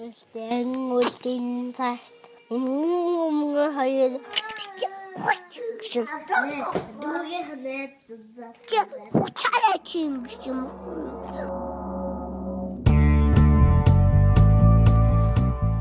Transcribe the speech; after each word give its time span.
Гэхдээ 0.00 0.64
үлдэн 0.96 1.76
цагт 1.76 2.32
өмнө 2.48 3.68
хоёр 3.76 4.16
гэсэн. 5.76 6.08
Дүүгээ 7.04 7.42
ханаад 7.44 7.92
хуцаараа 9.12 9.76
чинь 9.84 10.24
гэсэн 10.24 10.56
юм. 10.56 10.60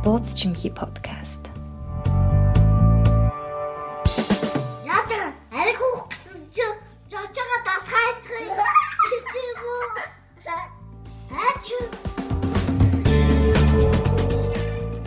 Бууз 0.04 0.36
чимхи 0.36 0.68
подкаст. 0.68 1.48
Яатар 4.84 5.32
аль 5.56 5.76
хөөх 5.80 6.12
гэсэн 6.12 6.44
чи 6.52 6.68
жочоо 7.08 7.58
дасгаачих 7.64 8.52
юм. 8.52 8.79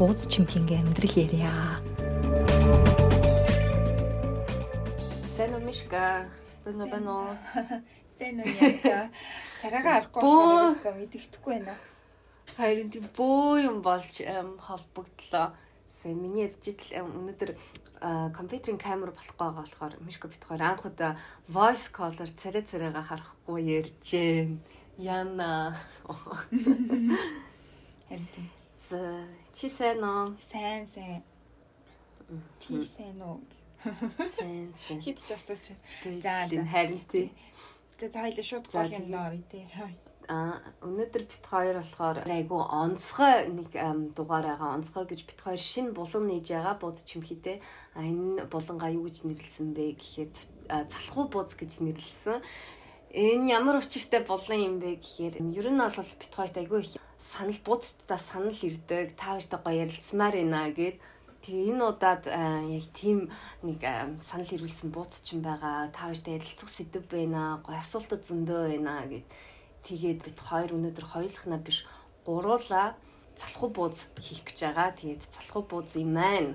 Бууз 0.02 0.26
чимхинගේ 0.26 0.82
амьдрал 0.82 1.14
ярья. 1.14 1.78
Сайн 5.36 5.54
уу 5.54 5.62
Мишка? 5.62 6.26
Бэнэ 6.66 6.90
бэнэ. 6.90 7.14
Сайн 8.18 8.42
уу 8.42 8.50
яа. 8.50 9.14
Царайгаа 9.62 10.02
арахгүй 10.02 10.26
болохоор 10.26 10.98
мэдэгдэхгүй 10.98 11.54
байна. 11.54 11.78
Харин 12.58 12.90
тийм 12.90 13.06
бөө 13.14 13.62
юм 13.62 13.78
болж 13.86 14.18
холбогдлоо. 14.66 15.54
Сайн 16.02 16.18
миний 16.18 16.50
дижитал 16.50 17.06
ам, 17.06 17.22
өнөөдөр 17.22 17.54
компьютерийн 18.34 18.82
камер 18.82 19.14
болохгүй 19.14 19.38
байгаа 19.38 19.62
болохоор 19.62 20.02
Мишка 20.02 20.26
бит 20.26 20.42
хоёр 20.42 20.66
анх 20.66 20.82
удаа 20.82 21.14
voice 21.46 21.94
caller 21.94 22.26
царай 22.42 22.66
царайгаа 22.66 23.06
харахгүй 23.06 23.86
ярьжээ. 23.86 24.50
Яна. 24.98 25.78
Харин 28.10 28.26
тийм. 28.34 28.50
Чи 29.52 29.68
сайн 29.68 30.00
уу? 30.00 30.32
Сайн 30.40 30.86
сайн. 30.88 31.22
Чи 32.58 32.82
сайн 32.82 33.20
уу? 33.20 33.40
Сайн 33.84 34.72
сайн. 34.80 35.00
Хит 35.04 35.20
ч 35.20 35.36
асууч. 35.36 35.76
За, 36.24 36.48
За, 36.48 36.64
харин 36.64 37.04
тий. 37.12 37.28
За 38.00 38.08
за 38.08 38.24
хоёул 38.24 38.40
шууд 38.40 38.66
гол 38.72 38.88
юм 38.88 39.12
нөр 39.12 39.36
тий. 39.52 39.68
А 40.32 40.56
өнөөдөр 40.80 41.28
бит 41.28 41.44
хоёр 41.44 41.84
болохоор 41.84 42.24
айгу 42.24 42.64
онцгой 42.64 43.52
нэг 43.52 43.76
дугаар 44.16 44.56
байгаа. 44.56 44.72
Онцгой 44.80 45.04
гэж 45.04 45.20
бит 45.28 45.40
хоёр 45.44 45.60
шинэ 45.60 45.92
булан 45.92 46.32
нээж 46.32 46.48
байгаа 46.48 46.80
бууз 46.80 47.04
чимхийтэй. 47.04 47.60
А 47.92 48.00
энэ 48.00 48.48
булангаа 48.48 48.88
юу 48.88 49.04
гэж 49.04 49.28
нэрлсэн 49.28 49.76
бэ 49.76 50.00
гэхээр 50.00 50.32
залхуу 50.88 51.28
бууз 51.28 51.52
гэж 51.60 51.84
нэрлсэн. 51.84 52.40
Энэ 53.12 53.52
ямар 53.52 53.76
учиртай 53.84 54.24
булан 54.24 54.64
юм 54.64 54.74
бэ 54.80 54.96
гэхээр 54.96 55.44
ер 55.44 55.68
нь 55.68 55.76
бол 55.76 55.92
бит 55.92 56.32
хоёрт 56.32 56.56
айгу 56.56 56.80
их 56.80 56.96
санал 57.22 57.60
бууцтай 57.64 58.18
санал 58.18 58.58
ирдэг. 58.66 59.14
Та 59.16 59.38
хоёртой 59.38 59.60
гоё 59.62 59.80
ярилцмаар 59.86 60.34
байна 60.34 60.68
гэд 60.74 60.98
Тэгээ 61.42 61.74
энэ 61.74 61.82
удаад 61.90 62.22
а, 62.30 62.62
яг 62.62 62.86
тийм 62.94 63.26
нэг 63.66 63.82
а, 63.82 64.06
санал 64.22 64.46
ирүүлсэн 64.46 64.90
бууц 64.94 65.22
ч 65.22 65.34
юм 65.34 65.42
байгаа. 65.42 65.90
Та 65.94 66.06
хоёртай 66.10 66.38
ярилцах 66.38 66.70
сэдв 66.70 67.06
байна. 67.10 67.58
Гоё 67.66 67.82
асуултууд 67.82 68.22
зөндөө 68.22 68.60
байна 68.70 69.02
гэд 69.10 69.26
Тэгээд 69.82 70.22
бид 70.22 70.38
хоёр 70.38 70.78
өнөөдөр 70.78 71.06
хоёулахна 71.10 71.58
биш 71.58 71.82
гуруула 72.22 72.94
залхуу 73.34 73.70
бууз 73.74 74.06
хийх 74.22 74.46
гэж 74.46 74.58
байгаа. 74.70 74.94
Тэгээд 74.94 75.22
залхуу 75.26 75.66
бууз 75.66 75.90
юм 75.98 76.14
маань 76.14 76.54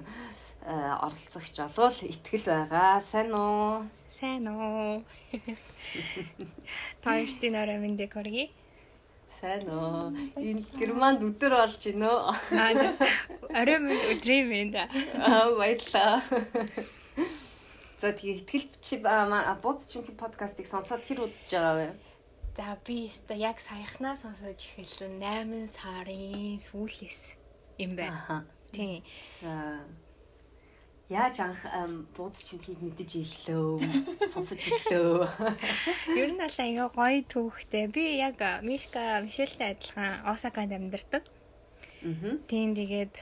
э, 0.63 0.71
оролцогч 1.03 1.59
болвол 1.59 2.07
итгэл 2.07 2.47
байгаа. 2.47 3.03
Сайн 3.03 3.35
уу? 3.35 3.83
Сайн 4.15 4.47
уу. 4.47 5.03
Таашдын 7.03 7.59
орой 7.59 7.83
мэндийг 7.83 8.15
хүргэе. 8.15 8.47
Сайн 9.37 9.69
уу? 9.69 10.17
Энэ 10.33 10.65
германд 10.81 11.21
өдөр 11.21 11.53
болж 11.53 11.77
байна 11.77 12.09
уу? 12.09 12.33
Орой 13.53 13.79
мэнд 13.85 14.03
өдрийн 14.17 14.49
мэнд. 14.49 14.75
Аа 15.21 15.53
баярлаа. 15.53 16.17
За 18.01 18.13
тэгээд 18.17 18.49
итгэл 18.49 18.65
чи 18.81 18.97
бууз 18.97 19.85
чимхи 19.85 20.17
подкастыг 20.17 20.65
сонсоод 20.65 21.05
хэр 21.05 21.29
удаж 21.29 21.53
байгаа 21.53 21.75
вэ? 21.77 21.89
За 22.57 22.81
би 22.81 23.05
өстө 23.05 23.37
яг 23.37 23.61
саяхнаас 23.61 24.25
сонсож 24.25 24.57
эхэлсэн 24.57 25.21
8 25.21 25.69
сарын 25.69 26.57
сүүлээс 26.57 27.37
юм 27.77 27.93
байна. 27.93 28.41
Тийм. 28.73 29.05
За 29.45 29.85
Яаж 31.07 31.39
анх 31.39 31.63
ам, 31.71 32.03
бууз 32.11 32.35
чимхийг 32.43 32.83
мэдэж 32.83 33.11
ирлөө? 33.23 33.79
Сонсож 34.27 34.59
ирлөө. 34.59 35.23
Ер 36.19 36.35
нь 36.35 36.41
бол 36.43 36.57
аяга 36.59 36.91
гоё 36.91 37.23
түүхтэй. 37.31 37.87
Би 37.87 38.19
яг 38.19 38.43
Мишка 38.59 39.23
Мишелтэй 39.23 39.71
адилхан 39.71 40.27
Осаканд 40.27 40.75
амьдардаг. 40.75 41.23
Тийм 42.51 42.75
тэгээд 42.75 43.15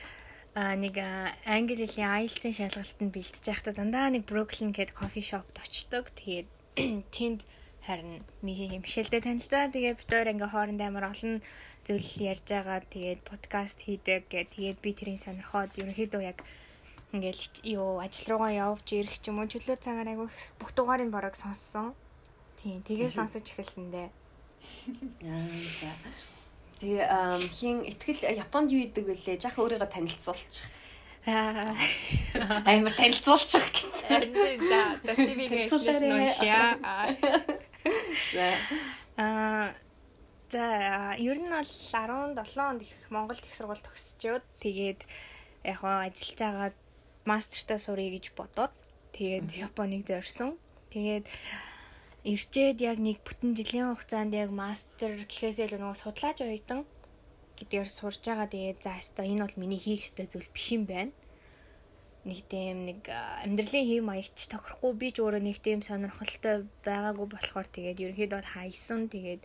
а 0.58 0.74
нэг 0.74 0.98
а, 0.98 1.30
англи 1.46 1.86
хэлний 1.86 2.26
IELTS-ийн 2.26 2.58
шалгалтанд 2.58 3.14
бэлтэж 3.14 3.46
байхдаа 3.46 3.74
дандаа 3.78 4.10
нэг 4.10 4.26
Brooklyn 4.26 4.74
гээд 4.74 4.98
кофе 4.98 5.22
шопт 5.22 5.62
очдог. 5.62 6.10
Тэгээд 6.18 6.50
тэнд 7.14 7.46
харин 7.86 8.26
Мишелтэй 8.42 9.22
танилцаа. 9.22 9.70
Тэгээд 9.70 10.02
бид 10.02 10.10
хоёр 10.10 10.34
ингээ 10.34 10.50
хоорондоо 10.50 10.88
амар 10.90 11.14
олон 11.14 11.46
зүйл 11.86 12.10
ярьж 12.34 12.50
байгаа. 12.50 12.82
Тэгээд 12.82 13.22
подкаст 13.30 13.86
хийдэг. 13.86 14.26
Тэгээд 14.26 14.82
би 14.82 14.90
тэрийг 14.98 15.22
сонирхоод 15.22 15.78
ерөнхийдөө 15.78 16.24
яг 16.34 16.42
ингээл 17.14 17.44
юу 17.78 18.00
ажил 18.00 18.36
руугаа 18.36 18.54
явж 18.54 18.88
ирэх 18.94 19.20
ч 19.22 19.30
юм 19.30 19.44
уу 19.44 19.50
чөлөө 19.52 19.78
цагаар 19.78 20.10
айгу 20.10 20.30
бүх 20.58 20.72
дугаарыг 20.74 21.10
бараг 21.14 21.36
сонссон. 21.38 21.94
Тийм, 22.62 22.82
тэгээ 22.82 23.10
сонсож 23.14 23.46
эхэлсэндээ. 23.46 24.10
Аа, 24.10 25.46
за. 25.80 25.92
Тэгээ 26.82 27.06
хин 27.54 27.86
ихтгэл 27.86 28.36
Японд 28.36 28.74
юу 28.74 28.90
идэг 28.90 29.06
вүлээ? 29.06 29.38
Жах 29.40 29.56
өөрийгөө 29.62 29.90
танилцуулчих. 29.90 30.68
Аа, 31.26 31.74
Амар 32.68 32.94
танилцуулчих 32.94 33.66
гэсэн. 33.70 34.34
за, 34.60 34.82
тасивигээ 35.08 35.70
нушя. 36.10 36.78
За. 38.34 38.48
Аа, 39.18 39.74
за, 40.52 40.66
ер 41.18 41.38
нь 41.40 41.50
бол 41.50 41.66
17 41.66 42.58
онд 42.60 42.82
их 42.82 42.94
Монголд 43.10 43.42
их 43.46 43.54
сургууль 43.54 43.82
төгсчөөд 43.82 44.44
тэгээд 44.62 45.02
яг 45.66 45.78
хоо 45.82 46.06
ажиллаж 46.06 46.38
байгаа 46.38 46.70
мастертаа 47.26 47.78
сурах 47.82 48.10
гэж 48.14 48.26
бодоод 48.38 48.74
тэгээд 49.18 49.48
Японыг 49.68 50.06
зорьсон. 50.08 50.56
Тэгээд 50.94 51.26
ирчээд 52.26 52.78
яг 52.82 52.98
нэг 52.98 53.22
бүтэн 53.22 53.54
жилийн 53.54 53.94
хугацаанд 53.94 54.34
яг 54.34 54.50
мастер 54.50 55.14
гэхээсээ 55.30 55.76
л 55.76 55.82
нөгөө 55.82 55.98
судлаач 56.02 56.38
оюутан 56.42 56.82
гэдгээр 57.58 57.90
сурж 57.90 58.22
байгаа. 58.26 58.50
Тэгээд 58.50 58.80
за 58.82 58.92
хэвээ 58.98 59.30
энэ 59.32 59.44
бол 59.46 59.62
миний 59.62 59.82
хийх 59.82 60.06
ёстой 60.06 60.28
зүйл 60.28 60.50
биш 60.50 60.68
юм 60.76 60.84
байна. 60.90 61.14
Нэг 62.26 62.40
тийм 62.50 62.78
нэг 62.90 63.00
амьдралын 63.46 63.86
хэв 63.86 64.02
маягч 64.02 64.38
тохирохгүй 64.50 64.94
би 64.98 65.08
ч 65.14 65.22
өөрөө 65.22 65.42
нэг 65.46 65.58
тийм 65.62 65.80
сонирхолтой 65.86 66.66
байгаагүй 66.82 67.28
болохоор 67.30 67.68
тэгээд 67.70 68.02
ерөнхийдөө 68.04 68.42
хайсан. 68.42 69.14
Тэгээд 69.14 69.42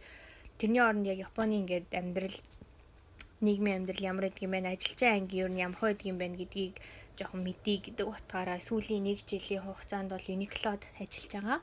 тэрний 0.56 0.80
оронд 0.80 1.04
яг 1.04 1.20
Японы 1.28 1.60
ингээд 1.60 1.92
амьдрал 1.92 2.36
нийгмийн 3.44 3.84
амьдрал 3.84 4.08
ямар 4.10 4.24
гэдэг 4.28 4.44
юм 4.48 4.52
бэ? 4.56 4.72
Ажилчин 4.72 5.12
анги 5.12 5.40
ер 5.44 5.50
нь 5.52 5.60
ямар 5.60 5.92
гэдэг 5.92 6.08
юм 6.08 6.18
бэ 6.20 6.26
гэдгийг 6.40 6.74
жоохон 7.20 7.44
мэдээ 7.44 7.92
гэдэг 7.92 8.06
утгаараа 8.08 8.58
сүүлийн 8.64 9.04
нэг 9.04 9.28
жилийн 9.28 9.60
хугацаанд 9.68 10.16
бол 10.16 10.24
Uniqlo-д 10.24 10.88
ажиллаж 10.96 11.32
байгаа. 11.36 11.60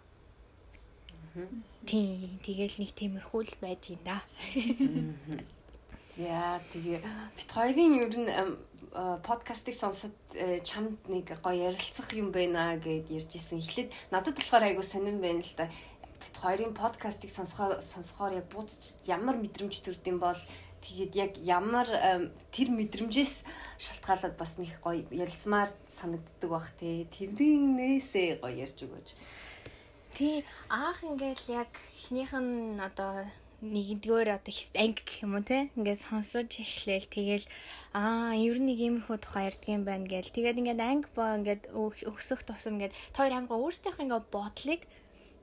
Тийм, 1.85 2.37
тэгэл 2.45 2.77
нэг 2.77 2.91
тиймэрхүү 2.93 3.41
л 3.41 3.55
байж 3.61 3.93
юм 3.93 4.01
да. 4.05 4.21
Яа, 6.17 6.57
тэгээ 6.73 7.01
бит 7.37 7.49
хоёрын 7.53 7.93
ер 8.01 8.13
нь 8.17 8.29
а, 8.97 9.21
подкастыг 9.21 9.77
сонсоод 9.77 10.17
э, 10.33 10.57
чамд 10.65 10.97
нэг 11.05 11.29
гоё 11.45 11.69
ярилцах 11.69 12.09
юм 12.17 12.33
байна 12.33 12.73
гэд 12.81 13.13
ярьж 13.13 13.37
исэн. 13.37 13.61
Эхлээд 13.61 13.93
надад 14.09 14.33
болохоор 14.33 14.65
айгу 14.65 14.81
сонирн 14.81 15.21
байна 15.21 15.45
л 15.45 15.53
да. 15.53 15.69
Бит 16.17 16.35
хоёрын 16.41 16.73
подкастыг 16.73 17.29
сонсохоор 17.29 17.85
сонсохоор 17.85 18.41
яг 18.41 18.49
бууз 18.49 18.97
ямар 19.05 19.37
мэдрэмж 19.37 19.77
төрдөм 19.85 20.17
бол 20.17 20.41
тэгээд 20.87 21.13
яг 21.19 21.31
ямар 21.43 21.87
тэр 22.55 22.71
мэдрэмжээс 22.71 23.43
шалтгаалаад 23.75 24.35
бас 24.39 24.55
нэг 24.57 24.71
гоё 24.79 25.03
ярилцмаар 25.11 25.69
санагддаг 25.91 26.49
бах 26.49 26.71
те. 26.79 27.05
Тэрнээсээ 27.11 28.39
гоё 28.39 28.55
ярьж 28.55 28.77
өгөөч. 28.87 29.09
Тий, 30.17 30.41
аах 30.71 31.03
ингээл 31.03 31.45
яг 31.61 31.71
эхнийх 31.93 32.33
нь 32.33 32.79
одоо 32.79 33.27
нэгдүгээр 33.61 34.29
одоо 34.37 34.53
анги 34.77 35.01
гэх 35.01 35.25
юм 35.25 35.33
уу 35.37 35.41
те 35.41 35.73
ингээд 35.73 36.05
сонсож 36.05 36.49
эхлээл 36.61 37.09
тэгэл 37.09 37.45
аа 37.97 38.37
ер 38.37 38.57
нь 38.61 38.69
нэг 38.69 38.79
иймэрхүү 38.85 39.17
тухай 39.17 39.49
ярьдаг 39.49 39.69
юм 39.73 39.83
байна 39.85 40.05
гээл 40.05 40.29
тэгээд 40.29 40.61
ингээд 40.61 40.81
анги 40.85 41.09
боо 41.17 41.29
ингээд 41.41 41.63
өсөх 41.73 42.45
тусам 42.45 42.77
ингээд 42.77 42.93
тоор 43.17 43.33
амгаа 43.33 43.57
өөрсдийнх 43.57 43.97
ингээд 43.97 44.25
бодлыг 44.29 44.81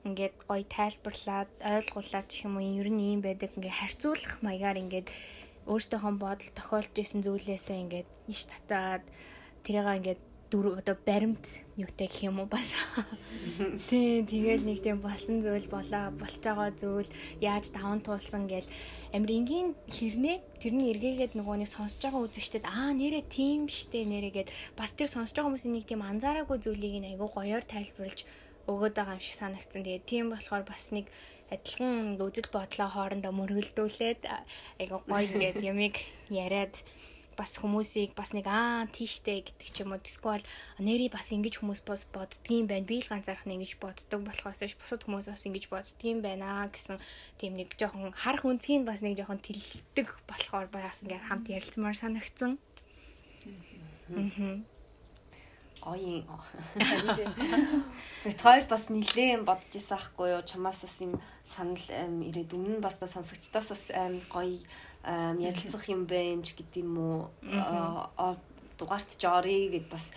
ингээд 0.07 0.35
гоё 0.49 0.65
тайлбарлаад 0.77 1.49
ойлгуулад 1.73 2.27
гэх 2.29 2.45
юм 2.45 2.55
уу 2.57 2.69
ер 2.81 2.89
нь 2.93 3.03
ийм 3.09 3.21
байдаг. 3.25 3.51
Ингээд 3.57 3.79
харьцуулах 3.81 4.33
маягаар 4.45 4.77
ингээд 4.83 5.07
өөрсдийнхөө 5.65 6.13
бодол 6.21 6.51
тохиолж 6.53 6.93
исэн 6.93 7.21
зүйлээсээ 7.25 7.77
ингээд 7.83 8.09
иш 8.29 8.41
татаад 8.45 9.03
тэрийг 9.65 9.89
ингээд 9.97 10.21
дөрөв 10.53 10.77
одоо 10.77 10.95
баримт 11.09 11.41
юутай 11.75 12.07
гэх 12.07 12.29
юм 12.29 12.39
уу 12.39 12.47
бас. 12.47 12.77
Тий, 13.89 14.21
тэгэл 14.21 14.61
нэг 14.61 14.79
тийм 14.85 15.01
болсон 15.01 15.41
зүйл 15.41 15.67
болоо, 15.67 16.13
болж 16.13 16.37
байгаа 16.37 16.69
зүйл 16.69 17.09
яаж 17.41 17.73
даван 17.73 17.99
туулсан 18.05 18.45
гэл. 18.45 18.69
Амир 19.09 19.31
энгийн 19.41 19.73
хэрнээ 19.89 20.61
тэрний 20.61 20.93
эргээгээд 20.93 21.33
нөгөө 21.33 21.65
нэг 21.65 21.69
сонсож 21.73 21.99
байгаа 22.05 22.25
үзэгчдэд 22.29 22.65
аа 22.69 22.93
нэрээ 22.93 23.25
тийм 23.25 23.65
штэ 23.65 24.05
нэрээгээд 24.05 24.53
бас 24.77 24.93
тэр 24.93 25.09
сонсож 25.09 25.33
байгаа 25.33 25.49
хүмүүсийн 25.49 25.73
нэг 25.75 25.85
тийм 25.89 26.05
анзаараагүй 26.05 26.57
зүйлийг 26.61 26.93
нь 27.01 27.09
айгүй 27.17 27.29
гоёор 27.33 27.65
тайлбарлаж 27.65 28.21
өгöd 28.71 28.93
байгаа 28.97 29.17
юм 29.17 29.23
шиг 29.23 29.37
санагдсан. 29.39 29.85
Тэгээд 29.85 30.09
тийм 30.09 30.25
болохоор 30.33 30.63
бас 30.65 30.89
нэг 30.95 31.05
адилхан 31.53 32.17
үзэл 32.17 32.49
бодлоо 32.49 32.89
хоорондоо 32.89 33.33
мөргөлдүүлээд 33.35 34.21
айгүй 34.81 34.99
гоё 35.05 35.25
ингээд 35.29 35.57
юмыг 35.61 35.95
яриад 36.33 36.73
бас 37.37 37.59
хүмүүсийг 37.59 38.15
бас 38.15 38.31
нэг 38.31 38.47
аа 38.47 38.87
тийштэй 38.89 39.43
гэдэг 39.43 39.69
ч 39.69 39.83
юм 39.83 39.91
уу 39.91 40.01
эсвэл 40.01 40.41
нэрий 40.79 41.11
бас 41.11 41.29
ингэж 41.35 41.59
хүмүүс 41.59 41.83
бос 41.83 42.07
боддгийм 42.09 42.65
байна 42.65 42.87
би 42.87 43.03
л 43.03 43.11
ганцаарх 43.11 43.43
нь 43.45 43.59
ингэж 43.59 43.75
боддог 43.77 44.23
болохоос 44.23 44.63
ш 44.63 44.73
бусад 44.79 45.03
хүмүүс 45.03 45.27
бас 45.29 45.43
ингэж 45.43 45.65
боддгийм 45.67 46.23
байна 46.23 46.65
гэсэн 46.71 46.97
тийм 47.37 47.59
нэг 47.59 47.75
жоохон 47.75 48.15
харах 48.15 48.47
үнцгийг 48.47 48.87
бас 48.87 49.03
нэг 49.03 49.19
жоохон 49.19 49.43
тэлдэг 49.43 50.07
болохоор 50.31 50.67
бас 50.71 51.03
ингээд 51.03 51.27
хамт 51.27 51.51
ярилцмаар 51.51 51.97
санагдсан. 51.99 52.55
Аа 54.15 54.74
гоё. 55.85 56.25
Бид 58.25 58.39
хоёр 58.41 58.65
бас 58.65 58.89
нилээн 58.89 59.45
бодож 59.45 59.69
исэн 59.69 59.95
ахгүй 60.01 60.33
юу? 60.33 60.41
Чамаас 60.41 60.81
бас 60.81 60.97
юм 60.99 61.21
санал 61.45 61.85
ирээд 62.25 62.57
өмнө 62.57 62.81
бас 62.81 62.97
сонсогчдоос 62.97 63.69
бас 63.69 63.85
гоё 64.33 64.57
ярилцах 65.05 65.85
юм 65.87 66.09
байна 66.09 66.41
ч 66.41 66.57
гэдэг 66.57 66.81
юм 66.81 66.97
уу? 66.97 67.21
Дугаарт 68.81 69.15
жорий 69.21 69.69
гэд 69.69 69.87
бас 69.93 70.09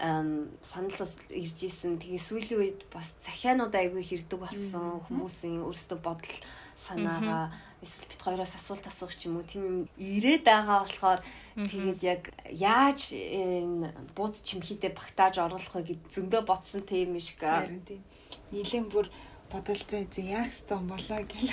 санал 0.00 0.96
бас 0.96 1.12
ирж 1.28 1.58
исэн. 1.68 2.00
Тэгээ 2.00 2.18
сүүлийн 2.24 2.60
үед 2.64 2.80
бас 2.88 3.12
захианууд 3.20 3.76
айгүй 3.76 4.00
хэрдэг 4.00 4.40
болсон. 4.40 5.04
Хүмүүсийн 5.04 5.60
өөрсдөө 5.60 5.98
бодол 6.00 6.36
санаагаа 6.80 7.52
эсвэл 7.82 8.08
бит 8.12 8.20
хоёроос 8.20 8.54
асуулт 8.54 8.84
асуух 8.86 9.16
ч 9.16 9.26
юм 9.28 9.40
уу 9.40 9.46
тийм 9.48 9.62
юм 9.64 9.78
ирээд 9.96 10.44
байгаа 10.44 10.84
болохоор 10.84 11.20
тэгээд 11.56 12.00
яг 12.04 12.22
яаж 12.52 13.16
энэ 13.16 13.92
бууз 14.16 14.44
чимхийдээ 14.44 14.92
багтааж 14.92 15.40
оруулах 15.40 15.74
вэ 15.80 15.96
гэд 15.96 16.02
зөндөө 16.12 16.42
ботсон 16.44 16.84
тийм 16.84 17.16
юм 17.16 17.24
шиг. 17.24 17.40
Тийм. 17.40 18.04
Нийлэн 18.52 18.86
бүр 18.92 19.06
бодолцоо 19.48 20.04
зэ 20.04 20.22
яах 20.28 20.52
ёстой 20.52 20.76
юм 20.78 20.86
болоо 20.92 21.20
гэл. 21.24 21.50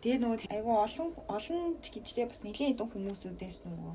Тэгээ 0.00 0.18
нөгөө 0.22 0.48
айгүй 0.54 0.76
олон 0.86 1.08
олон 1.26 1.60
гэжтэй 1.82 2.26
бас 2.30 2.40
нэлийн 2.46 2.72
хэдэн 2.72 2.88
хүмүүсүүдээс 2.88 3.58
нөгөө 3.66 3.92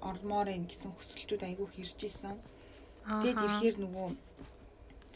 ормоор 0.00 0.48
ин 0.52 0.64
гэсэн 0.68 0.92
хүсэлтүүд 0.92 1.42
айгүй 1.44 1.68
хэрж 1.72 1.98
исэн. 2.04 2.36
Тэгээд 3.06 3.40
ирэхээр 3.44 3.76
нөгөө 3.80 4.08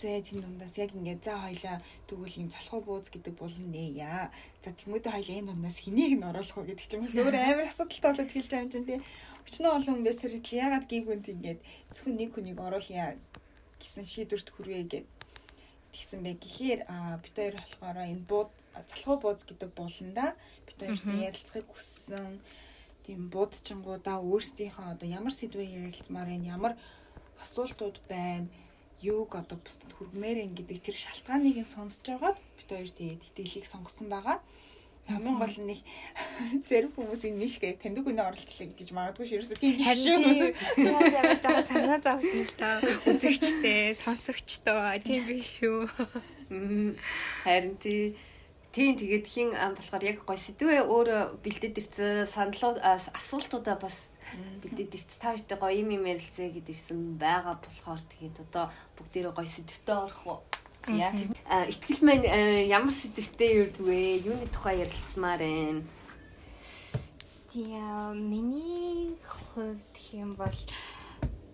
зээ 0.00 0.25
тэн 0.25 0.41
дундаас 0.41 0.75
яг 0.81 0.91
ингээд 0.97 1.20
за 1.20 1.37
хоёлаа 1.37 1.76
тэгвэл 2.08 2.41
юм 2.41 2.49
залхуу 2.49 2.81
бууз 2.81 3.12
гэдэг 3.12 3.35
болно 3.37 3.67
нэ 3.69 4.00
яа. 4.00 4.32
За 4.64 4.73
тэгмүүдээ 4.73 5.12
хоёлаа 5.12 5.37
энэ 5.37 5.50
дундаас 5.52 5.79
хэнийг 5.85 6.12
нь 6.17 6.25
оруулах 6.25 6.56
вэ 6.56 6.69
гэдэг 6.73 6.87
чинь 6.88 7.05
бас 7.05 7.17
өөр 7.20 7.37
амар 7.41 7.69
асуудалтай 7.69 8.08
болоод 8.08 8.31
эхэлж 8.32 8.49
байгаа 8.49 8.64
юм 8.64 8.73
чинь 8.73 8.88
тий. 8.88 8.99
Өчнөө 9.44 9.73
олон 9.76 9.94
хүн 10.00 10.06
байсаар 10.08 10.35
ягаад 10.41 10.87
гийгүнд 10.88 11.26
ингээд 11.29 11.61
зөвхөн 11.93 12.17
нэг 12.17 12.31
хүнийг 12.32 12.58
оруулъя 12.64 13.06
гэсэн 13.76 14.05
шийдвэрт 14.08 14.49
хүрвээ 14.49 14.82
гэдэг 14.88 15.05
тэгсэн 15.93 16.20
бэ? 16.25 16.32
Гэхээр 16.41 16.81
бид 17.20 17.35
хоёр 17.37 17.55
болохоор 17.61 17.99
энэ 18.00 18.25
бууд 18.25 18.52
залхуу 18.88 19.17
бууз 19.20 19.44
гэдэг 19.44 19.70
болонда 19.76 20.32
бид 20.64 20.79
хоёрт 20.81 21.05
ярилцахыг 21.05 21.69
хүссэн. 21.69 22.41
Тийм 23.05 23.29
буудчингуудаа 23.32 24.20
өөрсдийнхөө 24.25 24.97
одоо 24.97 25.08
ямар 25.08 25.35
сэдвээр 25.35 25.88
ярилцмаар 25.88 26.29
энэ 26.37 26.52
ямар 26.52 26.73
асуултууд 27.43 27.99
байна 28.08 28.49
юуг 29.02 29.35
одоо 29.35 29.58
бусдад 29.61 29.93
хүргмээр 29.97 30.44
ин 30.44 30.52
гэдэг 30.55 30.79
тэр 30.85 30.97
шалтгааныг 30.97 31.56
нь 31.61 31.69
сонсож 31.69 32.05
байгаад 32.05 32.38
бид 32.56 32.69
хоёр 32.69 32.91
тэгээд 32.91 33.26
итгэлийг 33.32 33.67
сонгосон 33.67 34.08
байгаа. 34.12 34.38
Хамгийн 35.08 35.38
гол 35.41 35.56
нь 35.58 35.69
нэг 35.73 35.81
зэрэг 36.69 36.93
хүмүүсийн 36.94 37.35
мишгэ 37.35 37.81
таньдаг 37.81 38.05
хүний 38.05 38.23
оролцлоо 38.23 38.67
гэж 38.69 38.88
магадгүй 38.94 39.26
ш 39.26 39.32
ерөөсөө 39.41 39.58
тийм 39.58 39.75
биш. 39.81 40.05
Шүү. 40.06 40.52
Ямар 41.19 41.38
жаа 41.43 41.62
санаа 41.67 41.99
зовсон 41.99 42.43
л 42.47 42.55
та 42.61 42.69
үзэгчтэй, 43.08 43.97
сонсогчтой 43.97 45.00
тийм 45.02 45.23
биш 45.26 45.49
шүү. 45.58 45.88
Харин 47.43 47.75
тий. 47.82 48.14
Тийм 48.70 48.94
тэгээд 48.94 49.26
хин 49.26 49.50
болохоор 49.50 50.05
яг 50.06 50.23
гой 50.23 50.38
сэдвээ 50.38 50.87
өөр 50.87 51.43
бэлдээд 51.43 51.75
ирсэн 51.75 52.31
саналуу 52.31 52.79
асуултуудаа 52.79 53.75
бас 53.82 54.14
бэлдээд 54.62 54.94
ирсэн. 54.94 55.19
Та 55.21 55.32
хоёртай 55.32 55.59
гоё 55.59 55.81
юм 55.82 55.91
юм 55.97 56.05
ярилцээ 56.06 56.49
гэд 56.55 56.69
ирсэн 56.71 57.19
байгаа 57.19 57.56
болохоор 57.61 58.00
тэгээд 58.00 58.37
одоо 58.49 58.65
бүгдээрээ 58.97 59.35
гоё 59.35 59.49
сэдвтэ 59.49 59.93
орох 59.93 60.23
уу? 60.27 60.41
За. 60.82 61.12
Итгэл 61.69 62.03
маань 62.05 62.25
ямар 62.67 62.94
сэдвтэй 62.94 63.50
юрдвэ? 63.69 64.25
Юуны 64.25 64.49
тухай 64.49 64.81
ярилцмаар 64.85 65.41
байна? 65.44 65.82
Тийм 67.53 68.31
миний 68.31 69.19
хувьд 69.27 69.94
юм 70.12 70.35
бол 70.41 70.59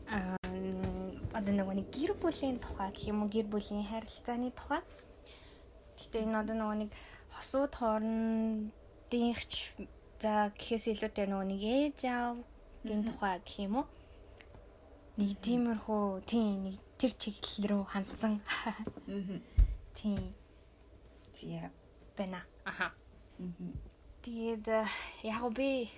аа 0.06 0.36
одоо 1.34 1.52
нэг 1.52 1.88
гэр 1.90 2.14
бүлийн 2.14 2.58
тухай 2.62 2.92
гэх 2.92 3.10
юм 3.10 3.22
уу 3.22 3.28
гэр 3.28 3.46
бүлийн 3.50 3.84
харилцааны 3.84 4.52
тухай. 4.54 4.80
Гэхдээ 5.96 6.22
энэ 6.24 6.40
одоо 6.40 6.56
нөгөө 6.56 6.76
нэг 6.86 6.90
хосууд 7.34 7.72
хоорондынхч 7.76 9.52
за 10.22 10.52
гэхээс 10.56 10.84
илүүтэй 10.92 11.26
нөгөө 11.28 11.46
нэг 11.50 11.60
ээж 11.60 11.98
аавгийн 12.86 13.02
тухай 13.02 13.42
гэх 13.42 13.58
юм 13.66 13.74
уу? 13.82 13.86
Нэг 15.18 15.30
тиймэрхүү 15.42 16.22
тийм 16.22 16.70
нэг 16.70 16.76
тэр 17.02 17.12
чиглэл 17.18 17.66
рүү 17.66 17.82
хандсан. 17.90 18.38
Аа. 18.62 19.42
Тийм. 19.98 20.22
Зя 21.34 21.74
бэна. 22.14 22.46
Аха. 22.62 22.94
Тэгээд 24.22 24.70
яг 25.26 25.42
би 25.50 25.90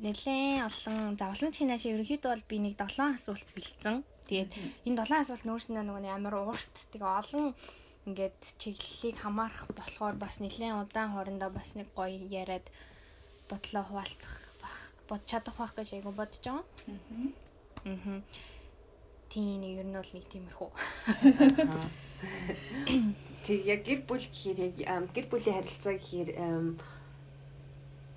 нэлээд 0.00 0.64
олон 0.64 1.20
за 1.20 1.28
олон 1.36 1.52
чинааш 1.52 1.84
ерөнхийдөө 1.84 2.32
бол 2.32 2.48
би 2.48 2.56
нэг 2.64 2.74
7 2.80 3.20
асуулт 3.20 3.48
бэлдсэн. 3.52 4.08
Тэгээд 4.24 4.50
энэ 4.88 5.04
7 5.04 5.20
асуулт 5.20 5.44
нөөшнөө 5.44 5.84
нөгөө 5.84 6.16
амар 6.16 6.48
уурт 6.48 6.76
тэгээ 6.96 7.12
олон 7.20 7.52
ингээд 8.08 8.40
чиглэлийг 8.56 9.20
хамаарах 9.20 9.68
болохоор 9.76 10.16
бас 10.16 10.40
нэлээд 10.40 10.80
удаан 10.80 11.12
хоорондоо 11.12 11.52
бас 11.52 11.76
нэг 11.76 11.92
гоё 11.92 12.16
яриад 12.24 12.64
бодлоо 13.50 13.84
хуваалцах 13.84 14.47
бод 15.08 15.22
чадах 15.26 15.56
байх 15.58 15.74
гэж 15.74 15.88
айгу 15.96 16.12
бодож 16.12 16.44
байгаа. 16.44 16.64
Аа. 17.84 17.96
Аа 18.06 18.22
Тийм 19.28 19.60
ер 19.62 19.84
нь 19.84 19.92
бол 19.92 20.12
нэг 20.16 20.24
тиймэрхүү. 20.32 20.70
Тэг 23.44 23.60
яг 23.68 23.84
гэр 23.84 24.00
бүл 24.08 24.24
гэхээр 24.24 24.58
яг 24.88 25.04
гэр 25.12 25.26
бүлийн 25.28 25.60
харилцаа 25.60 26.00
гэхээр 26.00 26.30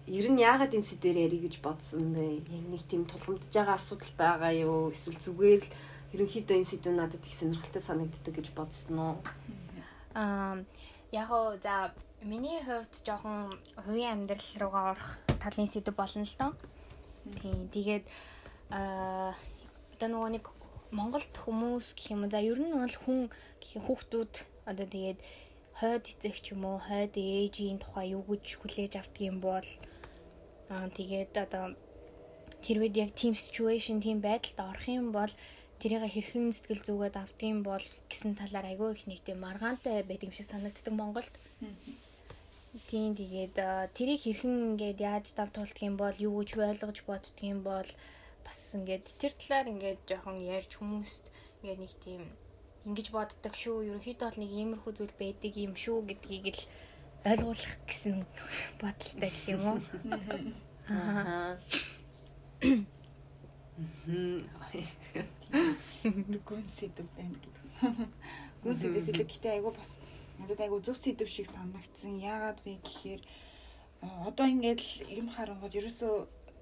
ер 0.07 0.27
нь 0.31 0.39
яагаад 0.39 0.71
энэ 0.71 0.87
сэдвээр 0.87 1.27
ярих 1.27 1.41
гэж 1.51 1.55
бодсон 1.59 2.15
бэ? 2.15 2.47
Яг 2.47 2.65
нэг 2.71 2.83
тийм 2.87 3.03
тулгамдж 3.03 3.51
байгаа 3.51 3.75
асуудал 3.75 4.13
байгаа 4.15 4.51
юу? 4.55 4.95
Эсвэл 4.95 5.19
зүгээр 5.19 5.61
л 5.67 5.71
ерөнхийдөө 6.15 6.55
энэ 6.63 6.71
сэдв 6.71 6.95
надад 6.95 7.23
их 7.27 7.35
сонирхолтой 7.35 7.83
санагддаг 7.83 8.31
гэж 8.31 8.47
бодсон 8.55 8.95
уу? 8.95 9.15
Аа 10.15 10.63
яг 11.11 11.27
оо 11.27 11.59
за 11.59 11.91
миний 12.23 12.63
хувьд 12.63 12.95
жоохон 13.03 13.51
хувийн 13.83 14.23
амьдрал 14.23 14.47
руугаа 14.63 14.95
орох 14.95 15.19
талын 15.43 15.67
сэдв 15.67 15.91
болно 15.91 16.23
л 16.23 16.35
доо. 16.39 16.55
Тийм 17.39 17.69
тэгээд 17.73 18.05
аа 18.71 19.33
одоо 19.93 20.07
нөгөө 20.09 20.31
нэг 20.35 20.45
Монголд 20.91 21.33
хүмүүс 21.43 21.95
гэх 21.95 22.11
юм 22.15 22.27
за 22.27 22.39
ер 22.43 22.59
нь 22.59 22.73
бол 22.75 22.95
хүн 23.03 23.19
хүүхдүүд 23.85 24.33
одоо 24.69 24.87
тэгээд 24.93 25.19
хойд 25.79 26.03
эцэг 26.11 26.35
ч 26.43 26.45
юм 26.53 26.65
уу 26.67 26.77
хойд 26.87 27.13
ээжийн 27.15 27.79
тухай 27.79 28.11
юу 28.15 28.23
гэж 28.27 28.45
хүлээж 28.59 28.93
авдаг 28.99 29.23
юм 29.31 29.37
бол 29.39 29.67
аа 30.73 30.87
тэгээд 30.97 31.33
одоо 31.45 31.65
тэрвэд 32.65 32.95
яг 33.03 33.11
team 33.19 33.33
situation 33.35 33.97
team 34.03 34.19
байдалд 34.21 34.59
орох 34.69 34.85
юм 34.89 35.09
бол 35.15 35.33
тэрийг 35.81 36.05
хэрхэн 36.13 36.53
сэтгэл 36.53 36.85
зүгээд 36.85 37.17
авдığım 37.17 37.59
бол 37.65 37.85
гэсэн 38.05 38.37
талаар 38.37 38.69
айгүй 38.69 38.89
их 38.93 39.03
нэг 39.09 39.19
тийм 39.25 39.41
маргаантай 39.41 40.05
байдаг 40.05 40.29
юм 40.29 40.35
шиг 40.37 40.45
санагддаг 40.45 40.93
Монголд. 40.93 41.33
Тийм 42.71 43.11
тэгээд 43.19 43.59
тэрийг 43.91 44.21
хэрхэн 44.23 44.55
ингээд 44.79 44.99
яаж 45.03 45.35
давтуулдаг 45.35 45.83
юм 45.83 45.99
бол 45.99 46.15
юу 46.15 46.39
гэж 46.39 46.49
ойлгож 46.55 46.97
боддөг 47.03 47.43
юм 47.43 47.59
бол 47.67 47.89
бас 48.47 48.59
ингээд 48.71 49.05
тэр 49.19 49.35
талаар 49.35 49.67
ингээд 49.75 49.99
жоохон 50.07 50.39
ярьж 50.39 50.79
хүмүүст 50.79 51.35
ингээд 51.59 51.79
нэг 51.83 51.93
тийм 51.99 52.23
ингэж 52.87 53.07
боддог 53.11 53.53
шүү. 53.59 53.91
Ерөнхийдөө 53.91 54.23
бол 54.23 54.39
нэг 54.39 54.51
иймэрхүү 54.55 54.91
зүйл 54.95 55.15
байдаг 55.19 55.53
юм 55.59 55.73
шүү 55.75 55.99
гэдгийг 56.15 56.45
л 56.55 56.63
ойлгуулах 57.27 57.75
гэсэн 57.91 58.15
бодолтой 58.79 59.29
гэх 59.35 59.51
юм 59.51 59.63
уу. 59.67 59.79
Аа. 60.87 61.59
Гүн 66.47 66.65
сэдв 66.65 67.03
байна 67.19 67.35
гэдэг. 67.35 67.65
Гүн 68.63 68.75
сэдвээс 68.79 69.07
илүү 69.11 69.27
гэтээ 69.27 69.59
айгу 69.59 69.75
бас 69.75 69.99
надад 70.41 70.59
айгу 70.65 70.81
зөв 70.81 70.97
сэдв 70.97 71.29
шиг 71.29 71.47
санагдсан. 71.47 72.17
Яагаад 72.17 72.59
вэ 72.65 72.81
гэхээр 72.81 73.21
одоо 74.01 74.45
ингээд 74.49 74.81
юм 75.13 75.29
харангууд 75.29 75.77
ерөөсөө 75.77 76.13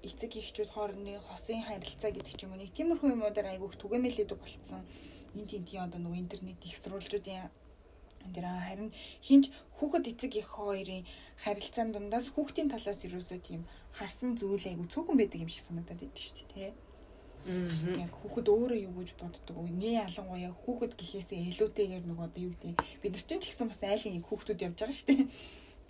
эцэг 0.04 0.36
эхчүүд 0.36 0.70
хоорондын 0.72 1.24
хосын 1.24 1.64
харилцаа 1.64 2.12
гэдэг 2.12 2.36
ч 2.36 2.44
юм 2.44 2.52
уу 2.52 2.60
нэг 2.60 2.72
тиймэрхүү 2.76 3.16
юмудаар 3.16 3.56
айгүйх 3.56 3.80
түгээмэлээдэг 3.80 4.38
болцсон. 4.40 4.84
Энд 5.36 5.48
тентийн 5.48 5.84
одоо 5.88 6.00
нөгөө 6.00 6.20
интернет 6.20 6.60
их 6.64 6.76
сурвалжуудын 6.76 7.48
тэр 8.34 8.44
харин 8.44 8.92
хинч 9.24 9.48
хүүхэд 9.80 10.12
эцэг 10.12 10.32
эх 10.36 10.48
хоёрын 10.52 11.08
харилцаан 11.40 11.92
дундаас 11.92 12.28
хүүхдийн 12.32 12.68
талаас 12.68 13.00
юусоо 13.08 13.40
тийм 13.40 13.64
харсан 13.96 14.36
зүйл 14.36 14.68
айгүй 14.68 14.86
цөөхөн 14.92 15.16
байдаг 15.16 15.40
юм 15.40 15.48
шиг 15.48 15.64
санагдаад 15.64 16.00
байдаг 16.04 16.20
шүү 16.20 16.36
дээ 16.36 16.48
тий. 16.52 16.70
Яг 17.46 18.12
хүүхэд 18.20 18.46
өөрөө 18.52 18.78
юу 18.84 18.94
гэж 19.00 19.10
боддог 19.16 19.56
вэ? 19.56 19.72
Нээ 19.72 20.04
ялангуяа 20.04 20.52
хүүхэд 20.52 20.92
гэхээсээ 20.98 21.48
илүүтэйгээр 21.50 22.04
нөгөө 22.04 22.26
одоо 22.28 22.42
юу 22.44 22.52
гэдэг 22.52 22.76
бид 23.00 23.12
нар 23.16 23.24
чинь 23.24 23.40
ч 23.40 23.48
гэсэн 23.48 23.68
бас 23.72 23.80
айлын 23.80 24.14
нэг 24.20 24.24
хүүхдүүд 24.28 24.64
явж 24.64 24.76
байгаа 24.76 24.96
шүү 24.96 25.08
дээ. 25.08 25.24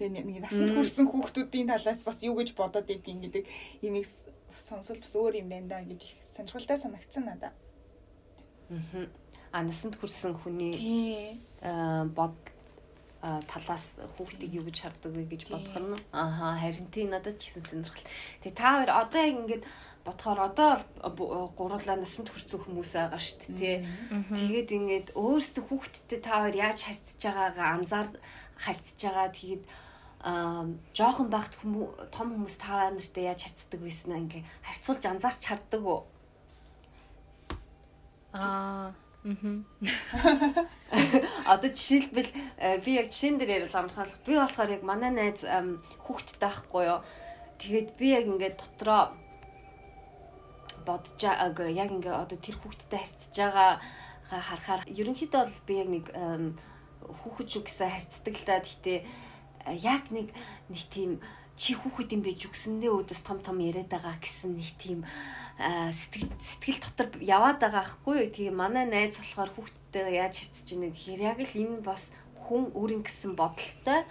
Тэгээ 0.01 0.25
нэг 0.25 0.39
насанд 0.47 0.71
хүрсэн 0.73 1.07
хүүхдүүдийн 1.11 1.69
талаас 1.69 2.01
бас 2.07 2.19
юу 2.23 2.35
гэж 2.39 2.55
бодоод 2.55 2.87
байдгийг 2.87 3.21
гэдэг 3.27 3.45
имийг 3.83 4.07
сонсол 4.55 4.97
бас 4.97 5.13
өөр 5.13 5.43
юм 5.43 5.51
байна 5.51 5.69
да 5.69 5.79
гэж 5.83 6.01
их 6.07 6.15
сонирхолтой 6.25 6.79
санагдсан 6.79 7.25
надад. 7.27 7.55
Аа. 8.71 9.11
А 9.53 9.67
насанд 9.67 9.99
хүрсэн 9.99 10.39
хүний 10.39 11.37
бод 12.15 12.39
талаас 13.21 14.01
хүүхдийг 14.17 14.55
юу 14.57 14.65
гэж 14.65 14.77
хардаг 14.81 15.13
вэ 15.13 15.29
гэж 15.29 15.43
бодох 15.53 15.77
нь 15.77 15.93
ааха 16.09 16.57
харин 16.57 16.89
тийм 16.89 17.13
надад 17.13 17.37
ч 17.37 17.53
ихсэн 17.53 17.69
сонирхол. 17.69 18.09
Тэгээ 18.41 18.57
та 18.57 18.81
хоёр 18.81 18.91
одоо 18.97 19.21
яг 19.21 19.37
ингээд 19.37 19.65
бодохоор 20.05 20.41
одоо 20.49 20.73
гурлаа 21.59 21.97
насанд 22.01 22.33
хүрсэн 22.33 22.61
хүмүүс 22.61 22.93
байгаа 22.97 23.21
шүү 23.21 23.53
дээ. 23.61 23.79
Тэгээд 24.33 24.69
ингээд 24.79 25.09
өөрсдөө 25.13 25.65
хүүхдтэй 25.69 26.21
та 26.25 26.49
хоёр 26.49 26.57
яаж 26.57 26.79
харьцаж 26.89 27.21
байгаагаа 27.21 27.69
анзаар 27.77 28.09
харьцаж 28.57 28.97
байгаа. 28.97 29.29
Тэгээд 29.37 29.65
аа 30.25 30.65
жоохон 30.97 31.29
багт 31.33 31.55
хүмүүс 31.61 32.13
том 32.13 32.29
хүмүүс 32.33 32.57
та 32.57 32.89
нартай 32.93 33.25
яаж 33.29 33.41
харьцдаг 33.45 33.81
байсан 33.81 34.25
ингээ 34.25 34.45
харьцуулж 34.65 35.05
анзаарч 35.05 35.43
харддаг 35.49 35.83
уу? 35.85 36.01
Аа. 38.33 38.93
Одоо 41.45 41.71
жишээлбэл 41.77 42.33
би 42.85 42.91
яг 42.97 43.13
жишээн 43.13 43.37
дээр 43.37 43.65
ярил 43.65 43.77
амархалах. 43.77 44.17
Би 44.25 44.37
болохоор 44.37 44.71
яг 44.77 44.83
манай 44.85 45.13
найз 45.13 45.45
хүүхэдтэй 45.45 46.41
байхгүй 46.41 46.85
юу. 46.89 47.01
Тэгээд 47.61 47.89
би 48.01 48.07
яг 48.17 48.25
ингээд 48.25 48.57
дотроо 48.57 49.13
бодож 50.85 51.21
яг 51.21 51.57
ингээ 51.57 52.15
одоо 52.15 52.39
тэр 52.39 52.57
хүүхдтэй 52.59 52.99
харьцаж 53.01 53.35
байгаа 53.37 53.73
харахаар 54.31 54.83
ерөнхийдөө 54.87 55.43
бол 55.43 55.61
би 55.67 55.75
яг 55.83 55.89
нэг 55.91 56.07
хүүхэд 57.03 57.49
шүү 57.51 57.63
гэсэн 57.67 57.91
харьцдаг 57.91 58.35
л 58.39 58.47
да. 58.47 58.63
Гэхдээ 58.63 58.99
яг 59.83 60.05
нэг 60.15 60.29
нэг 60.71 60.83
тийм 60.93 61.19
чи 61.59 61.75
хүүхэд 61.75 62.15
юм 62.17 62.23
байж 62.25 62.41
үгсэндээ 62.47 62.93
өдөөс 62.95 63.23
том 63.27 63.39
том 63.43 63.59
яриад 63.61 63.91
байгаа 63.91 64.17
гэсэн 64.23 64.57
нэг 64.57 64.71
тийм 64.81 65.05
сэтгэл 65.61 66.31
сэтгэл 66.41 66.81
дотор 66.81 67.09
яваад 67.21 67.59
байгаа 67.61 67.85
хгүй 67.85 68.17
юу. 68.25 68.33
Тэгээ 68.33 68.55
манай 68.55 68.87
найз 68.89 69.19
болохоор 69.21 69.51
хүүхдтэй 69.53 70.17
яаж 70.17 70.35
хэрцэж 70.41 70.67
ийнэ 70.73 70.89
гэхээр 70.95 71.21
яг 71.21 71.39
л 71.45 71.53
энэ 71.53 71.85
бас 71.85 72.09
хүн 72.49 72.73
өөрийн 72.73 73.05
гэсэн 73.05 73.37
бодолтой 73.37 74.09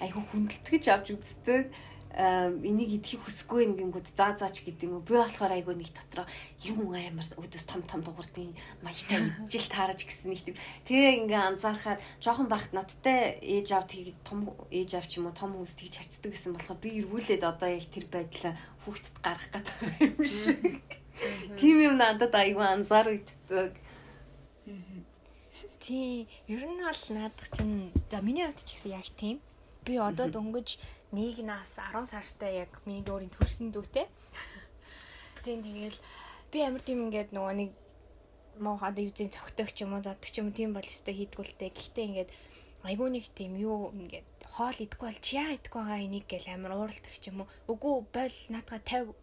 айгүй 0.00 0.22
хүндэлтгэж 0.32 0.84
авч 0.88 1.06
үздэг 1.18 1.74
энийг 2.18 2.98
идэхийг 2.98 3.22
хүсэхгүй 3.22 3.62
ингэнгүүд 3.70 4.10
заа 4.18 4.34
заач 4.34 4.66
гэдэг 4.66 4.90
юм. 4.90 5.06
Би 5.06 5.14
болохоор 5.14 5.54
айгүй 5.54 5.78
нэг 5.78 5.94
дотроо 5.94 6.26
юм 6.66 6.90
амар 6.90 7.30
өдөөс 7.38 7.66
том 7.70 7.86
том 7.86 8.02
дугуурдын 8.02 8.58
маягтай 8.82 9.30
идчихэл 9.46 9.70
таараж 9.70 10.02
гэсэн 10.02 10.34
нэг 10.34 10.42
тийм. 10.42 10.58
Тэгээ 10.90 11.14
ингээ 11.22 11.38
анзаархаар 11.38 12.02
жоохон 12.18 12.50
багт 12.50 12.74
надтай 12.74 13.38
ээж 13.38 13.70
аав 13.70 13.86
тгий 13.86 14.18
том 14.26 14.50
ээж 14.74 14.98
аав 14.98 15.06
ч 15.06 15.22
юм 15.22 15.30
уу 15.30 15.38
том 15.38 15.54
хүмүүс 15.54 15.78
тэгж 15.78 15.94
харцдаг 15.94 16.30
гэсэн 16.34 16.52
болохоор 16.58 16.82
би 16.82 16.90
эргүүлээд 17.06 17.42
одоо 17.46 17.70
яг 17.70 17.86
тэр 17.86 18.06
байдлаа 18.10 18.54
хүүхдэд 18.82 19.16
гаргах 19.22 19.62
гэдэг 19.78 20.02
юм 20.02 20.18
шиг. 20.26 20.82
Тийм 21.54 21.76
юм 21.86 21.94
надад 22.02 22.34
айгүй 22.34 22.66
анзаарэгддэг. 22.66 23.72
Тий, 25.78 26.26
ер 26.50 26.62
нь 26.66 26.82
бол 26.82 27.02
наадах 27.14 27.48
чинь 27.54 27.94
за 28.10 28.18
миний 28.26 28.42
хувьд 28.42 28.66
ч 28.66 28.74
гэсэн 28.74 28.90
яг 28.98 29.06
тийм 29.14 29.38
би 29.88 29.96
одоо 29.96 30.28
дөнгөж 30.28 30.68
нэг 31.16 31.40
нас 31.40 31.80
10 31.80 32.04
сартай 32.12 32.68
яг 32.68 32.72
миний 32.84 33.00
өөрийн 33.08 33.32
төрсэн 33.32 33.72
дүүтэй. 33.72 34.04
Тийм 35.44 35.64
тэгэл 35.64 35.98
би 36.52 36.58
амар 36.60 36.82
тийм 36.84 37.08
ингээд 37.08 37.32
нөгөө 37.32 37.54
нэг 37.56 37.70
моо 38.60 38.76
хад 38.76 39.00
юзийн 39.00 39.32
цогтойч 39.32 39.80
юм 39.80 39.96
уу 39.96 40.04
заддаг 40.04 40.34
юм 40.36 40.52
тийм 40.52 40.76
бол 40.76 40.84
өстой 40.84 41.14
хийдгүүлтэй. 41.16 41.72
Гэхдээ 41.72 42.08
ингээд 42.08 42.30
айгүй 42.84 43.08
нэг 43.16 43.24
тийм 43.32 43.56
юу 43.56 43.88
ингээд 43.96 44.28
хоол 44.52 44.78
идэхгүй 44.84 45.08
бол 45.08 45.24
чи 45.24 45.32
яа 45.40 45.56
идэхгүй 45.56 45.80
байгаа 45.82 46.04
энийг 46.04 46.26
гэл 46.28 46.52
амар 46.52 46.72
ууралдаг 46.76 47.14
юм 47.30 47.42
уу. 47.42 47.48
Үгүй 47.72 47.94
бойл 48.12 48.38
наадга 48.52 48.78
50 48.84 49.16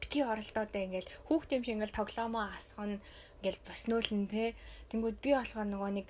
бити 0.00 0.18
оролдоодаа 0.22 0.82
ингээл 0.86 1.12
хүүхдийн 1.26 1.62
шиг 1.62 1.74
ингээл 1.76 1.98
тоглоомоо 1.98 2.44
асгана 2.58 2.98
ингээл 3.38 3.60
боснуулна 3.66 4.26
те. 4.32 4.44
Тэнгүүд 4.90 5.16
би 5.22 5.30
болохоор 5.34 5.68
нөгөө 5.68 5.90
нэг 5.98 6.06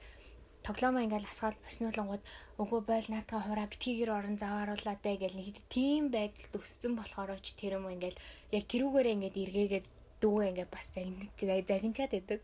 тоглоомоо 0.69 1.01
ингээл 1.01 1.31
асгаал 1.33 1.57
боснуулангууд 1.65 2.23
өгөө 2.61 2.81
бойл 2.85 3.09
наатаа 3.09 3.41
хураа 3.41 3.73
битгийгэр 3.73 4.13
орон 4.13 4.37
завааруулаатай 4.37 5.17
гэл 5.17 5.41
нэг 5.41 5.57
тийм 5.73 6.13
байдалд 6.13 6.61
өссөн 6.61 6.93
болохоор 6.93 7.41
ч 7.41 7.57
тэр 7.57 7.81
юм 7.81 7.89
ингээл 7.89 8.21
яг 8.53 8.65
тэрүүгээрээ 8.69 9.17
ингээд 9.17 9.41
эргээгээд 9.49 9.87
дүүгээ 10.21 10.51
ингээд 10.53 10.71
бас 10.77 10.87
загинчаад 10.93 12.13
байдаг. 12.13 12.41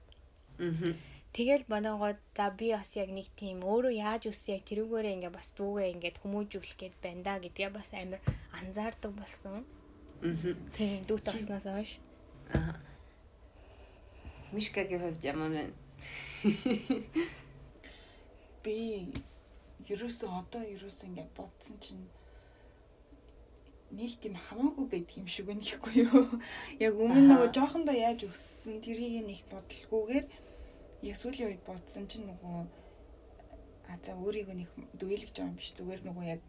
Аа. 0.57 0.97
Тэгэл 1.37 1.65
бодонгууд 1.69 2.21
за 2.39 2.47
би 2.57 2.73
бас 2.73 2.91
яг 2.97 3.11
нэг 3.13 3.29
тийм 3.37 3.61
өөрөө 3.61 3.93
яаж 3.93 4.23
өссөн 4.33 4.57
яг 4.57 4.65
тэрүүгээрээ 4.73 5.15
ингээд 5.21 5.37
бас 5.37 5.49
дүүгээ 5.59 5.93
ингээд 5.93 6.17
хүмүүжүүлэх 6.25 6.77
гээд 6.81 6.97
байна 7.05 7.23
да 7.29 7.35
гэдгээ 7.45 7.71
бас 7.77 7.89
амар 7.93 8.23
анзаардаг 8.57 9.13
болсон. 9.13 9.69
Аа. 10.25 10.57
Тийм 10.73 11.05
дүүт 11.05 11.29
таснаас 11.29 11.69
хойш. 11.69 12.01
Аа. 12.57 12.81
Мишкагийн 14.55 15.03
хувьд 15.03 15.21
ямар 15.27 15.51
вэ? 15.53 15.65
Би 18.65 18.77
ерөөсөө 19.93 20.31
одоо 20.41 20.63
ерөөсөө 20.65 21.07
ингээд 21.09 21.33
бодсон 21.37 21.77
чинь 21.85 22.05
нэг 23.95 24.17
тийм 24.19 24.35
хамаагүй 24.35 24.87
байдаг 24.91 25.17
юм 25.21 25.29
шиг 25.29 25.47
байна 25.47 25.63
гэхгүй 25.63 25.95
юу. 26.03 26.27
Яг 26.87 26.95
өмнө 26.99 27.29
нөгөө 27.31 27.49
жоохондоо 27.55 27.95
яаж 27.95 28.27
өссөн 28.27 28.81
тэрийг 28.83 29.23
нэг 29.23 29.45
бодлгүйгээр 29.53 30.27
яг 31.05 31.17
сүүлийн 31.21 31.49
үед 31.53 31.63
бодсон 31.69 32.09
чинь 32.11 32.27
нөгөө 32.27 32.59
а 33.93 33.99
за 34.03 34.17
өөрийгөө 34.17 34.57
нэг 34.57 34.71
дүйлгэж 34.99 35.37
байгаа 35.37 35.53
юм 35.53 35.59
биш 35.61 35.71
зүгээр 35.77 36.03
нөгөө 36.09 36.25
яг 36.25 36.41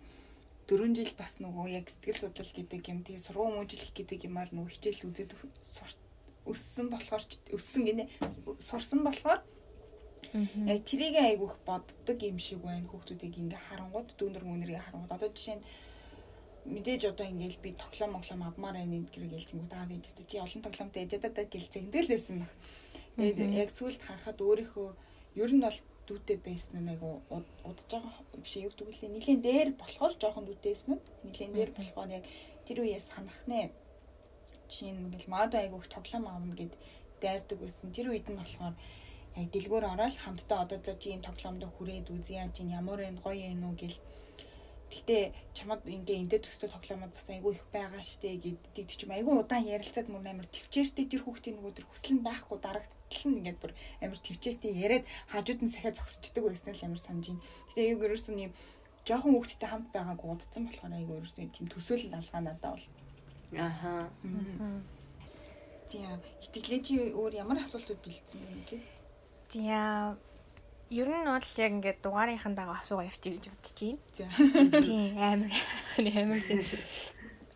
4 0.72 0.96
жил 0.98 1.12
бас 1.20 1.34
нөгөө 1.44 1.66
яг 1.76 1.86
сэтгэл 1.92 2.22
судлал 2.24 2.52
гэдэг 2.56 2.82
юм 2.90 3.00
тэгээ 3.06 3.26
сургууль 3.28 3.58
мөжлөх 3.60 3.92
гэдэг 3.94 4.20
юмар 4.26 4.50
нөгөө 4.56 4.72
хичээл 4.74 5.06
үзээд 5.12 5.32
өссөн 6.48 6.88
болохоор 6.90 7.24
өссөн 7.54 7.84
гинэ 7.86 8.04
сурсан 8.58 9.04
болохоор 9.06 9.44
Яг 10.68 10.84
тэрийг 10.84 11.16
айгүйх 11.16 11.56
боддог 11.66 12.20
юм 12.20 12.38
шиг 12.40 12.60
байна 12.60 12.88
хүүхдүүдийг 12.92 13.36
ингээ 13.40 13.62
харангууд 13.70 14.10
дүүнэр 14.20 14.44
мөнэрийг 14.44 14.84
харангууд 14.84 15.16
одоо 15.16 15.30
жишээ 15.32 15.58
нь 15.60 15.66
мэдээж 16.66 17.02
одоо 17.14 17.26
ингээл 17.30 17.64
би 17.64 17.72
тоглоом 17.78 18.12
моглоом 18.18 18.42
авмаар 18.44 18.76
байна 18.82 19.06
гэдэг 19.06 19.32
гэлтэнгүүд 19.32 19.74
аа 19.74 19.86
вижтэй 19.86 20.26
чи 20.26 20.38
олон 20.42 20.62
тоглоомтой 20.66 21.02
ээжэдээ 21.06 21.46
гэл 21.48 21.74
зэгдэл 21.74 22.12
байсан 22.12 22.36
баг. 22.42 22.54
Яг 23.64 23.70
сүулт 23.70 24.02
харахад 24.04 24.40
өөрийнхөө 24.42 24.90
ер 25.40 25.52
нь 25.54 25.64
бол 25.64 25.80
дүүтэй 26.08 26.38
байсан 26.42 26.90
айгу 26.90 27.22
удаж 27.30 27.90
байгаа 27.90 28.14
биш 28.42 28.54
юу 28.58 28.74
гэдэг 28.74 28.88
лээ. 28.92 29.16
Нилийн 29.16 29.42
дээр 29.42 29.70
болохоор 29.78 30.14
жоохон 30.18 30.46
дүүтэйсэн 30.50 30.98
нь 30.98 31.04
нилийн 31.26 31.54
дээр 31.54 31.72
болохоор 31.78 32.10
яг 32.18 32.26
тэр 32.66 32.78
үеэс 32.82 33.14
санах 33.14 33.40
нэ. 33.46 33.70
Чин 34.70 35.06
ингээл 35.06 35.30
маад 35.30 35.54
айгуух 35.54 35.86
тоглоом 35.86 36.26
авна 36.28 36.54
гэд 36.58 36.74
дайрдаг 37.22 37.58
байсан. 37.62 37.94
Тэр 37.94 38.10
үед 38.10 38.26
нь 38.30 38.38
болохоор 38.38 38.74
дэлгүүр 39.36 39.86
ороод 39.94 40.16
хамтдаа 40.24 40.60
одоо 40.66 40.80
за 40.84 40.94
чи 41.02 41.08
ийм 41.12 41.22
тоглоомдо 41.28 41.68
хүрээд 41.72 42.08
үзье 42.16 42.40
яаж 42.42 42.56
ин 42.64 42.70
ямар 42.80 43.00
энэ 43.04 43.24
гоё 43.26 43.46
юм 43.56 43.64
уу 43.68 43.76
гэл 43.76 43.98
Гэтэ 44.96 45.34
чамд 45.52 45.84
ингээ 45.84 46.24
эндээ 46.24 46.40
төстэй 46.46 46.70
тоглоомод 46.70 47.12
бас 47.12 47.28
айгүй 47.28 47.58
их 47.58 47.66
байгаа 47.74 48.00
штэ 48.00 48.38
гэдэг 48.40 48.96
чим 48.96 49.12
айгүй 49.12 49.34
удаан 49.34 49.66
ярилцаад 49.66 50.08
мөр 50.08 50.24
амар 50.24 50.48
төвчээртэй 50.48 51.10
тэр 51.10 51.26
хүүхдийн 51.26 51.58
нөгөө 51.58 51.74
тэр 51.76 51.88
хүсэл 51.90 52.16
нь 52.16 52.24
байхгүй 52.24 52.58
дарагдтал 52.64 53.26
нь 53.28 53.38
ингээд 53.44 53.60
бүр 53.60 53.74
амар 54.00 54.20
төвчээртэй 54.24 54.72
яриад 54.72 55.06
хажууд 55.34 55.62
нь 55.66 55.74
сахиа 55.74 55.92
зогсчдөг 55.92 56.44
байсан 56.48 56.72
л 56.78 56.86
амар 56.86 57.02
санаж 57.02 57.26
ин. 57.34 57.44
Гэтэ 57.74 57.82
яг 57.92 58.00
ерөөсөн 58.08 58.38
юм 58.40 58.54
жоохон 59.04 59.34
хүүхдтэй 59.36 59.70
хамт 59.74 59.90
байгааг 59.92 60.22
удацсан 60.22 60.64
болохоор 60.70 60.94
айгүй 60.96 61.16
ерөөсөн 61.20 61.50
тийм 61.52 61.68
төсөөлөл 61.68 62.16
алгаа 62.16 62.42
надаа 62.46 62.72
бол. 62.78 62.88
Аха. 63.58 63.94
Тийм. 65.92 66.18
Итгэлээ 66.46 66.82
чи 66.86 66.94
өөр 67.12 67.34
ямар 67.42 67.60
асуултууд 67.62 68.00
бэлдсэн 68.00 68.40
бэ 68.40 68.54
гэдэг? 68.54 68.95
Тийм. 69.56 70.18
Ер 70.92 71.08
нь 71.08 71.24
бол 71.24 71.40
яг 71.40 71.72
ингээд 71.72 72.04
дугаарынхан 72.04 72.54
дагаа 72.60 72.84
асуугаа 72.84 73.08
явчих 73.08 73.40
гэж 73.40 73.46
бодож 73.48 73.72
байна. 73.80 74.84
Тийм 74.84 75.16
амар 75.16 75.52
амар 76.20 76.42
тийм. 76.44 76.62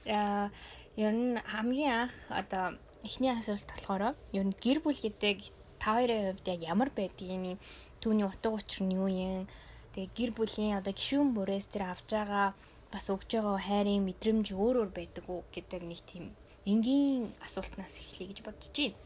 Яа 0.08 0.50
ер 0.96 1.14
нь 1.14 1.36
хамгийн 1.44 2.08
анх 2.08 2.16
одоо 2.32 2.80
эхний 3.04 3.36
асуулт 3.36 3.68
болохоор 3.68 4.16
ер 4.32 4.46
нь 4.48 4.56
гэр 4.64 4.80
бүл 4.80 4.96
гэдэг 4.96 5.38
та 5.76 6.00
хоёрын 6.00 6.40
хувьд 6.40 6.48
яг 6.48 6.62
ямар 6.64 6.90
байдгийг 6.96 7.60
түүний 8.00 8.26
утга 8.26 8.50
учир 8.56 8.88
нь 8.88 8.96
юу 8.96 9.12
юм? 9.12 9.52
Тэгээ 9.92 10.16
гэр 10.16 10.32
бүлийн 10.40 10.80
одоо 10.80 10.96
гişүүн 10.96 11.36
бүрээс 11.36 11.68
тэр 11.68 11.84
авж 11.92 12.08
байгаа 12.16 12.56
бас 12.92 13.06
өгж 13.12 13.30
байгаа 13.36 13.60
хайрын 13.60 14.08
мэдрэмж 14.08 14.48
өөр 14.56 14.76
өөр 14.88 14.92
байдаг 14.96 15.26
уу 15.28 15.44
гэдэг 15.52 15.82
нэг 15.84 16.02
тийм 16.08 16.32
энгийн 16.64 17.36
асуултнаас 17.44 18.00
эхлэе 18.02 18.32
гэж 18.32 18.40
бодож 18.48 18.72
байна. 18.74 18.98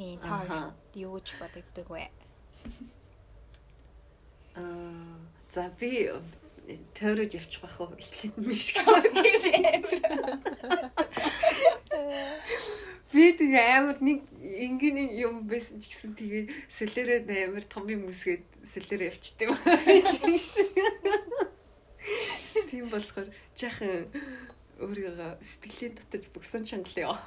Тийм, 0.00 0.16
та 0.24 0.72
юу 0.96 1.20
гэж 1.20 1.36
бодогдөг 1.36 1.84
вэ? 1.92 2.08
Аа, 4.56 5.20
за 5.52 5.68
би 5.76 6.08
тойрож 6.96 7.36
явчих 7.36 7.60
байх 7.60 7.76
уу? 7.84 7.92
Эхлээд 8.00 8.40
биш 8.40 8.72
гэж. 8.72 10.00
Би 13.12 13.24
тэгээ 13.36 13.76
амар 13.76 14.00
нэг 14.00 14.24
ингийн 14.40 15.20
юм 15.20 15.44
байсан 15.44 15.76
ч 15.84 15.92
гэсэн 15.92 16.16
тэгээ 16.16 16.48
сэлэрээ 16.80 17.52
амар 17.52 17.68
том 17.68 17.84
юм 17.92 18.08
үсгээд 18.08 18.48
сэлэрээ 18.72 19.12
явчихдээ 19.12 19.52
юм 19.52 19.60
шиг. 20.40 20.64
Тийм 22.72 22.88
болохоор 22.88 23.28
жаахан 23.52 24.08
өөрийгөө 24.80 25.44
сэтгэлийн 25.44 25.92
дотор 25.92 26.24
бүгсэн 26.32 26.64
чангалаа. 26.64 27.20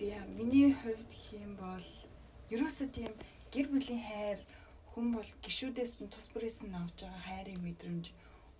За 0.00 0.16
миний 0.32 0.72
хувьд 0.72 1.12
юм 1.36 1.60
бол 1.60 1.84
ерөөсөө 2.48 2.88
тийм 2.88 3.12
гэр 3.52 3.66
бүлийн 3.68 4.00
хайр 4.00 4.40
хүн 4.96 5.12
бол 5.12 5.28
гişүүдээс 5.44 6.00
нь 6.00 6.08
тус 6.08 6.32
бүрээс 6.32 6.64
нь 6.64 6.72
авж 6.72 7.04
байгаа 7.04 7.20
хайрын 7.28 7.60
мэдрэмж 7.60 8.06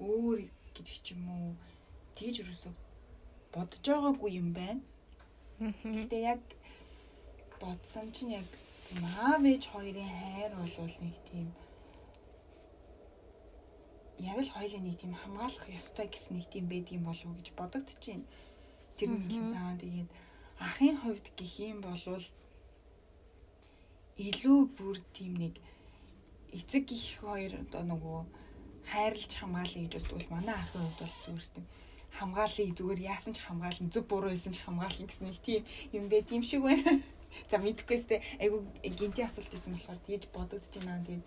өөр 0.04 0.38
гэдэг 0.76 0.96
ч 1.00 1.16
юм 1.16 1.24
уу 1.32 1.48
тэгж 2.12 2.44
ерөөсөө 2.44 2.72
бодож 3.56 3.84
байгаагүй 3.88 4.30
юм 4.36 4.52
байна. 4.52 4.84
Гэтэ 5.96 6.16
яг 6.20 6.44
бодсон 7.56 8.12
чинь 8.12 8.36
яг 8.44 8.48
аав 9.00 9.40
ээж 9.40 9.64
хоёрын 9.72 10.12
хайр 10.20 10.52
бол 10.60 10.96
нэг 11.00 11.16
тийм 11.32 11.48
яг 14.20 14.38
л 14.44 14.54
хоёулын 14.60 14.84
нэг 14.84 14.96
тийм 15.00 15.16
хамгаалах 15.16 15.72
ёстой 15.72 16.04
гэсэн 16.12 16.36
нэг 16.36 16.52
тийм 16.52 16.68
байдаг 16.68 16.92
юм 17.00 17.08
болов 17.08 17.24
уу 17.32 17.38
гэж 17.40 17.48
бодогдчихээн. 17.56 18.28
Тэр 19.00 19.08
юм 19.32 19.56
аа 19.56 19.72
тэгээд 19.80 20.10
ахын 20.66 20.96
хувьд 21.02 21.26
гэх 21.38 21.54
юм 21.70 21.78
бол 21.86 22.24
илүү 24.28 24.58
бүр 24.76 24.96
тийм 25.16 25.32
нэг 25.42 25.54
эцэг 26.52 26.84
их 26.92 27.20
хоёр 27.20 27.52
одоо 27.64 27.82
нөгөө 27.88 28.18
хайрлж 28.90 29.30
хамгаалъя 29.40 29.88
гэж 29.88 29.92
бодвол 29.96 30.28
манай 30.34 30.56
ахын 30.60 30.82
хувьд 30.82 31.00
бол 31.00 31.14
зүгээрс 31.24 31.52
тийм 31.54 31.66
хамгаалъя 32.18 32.74
зүгээр 32.74 33.00
яасан 33.14 33.32
ч 33.34 33.38
хамгаална 33.46 33.92
зөв 33.94 34.04
буруу 34.10 34.30
хийсэн 34.30 34.52
ч 34.52 34.58
хамгаална 34.66 35.06
гэсэн 35.08 35.26
нэг 35.30 35.38
тийм 35.46 35.62
юм 35.96 36.04
байд 36.10 36.26
юм 36.34 36.42
шиг 36.42 36.62
байна. 36.66 36.98
За 37.50 37.56
мэдхгүйс 37.62 38.04
тэ 38.10 38.22
айгу 38.42 38.66
гинти 38.82 39.22
асуулт 39.22 39.50
хийсэн 39.50 39.74
болохоор 39.78 40.00
тэгж 40.06 40.24
бодогдож 40.34 40.74
байна. 40.82 41.06
Тэгээд 41.06 41.24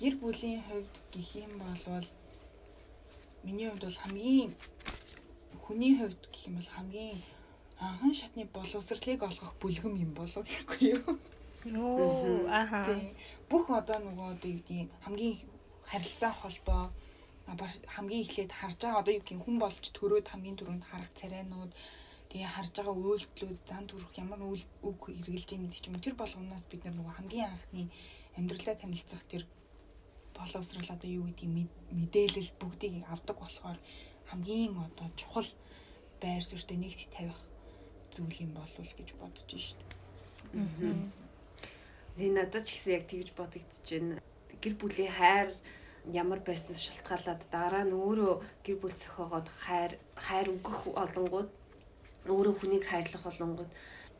гэр 0.00 0.14
бүлийн 0.18 0.62
хувьд 0.66 0.94
гэх 1.14 1.30
юм 1.46 1.52
бол 1.62 2.06
миний 3.46 3.68
хувьд 3.70 3.84
бол 3.86 4.02
хамгийн 4.02 4.50
хүний 5.62 5.94
хувьд 5.96 6.22
гэх 6.28 6.42
юм 6.50 6.54
бол 6.58 6.70
хамгийн 6.74 7.18
анхан 7.88 8.14
шатны 8.14 8.44
боловсрлыг 8.56 9.22
олгох 9.28 9.52
бүлгэм 9.60 9.94
юм 10.04 10.12
болов 10.14 10.46
гэхгүй 10.46 10.82
юу? 10.96 11.18
Нөө 11.74 12.50
аха. 12.50 12.80
Бүх 13.50 13.70
одоо 13.70 13.98
нөгөө 14.02 14.38
тийм 14.68 14.86
хамгийн 15.04 15.36
харилцаа 15.90 16.32
холбоо 16.32 16.90
хамгийн 17.94 18.22
эхлээд 18.24 18.52
харж 18.52 18.78
байгаа 18.82 19.02
одоо 19.02 19.14
юу 19.14 19.24
гэх 19.26 19.42
хүн 19.44 19.58
болж 19.58 19.84
төрөөд 19.96 20.26
хамгийн 20.30 20.58
түрүүнд 20.58 20.84
харах 20.90 21.10
царайнууд 21.18 21.72
тэгээ 22.30 22.54
харж 22.54 22.72
байгаа 22.76 22.94
үйлдэлүүд 22.96 23.58
зан 23.68 23.84
төрөх 23.90 24.12
ямар 24.16 24.40
үг 24.46 25.00
хэрэгжилж 25.26 25.50
байгаа 25.50 25.66
гэдэг 25.66 25.80
ч 25.82 25.86
юм 25.90 25.98
тэр 26.00 26.14
болгоноос 26.16 26.64
бид 26.70 26.82
нар 26.84 26.94
нөгөө 26.96 27.14
хамгийн 27.18 27.50
анхны 27.50 27.82
амьдралаа 28.38 28.76
танилцах 28.78 29.22
тэр 29.30 29.42
боловсрал 30.36 30.88
одоо 30.96 31.10
юу 31.10 31.26
гэдгийг 31.28 31.68
мэдээлэл 31.98 32.50
бүгдийг 32.60 33.04
авдаг 33.12 33.36
болохоор 33.42 33.78
хамгийн 34.30 34.72
одоо 34.86 35.08
чухал 35.18 35.48
байр 36.22 36.42
суурьтай 36.46 36.78
нэгт 36.78 37.10
тавих 37.12 37.38
зүйл 38.12 38.44
юм 38.44 38.52
болов 38.52 38.88
гэж 38.96 39.08
бодож 39.16 39.50
шít. 39.50 39.80
Тэгээ 42.16 42.32
надад 42.36 42.64
ч 42.68 42.76
гэсэн 42.76 42.92
яг 43.00 43.04
тэгж 43.08 43.28
бодогдчихэв. 43.32 44.20
Гэр 44.62 44.74
бүлийн 44.76 45.12
хайр 45.16 45.48
ямар 46.12 46.40
байсан 46.44 46.76
шалтгаалаад 46.76 47.42
дараа 47.48 47.84
нь 47.88 47.96
өөрөө 47.96 48.34
гэр 48.66 48.76
бүл 48.82 48.92
зохиогоод 48.92 49.48
хайр 49.48 49.92
хайр 50.18 50.52
өгөх 50.52 50.92
олонгууд 50.92 51.50
өөрөө 52.28 52.54
хүнийг 52.58 52.84
хайрлах 52.86 53.24
олонгууд 53.26 53.72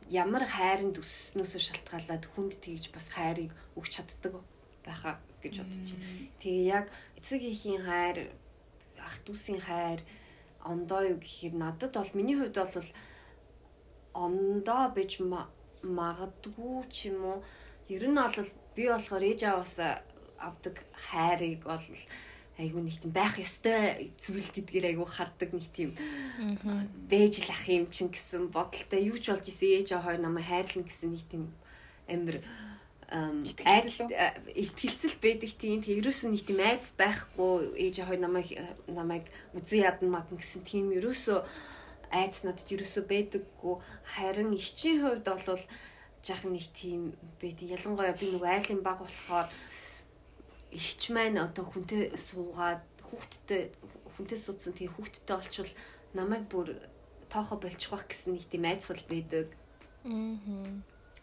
ямар 0.09 0.43
хайранд 0.47 0.97
өснөөсөө 0.99 1.61
шалтгаалаад 1.67 2.23
хүнд 2.33 2.53
тэгж 2.63 2.91
бас 2.95 3.07
хайрыг 3.11 3.51
өгч 3.75 3.91
чаддаг 3.99 4.33
байхаа 4.83 5.19
гэж 5.43 5.53
байна. 5.59 5.95
Тэгээ 6.39 6.63
яг 6.71 6.87
эцэг 7.19 7.41
ихийн 7.43 7.83
хайр 7.87 8.17
ах 8.99 9.15
дүүсийн 9.27 9.59
хайр 9.59 9.99
ондоо 10.63 11.03
юу 11.11 11.19
гэхээр 11.19 11.55
надад 11.55 11.93
бол 11.95 12.11
миний 12.15 12.35
хувьд 12.39 12.57
бол 12.57 12.89
ондоо 14.13 14.89
бич 14.95 15.19
магадгүй 15.83 16.85
ч 16.89 17.11
юм 17.11 17.21
уу. 17.25 17.39
Ер 17.89 18.07
нь 18.07 18.15
бол 18.15 18.49
би 18.75 18.83
болохоор 18.87 19.23
ээж 19.23 19.41
аваасаа 19.49 20.01
авдаг 20.39 20.85
хайрыг 20.93 21.63
бол 21.65 21.83
айгүй 22.57 22.81
нэг 22.85 23.01
тийм 23.01 23.11
байх 23.13 23.41
ёстой 23.41 24.13
зүйл 24.21 24.49
гэдгээр 24.53 24.93
айгүй 24.93 25.07
хардаг 25.09 25.49
нэг 25.57 25.67
тийм 25.73 25.97
бэж 27.09 27.33
л 27.43 27.49
ах 27.49 27.65
юм 27.65 27.89
чин 27.89 28.13
гэсэн 28.13 28.53
бодолтой. 28.53 29.01
Юу 29.01 29.17
ч 29.17 29.33
болж 29.33 29.45
исэн 29.49 29.81
ээж 29.81 29.87
аваа 29.97 30.13
хоёр 30.13 30.21
намайг 30.21 30.45
хайрлна 30.45 30.85
гэсэн 30.85 31.09
нэг 31.17 31.23
тийм 31.25 31.43
амир 32.05 32.45
айц 33.65 33.97
итгэлцэл 34.53 35.17
байдаг 35.17 35.51
тийм. 35.57 35.81
Ерөөсөө 35.81 36.29
нэг 36.29 36.43
тийм 36.45 36.61
айц 36.61 36.93
байхгүй 36.93 37.73
ээж 37.73 38.05
аваа 38.05 38.21
намайг 38.21 38.53
намайг 38.85 39.25
үзэн 39.57 39.89
ядна 39.89 40.21
мадна 40.21 40.37
гэсэн 40.37 40.61
тийм. 40.61 40.93
Ерөөсөө 40.93 41.41
айц 42.12 42.42
надад 42.44 42.68
ерөөсөө 42.72 43.04
байдаггүй 43.08 43.74
харин 44.14 44.52
ихчийн 44.56 45.02
хувьд 45.04 45.26
бол 45.28 45.62
жаахан 46.24 46.52
нэг 46.56 46.66
тийм 46.72 47.12
байдаг 47.40 47.68
ялангуяа 47.76 48.16
би 48.16 48.26
нэг 48.32 48.44
айлын 48.44 48.82
баг 48.82 48.98
болохоор 49.04 49.48
ихч 50.72 51.10
маань 51.12 51.38
одоо 51.38 51.64
хүнтэй 51.68 52.12
суугаад 52.16 52.84
хүүхдтэй 53.08 53.72
хүнтэй 54.16 54.38
суудсан 54.38 54.72
тэгээ 54.76 54.94
хүүхдтэй 54.96 55.36
олчвол 55.36 55.72
намайг 56.12 56.44
бүр 56.52 56.68
тоохо 57.32 57.56
болчих 57.56 57.92
واخ 57.92 58.04
гэсэн 58.08 58.36
нэг 58.36 58.44
тийм 58.48 58.64
айдас 58.64 58.88
бол 58.88 59.04
байдаг. 59.08 59.48
Аа. 60.04 60.80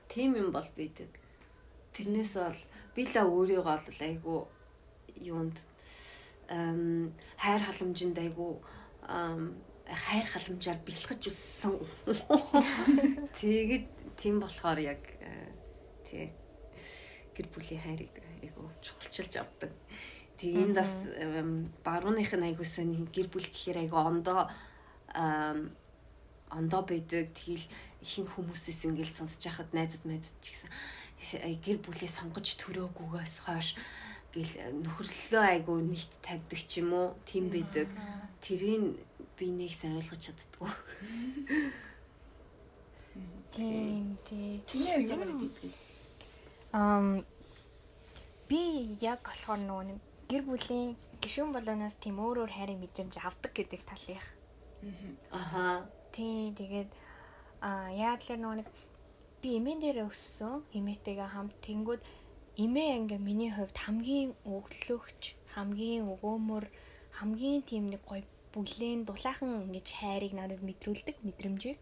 Тийм 0.10 0.32
юм 0.38 0.50
бол 0.54 0.70
байдаг. 0.78 1.12
Тэрнээс 1.94 2.34
бол 2.38 2.62
би 2.96 3.04
л 3.06 3.16
өөрийгөө 3.22 3.66
бол 3.66 4.00
айгу 4.02 4.36
юунд 5.18 5.58
эм 6.50 7.14
хайр 7.38 7.62
халамжинд 7.66 8.18
айгу 8.18 8.62
эм 9.10 9.58
хайр 9.91 10.27
халамжаар 10.27 10.79
бэлхэж 10.87 11.23
өссөн. 11.31 11.75
Тэгээд 13.41 13.87
тийм 14.17 14.39
болохоор 14.41 14.79
яг 14.79 15.03
э, 15.19 15.51
тий 16.07 16.31
гэр 17.35 17.47
бүлийн 17.51 17.81
хайрыг 17.83 18.15
айгу 18.43 18.71
чухалчилж 18.85 19.35
авдаг. 19.41 19.73
Тэгээ 20.39 20.71
энэ 20.71 20.77
бас 20.77 20.93
барууных 21.85 22.33
нь 22.37 22.47
айгу 22.47 22.65
сан 22.65 22.93
гэр 23.11 23.29
бүл 23.33 23.47
гэхээр 23.49 23.85
айгу 23.89 23.97
ондоо 23.99 24.49
ондоо 26.53 26.83
байдаг. 26.85 27.33
Тэгэл 27.35 27.67
ихэнх 28.05 28.31
хүмүүсээс 28.37 28.89
ингээл 28.89 29.13
сонсож 29.13 29.43
байхад 29.45 29.73
найзууд 29.73 30.05
найзууд 30.07 30.39
ч 30.41 30.47
гэсэн 30.55 30.71
гэр 31.61 31.79
бүлээ 31.85 32.11
сонгож 32.11 32.47
төрөөгүйгээс 32.57 33.37
хойш 33.45 33.69
гэл 34.33 34.53
нөхөрлөлөө 34.81 35.45
айгу 35.45 35.75
нийт 35.85 36.13
тавьдаг 36.25 36.61
ч 36.65 36.81
юм 36.81 36.97
уу 36.97 37.09
тийм 37.29 37.53
байдаг. 37.53 37.89
Тэрийг 38.41 38.97
би 39.41 39.49
нэг 39.49 39.73
сайн 39.73 39.97
ойлгож 39.97 40.21
чаддгүй. 40.21 40.69
Тийм 43.51 44.19
тийм. 44.29 44.61
Чиний 44.69 45.09
яг 45.09 45.25
л 45.25 45.33
гэдэг. 45.41 45.73
Ам 46.77 47.25
би 48.49 48.61
яг 49.01 49.25
болохоор 49.25 49.61
нөгөө 49.65 49.85
нэг 49.89 49.99
гэр 50.29 50.43
бүлийн 50.45 50.93
гишүүн 51.25 51.57
болоноос 51.57 51.97
тийм 51.97 52.21
өөр 52.21 52.45
өөр 52.45 52.53
хайрын 52.53 52.81
мэдрэмж 52.85 53.17
авдаг 53.17 53.53
гэдэг 53.57 53.81
талынх. 53.89 54.29
Аха. 55.33 55.89
Тийм 56.13 56.53
тэгээд 56.55 56.91
а 57.65 57.89
яа 57.97 58.21
тэлэр 58.21 58.41
нөгөө 58.45 58.59
нэг 58.61 58.69
би 59.41 59.57
эмээн 59.57 59.81
дээр 59.81 59.99
өссөн 60.05 60.65
эмээтэйгээ 60.77 61.29
хамт 61.33 61.57
тэнгүүд 61.65 62.03
эмээ 62.61 62.91
ингээ 63.01 63.21
миний 63.25 63.53
хувьд 63.53 63.77
хамгийн 63.77 64.37
өглөгч 64.45 65.23
хамгийн 65.55 66.05
өгөөмөр 66.13 66.65
хамгийн 67.19 67.63
тийм 67.65 67.89
нэг 67.93 68.03
гоё 68.05 68.25
бүлээн 68.55 69.07
дулаахан 69.09 69.65
ингэж 69.67 69.87
хайрыг 70.01 70.33
надад 70.35 70.61
мэдрүүлдэг 70.67 71.17
мэдрэмжийг. 71.27 71.79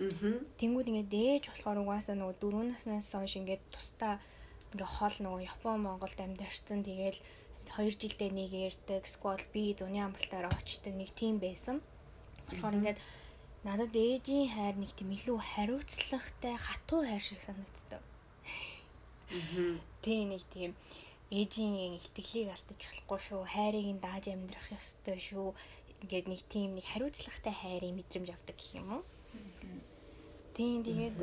Аа. 0.00 0.40
Тэнгүүд 0.60 0.90
ингээ 0.90 1.08
дээж 1.14 1.44
болохоор 1.48 1.78
угаасаа 1.82 2.16
нөгөө 2.16 2.36
дөрөв 2.40 2.64
наснаас 2.68 3.12
хойш 3.12 3.34
ингээд 3.40 3.62
тустаа 3.74 4.14
ингээ 4.72 4.90
хол 4.96 5.16
нөгөө 5.24 5.46
Япон 5.52 5.78
Монголд 5.84 6.18
амьдарсан 6.20 6.80
тэгээл 6.84 7.20
2 7.76 7.94
жилдээ 8.00 8.30
нэг 8.34 8.50
ярддаг 8.66 9.04
сквал 9.06 9.44
би 9.52 9.76
зуны 9.78 10.00
амралтаар 10.02 10.50
очдөг 10.50 10.94
нэг 10.96 11.10
тийм 11.14 11.38
байсан. 11.38 11.78
Тэгэхээр 12.48 12.78
ингээд 12.78 12.98
надад 13.68 13.94
ээжийн 13.94 14.48
хайр 14.50 14.76
нэг 14.80 14.90
тийм 14.98 15.10
илүү 15.16 15.38
хариуцлагатай 15.38 16.54
хатуу 16.58 17.00
хайр 17.06 17.22
шиг 17.22 17.40
санагддаг. 17.46 18.02
Тийм 20.02 20.34
нэг 20.34 20.42
тийм 20.50 20.72
ээжийн 21.32 21.96
итгэлийг 21.96 22.48
алдаж 22.52 22.80
болохгүй 22.82 23.20
шүү. 23.26 23.42
Хайрыг 23.54 23.86
нь 23.94 24.02
дааж 24.04 24.24
амьдрах 24.28 24.68
ёстой 24.76 25.16
шүү. 25.16 25.48
Ингээд 26.02 26.26
нэг 26.28 26.40
тийм 26.50 26.74
нэг 26.76 26.86
хариуцлагатай 26.90 27.54
хайрын 27.54 27.96
мэдрэмж 27.96 28.28
авдаг 28.34 28.56
гэх 28.58 28.74
юм 28.82 28.88
уу. 28.98 29.02
Тийм 30.52 30.84
тэгээд 30.84 31.16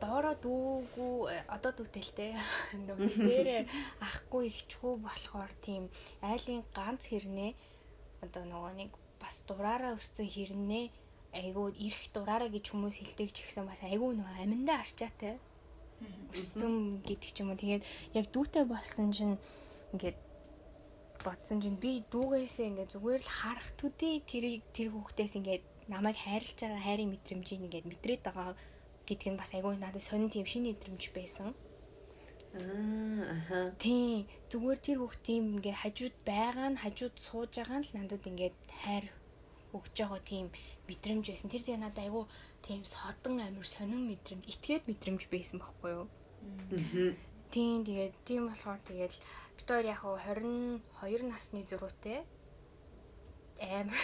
доороо 0.00 0.34
дүүгүү 0.40 1.12
одоо 1.52 1.72
дүүтэй 1.76 2.02
л 2.02 2.12
те 2.16 2.26
нөгөө 2.88 3.10
дээрээ 3.20 3.62
ахгүй 4.00 4.48
ихчгүй 4.48 4.94
болохоор 5.04 5.52
тийм 5.60 5.92
айлын 6.24 6.64
ганц 6.72 7.12
хэрнээ 7.12 7.52
одоо 8.24 8.42
нөгөө 8.48 8.72
нэг 8.80 8.90
бас 9.20 9.44
дураараа 9.44 9.92
өссөн 9.98 10.24
хэрнээ 10.24 10.84
айгуу 11.36 11.68
ирэх 11.76 12.04
дураараа 12.16 12.48
гэж 12.48 12.64
хүмүүс 12.72 12.96
хэлдэг 12.96 13.28
ч 13.36 13.38
гэсэн 13.44 13.68
бас 13.68 13.80
айгуу 13.84 14.16
нөгөө 14.16 14.40
аминдаа 14.40 14.80
арчаатай. 14.80 15.36
Өссөн 16.32 17.04
гэдэг 17.04 17.30
ч 17.32 17.36
юм 17.44 17.52
уу. 17.52 17.60
Тэгээд 17.60 17.84
яг 18.16 18.26
дүүтэй 18.32 18.64
болсон 18.68 19.12
чинь 19.12 19.36
ингээд 19.92 20.16
бодсон 21.26 21.58
чинь 21.62 21.78
би 21.84 22.02
дүүгээсээ 22.12 22.66
ингээд 22.70 22.92
зүгээр 22.94 23.22
л 23.22 23.30
харах 23.38 23.68
төдий 23.80 24.22
тэрийг 24.30 24.62
тэр 24.76 24.88
хүүхдээс 24.92 25.32
ингээд 25.38 25.64
намайг 25.88 26.16
хайрлаж 26.18 26.58
байгаа 26.58 26.82
хайрын 26.86 27.12
мэдрэмжийг 27.12 27.60
ингээд 27.66 27.86
мэдрээд 27.90 28.22
байгаа 28.26 28.54
гэдг 29.06 29.24
нь 29.30 29.40
бас 29.40 29.50
айгүй 29.54 29.74
надад 29.78 30.02
сонин 30.02 30.30
тийм 30.30 30.46
шинэ 30.46 30.74
мэдрэмж 30.74 31.04
байсан. 31.16 31.48
Аа. 32.52 33.72
Тийм. 33.80 34.28
Зүгээр 34.52 34.78
тэр 34.84 34.98
хүүхдийн 35.00 35.44
ингээ 35.56 35.76
хажууд 35.82 36.16
байгаа 36.28 36.68
нь 36.70 36.80
хажууд 36.82 37.16
сууж 37.16 37.50
байгаа 37.56 37.78
нь 37.80 37.86
л 37.88 37.96
надад 37.96 38.22
ингээд 38.30 38.56
хайр 38.84 39.06
өгж 39.72 39.94
байгаа 39.96 40.20
тийм 40.20 40.46
мэдрэмж 40.88 41.24
байсан. 41.32 41.48
Тэр 41.50 41.64
тэгээ 41.64 41.80
надад 41.82 42.04
айгүй 42.04 42.24
тийм 42.60 42.80
содон 42.84 43.40
амир 43.40 43.66
сонин 43.66 44.04
мэдрэмж, 44.06 44.44
итгээд 44.52 44.84
мэдрэмж 44.84 45.22
байсан 45.32 45.58
байхгүй 45.58 45.90
юу? 45.96 46.06
Аа. 46.76 47.16
Тийм 47.52 47.84
тэгээд 47.88 48.14
тийм 48.28 48.42
болохоор 48.48 48.80
тэгээд 48.84 49.14
бид 49.56 49.68
хоёр 49.68 49.86
яг 49.86 50.02
22 50.04 51.28
насны 51.28 51.62
зөрүүтэй. 51.68 52.20
Амар 53.62 54.02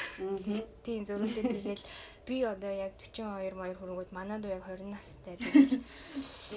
тийм 0.87 1.02
зөрүүтэй. 1.08 1.44
Тэгэл 1.44 1.84
би 2.26 2.37
одоо 2.46 2.72
яг 2.72 2.94
42 3.00 3.58
маяр 3.58 3.76
хөрөнгөд 3.78 4.11
манад 4.14 4.46
яг 4.46 4.62
20 4.66 4.92
настай. 4.92 5.34
Тэгэл 5.37 5.82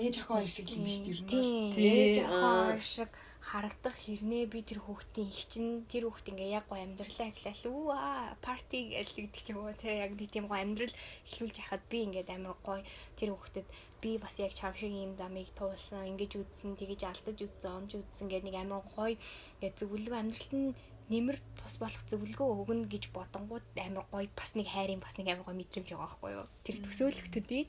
ээж 0.03 0.15
хоёр 0.27 0.47
шиг 0.47 0.67
юм 0.75 0.85
биш 0.85 1.01
тийм 1.25 1.73
ээж 1.75 2.17
охин 2.25 2.81
шиг 2.81 3.11
харагдах 3.41 3.97
хэрнээ 3.97 4.45
би 4.53 4.61
тэр 4.61 4.79
хүүхдийн 4.85 5.27
их 5.27 5.43
чинь 5.49 5.83
тэр 5.89 6.05
хүүхд 6.07 6.29
ингээ 6.31 6.55
яг 6.61 6.65
гоо 6.69 6.77
амьдралаа 6.77 7.27
эхлээл 7.33 7.73
үү 7.73 7.85
аа 7.89 8.37
парти 8.45 8.93
гэдэг 8.93 9.33
ч 9.33 9.49
юм 9.51 9.65
уу 9.65 9.73
те 9.73 10.05
яг 10.05 10.13
тийм 10.15 10.45
гоо 10.45 10.61
амьдрал 10.61 10.93
эхлүүлж 11.27 11.57
яхад 11.57 11.83
би 11.89 12.05
ингээд 12.05 12.29
амар 12.31 12.55
гоё 12.61 12.85
тэр 13.17 13.33
хүүхдэд 13.33 13.67
би 14.01 14.17
бас 14.17 14.35
яг 14.39 14.53
чам 14.53 14.73
шиг 14.73 14.91
юм 14.91 15.13
замыг 15.17 15.47
туулсан 15.55 16.09
ингэж 16.11 16.31
үдсэн 16.41 16.75
тэгэж 16.75 17.01
алдаж 17.05 17.37
үдсэн 17.45 17.71
онж 17.79 17.91
үдсэн 18.01 18.27
гэдэг 18.27 18.45
нэг 18.49 18.57
амар 18.59 18.83
гоё 18.95 19.15
ингээд 19.61 19.79
зөвлөгөө 19.79 20.19
амьдралт 20.21 20.53
нь 20.57 20.73
нэмэр 21.11 21.37
тус 21.59 21.75
болох 21.81 22.03
зөвлөгөө 22.07 22.47
өгнө 22.63 22.87
гэж 22.87 23.11
бодонгууд 23.11 23.65
амар 23.75 24.05
гоё 24.11 24.31
бас 24.31 24.55
нэг 24.55 24.67
хайрын 24.71 25.03
бас 25.03 25.19
нэг 25.19 25.27
амар 25.27 25.43
гоё 25.43 25.59
мэдрэмж 25.59 25.87
байгаа 25.91 26.07
байхгүй 26.07 26.31
юу. 26.39 26.47
Тэр 26.63 26.77
төсөөлөлтүүдийг. 26.87 27.67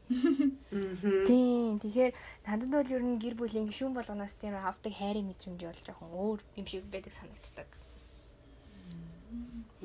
Тийм. 1.29 1.83
Тэгэхээр 1.83 2.13
надад 2.47 2.71
бол 2.71 2.95
ер 2.95 3.03
нь 3.03 3.19
гэр 3.19 3.35
бүлийн 3.35 3.67
гишүүн 3.67 3.99
болгоноос 3.99 4.39
тийм 4.39 4.55
авдаг 4.55 4.95
хайрын 4.95 5.27
мэдрэмж 5.27 5.59
бол 5.59 5.83
жоохон 5.83 6.11
өөр 6.15 6.41
юм 6.55 6.67
шиг 6.71 6.87
байдаг 6.87 7.13
санагддаг. 7.19 7.69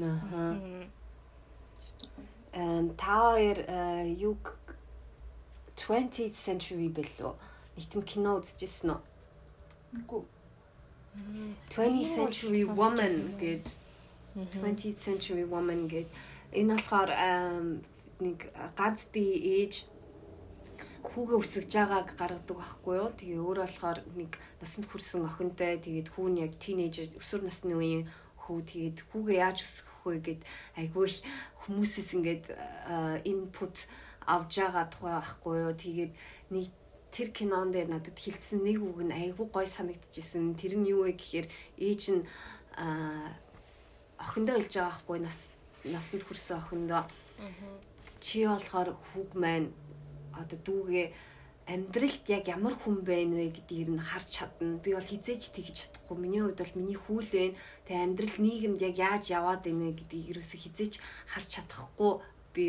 Аа. 0.06 0.86
Эм 2.54 2.94
та 2.94 3.34
хоёр 3.34 3.58
юг 4.22 4.44
20th 5.78 6.38
century 6.46 6.90
билүү? 6.90 7.34
Нийтэм 7.78 8.02
кино 8.02 8.42
үзчихсэн 8.42 8.98
үү? 8.98 9.02
Үгүй 10.02 10.22
20th 11.70 12.16
century 12.16 12.64
woman 12.66 13.38
гэд 13.42 13.66
20th 14.36 15.00
century 15.02 15.46
woman 15.46 15.88
гэд 15.90 16.10
энэ 16.54 16.78
болохоор 16.78 17.12
нэг 18.22 18.40
ганц 18.78 19.10
би 19.14 19.26
ээж 19.62 19.86
хүүгээ 21.08 21.38
өсгөж 21.42 21.72
байгааг 21.74 22.08
гаргадаг 22.20 22.58
байхгүй 22.58 22.96
юу. 23.02 23.10
Тэгээ 23.18 23.42
өөр 23.42 23.60
болохоор 23.66 24.00
нэг 24.14 24.32
насанд 24.62 24.86
хүрсэн 24.88 25.26
охинтой 25.26 25.82
тэгээд 25.82 26.12
хүү 26.14 26.28
нь 26.30 26.42
яг 26.46 26.54
тинейжер 26.62 27.10
өсвөр 27.18 27.42
насны 27.48 27.74
үеийн 27.74 28.06
хүү 28.46 28.60
тэгээд 28.70 28.98
хүүгээ 29.10 29.38
яаж 29.42 29.58
өсгөх 29.66 29.98
вэ 30.06 30.18
гэд 30.28 30.42
айгүй 30.78 31.06
л 31.10 31.18
хүмүүсээс 31.66 32.10
ингээд 32.16 32.44
инпут 33.26 33.76
авж 34.28 34.52
байгаа 34.60 34.86
тухай 34.92 35.14
байхгүй 35.16 35.56
юу. 35.64 35.74
Тэгээд 35.74 36.14
нэг 36.52 36.68
тэр 37.12 37.30
кинон 37.32 37.72
дээр 37.72 37.88
надад 37.88 38.20
хэлсэн 38.20 38.60
нэг 38.62 38.84
үг 38.84 39.00
нь 39.08 39.16
айгүй 39.16 39.48
гой 39.48 39.66
санагдчихсэн. 39.66 40.60
Тэр 40.60 40.78
нь 40.78 40.92
юу 40.92 41.08
вэ 41.08 41.16
гэхээр 41.16 41.48
ээж 41.80 42.02
нь 42.14 42.24
охиндоо 44.20 44.56
хэлж 44.60 44.74
байгаа 44.76 44.92
байхгүй 44.92 45.20
нас 45.24 45.40
насанд 45.88 46.24
хүрсэн 46.28 46.58
охиндоо 46.60 47.04
чи 48.20 48.46
болохоор 48.46 48.94
хүүг 48.94 49.32
маань 49.40 49.72
одоо 50.36 50.60
дүүгээ 50.62 51.08
амьдралд 51.68 52.26
яг 52.32 52.48
ямар 52.48 52.76
хүн 52.80 53.04
байна 53.04 53.36
вэ 53.40 53.52
гэдгийг 53.56 53.90
нь 53.92 54.00
харж 54.00 54.28
чадна. 54.32 54.80
Би 54.80 54.96
бол 54.96 55.04
хизээч 55.04 55.52
тэгж 55.52 55.76
чадахгүй. 55.92 56.16
Миний 56.16 56.42
хувьд 56.42 56.64
бол 56.64 56.78
миний 56.80 56.96
хүл 56.96 57.28
байна. 57.28 57.60
Тэгээ 57.86 58.06
амьдрал 58.08 58.38
нийгэмд 58.40 58.82
яг 58.88 58.96
яаж 58.96 59.24
яваад 59.36 59.62
байна 59.68 59.92
вэ 59.92 60.00
гэдгийг 60.00 60.32
ерөөсө 60.32 60.56
хизээч 60.64 60.94
харж 61.28 61.48
чадахгүй 61.60 62.24
би 62.58 62.66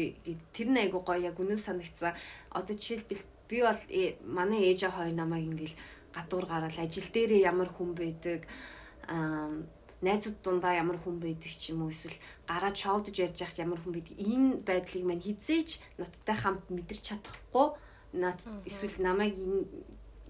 тэр 0.53 0.69
нь 0.69 0.81
айгу 0.85 1.01
гоё 1.01 1.33
яг 1.33 1.41
үнэн 1.41 1.57
санагцсан. 1.57 2.13
Одоо 2.53 2.75
жишээлбэл 2.77 3.25
би 3.49 3.57
бол 3.65 3.83
э, 3.89 4.21
манай 4.29 4.69
ээж 4.69 4.93
хоёр 4.93 5.17
намайг 5.17 5.49
ингээл 5.49 5.77
гадуур 6.13 6.45
гараад 6.45 6.77
ажил 6.77 7.09
дээрээ 7.09 7.49
ямар 7.49 7.73
хүн 7.73 7.97
байдаг 7.97 8.45
аа 9.09 9.49
найзууд 10.03 10.39
дундаа 10.45 10.79
ямар 10.79 10.99
хүн 11.01 11.19
байдаг 11.19 11.51
ч 11.51 11.75
юм 11.75 11.83
уу 11.83 11.91
эсвэл 11.91 12.15
гараад 12.47 12.77
шоудж 12.77 13.17
ярьж 13.19 13.43
явах 13.43 13.59
ямар 13.59 13.81
хүн 13.83 13.93
байдаг. 13.99 14.15
Энэ 14.15 14.63
байдлыг 14.63 15.05
мань 15.05 15.25
хизээч 15.25 15.71
надтай 15.99 16.37
хамт 16.39 16.71
мэдэрч 16.71 17.03
чадахгүй 17.09 17.75
над 18.15 18.39
эсвэл 18.69 19.03
намайг 19.03 19.35
энэ 19.35 19.67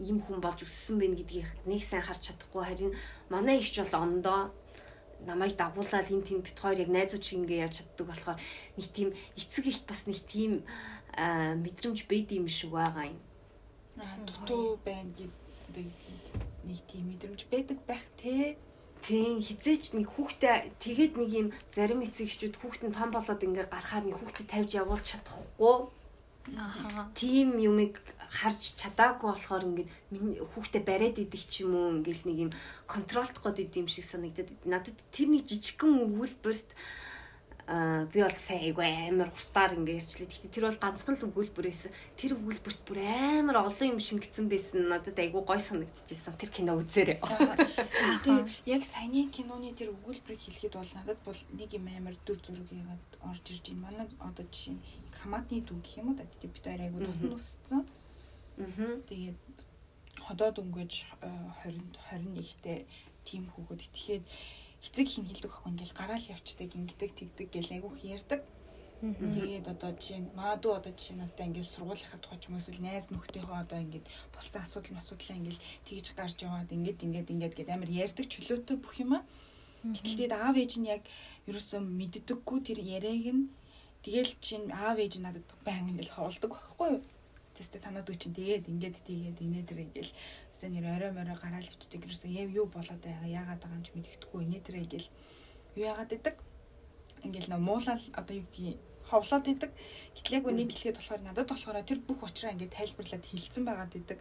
ийм 0.00 0.18
хүн 0.24 0.40
болж 0.40 0.64
өссөн 0.64 0.96
байх 1.02 1.20
гэдгийг 1.20 1.48
нэг 1.68 1.82
сайн 1.84 2.00
харж 2.06 2.32
чадахгүй. 2.32 2.64
Харин 2.64 2.92
манай 3.28 3.60
ихч 3.60 3.76
бол 3.82 3.94
ондоо 4.08 4.40
намайг 5.26 5.56
дагуулаад 5.56 6.10
энэ 6.10 6.26
тэнд 6.26 6.44
бит 6.46 6.58
хоёр 6.58 6.78
яг 6.84 6.90
найзууд 6.90 7.24
шиг 7.24 7.38
ингээ 7.42 7.64
явж 7.66 7.82
чаддаг 7.82 8.06
болохоор 8.06 8.38
нэг 8.76 8.86
тийм 8.94 9.08
эцэг 9.34 9.64
ихт 9.66 9.84
бас 9.86 10.06
нэг 10.06 10.18
тийм 10.26 10.62
мэдрэмж 11.18 12.06
бэд 12.06 12.28
юм 12.38 12.46
шиг 12.46 12.70
байгаа 12.70 13.10
юм. 13.10 13.18
Дутуу 14.26 14.78
байна 14.86 15.10
гэдэг 15.10 15.86
нэг 16.68 16.78
тийм 16.86 17.04
мэдрэмж 17.10 17.40
байдаг 17.50 17.78
байх 17.86 18.04
те. 18.20 18.56
Тийм 19.02 19.38
хизээч 19.38 19.94
нэг 19.94 20.10
хүүхдээ 20.10 20.74
тэгээд 20.82 21.12
нэг 21.18 21.30
юм 21.30 21.48
зарим 21.74 22.02
эцэг 22.02 22.26
эхчүүд 22.26 22.58
хүүхдэн 22.58 22.92
том 22.94 23.10
болоод 23.14 23.42
ингээ 23.42 23.70
гарахаар 23.70 24.04
нэг 24.06 24.18
хүүхдэд 24.18 24.50
тавьж 24.50 24.70
явуулж 24.74 25.06
чадахгүй. 25.06 25.90
Тийм 27.14 27.58
юмыг 27.58 28.00
харж 28.28 28.76
чадаагүй 28.80 29.28
болохоор 29.32 29.64
ингээд 29.68 29.90
хүүхдээ 30.52 30.82
бариад 30.84 31.16
идэг 31.16 31.42
ч 31.48 31.64
юм 31.64 31.72
уу 31.76 31.96
ингээл 31.96 32.28
нэг 32.28 32.38
юм 32.48 32.52
контролдох 32.84 33.40
гээд 33.40 33.72
идэм 33.72 33.88
шиг 33.88 34.04
санагдаад 34.04 34.50
надад 34.68 34.98
тэр 35.14 35.28
нэг 35.32 35.48
жижигхэн 35.48 36.04
өгүүлбэрт 36.04 36.68
би 37.68 38.22
бол 38.24 38.32
сайн 38.32 38.72
айгүй 38.72 38.86
амар 39.12 39.28
уртаар 39.28 39.76
ингээ 39.76 40.00
ярьчлаа. 40.00 40.24
Гэхдээ 40.24 40.52
тэр 40.56 40.64
бол 40.72 40.80
ганцхан 40.80 41.20
л 41.20 41.26
өгүүлбэр 41.28 41.68
байсан. 41.68 41.92
Тэр 42.16 42.32
өгүүлбэрт 42.40 42.80
бүр 42.88 42.98
амар 43.04 43.60
олон 43.68 43.92
юм 43.92 44.00
шингэсэн 44.00 44.48
байсан. 44.48 44.88
Надад 44.88 45.20
айгүй 45.20 45.44
гой 45.44 45.60
санагдчихсан. 45.60 46.40
Тэр 46.40 46.48
кино 46.48 46.80
үзээрэй. 46.80 47.20
Гэхдээ 47.20 48.72
яг 48.72 48.82
саяны 48.88 49.28
киноны 49.28 49.76
тэр 49.76 49.92
өгүүлбэрийг 49.92 50.40
хэлэхэд 50.48 50.80
бол 50.80 50.92
надад 50.96 51.20
бол 51.28 51.40
нэг 51.52 51.70
юм 51.76 51.86
амар 51.92 52.16
дүр 52.24 52.40
зураг 52.40 52.72
яагаад 52.72 53.04
орж 53.20 53.44
ирж 53.52 53.64
байна. 53.68 53.84
Манай 53.84 54.08
одоо 54.16 54.44
жишээ 54.48 54.72
нь 54.72 54.84
хамаатны 55.20 55.60
дүү 55.60 55.78
гэх 55.84 56.00
юм 56.00 56.08
уу 56.08 56.16
да. 56.16 56.24
Тэгээд 56.24 56.54
бид 56.56 56.64
хоёр 56.64 56.82
айгүй 56.88 57.00
тутан 57.04 57.36
өссөн. 57.36 57.80
Аа. 58.64 58.96
Тэгээд 59.12 59.40
ходоод 60.24 60.56
өнгөж 60.56 60.92
20 61.68 61.84
21-тэй 62.16 62.88
тим 63.28 63.44
хүүхэд. 63.52 63.92
Тэгэхээр 63.92 64.22
эцэг 64.84 65.06
хин 65.08 65.26
хэлдэг 65.26 65.52
ахгүй 65.52 65.70
ингээл 65.72 65.98
гараал 65.98 66.30
явцдаг 66.34 66.70
ингэдэг 66.74 67.10
тэгдэг 67.18 67.46
гэл 67.50 67.74
айгүйх 67.74 67.98
ярьдаг. 68.04 68.40
Тэгээд 68.98 69.66
одоо 69.70 69.94
жишээ 69.94 70.18
нь 70.26 70.34
маадуу 70.34 70.74
одоо 70.74 70.90
жишээ 70.90 71.14
нь 71.14 71.22
надад 71.22 71.46
ингээл 71.46 71.70
сургуулийнхаа 71.70 72.18
тухай 72.18 72.38
ч 72.42 72.50
юм 72.50 72.58
эсвэл 72.58 72.82
найз 72.82 73.06
нөхдийнхөө 73.14 73.58
одоо 73.62 73.78
ингээд 73.78 74.06
болсон 74.34 74.60
асуудал 74.66 74.98
асуудлаа 74.98 75.38
ингээл 75.38 75.64
тэгж 75.86 76.06
гарч 76.18 76.38
яваад 76.42 76.74
ингээд 76.74 77.04
ингээд 77.06 77.30
ингээд 77.30 77.54
гэд 77.54 77.70
амар 77.70 77.90
ярьдаг 77.90 78.26
чөлөөтэй 78.26 78.76
бүх 78.82 78.94
юм 78.98 79.10
аа. 79.14 79.22
Гэтэл 79.86 80.18
тэгээд 80.18 80.34
аав 80.34 80.56
ээж 80.58 80.72
нь 80.82 80.90
яг 80.90 81.02
ерөөсөө 81.46 81.78
мэддэггүй 81.78 82.58
тэр 82.66 82.78
яриаг 82.82 83.26
нь 83.38 83.46
тэгэл 84.02 84.34
чинь 84.42 84.66
аав 84.74 84.98
ээж 84.98 85.22
надад 85.22 85.46
баян 85.62 85.94
ингээл 85.94 86.18
хоолдог 86.18 86.50
байхгүй 86.58 86.88
юу? 86.98 87.02
Тестэ 87.58 87.82
танад 87.82 88.06
үчин 88.06 88.32
тэгээд 88.38 88.70
ингээд 88.70 88.96
тэгээд 89.02 89.38
инээдэр 89.42 89.78
ингээл 89.90 90.12
өсөө 90.54 90.68
нэр 90.70 90.86
орой 90.94 91.12
морой 91.12 91.36
гараал 91.42 91.66
өвчдөг 91.66 92.06
ерөөсөө 92.06 92.30
яв 92.30 92.48
юу 92.54 92.66
болоод 92.70 93.02
байгаа 93.02 93.28
яагаад 93.28 93.60
байгаа 93.62 93.78
юм 93.78 93.86
ч 93.86 93.90
мэддэхгүй 93.98 94.40
инээдэр 94.46 94.76
ингээл 94.82 95.08
юу 95.74 95.84
яагаад 95.90 96.14
идэг? 96.14 96.36
Ингээл 97.26 97.50
нөө 97.50 97.60
муулал 97.66 98.04
одоо 98.14 98.34
юу 98.38 98.46
гэдгийг 98.46 98.78
ховлоод 99.08 99.46
идэг. 99.48 99.70
Гэтэл 100.14 100.36
яг 100.38 100.44
үнийг 100.46 100.70
хэлэхэд 100.70 100.98
болохоор 101.00 101.22
надад 101.24 101.48
болохоор 101.48 101.80
тэр 101.82 102.00
бүх 102.04 102.20
учраа 102.22 102.52
ингээд 102.52 102.76
тайлбарлаад 102.76 103.24
хэлсэн 103.24 103.64
байгаад 103.64 103.94
идэг. 103.96 104.18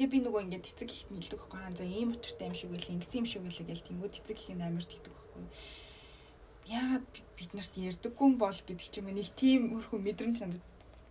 Тэгээ 0.00 0.12
би 0.16 0.18
нөгөө 0.24 0.42
ингээд 0.48 0.68
эцэг 0.70 0.88
ихт 0.88 1.08
нэлдэг 1.12 1.38
байхгүй 1.38 1.60
аа 1.60 1.72
за 1.76 1.84
ийм 1.84 2.16
учиртай 2.16 2.48
юм 2.48 2.56
шиг 2.56 2.72
үйл 2.72 2.92
ингэсэн 2.96 3.20
юм 3.20 3.28
шиг 3.28 3.44
үйл 3.44 3.60
гэж 3.68 3.80
тэнгууд 3.84 4.16
эцэг 4.16 4.38
их 4.40 4.48
амар 4.56 4.86
тэгдэг 4.88 5.12
байхгүй. 5.12 5.44
Яагаад 6.72 7.06
би- 7.12 7.26
бид 7.36 7.50
нарт 7.52 7.74
ярьдаггүй 7.76 8.26
юм 8.32 8.36
бол 8.40 8.58
гэдэг 8.64 8.88
ч 8.88 8.96
юм 8.96 9.06
уу 9.12 9.16
нэг 9.18 9.28
тийм 9.36 9.60
хөрхөн 9.76 10.00
мэдрэмж 10.08 10.36
надад 10.40 10.64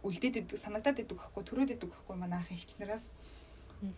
үлдээд 0.03 0.35
идэг 0.47 0.57
санагдаад 0.59 1.03
идэг 1.03 1.17
байхгүй 1.19 1.43
төрөөд 1.43 1.73
идэг 1.75 1.89
байхгүй 1.91 2.15
манай 2.15 2.39
ах 2.39 2.51
ихчнараас 2.51 3.11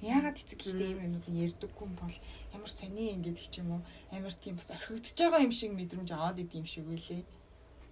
яагаад 0.02 0.38
эцэг 0.38 0.62
ихтэй 0.62 0.94
юм 0.94 1.02
юмнуудыг 1.06 1.34
ярьдаггүй 1.34 1.86
юм 1.90 1.94
бол 1.98 2.16
ямар 2.54 2.70
сони 2.70 3.14
юм 3.14 3.22
гэдэг 3.26 3.48
ч 3.50 3.66
юм 3.66 3.70
уу? 3.78 3.82
Амар 4.14 4.34
тийм 4.34 4.56
бас 4.58 4.70
орхигдож 4.70 5.18
байгаа 5.18 5.42
юм 5.42 5.54
шиг 5.54 5.74
мэдрэмж 5.74 6.10
аваад 6.14 6.38
идэм 6.38 6.66
шиг 6.70 6.86
үлээ. 6.86 7.26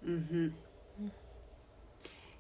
Аа. 0.06 0.54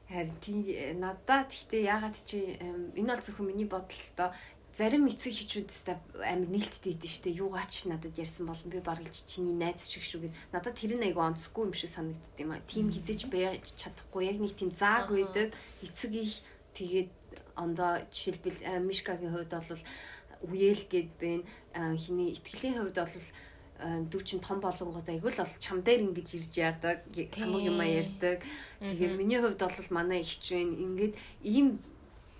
Харин 0.10 0.38
тийм 0.41 0.58
надад 1.01 1.49
гэхдээ 1.49 1.82
ягаад 1.86 2.17
чи 2.25 2.58
энэ 2.62 3.10
бол 3.10 3.25
зөвхөн 3.25 3.49
миний 3.49 3.65
бодлоо 3.69 4.29
зарим 4.77 5.08
эцэг 5.08 5.34
хичүүдтэй 5.34 5.97
амар 6.23 6.49
нээлттэй 6.49 6.93
идэв 6.93 7.12
штэ. 7.12 7.36
Юугаач 7.36 7.86
надад 7.89 8.15
ярьсан 8.15 8.47
болон 8.47 8.69
би 8.69 8.79
бараг 8.79 9.10
л 9.10 9.27
чиний 9.27 9.53
найз 9.53 9.89
шиг 9.89 10.03
шүү 10.03 10.29
гэд. 10.29 10.36
Надад 10.53 10.77
тэр 10.77 10.95
нь 10.95 11.05
айгу 11.10 11.21
онцгүй 11.21 11.67
юм 11.67 11.73
шиг 11.73 11.91
санагдд 11.91 12.38
юм 12.38 12.51
а 12.53 12.63
тийм 12.63 12.88
хизэж 12.93 13.27
байж 13.27 13.75
чадахгүй. 13.75 14.29
Яг 14.29 14.38
нэг 14.39 14.53
тийм 14.55 14.71
зааг 14.71 15.12
үйдэд 15.12 15.51
эцэг 15.84 16.12
их 16.15 16.41
тэгээд 16.77 17.12
ондоо 17.60 18.05
жишээлбэл 18.08 18.60
э, 18.63 18.79
мишкагийн 18.79 19.34
хувьд 19.36 19.51
бол 19.51 19.84
үеэл 20.47 20.84
гэд 20.88 21.10
бэн 21.19 21.41
хиний 21.99 22.32
итгэлийн 22.38 22.79
хувьд 22.79 22.97
бол 23.03 23.27
дүү 23.79 24.21
чин 24.27 24.39
том 24.43 24.60
болонгууд 24.60 25.08
айгүй 25.08 25.32
л 25.32 25.39
бол 25.39 25.55
чам 25.60 25.79
дээр 25.84 26.03
ингэж 26.12 26.27
ирж 26.36 26.53
яадаг 26.60 27.03
хамаг 27.36 27.63
юм 27.63 27.79
ярьдаг. 27.79 28.43
Тэгээ 28.79 29.15
миний 29.15 29.39
хувьд 29.39 29.60
бол 29.60 29.89
манай 29.95 30.19
ихч 30.19 30.51
вэ 30.51 30.60
ингээд 30.63 31.13
ийм 31.43 31.79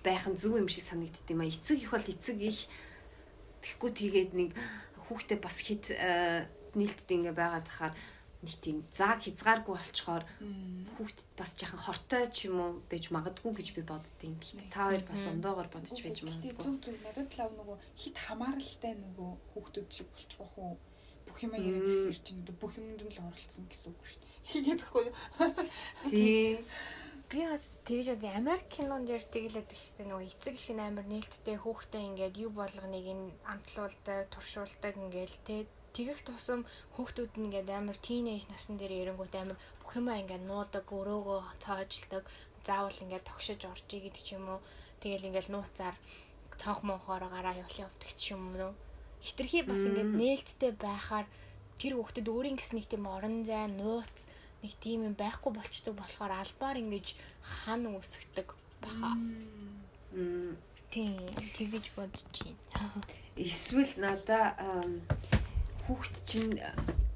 байх 0.03 0.25
нь 0.29 0.37
зөв 0.37 0.57
юм 0.57 0.67
шиг 0.69 0.85
санагдд 0.85 1.25
юм 1.29 1.41
а. 1.41 1.49
Эцэг 1.49 1.77
их 1.81 1.91
бол 1.91 2.05
эцэг 2.05 2.37
их 2.41 2.67
тэгэхгүй 3.65 3.91
тэгээд 3.91 4.31
нэг 4.37 4.49
хүүхдээ 5.09 5.39
бас 5.41 5.57
хит 5.57 5.89
э, 5.89 6.45
нээлттэй 6.77 7.17
ингээ 7.17 7.33
байгаад 7.33 7.65
тахаар 7.65 7.93
нэг 8.45 8.55
тийм 8.61 8.85
зааг 8.93 9.25
хязгааргүй 9.25 9.73
болчхоор 9.73 10.23
хүүхдэд 10.97 11.29
бас 11.33 11.57
яхан 11.57 11.81
хортой 11.81 12.29
ч 12.29 12.45
юм 12.45 12.61
уу 12.61 12.71
байж 12.85 13.09
магадгүй 13.09 13.51
гэж 13.57 13.67
би 13.73 13.81
боддtiin. 13.81 14.37
Гэхдээ 14.37 14.69
та 14.69 14.93
хоёр 14.93 15.03
бас 15.09 15.21
ондоогоор 15.25 15.69
бодож 15.73 15.97
байж 15.97 16.21
Гэтэ 16.21 16.29
магадгүй. 16.29 16.61
зүг 16.61 16.77
зүг 16.85 16.97
надад 17.01 17.31
лав 17.41 17.51
нөгөө 17.57 17.77
хит 17.97 18.17
хамааралтай 18.21 18.93
нөгөө 19.01 19.29
хүүхдүүд 19.49 19.89
шиг 19.89 20.07
болчих 20.13 20.39
واخ 20.39 20.53
уу. 20.61 20.77
Бүх 21.25 21.37
юм 21.41 21.53
яриад 21.57 21.89
ирэх 21.89 22.21
чинь 22.21 22.45
бүх 22.45 22.73
юмд 22.77 23.01
нь 23.01 23.13
л 23.17 23.23
оролцсон 23.25 23.65
гэсэн 23.65 23.89
үг 23.89 24.03
шүү 24.05 24.21
дээ. 24.21 24.33
Хийгээд 24.45 24.81
байхгүй 24.85 25.03
юу? 25.09 25.15
Тий. 26.13 26.61
Би 27.30 27.46
бас 27.46 27.78
тэгж 27.86 28.08
бод 28.10 28.24
Америк 28.26 28.66
кинонд 28.74 29.06
шүү 29.78 30.02
дээ 30.02 30.06
нөгөө 30.10 30.30
эцэг 30.34 30.54
их 30.58 30.66
нь 30.74 30.82
амар 30.82 31.06
нээлттэй 31.06 31.56
хүүхдээ 31.62 32.02
ингээд 32.10 32.34
юу 32.42 32.50
болгоныг 32.50 33.06
нь 33.06 33.30
амтлуулдаг, 33.46 34.26
туршуулдаг 34.34 34.98
ингээл 34.98 35.38
те 35.46 35.70
тэгэх 35.94 36.26
тусам 36.26 36.66
хүүхдүүд 36.98 37.38
нь 37.38 37.46
ингээд 37.46 37.70
амар 37.70 37.94
тийнейж 38.02 38.50
насан 38.50 38.82
дээр 38.82 39.14
эрэнгүүт 39.14 39.34
амар 39.38 39.58
бүх 39.78 39.92
юмаа 39.94 40.18
ингээд 40.18 40.42
нуудаг, 40.42 40.82
өрөөгөө 40.90 41.40
цоожлдог, 41.62 42.26
заавал 42.66 42.98
ингээд 42.98 43.28
тогшиж 43.30 43.62
орж 43.62 43.86
игээд 43.86 44.18
ч 44.18 44.34
юм 44.34 44.50
уу. 44.50 44.60
Тэгэл 44.98 45.30
ингээд 45.30 45.54
нууцаар 45.54 45.94
цонх 46.58 46.82
монхоор 46.82 47.30
гараа 47.30 47.54
явал 47.54 47.86
явдаг 47.86 48.10
ч 48.10 48.34
юм 48.34 48.58
уу. 48.58 48.74
Хитрхи 49.22 49.62
бас 49.62 49.86
ингээд 49.86 50.18
нээлттэй 50.18 50.72
байхаар 50.74 51.30
тэр 51.78 51.94
хүүхдэд 51.94 52.26
өөрийн 52.26 52.58
гэс 52.58 52.74
нэг 52.74 52.90
тийм 52.90 53.06
орон 53.06 53.46
зай, 53.46 53.70
нууц 53.70 54.26
нэг 54.62 54.72
тийм 54.80 55.08
юм 55.08 55.14
байхгүй 55.16 55.52
болчдөг 55.52 55.94
болохоор 55.96 56.32
албаар 56.36 56.76
ингэж 56.80 57.16
хан 57.42 57.88
үсгдэг 57.96 58.48
баха. 58.82 59.16
Тийм, 60.90 61.16
тэгэж 61.56 61.84
бодож 61.94 62.24
байна. 62.74 63.04
Эсвэл 63.36 63.92
надаа 63.96 64.58
хүүхд 65.86 66.14
чинь 66.26 66.58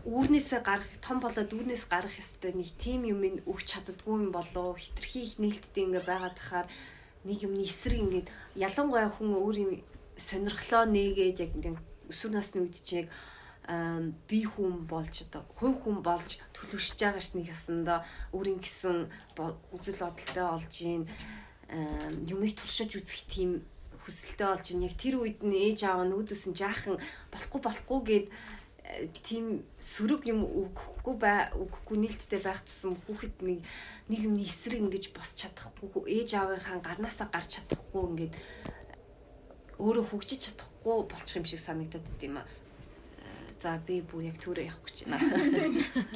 үүрнээсээ 0.04 0.61
гарах 0.61 0.88
том 1.00 1.18
болоод 1.18 1.50
үүрнээс 1.50 1.88
гарах 1.88 2.14
ёстой 2.20 2.52
нэг 2.52 2.70
тийм 2.76 3.09
юм 3.09 3.24
өгч 3.48 3.66
чаддгүй 3.72 4.14
юм 4.20 4.30
болоо 4.37 4.76
хитрхи 4.76 5.24
их 5.24 5.40
нээлттэй 5.40 5.85
ингээ 5.88 6.04
байгаад 6.04 6.37
тахаар 6.37 6.68
нэг 7.24 7.38
юмны 7.40 7.64
эсрэг 7.64 8.00
ингээд 8.04 8.28
ялангуяа 8.52 9.09
хүн 9.09 9.33
өөр 9.33 9.57
юм 9.64 9.72
сонирхлоо 10.20 10.85
нээгээд 10.85 11.40
яг 11.40 11.50
ингээ 11.57 11.74
өсвөр 12.12 12.33
насны 12.37 12.68
үед 12.68 12.76
чи 12.85 13.02
яг 13.02 13.09
би 14.29 14.44
хүн 14.44 14.85
болж 14.85 15.24
одоо 15.24 15.42
хувь 15.57 15.81
хүн 15.81 16.05
болж 16.05 16.37
төлөвшөж 16.53 17.00
байгаа 17.00 17.22
ш 17.24 17.33
нэг 17.33 17.48
ёсондоо 17.48 18.05
өөрийн 18.37 18.61
гэсэн 18.61 19.09
үзэл 19.72 20.05
бодолтой 20.05 20.44
олж 20.44 20.74
ийн 20.85 21.09
юмыг 22.29 22.53
туршиж 22.61 22.92
үзэх 22.92 23.24
тийм 23.24 23.64
хүсэлтэй 24.05 24.46
болж 24.53 24.66
ийн 24.68 24.85
яг 24.85 24.94
тэр 25.00 25.16
үед 25.16 25.40
нь 25.40 25.57
ээж 25.57 25.88
аав 25.88 26.05
нь 26.05 26.12
үүдсэн 26.12 26.53
жаахан 26.53 27.00
болохгүй 27.33 27.61
болохгүй 27.64 28.00
гээд 28.05 28.27
э, 28.29 29.09
тийм 29.24 29.64
сөрөг 29.81 30.29
юм 30.29 30.44
өгөхгүй 30.44 31.16
бай 31.16 31.48
өгөхгүй 31.57 31.96
нээлттэй 32.05 32.40
байх 32.44 32.61
тусам 32.68 33.00
хүүхэд 33.09 33.40
нэг 33.40 33.64
нэг 34.12 34.20
юмний 34.29 34.44
эсрэг 34.44 34.85
ингэж 34.85 35.16
босч 35.16 35.40
чадахгүй 35.40 36.05
ээж 36.12 36.37
аавынхаа 36.37 36.85
гарнаасаа 36.85 37.33
гарч 37.33 37.57
чадахгүй 37.57 38.03
ингээд 38.12 38.35
өөрөө 39.81 40.05
хөгжиж 40.12 40.53
чадахгүй 40.53 41.09
болчих 41.09 41.40
юм 41.40 41.48
шиг 41.48 41.64
санагдаад 41.64 42.05
байт 42.05 42.22
юм 42.29 42.37
а. 42.38 42.44
За 43.64 43.79
би 43.81 44.03
бүр 44.05 44.27
яг 44.29 44.37
түрүү 44.44 44.66
явах 44.68 44.85
гэж 44.85 45.09
байна. 45.09 45.24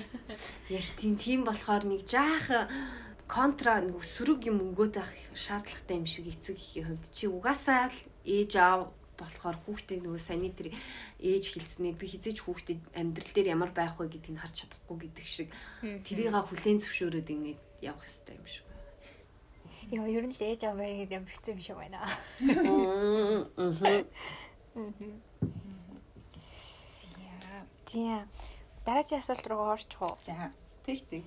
Яг 0.77 0.85
тийм 1.01 1.17
тийм 1.17 1.47
болохоор 1.49 1.89
нэг 1.89 2.05
жаахан 2.05 2.69
контра 3.25 3.81
нэг 3.81 4.05
сөрөг 4.05 4.53
юм 4.53 4.61
өнгөд 4.61 5.01
авах 5.01 5.17
шаардлагатай 5.33 5.97
юм 5.97 6.05
шиг 6.05 6.29
эцэг 6.29 6.61
ихийн 6.61 6.93
хувьд 6.93 7.09
чи 7.09 7.25
угаасаа 7.25 7.89
л 7.89 7.99
ээж 8.29 8.53
аав 8.61 8.93
болохоор 9.17 9.57
хүүхдээ 9.65 9.97
нөгөө 9.97 10.21
саний 10.21 10.53
тэр 10.53 10.77
ээж 11.25 11.57
хэлснээр 11.57 11.97
би 11.97 12.07
хизээж 12.13 12.45
хүүхдэд 12.45 12.81
амьдрал 12.93 13.33
дээр 13.33 13.57
ямар 13.57 13.73
байх 13.73 13.97
вэ 13.97 14.13
гэдгийг 14.13 14.45
харж 14.45 14.69
чадахгүй 14.69 15.09
гэдэг 15.09 15.25
шиг 15.25 15.49
тэрийга 16.05 16.45
хүлээн 16.45 16.85
зөвшөөрөөд 16.85 17.33
ингээд 17.33 17.61
явах 17.81 18.05
хэрэгтэй 18.05 18.37
юм 18.37 18.45
шиг. 18.45 18.69
Йоо, 19.89 20.05
ер 20.05 20.29
нь 20.29 20.37
л 20.37 20.45
ээж 20.45 20.69
аваа 20.69 20.85
гэдэг 20.85 21.17
юм 21.17 21.25
хэцүү 21.25 21.53
юм 21.57 21.61
шиг 21.65 21.81
байна. 21.81 22.05
За. 23.81 24.05
Тийм. 27.89 28.29
Дараагийн 28.85 29.21
асуулт 29.25 29.47
руу 29.49 29.73
орчих 29.73 30.01
уу? 30.05 30.17
За. 30.21 30.53
Тэгтээ. 30.85 31.25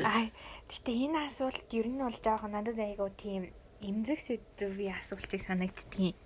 Аа, 0.00 0.28
гэтээ 0.68 0.96
энэ 1.08 1.28
асуулт 1.28 1.68
ер 1.76 1.88
нь 1.92 2.00
бол 2.00 2.18
жоохон 2.24 2.56
надад 2.56 2.80
айгуу 2.80 3.12
тийм 3.12 3.52
эмзэг 3.84 4.20
сэдвийн 4.20 4.96
асуултыг 4.96 5.40
санагддгийн. 5.44 6.16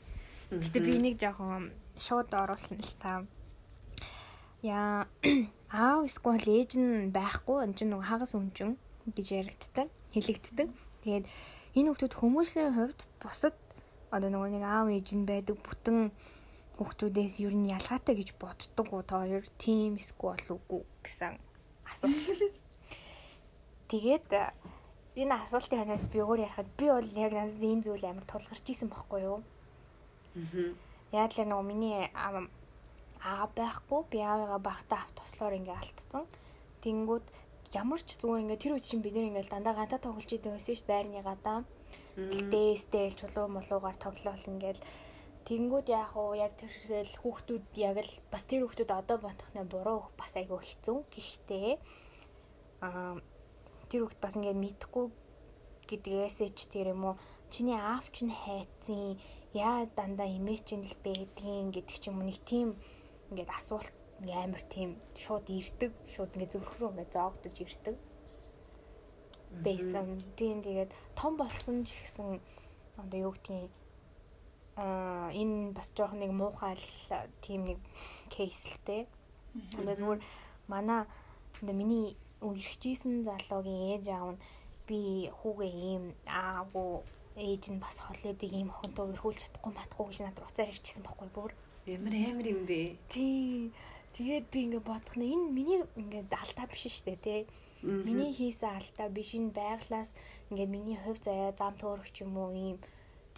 Гэтээ 0.54 0.82
би 0.86 0.94
нэг 1.02 1.14
жоохон 1.18 1.74
шууд 1.98 2.30
оруулсан 2.34 2.78
л 2.78 2.94
та. 3.02 3.26
Яа, 4.62 5.06
аав 5.74 6.06
эсвэл 6.06 6.46
ээж 6.46 6.78
нь 6.78 7.10
байхгүй 7.14 7.66
энэ 7.66 7.74
чинь 7.78 7.90
нэг 7.90 8.02
хагас 8.06 8.34
өмчөн 8.38 8.78
гэж 9.10 9.26
яригддаг, 9.42 9.88
хэлэгддэг. 10.14 10.68
Тэгээд 11.02 11.26
энэ 11.78 11.86
хүмүүс 11.94 12.14
хүмүүсийн 12.14 12.74
хувьд 12.74 13.00
бусад 13.22 13.54
одоо 14.14 14.30
нөгөө 14.30 14.50
нэг 14.54 14.64
аав 14.66 14.86
ээж 14.90 15.08
нь 15.14 15.26
байдаг 15.26 15.58
бүтэн 15.62 16.10
хүүхдүүдээс 16.78 17.34
ер 17.42 17.54
нь 17.58 17.74
ялгаатай 17.74 18.14
гэж 18.14 18.38
боддог 18.38 18.86
уу 18.94 19.02
та 19.02 19.26
хоёр 19.26 19.44
тийм 19.58 19.98
эсвэл 19.98 20.54
үгүй 20.54 20.82
гэсэн 21.02 21.34
асуулт. 21.90 22.54
Тэгээд 23.90 24.28
э, 24.30 24.54
энэ 25.18 25.34
асуултын 25.42 25.82
ханаас 25.82 26.04
би 26.12 26.22
өөр 26.22 26.46
ярихад 26.46 26.70
би 26.78 26.86
бол 26.86 27.10
яг 27.18 27.32
надад 27.34 27.58
энэ 27.58 27.82
зүйл 27.82 28.04
амар 28.06 28.26
тулгарч 28.30 28.66
исэн 28.70 28.88
байхгүй 28.94 29.20
юу? 29.26 29.42
Яг 31.10 31.34
л 31.34 31.50
нөгөө 31.50 31.66
миний 31.66 32.06
аа 32.14 33.46
байхгүй 33.58 34.00
би 34.12 34.18
аавыгаа 34.22 34.60
багтаа 34.62 34.98
авт 35.02 35.18
туслаар 35.18 35.58
ингээ 35.58 35.74
алдсан. 35.82 36.24
Тэнгүүд 36.84 37.26
ямар 37.74 38.00
ч 38.06 38.14
зүгээр 38.20 38.42
ингээ 38.44 38.62
тэр 38.62 38.72
үед 38.78 38.86
чинь 38.86 39.02
бид 39.02 39.14
нэр 39.18 39.28
ингээ 39.34 39.50
дандаа 39.50 39.74
гантаа 39.74 39.98
тоглож 39.98 40.30
идэв 40.30 40.54
байсан 40.54 40.76
ш 40.78 40.82
байрны 40.86 41.20
гадаа. 41.26 41.66
Гэтээ 42.14 42.76
стейл 42.78 43.14
чулуу 43.18 43.46
молуугаар 43.50 43.96
тоглоол 43.98 44.44
ингээл 44.52 44.80
Тэнгүүд 45.48 45.86
яах 45.88 46.12
вэ? 46.12 46.44
Яг 46.44 46.52
тэрхэл 46.60 47.14
хүүхдүүд 47.24 47.66
яг 47.80 47.96
л 48.04 48.12
бас 48.28 48.44
тэр 48.44 48.68
хүүхдүүд 48.68 48.90
одоо 48.92 49.16
бодохны 49.16 49.64
буруу 49.64 50.12
бас 50.20 50.32
айгүй 50.36 50.60
хэцүү. 50.60 50.98
Гэхдээ 51.08 51.70
аа 52.84 53.16
тэр 53.88 54.04
хүүхд 54.04 54.20
бас 54.20 54.36
ингээд 54.36 54.60
мэдхгүй 54.60 55.06
гэдгээсээ 55.88 56.50
ч 56.52 56.68
тэр 56.68 56.92
юм 56.92 57.02
уу 57.08 57.16
чиний 57.48 57.80
аав 57.80 58.04
ч 58.12 58.28
нь 58.28 58.34
хайцсан 58.42 59.16
яа 59.56 59.88
дандаа 59.96 60.28
имэж 60.28 60.76
нь 60.76 60.84
л 60.84 60.96
байдгийн 61.00 61.72
гэдэг 61.72 61.96
ч 61.96 62.04
юм 62.12 62.20
уу 62.20 62.28
нэг 62.28 62.38
тийм 62.44 62.76
ингээд 63.32 63.50
асуулт 63.56 63.96
амар 64.42 64.62
тийм 64.68 64.90
шууд 65.16 65.46
ирдэг 65.48 65.92
шууд 66.12 66.34
ингээ 66.36 66.52
зүрх 66.52 66.72
рүү 66.76 66.90
ингээ 66.92 67.14
зоогдож 67.14 67.56
ирдэг 67.64 67.96
байсан 69.64 70.06
тийм 70.36 70.60
тэгээд 70.66 70.90
том 71.16 71.32
болсон 71.40 71.76
ч 71.88 71.96
гэсэн 71.96 72.28
одоо 73.00 73.18
юу 73.24 73.32
гэдгийг 73.32 73.72
аа 74.78 75.28
энэ 75.34 75.74
бас 75.76 75.88
жоох 75.96 76.14
нэг 76.14 76.30
муухай 76.30 76.74
л 76.78 76.88
тийм 77.42 77.60
нэг 77.68 77.78
кейс 78.30 78.60
л 78.70 78.78
те. 78.86 78.98
Тэгээд 79.74 79.98
зүгээр 79.98 80.20
манай 80.70 81.02
энэ 81.62 81.72
миний 81.80 82.06
үргэлжижсэн 82.46 83.26
залуугийн 83.26 83.82
ээж 83.98 84.06
аав 84.14 84.28
нь 84.34 84.42
би 84.86 85.00
хүүгээ 85.38 85.74
ийм 85.90 86.04
аагүй 86.26 87.02
ээж 87.38 87.64
нь 87.74 87.82
бас 87.82 87.96
холиодыг 88.06 88.52
ийм 88.54 88.70
охинтой 88.70 89.06
өрхүүлж 89.12 89.38
чадахгүй 89.42 89.72
матахгүй 89.74 90.06
гэж 90.08 90.18
надад 90.22 90.46
уцаар 90.46 90.70
ирчихсэн 90.70 91.02
байхгүй 91.04 91.28
бүр. 91.34 91.50
Ямар 91.86 92.14
амар 92.14 92.46
юм 92.54 92.62
бэ? 92.70 92.98
Тий. 93.10 93.72
Тэгээд 94.14 94.46
би 94.52 94.58
ингээ 94.66 94.82
бодох 94.90 95.14
нь 95.18 95.30
энэ 95.34 95.46
миний 95.56 95.80
ингээ 96.02 96.24
алдаа 96.42 96.66
биш 96.70 96.82
шүү 96.86 97.06
дээ 97.06 97.18
тий. 97.26 97.40
Миний 97.82 98.32
хийсэн 98.34 98.70
алдаа 98.78 99.08
биш 99.10 99.30
энэ 99.38 99.54
байглаас 99.54 100.10
ингээ 100.50 100.68
миний 100.74 100.98
хувь 100.98 101.20
заяа 101.22 101.52
зам 101.58 101.74
төөрөх 101.78 102.10
ч 102.14 102.26
юм 102.26 102.34
уу 102.38 102.50
ийм 102.54 102.78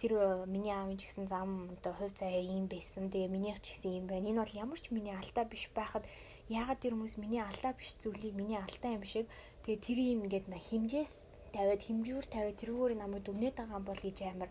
тэр 0.01 0.17
э, 0.17 0.45
миний 0.49 0.73
аав 0.73 0.89
ч 0.97 1.05
гэсэн 1.05 1.29
зам 1.29 1.69
одоо 1.77 1.93
хувь 1.93 2.17
заяа 2.17 2.41
ийм 2.41 2.65
байсан. 2.65 3.13
Тэгээ 3.13 3.29
минийх 3.29 3.61
ч 3.61 3.77
гэсэн 3.77 4.01
ийм 4.01 4.05
байна. 4.09 4.33
Энэ 4.33 4.41
бол 4.41 4.57
ямар 4.57 4.79
ч 4.81 4.89
миний 4.89 5.13
алдаа 5.13 5.45
биш 5.45 5.69
байхад 5.77 6.09
яагаад 6.49 6.81
тэр 6.81 6.97
хүмүүс 6.97 7.21
миний 7.21 7.37
алдаа 7.37 7.77
биш 7.77 7.93
зүйлийг 8.01 8.33
миний 8.33 8.57
алдаа 8.57 8.97
юм 8.97 9.05
шиг 9.05 9.29
тэгээ 9.61 9.85
тэр 9.85 9.97
юм 10.01 10.25
ингээд 10.25 10.49
на 10.49 10.57
химжээс 10.57 11.29
тавиад 11.53 11.81
химжүүр 11.85 12.25
тавиад 12.25 12.57
тэрүүгээр 12.57 12.97
намайг 12.97 13.21
дүгнээд 13.29 13.55
байгаа 13.61 13.81
бол 13.85 14.01
гэж 14.01 14.17
амар 14.25 14.49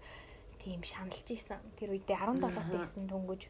тийм 0.63 0.87
шаналж 0.87 1.27
исэн. 1.27 1.59
Тэр 1.75 1.99
үедээ 1.99 2.15
17 2.15 2.71
байсан 2.71 3.11
дөнгөж. 3.11 3.43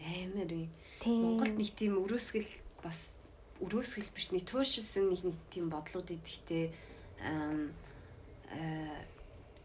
Амар 0.00 0.48
юм. 0.48 0.72
Монголд 1.04 1.60
нэг 1.60 1.70
тийм 1.76 2.00
өрөөсгөл 2.00 2.48
бас 2.80 3.20
өрөөсгөл 3.60 4.08
биш 4.16 4.32
нэг 4.32 4.48
туушилсан 4.48 5.12
нэг 5.12 5.36
тийм 5.52 5.68
бодлууд 5.68 6.08
идэхтэй 6.08 6.72
аа 7.20 7.68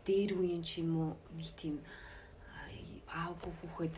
дээр 0.07 0.31
үеийн 0.39 0.63
ч 0.63 0.85
юм 0.85 0.91
уу 0.95 1.11
нэг 1.35 1.49
тийм 1.57 1.75
аавгүй 3.09 3.53
хүүхэд 3.59 3.95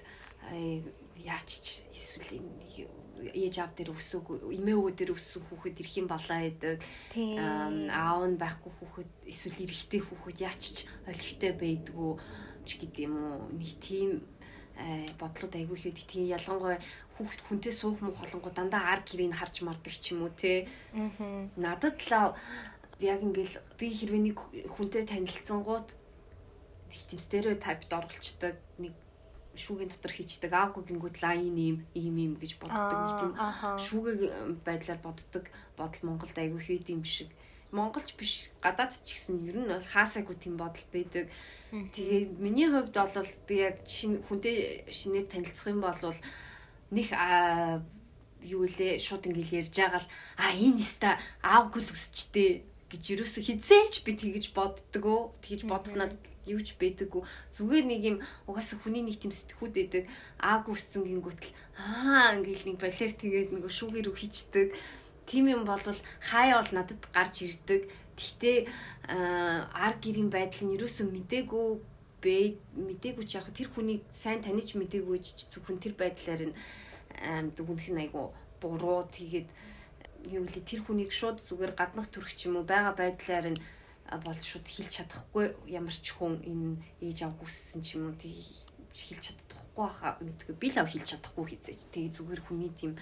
яач 1.26 1.50
ч 1.62 1.68
эсвэл 1.92 2.42
ээж 3.34 3.56
аав 3.60 3.74
дээр 3.74 3.92
өсөг 3.92 4.26
эмээ 4.46 4.78
өвөө 4.78 4.94
дээр 4.94 5.12
өссөн 5.18 5.44
хүүхэд 5.50 5.82
ирэх 5.82 5.96
юм 6.02 6.08
балаа 6.08 6.42
гэдэг 6.46 6.78
аав 7.90 8.22
нь 8.30 8.38
байхгүй 8.38 8.72
хүүхэд 8.78 9.10
эсвэл 9.26 9.64
эрэгтэй 9.66 10.02
хүүхэд 10.06 10.38
яач 10.46 10.62
ч 10.62 10.78
олигтой 11.10 11.52
байдгүй 11.58 12.12
ч 12.62 12.70
гэдэг 12.78 13.06
юм 13.10 13.16
уу 13.18 13.50
нэг 13.58 13.72
тийм 13.82 14.10
бодлууд 15.18 15.54
айгүй 15.58 15.74
их 15.74 15.86
байдаг. 15.90 16.06
Тийм 16.06 16.26
ялангуяа 16.30 16.78
хүүхд 17.18 17.40
хүнтэй 17.50 17.74
суух 17.74 17.98
муу 17.98 18.14
холонгоо 18.14 18.54
дандаа 18.54 18.94
ар 18.94 19.02
гэрийг 19.02 19.34
харж 19.34 19.66
мардаг 19.66 19.94
ч 19.98 20.14
юм 20.14 20.22
уу 20.22 20.30
те. 20.30 20.70
Надад 21.58 21.98
л 21.98 22.38
яг 23.00 23.22
ингээл 23.22 23.56
би 23.78 23.88
хэрвээ 23.94 24.22
нэг 24.34 24.38
хүнтэй 24.74 25.06
танилцсан 25.06 25.62
гууд 25.62 25.90
нэг 26.90 27.02
тийм 27.06 27.20
стереотипд 27.22 27.92
оруулцдаг 27.94 28.58
нэг 28.82 28.94
шүүгийн 29.58 29.90
дотор 29.90 30.14
хийчдэг 30.14 30.54
аагүй 30.54 30.84
гингүүд 30.86 31.18
лайн 31.22 31.58
ийм 31.58 31.78
ийм 31.94 32.16
ийм 32.18 32.34
гэж 32.38 32.62
боддог 32.62 32.94
нэг 32.94 33.14
тийм 33.22 33.34
шүүгийн 33.82 34.62
байдлаар 34.66 35.02
боддог 35.02 35.46
бодол 35.78 36.04
Монголд 36.06 36.38
айгүй 36.38 36.62
хэд 36.62 36.94
юм 36.94 37.04
шиг. 37.04 37.30
Монголч 37.74 38.16
биш 38.16 38.48
гадаад 38.64 38.96
ч 39.04 39.18
гэсэн 39.18 39.44
ер 39.50 39.58
нь 39.60 39.68
бол 39.68 39.84
хаасайгүй 39.84 40.38
тийм 40.40 40.56
бодол 40.58 40.86
байдаг. 40.94 41.26
Тэгээ 41.70 42.38
миний 42.40 42.70
хувьд 42.70 42.96
бол 42.96 43.32
би 43.50 43.56
яг 43.66 43.82
хүнтэй 43.84 44.88
шинээр 44.88 45.28
танилцах 45.28 45.74
юм 45.74 45.82
бол 45.84 46.16
нэг 46.94 47.08
юу 48.46 48.64
лээ 48.64 49.02
шууд 49.02 49.28
ингээл 49.28 49.60
ярьж 49.60 49.74
байгаа 49.76 50.00
л 50.00 50.10
а 50.38 50.54
энэ 50.54 50.84
ста 50.86 51.20
аавгүй 51.44 51.82
л 51.84 51.92
өсчтэй 51.92 52.64
гэж 52.92 53.04
юусоо 53.20 53.44
хизээч 53.44 54.04
би 54.06 54.12
тэгэж 54.16 54.56
боддгоо. 54.56 55.36
Тэгэж 55.44 55.62
бодох 55.68 55.96
надад 55.96 56.22
юу 56.48 56.64
ч 56.64 56.80
байдаггүй. 56.80 57.24
Зүгээр 57.56 57.86
нэг 57.86 58.02
юм 58.04 58.18
угаасаа 58.48 58.80
хүний 58.80 59.04
нэг 59.04 59.20
тийм 59.20 59.36
сэтгхүүд 59.36 59.74
байдаг. 59.76 60.04
Ааг 60.40 60.72
үсцэн 60.72 61.04
гингүүтэл 61.04 61.52
аа 61.76 62.40
ингээл 62.40 62.68
нэг 62.72 62.78
балер 62.80 63.12
тэгээд 63.12 63.50
нэг 63.52 63.68
шүүгээр 63.68 64.08
үхичдэг 64.12 64.72
тийм 65.28 65.52
юм 65.52 65.68
бол 65.68 65.84
хаяа 66.32 66.64
бол 66.64 66.72
надад 66.72 67.02
гарч 67.12 67.44
ирдэг. 67.44 67.92
Гэхдээ 68.16 68.58
ар 69.76 69.94
гэрийн 70.02 70.32
байдал 70.32 70.64
нь 70.66 70.76
юусоо 70.80 71.06
мдээгүй 71.12 71.68
бэ 72.24 72.58
мдээгүй 72.74 73.26
ч 73.28 73.38
яг 73.38 73.52
тэр 73.54 73.70
хүнийг 73.70 74.02
сайн 74.16 74.42
таних 74.42 74.72
мдээгүй 74.74 75.20
ч 75.22 75.52
зөвхөн 75.52 75.78
тэр 75.84 75.94
байдлаар 76.00 76.50
нь 76.50 76.56
дүгнэх 77.54 77.88
нь 77.92 78.02
айгу 78.08 78.34
буруу. 78.64 79.06
Тэгээд 79.12 79.48
юу 80.36 80.44
гэлээ 80.46 80.66
тэр 80.68 80.82
хүнийг 80.84 81.12
шууд 81.16 81.38
зүгээр 81.48 81.74
гаднах 81.80 82.08
төрөх 82.12 82.34
ч 82.36 82.48
юм 82.48 82.60
уу 82.60 82.66
байгаа 82.68 82.94
байдлаар 82.98 83.48
нь 83.54 83.60
бол 84.26 84.40
шууд 84.40 84.68
хэлж 84.68 84.92
чадахгүй 85.04 85.46
ямар 85.68 85.96
ч 85.96 86.08
хүн 86.16 86.40
энэ 86.52 86.80
ээж 87.04 87.18
авах 87.28 87.44
хүссэн 87.44 87.82
ч 87.84 88.00
юм 88.00 88.12
уу 88.12 88.16
тэг 88.16 88.34
хэлж 88.96 89.24
чадахгүй 89.28 89.88
хаа 89.92 90.14
мэдгүй 90.24 90.56
би 90.56 90.68
л 90.72 90.80
ав 90.80 90.88
хэлж 90.88 91.08
чадахгүй 91.12 91.46
хийзээч 91.52 91.82
тэг 91.92 92.16
зүгээр 92.16 92.42
хүний 92.44 92.72
тийм 92.72 92.94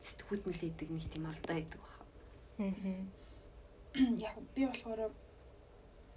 сэтгүүд 0.00 0.42
нь 0.48 0.56
л 0.56 0.66
идэг 0.68 0.88
нэг 0.90 1.04
тийм 1.12 1.24
алдаа 1.28 1.56
идэг 1.60 1.80
баха. 1.84 2.02
Аа. 2.58 3.04
Яг 4.28 4.36
би 4.56 4.62
болохоор 4.66 5.12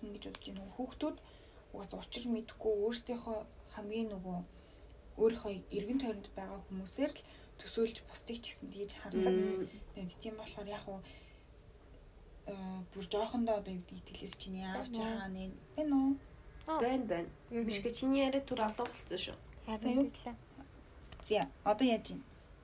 ингэж 0.02 0.24
бодож 0.32 0.45
байна. 0.48 0.76
Хүүхдүүд 0.76 1.17
угаас 1.74 1.91
учир 1.93 2.26
мэдгүй 2.32 2.74
өөрсдийнхөө 2.88 3.39
хамгийн 3.76 4.10
нөгөө 4.15 4.38
өөрийнхөө 5.21 5.54
эргэн 5.78 6.00
тойронд 6.02 6.28
байгаа 6.39 6.60
хүмүүсээр 6.67 7.12
л 7.13 7.21
төсөөлж 7.60 7.98
бусдыг 8.10 8.38
ч 8.44 8.52
гэсэн 8.52 8.68
тэгж 8.72 8.91
хардаг. 9.00 9.36
Тэгээд 9.96 10.22
тийм 10.22 10.36
болохоор 10.38 10.68
яг 10.68 10.86
уу 10.88 11.00
бүр 12.94 13.06
жоохондоо 13.10 13.58
одоо 13.58 13.74
юу 13.74 13.82
гэдэг 13.89 14.00
итгэлээс 14.06 14.36
чиний 14.38 14.65
аав 14.65 14.88
чагаа 14.94 15.28
нэг 15.34 15.52
байна 15.76 15.96
уу? 15.98 16.13
Байн 16.68 17.04
байна. 17.10 17.30
Мишгэ 17.50 17.89
чиний 17.89 18.22
яриа 18.26 18.41
түр 18.46 18.62
алга 18.62 18.86
болсон 18.86 19.18
шүү. 19.18 19.38
Харин 19.65 20.12
тэглээ. 20.13 20.36
За 21.26 21.50
одоо 21.63 21.88
яаж 21.89 22.06
юм? 22.13 22.22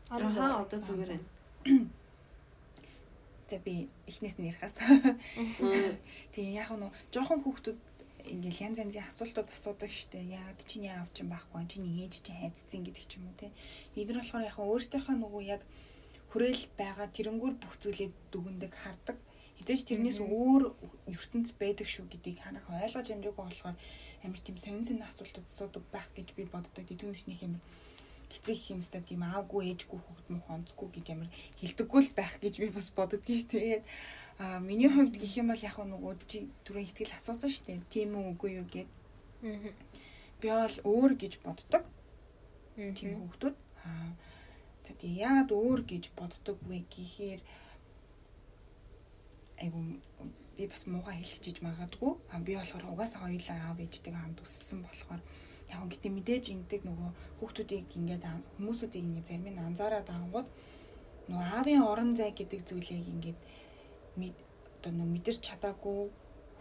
Аа 0.10 0.62
одоо 0.62 0.80
зүгээр 0.80 1.18
байна. 1.18 1.90
За 3.50 3.58
би 3.58 3.90
эхнээс 4.06 4.38
нь 4.38 4.48
ярихаас. 4.54 4.78
Тэгээ 6.34 6.62
яг 6.62 6.70
нь 6.78 6.94
жоохон 7.10 7.42
хүүхдүүд 7.42 7.78
ингээл 8.28 8.66
янз 8.68 8.78
янзын 8.84 9.08
асуултууд 9.08 9.50
асуудаг 9.50 9.90
штэ. 9.90 10.22
Яагаад 10.22 10.62
чиний 10.68 10.94
аав 10.94 11.10
чинь 11.16 11.32
байхгүй, 11.32 11.66
чиний 11.72 12.06
ээж 12.06 12.22
чинь 12.26 12.40
хайцсан 12.42 12.86
гэдэг 12.86 13.06
ч 13.10 13.18
юм 13.18 13.30
уу 13.30 13.38
те. 13.40 13.50
Эдгээр 13.98 14.20
болохоор 14.22 14.48
яг 14.48 14.58
өөрсдийнхөө 14.60 15.16
нөгөө 15.18 15.44
яг 15.50 15.62
хүрээл 16.32 16.64
байгаа 16.80 17.08
тэрнгүүр 17.12 17.56
бүх 17.60 17.74
зүйлээ 17.82 18.10
дүгндэг 18.32 18.72
хардаг. 18.72 19.18
Хизээч 19.58 19.82
тэрнээс 19.90 20.20
өөр 20.22 20.74
ертөнц 21.12 21.54
байдаг 21.62 21.88
шүү 21.90 22.06
гэдгийг 22.10 22.40
ханах 22.42 22.66
ойлгож 22.72 23.08
амжаагүй 23.12 23.46
болохоор 23.46 23.78
амар 24.24 24.42
тийм 24.42 24.58
сонин 24.58 24.86
сонин 24.86 25.06
асуултууд 25.06 25.48
асуудаг 25.50 25.84
байх 25.94 26.10
гэж 26.16 26.34
би 26.38 26.44
боддог. 26.50 26.88
Түүнээс 26.88 27.28
нэг 27.30 27.40
юм 27.46 27.60
хэцэг 28.32 28.58
хинстэй 28.58 29.04
тийм 29.04 29.28
аавгүй 29.28 29.76
ээжгүй 29.76 30.00
хүүхд 30.00 30.28
мөх 30.32 30.48
онцгүй 30.48 30.88
гэж 30.96 31.06
амар 31.12 31.30
хилдэггүй 31.60 32.02
л 32.08 32.16
байх 32.16 32.36
гэж 32.40 32.56
би 32.64 32.68
бас 32.72 32.88
боддгийн 32.96 33.40
ш. 33.44 33.46
Тэгээд 33.52 33.84
А 34.42 34.58
миний 34.60 34.90
хувьд 34.90 35.14
гэх 35.22 35.38
юм 35.38 35.54
бол 35.54 35.62
яг 35.62 35.78
нөгөө 35.78 36.14
чи 36.26 36.50
түрүү 36.66 36.82
ихтгэл 36.90 37.14
асуусан 37.14 37.50
шүү 37.54 37.66
дээ. 37.68 37.80
Тийм 37.94 38.18
үү 38.18 38.26
үгүй 38.34 38.52
юу 38.58 38.66
гэд. 38.66 38.90
Би 40.42 40.48
бол 40.50 40.78
өөр 40.82 41.12
гэж 41.22 41.34
боддог. 41.46 41.86
Тийм 42.74 43.22
хүүхдүүд. 43.22 43.56
Аа 43.86 44.10
за 44.82 44.92
тэгээ 44.98 45.22
яагаад 45.30 45.52
өөр 45.54 45.82
гэж 45.86 46.04
боддог 46.18 46.58
вэ 46.66 46.82
гэхээр 46.90 47.42
айгу 49.62 49.80
би 50.58 50.64
бас 50.66 50.84
муугаа 50.90 51.14
хэлчихэж 51.14 51.62
магадгүй. 51.62 52.12
А 52.34 52.42
би 52.42 52.58
болохоор 52.58 52.86
угаасаа 52.90 53.30
хоёулаа 53.30 53.60
аав 53.70 53.78
ээжтэйгээ 53.78 54.22
хамт 54.26 54.42
өссөн 54.42 54.82
болохоор 54.82 55.22
яг 55.70 55.82
гэдэг 55.86 56.12
мэдээж 56.18 56.46
ингэдэг 56.50 56.82
нөгөө 56.90 57.10
хүүхдүүдийг 57.40 57.88
ингээд 57.94 58.26
хүмүүсүүдийг 58.58 59.06
ингээд 59.06 59.30
зарим 59.30 59.48
нь 59.54 59.66
анзаараад 59.70 60.10
ангууд 60.10 60.48
нөгөө 61.30 61.46
аавын 61.56 61.82
орон 61.92 62.12
зай 62.18 62.34
гэдэг 62.34 62.62
зүйлийг 62.68 63.06
ингээд 63.14 63.40
одоо 64.18 64.92
нөө 64.92 65.08
мэдэрч 65.14 65.40
чадаагүй 65.46 66.10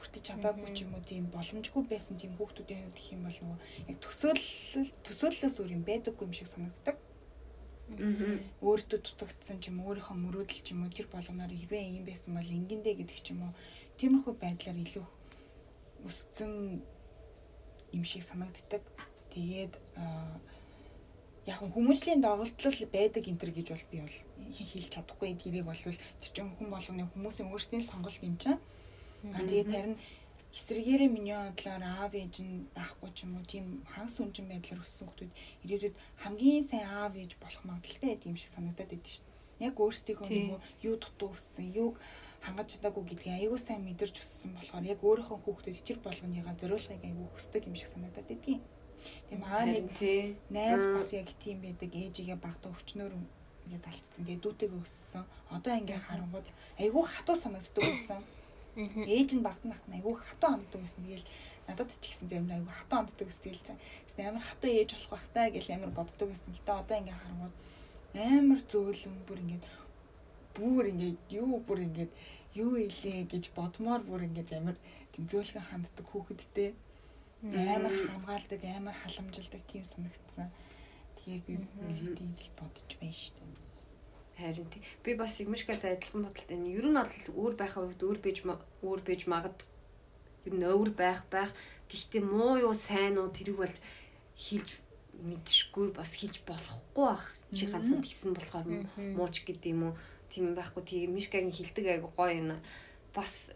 хүртэж 0.01 0.23
чадаагүй 0.33 0.73
ч 0.73 0.85
юм 0.85 0.97
уу 0.97 1.05
тийм 1.05 1.29
боломжгүй 1.29 1.85
байсан 1.85 2.17
тийм 2.17 2.33
хүүхдүүдийн 2.37 2.89
хувьд 2.89 2.97
гэх 2.97 3.13
юм 3.13 3.23
бол 3.29 3.39
нөгөө 3.41 3.59
яг 3.93 3.97
төсөөлөл 4.01 4.91
төсөөллөөс 5.05 5.57
өөр 5.61 5.75
юм 5.77 5.85
байдаггүй 5.85 6.25
юм 6.25 6.35
шиг 6.37 6.49
санагддаг. 6.49 6.97
Өөртөө 8.65 8.99
дутагдсан 9.03 9.59
ч 9.61 9.69
юм 9.69 9.83
өөрийнхөө 9.85 10.17
мөрөөдөл 10.17 10.63
ч 10.65 10.73
юм 10.73 10.87
уу 10.87 10.95
тэр 10.95 11.09
болгоноор 11.13 11.53
хэрвээ 11.53 12.01
юм 12.01 12.05
байсан 12.09 12.33
бол 12.33 12.49
ингэндэ 12.49 12.97
гэдэг 12.97 13.19
ч 13.21 13.27
юм 13.35 13.51
уу 13.51 13.53
тиймэрхүү 13.99 14.35
байдлаар 14.41 14.79
илүү 14.79 15.07
өссөн 16.09 16.53
юм 17.93 18.05
шиг 18.07 18.23
санагддаг. 18.25 18.85
Тэгээд 19.35 19.75
аа 20.01 20.39
яг 21.51 21.61
хүмүүжлийн 21.61 22.21
доголдол 22.23 22.79
байдаг 22.93 23.25
энэ 23.27 23.41
төр 23.41 23.53
гэж 23.53 23.69
бол 23.75 23.87
би 23.91 23.99
бол 24.05 24.17
хэлж 24.53 24.87
чадахгүй 24.95 25.35
тэрийг 25.39 25.67
бол 25.67 25.79
чинь 26.35 26.51
хүн 26.59 26.69
болгоны 26.71 27.09
хүмүүсийн 27.15 27.51
өөрсдийн 27.51 27.85
сонголт 27.87 28.23
юм 28.23 28.37
чинь. 28.37 28.59
Аа 29.35 29.45
тэгээд 29.47 29.71
харин 29.71 29.97
эсрэгээрээ 30.51 31.11
миний 31.13 31.37
бодлоор 31.37 31.83
аав 31.87 32.13
ээж 32.15 32.35
нь 32.43 32.67
байхгүй 32.75 33.11
ч 33.15 33.19
юм 33.23 33.39
уу 33.39 33.47
тийм 33.47 33.87
хагас 33.87 34.19
үнжин 34.19 34.51
байдлаар 34.51 34.83
өссөн 34.83 35.07
хүмүүс 35.07 35.31
ирээдүйд 35.63 35.97
хамгийн 36.27 36.65
сайн 36.67 36.87
аав 36.91 37.15
ээж 37.15 37.39
болох 37.39 37.63
магадaltaй 37.69 38.09
гэдэг 38.19 38.31
юм 38.31 38.39
шиг 38.41 38.51
санагдаад 38.51 38.91
байдаг 38.91 39.13
шүү 39.15 39.27
дээ. 39.27 39.69
Яг 39.71 39.75
өөрсдийнхөө 39.79 40.27
нөгөө 40.27 40.61
юу 40.89 40.97
дутуу 40.99 41.31
өссөн, 41.37 41.67
юуг 41.71 41.95
хангаж 42.43 42.69
чадаагүй 42.73 43.05
гэдгийг 43.13 43.37
аягүй 43.37 43.61
сайн 43.63 43.85
мэдэрч 43.85 44.17
өссөн 44.25 44.51
болохоор 44.57 44.85
яг 44.91 45.01
өөрийнхөө 45.05 45.39
хүүхдэд 45.45 45.85
тэр 45.87 45.99
болгоныгаа 46.03 46.55
зориулахыг 46.57 47.05
аягүй 47.05 47.29
хүсдэг 47.31 47.63
юм 47.69 47.77
шиг 47.77 47.93
санагдаад 47.93 48.27
байдгийг. 48.27 48.63
Тийм 49.29 49.41
аа 49.45 49.65
нэг 49.69 49.87
найз 50.51 50.85
бас 50.97 51.09
яг 51.13 51.29
тийм 51.39 51.61
байдаг 51.63 51.93
ээжигээ 51.93 52.39
багтаа 52.41 52.73
өвчнөр 52.73 53.13
ингээд 53.71 53.87
алдсан. 53.87 54.27
Тэгээ 54.27 54.43
дүүтэйгээ 54.43 54.83
өссөн. 54.83 55.25
Одоо 55.55 55.73
ингээд 55.79 56.07
харангууд 56.11 56.49
айгүй 56.83 57.05
хатуу 57.07 57.37
санагддаг 57.39 57.85
байсан. 57.87 58.21
Ээж 59.07 59.31
нь 59.39 59.47
багтнах 59.47 59.79
нь 59.87 59.95
айгүй 60.03 60.15
хатуу 60.19 60.51
ханддаг 60.59 60.81
байсан. 60.83 61.07
Тэгээл 61.07 61.31
надад 61.71 61.91
ч 61.95 62.03
гэсэн 62.03 62.27
зарим 62.27 62.51
айгүй 62.51 62.75
хатуу 62.75 62.99
ханддаг 62.99 63.27
байсан. 63.31 63.45
Тэгээл 63.47 64.29
амар 64.35 64.43
хатуу 64.43 64.71
ээж 64.75 64.91
болох 64.91 65.11
бах 65.15 65.27
таа 65.31 65.47
гэж 65.55 65.67
амар 65.71 65.93
боддог 65.95 66.27
байсан. 66.27 66.51
Гэтэ 66.51 66.73
одоо 66.75 66.97
ингээд 66.99 67.23
харангууд 67.23 67.55
амар 68.19 68.61
зөөлөн 68.67 69.19
бүр 69.23 69.39
ингээд 69.39 69.65
бүр 70.59 70.85
ингээд 70.91 71.19
юу 71.31 71.63
бүр 71.63 71.79
ингээд 71.87 72.13
юу 72.59 72.75
илээ 72.75 73.23
гэж 73.31 73.45
бодмоор 73.55 74.03
бүр 74.03 74.27
ингээд 74.27 74.51
амар 74.59 74.77
тийм 75.15 75.25
зөөлхөн 75.31 75.63
ханддаг 75.71 76.07
хүүхэдтэй 76.11 76.75
амар 77.47 77.95
хамгаалдаг 77.95 78.61
амар 78.67 78.97
халамжилдаг 78.99 79.63
тийм 79.71 79.85
санагдсан. 79.87 80.51
Тэгэхээр 81.21 81.45
би 81.45 81.55
нэлээд 81.85 82.21
ижил 82.25 82.53
бодож 82.57 82.91
байна 82.97 83.13
шүү 83.13 83.37
дээ. 83.37 83.61
Харин 84.41 84.69
тий. 84.73 84.83
Би 85.05 85.15
бас 85.15 85.37
Игмишгатай 85.37 86.01
адилхан 86.01 86.25
бодолтой. 86.25 86.57
Ер 86.57 86.87
нь 86.89 86.97
бол 86.97 87.13
өөр 87.37 87.55
байхаа 87.61 87.85
хувьд 87.85 88.01
өөр 88.01 88.19
бийж 88.25 88.39
өөр 88.81 89.01
бийж 89.05 89.29
магад 89.29 89.61
ер 90.49 90.55
нь 90.57 90.65
өөр 90.65 90.97
байх 90.97 91.29
байх. 91.29 91.53
Гэхдээ 91.93 92.25
муу 92.25 92.57
юу 92.57 92.73
сайн 92.73 93.21
уу 93.21 93.29
тэрийг 93.29 93.61
бол 93.61 93.77
хийж 94.33 94.81
мэдшгүй 95.21 95.93
бас 95.93 96.17
хийж 96.17 96.41
болохгүй 96.49 97.05
бах. 97.05 97.25
Чи 97.53 97.69
ганцхан 97.69 98.01
тэгсэн 98.01 98.33
болохоор 98.33 98.67
мууч 98.97 99.45
гэдэг 99.45 99.71
юм 99.77 99.93
уу? 99.93 99.95
Тийм 100.33 100.57
байхгүй. 100.57 100.83
Тийм 100.89 101.13
Мишгагийн 101.13 101.53
хилдэг 101.53 101.87
айгу 102.01 102.09
гоё 102.17 102.33
юм. 102.33 102.57
Бас 103.13 103.53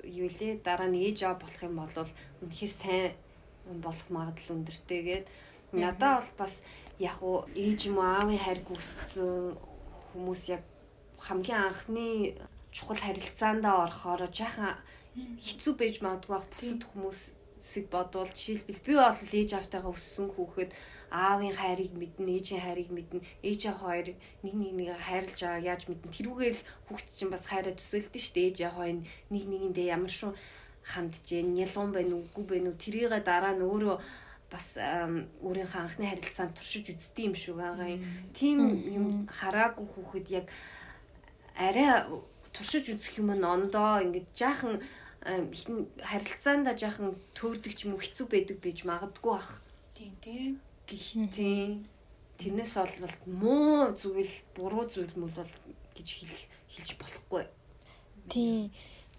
юу 0.00 0.32
лээ 0.32 0.64
дараа 0.64 0.88
нь 0.88 1.04
ээж 1.04 1.28
аа 1.28 1.36
болох 1.36 1.60
юм 1.60 1.76
бол 1.76 1.92
үнэхээр 2.40 2.72
сайн 2.72 3.12
болох 3.84 4.08
магадлал 4.08 4.56
өндөртэйгээд 4.56 5.26
надаа 5.72 6.20
бол 6.20 6.32
бас 6.46 6.62
яг 6.98 7.18
уу 7.22 7.44
ээж 7.54 7.90
юм 7.90 7.98
аавын 7.98 8.38
хайр 8.38 8.60
гүйцсэн 8.68 9.56
хүмүүс 10.12 10.42
яг 10.54 10.62
хамгийн 11.18 11.62
анхны 11.68 12.06
чухал 12.70 13.00
харилцаандаа 13.02 13.76
орохоор 13.86 14.30
жаахан 14.30 14.78
хэцүү 15.14 15.72
байж 15.78 15.96
магадгүй 16.02 16.32
бах 16.34 16.46
бусад 16.50 16.82
хүмүүсийг 16.90 17.86
бодвол 17.90 18.30
жишээлбэл 18.34 18.86
би 18.86 18.92
бол 18.98 19.34
ээж 19.40 19.50
автайгаа 19.54 19.94
өссөн 19.94 20.28
хүүхэд 20.34 20.70
аавын 21.14 21.54
хайрыг 21.54 21.94
мэднэ, 21.94 22.26
ээжийн 22.38 22.62
хайрыг 22.66 22.90
мэднэ, 22.90 23.22
ээж 23.46 23.60
аваа 23.70 23.94
хоёр 23.94 24.08
нэг 24.42 24.54
нэг 24.58 24.72
нэг 24.74 24.88
хайрлаж 24.98 25.38
байгаа 25.38 25.62
яаж 25.70 25.82
мэднэ. 25.86 26.10
Тэрүүгээр 26.10 26.54
л 26.58 26.66
хүүхд 26.90 27.08
чинь 27.14 27.30
бас 27.30 27.46
хайраа 27.46 27.74
төсөөлдөн 27.78 28.22
шүү 28.22 28.34
дээ. 28.34 28.48
Ээж 28.50 28.58
аваа 28.66 28.86
нэг 29.30 29.44
нэгэндээ 29.46 29.86
ямар 29.94 30.10
шүү 30.10 30.34
хандж, 30.84 31.30
нялуун 31.30 31.90
байна 31.94 32.14
уу, 32.18 32.26
үгүй 32.34 32.44
байна 32.58 32.68
уу, 32.74 32.82
тэрийгээ 32.82 33.22
дараа 33.22 33.54
нь 33.54 33.62
өөрөө 33.62 33.96
бас 34.50 34.76
өөрийнхөө 34.78 35.80
анхны 35.80 36.06
харилцаанд 36.08 36.54
туршиж 36.54 36.92
үздэг 36.94 37.24
юм 37.30 37.34
шүү 37.34 37.54
байгаа 37.58 37.88
юм. 37.96 38.02
Тим 38.36 38.58
юм 38.86 39.06
хараагүй 39.28 39.86
хүүхэд 39.86 40.26
яг 40.30 40.46
арай 41.56 42.04
туршиж 42.54 42.94
үзэх 42.94 43.18
юм 43.18 43.34
нондоо 43.34 44.02
ингээд 44.04 44.28
жаахан 44.34 44.78
харилцаанда 45.24 46.76
жаахан 46.76 47.16
төөрдөг 47.34 47.72
ч 47.74 47.88
юм 47.88 47.96
хэцүү 47.98 48.26
байдаг 48.28 48.58
байж 48.60 48.84
магадгүй 48.84 49.32
бах. 49.32 49.50
Тийм 49.96 50.12
тийм. 50.20 50.52
Гэхдээ 50.84 51.80
тэрнээс 52.38 52.74
бол 52.76 53.16
муу 53.26 53.96
зүйл, 53.96 54.34
буруу 54.54 54.84
зүйл 54.84 55.14
мөл 55.16 55.32
бол 55.32 55.52
гэж 55.96 56.08
хэлэх 56.20 56.42
хэлж 56.68 56.90
болохгүй. 57.00 57.44
Тийм. 58.28 58.70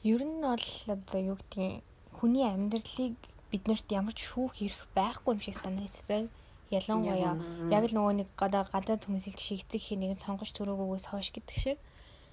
Ер 0.06 0.22
нь 0.22 0.42
бол 0.46 0.68
одоо 0.86 1.20
юу 1.34 1.38
гэдгийг 1.42 1.82
хүний 2.14 2.46
амьдралыг 2.46 3.18
биднэрт 3.56 3.88
ямар 3.96 4.12
ч 4.12 4.28
шүүх 4.28 4.60
эрх 4.60 4.82
байхгүй 4.92 5.32
юм 5.32 5.40
шиг 5.40 5.56
санагддаг. 5.56 6.28
Ялангуяа 6.76 7.40
яг 7.72 7.84
л 7.88 7.96
нөгөө 7.96 8.14
нэг 8.20 8.30
гадаа 8.36 8.68
гадаад 8.68 9.08
хүмүүсийг 9.08 9.40
шигцэх 9.40 9.80
хий 9.80 9.96
нэгэн 9.96 10.20
сонгож 10.20 10.52
төрөөгөөс 10.52 11.08
хойш 11.08 11.32
гэдэг 11.32 11.56
шиг. 11.56 11.80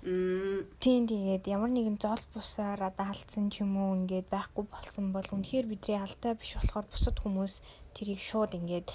Тийм 0.03 1.07
тэгээд 1.07 1.47
ямар 1.47 1.71
нэгэн 1.71 2.03
зол 2.03 2.19
бусаар 2.35 2.91
одоо 2.91 3.07
алдсан 3.15 3.55
ч 3.55 3.63
юм 3.63 3.79
уу 3.79 3.95
ингээд 4.03 4.27
байхгүй 4.35 4.67
болсон 4.67 5.15
бол 5.15 5.23
үнэхээр 5.31 5.71
бидний 5.71 5.95
алдаа 5.95 6.35
биш 6.35 6.59
болохоор 6.59 6.91
бусад 6.91 7.17
хүмүүс 7.23 7.63
тэрийг 7.95 8.19
шууд 8.19 8.59
ингээд 8.59 8.91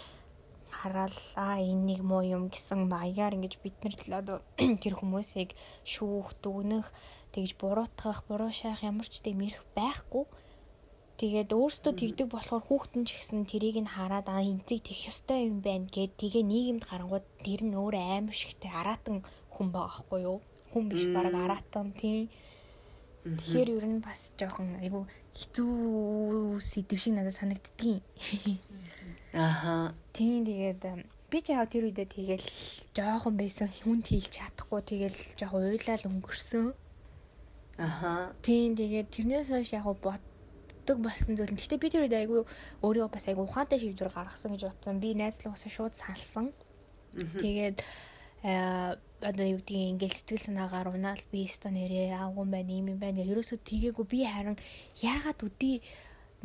хараал 0.68 1.18
аа 1.40 1.64
энэ 1.64 1.96
нэг 1.96 2.02
муу 2.04 2.28
юм 2.28 2.52
гэсэн 2.52 2.92
маягаар 2.92 3.40
ингэж 3.40 3.56
бид 3.64 3.80
нар 3.82 3.96
одоо 4.20 4.38
тэр 4.84 5.00
хүмүүсийг 5.00 5.56
шүүх 5.88 6.36
дүгнэх 6.44 6.92
тэгж 7.32 7.56
буруутгах 7.56 8.28
буруу 8.28 8.52
шаах 8.52 8.84
ямар 8.84 9.08
ч 9.08 9.24
тийм 9.24 9.40
эрх 9.48 9.64
байхгүй 9.80 10.28
Тэгээд 11.18 11.50
өөрөөсөө 11.50 11.94
тэгдэг 11.98 12.28
болохоор 12.30 12.62
хүүхдэн 12.62 13.04
ч 13.10 13.18
гэсэн 13.18 13.50
тэрийг 13.50 13.82
нь 13.82 13.90
хараад 13.90 14.30
аа 14.30 14.46
энтрийг 14.46 14.86
тэгэх 14.86 15.10
ёстой 15.10 15.50
юм 15.50 15.66
байна 15.66 15.90
гэд 15.90 16.14
тэгээ 16.14 16.46
нийгэмд 16.46 16.86
гарангууд 16.86 17.26
тэр 17.42 17.62
нь 17.66 17.74
өөр 17.74 17.96
аим 17.98 18.30
шигтэй 18.30 18.70
аратан 18.70 19.26
хүн 19.50 19.74
байгаа 19.74 20.06
байхгүй 20.06 20.20
юу? 20.30 20.40
Хүн 20.70 20.86
биш 20.94 21.10
баг 21.10 21.34
аратан 21.34 21.90
тий. 21.98 22.30
Тэгэхээр 23.26 23.70
ер 23.82 23.86
нь 23.90 24.06
бас 24.06 24.30
жоохон 24.38 24.78
айгу 24.78 25.10
хэцүү 25.34 26.62
сэдв 26.62 27.02
шиг 27.02 27.18
надад 27.18 27.34
санагддгийн. 27.34 27.98
Аха. 29.34 29.98
Тийм 30.14 30.46
тэгээд 30.46 30.82
би 31.34 31.38
ч 31.42 31.50
яа 31.50 31.66
тэр 31.66 31.90
үедээ 31.90 32.14
тэгэл 32.14 32.48
жоохон 32.94 33.36
байсан 33.42 33.74
хүнд 33.74 34.06
хийлж 34.06 34.38
чадахгүй 34.38 34.82
тэгэл 34.86 35.20
жоохон 35.34 35.66
уйлал 35.66 36.08
өнгөрсөн. 36.14 36.66
Аха. 37.82 38.38
Тийм 38.46 38.78
тэгээд 38.78 39.10
тэрнээс 39.10 39.50
хойш 39.50 39.74
яг 39.74 39.90
бод 39.98 40.22
боддог 40.88 41.04
болсон 41.04 41.36
зүйл. 41.36 41.52
Гэхдээ 41.52 41.84
би 41.84 41.90
тэр 41.92 42.04
үед 42.08 42.16
айгүй 42.16 42.48
өөрийгөө 42.80 43.12
бас 43.12 43.28
айгүй 43.28 43.44
ухаантай 43.44 43.80
шийдвэр 43.84 44.08
гаргасан 44.16 44.56
гэж 44.56 44.64
бодсон. 44.72 45.04
Би 45.04 45.12
найзлуугасаа 45.20 45.72
шууд 45.72 45.96
салсан. 46.00 46.56
Тэгээд 47.12 47.84
э 48.48 48.96
одоо 49.20 49.46
юу 49.50 49.60
гэдгийг 49.60 49.98
ингээл 49.98 50.16
сэтгэл 50.16 50.46
санаагаар 50.48 50.94
унаал 50.96 51.20
би 51.34 51.44
өстө 51.44 51.74
нэрээ 51.74 52.16
аагүй 52.16 52.46
байна 52.48 52.72
юм 52.72 52.88
юм 52.96 53.00
байна. 53.02 53.26
Ерөөсөө 53.26 53.60
тгээгүй 53.68 54.06
би 54.08 54.24
харин 54.24 54.56
яагаад 55.02 55.42
үдий 55.42 55.82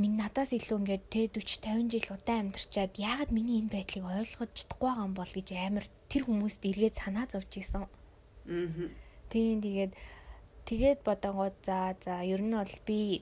минь 0.00 0.16
надаас 0.16 0.56
илүү 0.56 0.78
ингээд 0.80 1.04
тэ 1.12 1.28
40 1.36 1.92
50 1.92 1.92
жил 1.92 2.16
удаан 2.16 2.48
амьдарчаад 2.48 2.96
яагаад 2.96 3.30
миний 3.30 3.60
энэ 3.60 3.76
байдлыг 3.76 4.08
ойлгож 4.08 4.50
чадахгүй 4.56 4.88
байгаа 4.88 5.04
юм 5.04 5.14
бол 5.14 5.32
гэж 5.36 5.48
амар 5.52 5.86
тэр 6.08 6.22
хүмүүст 6.24 6.62
эргээд 6.64 6.96
санаа 6.96 7.26
зовж 7.28 7.52
исэн. 7.60 7.84
Аа. 7.84 8.88
Тийм 9.28 9.60
тэгээд 9.60 9.92
тэгээд 10.64 10.98
бодонгууд 11.04 11.56
за 11.60 11.92
за 12.00 12.24
ер 12.24 12.40
нь 12.40 12.56
бол 12.56 12.74
би 12.88 13.20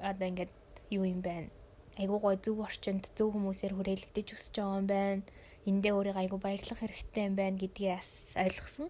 одоо 0.00 0.26
ингээд 0.28 0.52
юу 0.90 1.04
юм 1.04 1.20
байна. 1.20 1.50
Айгуу 1.96 2.20
гой 2.20 2.36
зөв 2.36 2.60
орчинд 2.60 3.08
зөв 3.16 3.32
хүмүүсээр 3.32 3.72
хүрээлэгдэж 3.76 4.28
өсөж 4.36 4.54
байгаа 4.60 4.80
юм 4.80 4.86
байна. 4.86 5.22
Эндээ 5.66 5.92
өөрийгөө 5.96 6.22
айгуу 6.22 6.40
баярлах 6.40 6.80
хэрэгтэй 6.80 7.24
юм 7.26 7.34
байна 7.36 7.56
гэдгийг 7.56 7.96
бас 7.96 8.10
ойлгосон. 8.36 8.88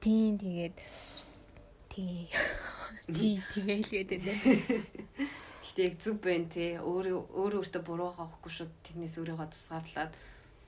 Тийм 0.00 0.38
тэгээд 0.40 0.76
тий. 1.92 2.28
Тий 3.12 3.34
тэгээл 3.54 3.90
гэдэг 3.92 4.20
нэ. 4.24 4.34
Гэтэ 5.62 5.82
яг 5.84 5.94
зүг 6.00 6.16
байна 6.24 6.48
те. 6.48 6.80
Өөрөө 6.80 7.36
өөрөө 7.36 7.60
өөртөө 7.60 7.82
буруу 7.84 8.10
хаахгүй 8.16 8.52
шүү. 8.52 8.68
Тэрнээс 8.86 9.20
өөрийгөө 9.20 9.48
тусгаарлаад 9.52 10.12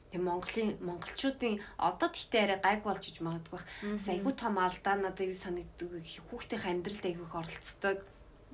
Тэг 0.09 0.25
Монголын 0.25 0.81
монголчуудын 0.81 1.61
одоо 1.77 2.09
тэгтээ 2.09 2.43
арай 2.49 2.61
гайг 2.65 2.81
болж 2.81 3.05
иж 3.13 3.21
магадгүй. 3.21 3.61
Айгуу 4.09 4.33
том 4.33 4.57
алдаа 4.57 4.97
надад 4.97 5.21
юу 5.21 5.37
санагддаг. 5.37 6.01
Хүүхдийн 6.33 6.65
амьдралд 6.65 7.05
айгүйх 7.05 7.35
оролцдог. 7.37 8.01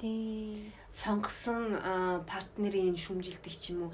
Тийм. 0.01 0.73
Сонгосон 0.91 1.79
партнерын 2.27 2.97
шүмжилдэг 2.99 3.55
ч 3.55 3.73
юм 3.73 3.89
уу 3.89 3.93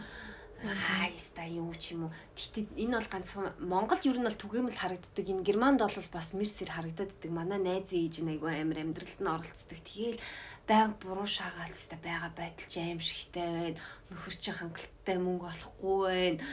хайста 0.61 1.45
юу 1.49 1.73
ч 1.75 1.97
юм 1.97 2.05
уу. 2.05 2.13
Тэгтээ 2.37 2.85
энэ 2.85 3.01
бол 3.01 3.09
ганцхан 3.09 3.49
Монголд 3.65 4.05
ер 4.05 4.21
нь 4.21 4.29
бол 4.29 4.37
түгээмэл 4.37 4.77
харагддаг. 4.77 5.25
Энэ 5.25 5.47
Германд 5.47 5.81
бол 5.81 5.97
бас 6.13 6.37
мэрсэр 6.37 6.69
харагдаад 6.77 7.17
байдаг. 7.17 7.31
Манай 7.33 7.61
найз 7.61 7.89
ээж 7.97 8.21
нь 8.21 8.37
айгүй 8.37 8.61
амар 8.61 8.79
амьдралд 8.85 9.21
нь 9.25 9.33
оролцдог. 9.33 9.81
Тэгээл 9.81 10.21
байнга 10.69 11.01
буруу 11.01 11.25
шаагаалцтай 11.25 11.99
байгаа 12.05 12.33
байдал 12.37 12.69
ч 12.69 12.75
аимшигтай 12.77 13.49
байна. 13.49 13.81
Нөхөр 14.13 14.35
чинь 14.37 14.59
хангалттай 14.61 15.17
мөнгө 15.17 15.47
олохгүй 15.49 15.99
байна. 16.13 16.45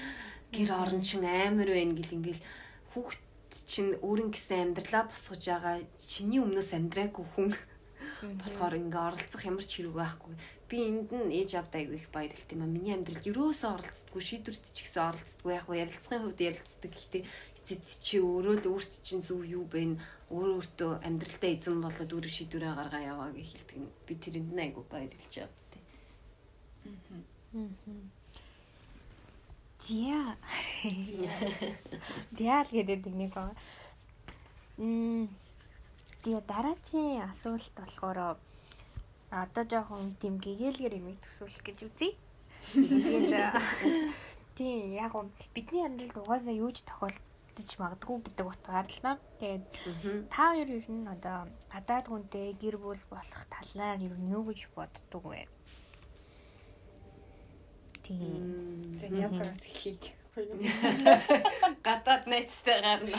Гэр 0.55 0.69
орон 0.71 1.03
чинь 1.03 1.27
амар 1.27 1.67
байна 1.67 1.93
гэл 1.99 2.15
ингээл 2.15 2.43
хүүхд 2.95 3.21
чинь 3.67 3.99
өөрийн 3.99 4.31
гэсэн 4.31 4.71
амьдралаа 4.71 5.03
босгож 5.11 5.43
байгаа. 5.43 5.83
Чиний 5.99 6.39
өмнөөс 6.39 6.71
амьдраагүй 6.79 7.25
хүн 7.35 7.51
болохоор 8.41 8.75
ингээ 8.79 9.03
оролцох 9.09 9.41
ямар 9.45 9.65
ч 9.65 9.71
хэрэг 9.79 9.95
байхгүй. 9.95 10.33
Би 10.67 10.77
энд 10.83 11.09
нь 11.11 11.33
ээж 11.39 11.51
авд 11.59 11.73
аягүй 11.75 11.97
их 12.01 12.09
баярлалт 12.11 12.51
юм 12.51 12.61
а. 12.63 12.67
Миний 12.67 12.93
амьдралд 12.95 13.23
ерөөсөө 13.23 13.69
оролцдоггүй, 13.77 14.21
шийдвэрт 14.23 14.65
ч 14.75 14.77
ихсэн 14.83 15.09
оролцдоггүй. 15.11 15.53
Яг 15.55 15.65
нь 15.71 15.81
ярилцлагын 15.83 16.23
хувьд 16.27 16.41
ярилцдаг. 16.43 16.91
Гэхдээ 16.91 17.23
эцэд 17.67 17.83
чи 17.99 18.17
өөрөө 18.23 18.55
л 18.63 18.69
өөрт 18.71 18.93
чинь 19.03 19.23
зөв 19.23 19.43
юу 19.43 19.67
бэ? 19.67 19.99
Өөрөө 20.31 20.55
өөртөө 20.59 20.91
амьдралдаа 21.07 21.51
эзэн 21.51 21.79
болоод 21.83 22.11
өөрөө 22.11 22.31
шийдвэрээ 22.31 22.73
гаргаа 22.75 23.03
яваа 23.03 23.29
гэж 23.35 23.47
хэлдэг. 23.47 23.77
Би 24.07 24.13
тэрэнд 24.15 24.51
нь 24.55 24.63
аягүй 24.63 24.85
баярлж 24.87 25.33
байгаа 25.35 25.67
тий. 25.71 25.83
Зя. 29.87 30.35
Зя 32.35 32.55
л 32.63 32.71
гэдэг 32.71 33.07
нэг 33.07 33.31
байна. 33.35 33.55
Мм 34.77 35.31
Тэгээ 36.27 36.43
дараагийн 36.43 37.23
асуулт 37.23 37.71
болохоор 37.79 38.35
одоо 39.31 39.63
жоохон 39.63 40.19
тийм 40.19 40.43
гэгээлгэр 40.43 40.99
юм 40.99 41.15
төсөөлөх 41.23 41.63
гэж 41.63 41.79
үзье. 41.87 42.19
Тэгээд 42.67 43.55
тийм 44.59 44.91
яг 44.91 45.15
нь 45.15 45.31
бидний 45.55 45.87
амьдралд 45.87 46.19
угаасаа 46.19 46.51
юу 46.51 46.75
ч 46.75 46.83
тохиолдож 46.83 47.71
магадгүй 47.79 48.17
гэдэг 48.27 48.43
утгаар 48.43 48.87
л 48.91 48.99
наа. 49.07 49.15
Тэгээд 49.39 49.63
та 50.27 50.51
хоёр 50.51 50.67
ер 50.67 50.87
нь 50.91 51.07
одоо 51.07 51.47
гадаад 51.71 52.05
хүнтэй 52.11 52.59
гэр 52.59 52.75
бүл 52.75 52.99
болох 53.07 53.43
талаар 53.47 54.03
ер 54.03 54.15
нь 54.19 54.27
юу 54.27 54.43
гэж 54.51 54.67
боддог 54.75 55.23
вэ? 55.23 55.47
Тийм. 58.03 58.99
За 58.99 59.07
явкараас 59.15 59.63
эхлэе. 59.63 60.11
гадаад 61.87 62.27
найзтай 62.27 62.83
гарна. 62.83 63.15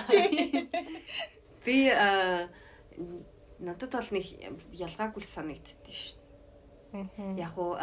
Би 1.64 1.88
аа 1.88 2.52
надад 3.58 3.92
бол 3.92 4.10
нэг 4.14 4.24
ялгаагүй 4.72 5.22
санагддээ 5.22 5.96
шүү. 5.96 6.22
Яг 7.38 7.54
уу 7.58 7.74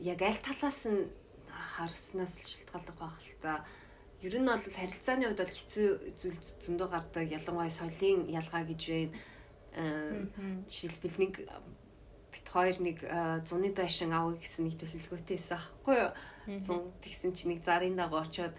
яг 0.00 0.20
аль 0.22 0.40
талаас 0.42 0.84
нь 0.88 1.08
харснаас 1.48 2.34
л 2.40 2.48
шалтгаалдаг 2.48 2.96
байх 2.98 3.18
л 3.20 3.38
та. 3.42 3.64
Ер 4.24 4.34
нь 4.40 4.48
бол 4.48 4.58
харилцааны 4.58 5.28
хувьд 5.28 5.42
бол 5.44 5.54
хэцүү 5.54 5.88
зүйл 6.16 6.40
зөндөө 6.64 6.88
гардаг. 6.88 7.28
Ялангуяа 7.28 7.70
соёлын 7.70 8.26
ялгаа 8.32 8.64
гэж 8.64 8.82
байна. 8.88 9.12
Жишээлбэл 10.66 11.18
нэг 11.20 11.34
бит 12.32 12.46
хоёр 12.48 12.76
нэг 12.80 12.98
зуны 13.46 13.70
байшин 13.70 14.10
авъя 14.10 14.40
гэсэн 14.40 14.66
нэг 14.66 14.74
төлөвлөгөөтэйсэн 14.80 15.54
аахгүй 15.54 15.96
юу? 16.00 16.12
Зун 16.64 16.90
тэгсэн 17.04 17.32
чинь 17.36 17.54
нэг 17.54 17.60
зарын 17.62 17.94
дагуу 17.94 18.24
очиод 18.24 18.54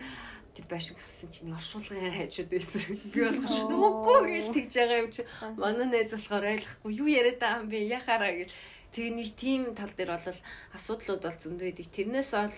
тэр 0.55 0.65
байшин 0.71 0.95
гарсан 0.95 1.29
чинь 1.29 1.51
оршуулгын 1.51 2.15
хайжууд 2.15 2.49
байсан. 2.49 2.81
Би 3.11 3.19
болохоор 3.27 3.75
үгүй 3.75 4.19
гэж 4.31 4.47
тэгж 4.55 4.71
байгаа 4.79 4.99
юм 5.03 5.09
чи. 5.11 5.21
Манай 5.59 5.87
найз 5.91 6.15
болохоор 6.15 6.45
ойлгохгүй 6.55 6.91
юу 6.95 7.09
яриад 7.11 7.39
байгаа 7.43 7.61
юм 7.61 7.69
бэ? 7.69 7.79
Яхаараа 7.91 8.33
гэж. 8.39 8.49
Тэгээ 8.95 9.11
нэг 9.11 9.29
тийм 9.35 9.61
тал 9.75 9.91
дээр 9.91 10.15
бол 10.15 10.39
асуудлууд 10.71 11.21
бол 11.27 11.37
зөндөө 11.43 11.67
идэг. 11.75 11.87
Тэрнээс 11.91 12.31
бол 12.31 12.55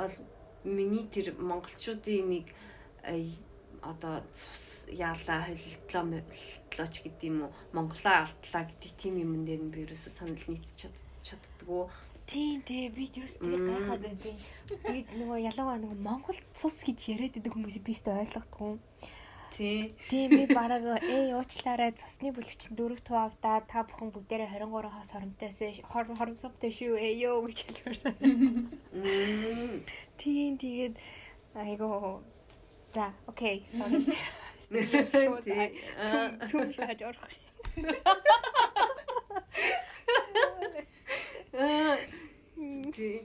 бол 0.00 0.14
миний 0.64 1.04
тэр 1.12 1.36
монголчуудын 1.36 2.24
нэг 2.32 2.46
одоо 3.82 4.20
цус 4.32 4.84
яалаа 4.88 5.48
холилдлоо 5.48 6.04
молилдлоо 6.04 6.88
ч 6.92 6.96
гэдэг 7.04 7.24
юм 7.28 7.38
уу 7.48 7.52
монголоо 7.72 8.28
алдлаа 8.28 8.64
гэдэг 8.68 8.92
тийм 9.00 9.14
юм 9.24 9.44
дээр 9.44 9.62
нь 9.64 9.72
би 9.72 9.84
ерөөсө 9.88 10.10
санал 10.12 10.44
нийцч 10.48 10.88
чаддггүй 11.24 11.88
Тийм 12.30 12.62
тий 12.62 12.86
би 12.94 13.10
юус 13.18 13.34
тэр 13.42 13.58
гайхаад 13.58 14.02
байна. 14.06 14.34
Тэгээд 14.86 15.08
нөгөө 15.18 15.38
ялангуяа 15.50 15.82
нөгөө 15.82 15.98
Монгол 15.98 16.38
цус 16.54 16.78
гэж 16.86 17.10
яриад 17.10 17.34
байдаг 17.34 17.52
хүмүүс 17.58 17.82
би 17.82 17.90
өөртөө 17.90 18.22
ойлгохгүй. 18.22 18.78
Тий. 19.50 19.90
Тийм 20.06 20.30
би 20.30 20.46
бараг 20.54 20.86
ээ 21.02 21.34
уучлаарай 21.34 21.90
цусны 21.98 22.30
бүлэгч 22.30 22.70
дөрөв 22.70 23.02
туваагдаа 23.02 23.66
та 23.66 23.82
бүхэн 23.82 24.14
бүгдээрээ 24.14 24.46
23 24.62 24.94
хас 24.94 25.10
хоромтойс 25.10 25.58
хоромсовтой 25.90 26.70
шүү 26.70 26.94
ээ 27.02 27.26
ёо 27.26 27.42
гэж 27.50 27.58
хэлсэн. 27.66 28.14
Тийм 30.22 30.54
тэгээд 30.54 30.94
айгоо 31.58 32.22
за 32.94 33.10
окей. 33.26 33.66
Тий. 34.70 35.66
Түм 36.46 36.70
шааж 36.78 37.00
орох. 37.10 37.26
Гэтэ 41.50 43.18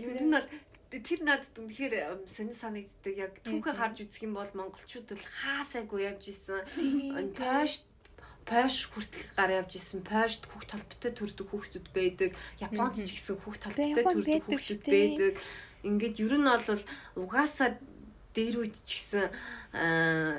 ер 0.00 0.16
нь 0.24 0.32
бол 0.32 0.48
тэр 0.88 1.20
надад 1.20 1.52
үнэхээр 1.60 2.24
сонир 2.24 2.56
санагддаг. 2.56 3.14
Яг 3.16 3.32
түүхээ 3.44 3.74
харж 3.76 4.08
үзэх 4.08 4.24
юм 4.24 4.40
бол 4.40 4.48
монголчууд 4.56 5.12
бол 5.12 5.26
хаасайгүй 5.44 6.08
явж 6.08 6.32
исэн. 6.32 6.64
Пойш 7.36 7.84
пойш 8.48 8.88
хүртэл 8.88 9.28
гар 9.36 9.60
явж 9.60 9.76
исэн. 9.76 10.00
Пойшд 10.00 10.48
хүүхд 10.48 10.72
толботой 10.72 11.12
төрдөг 11.12 11.52
хүүхдүүд 11.52 11.92
байдаг. 11.92 12.32
Японд 12.64 12.96
ч 12.96 13.12
гэсэн 13.12 13.36
хүүхд 13.44 13.60
толботой 13.68 14.04
төрдөг 14.08 14.48
хүүхдүүд 14.48 14.84
байдаг. 14.88 15.36
Ингээд 15.84 16.24
ер 16.24 16.34
нь 16.40 16.48
бол 16.48 16.80
угаасаа 17.20 17.76
дээр 18.32 18.64
үйт 18.64 18.80
ч 18.88 19.04
гэсэн 19.04 19.28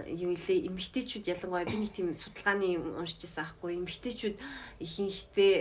юу 0.09 0.33
илээ 0.33 0.65
эмгтээчүүд 0.65 1.29
ялангуяа 1.29 1.69
би 1.69 1.77
нэг 1.77 1.93
тийм 1.93 2.17
судалгааны 2.17 2.97
уншиж 2.97 3.29
байсан 3.29 3.45
аахгүй 3.45 3.77
эмгтээчүүд 3.77 4.41
ихэнхдээ 4.81 5.53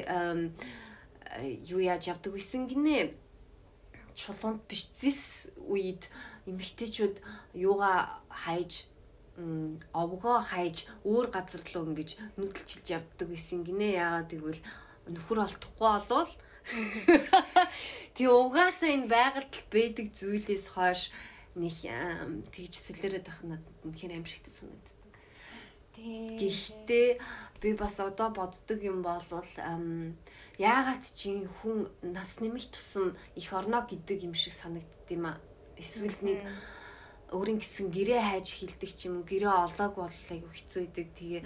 юу 1.68 1.80
яаж 1.80 2.08
явдаг 2.08 2.32
байсан 2.34 2.66
гинэ. 2.66 3.14
Чулуунд 4.14 4.64
биш 4.68 4.88
зис 4.94 5.48
үед 5.68 6.08
эмэгтэйчүүд 6.46 7.20
юугаа 7.54 8.22
хайж 8.28 8.88
овгоо 9.94 10.42
хайж 10.42 10.90
өөр 11.06 11.30
газар 11.30 11.62
руу 11.62 11.86
ингэж 11.92 12.18
нүдэлчилж 12.36 12.86
явдаг 12.90 13.28
гэсэн 13.30 13.62
гинэ. 13.62 14.00
Яагаад 14.00 14.30
гэвэл 14.34 14.62
нөхөр 15.12 15.38
олдохгүй 15.46 15.86
болвол 15.86 16.32
Тэгээ 18.14 18.34
угаасаа 18.34 18.90
энэ 18.92 19.08
байгальд 19.08 19.54
байдаг 19.72 20.06
зүйлээс 20.12 20.66
хойш 20.74 21.08
нэг 21.56 21.76
тэгж 22.52 22.72
сүлээрээд 22.76 23.26
ах 23.30 23.40
надад 23.46 23.78
үнэхээр 23.86 24.18
аимшигтай 24.18 24.52
санагддаг. 24.52 24.94
Гэхдээ 26.38 27.08
би 27.62 27.68
бас 27.74 27.96
одоо 27.98 28.28
боддог 28.30 28.78
юм 28.84 29.00
бол 29.02 29.22
яагаад 30.58 31.06
чи 31.06 31.46
хүн 31.62 31.86
нас 32.02 32.42
нэмэх 32.42 32.74
тусам 32.74 33.14
их 33.38 33.54
орно 33.54 33.86
гэдэг 33.86 34.26
юм 34.26 34.34
шиг 34.34 34.52
санагдд 34.52 35.06
юм 35.08 35.30
а. 35.30 35.40
Эсвэл 35.78 36.18
нэг 36.26 36.42
өөрийн 37.30 37.62
гэсэн 37.62 37.94
гэрээ 37.94 38.18
хайж 38.18 38.46
хилдэг 38.58 38.90
ч 38.90 39.06
юм 39.06 39.22
гэрээ 39.22 39.54
олоог 39.54 39.94
бол 39.94 40.18
айгу 40.34 40.50
хэцүү 40.50 40.82
идэг 40.90 41.06
тэгээ 41.14 41.42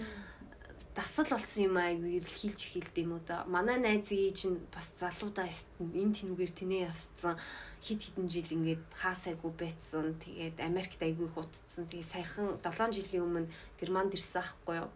дасал 0.95 1.25
болсон 1.31 1.73
юм 1.73 1.77
айгу 1.81 2.05
ирэлхийлж 2.05 2.61
хэлд 2.73 2.95
юм 3.01 3.17
уу 3.17 3.23
да. 3.25 3.45
Манай 3.49 3.81
найзын 3.81 4.29
ээж 4.29 4.39
нь 4.53 4.59
бас 4.69 4.93
залуудаа 5.01 5.49
энэ 5.49 6.17
тэнүүгээр 6.21 6.53
тэнээ 6.53 6.83
явцсан 6.93 7.41
хит 7.81 8.01
хитэн 8.05 8.29
жил 8.29 8.51
ингээд 8.53 8.85
хаасайгу 8.93 9.49
байцсан 9.57 10.21
тэгээд 10.21 10.61
Америкт 10.61 11.01
айгу 11.01 11.25
их 11.25 11.37
утцсан. 11.41 11.89
Тэгээд 11.89 12.13
саяхан 12.13 12.61
7 12.61 12.93
жилийн 12.93 13.25
өмнө 13.25 13.49
Германд 13.81 14.13
ирсэн 14.13 14.45
аахгүй 14.45 14.77
юу? 14.85 14.91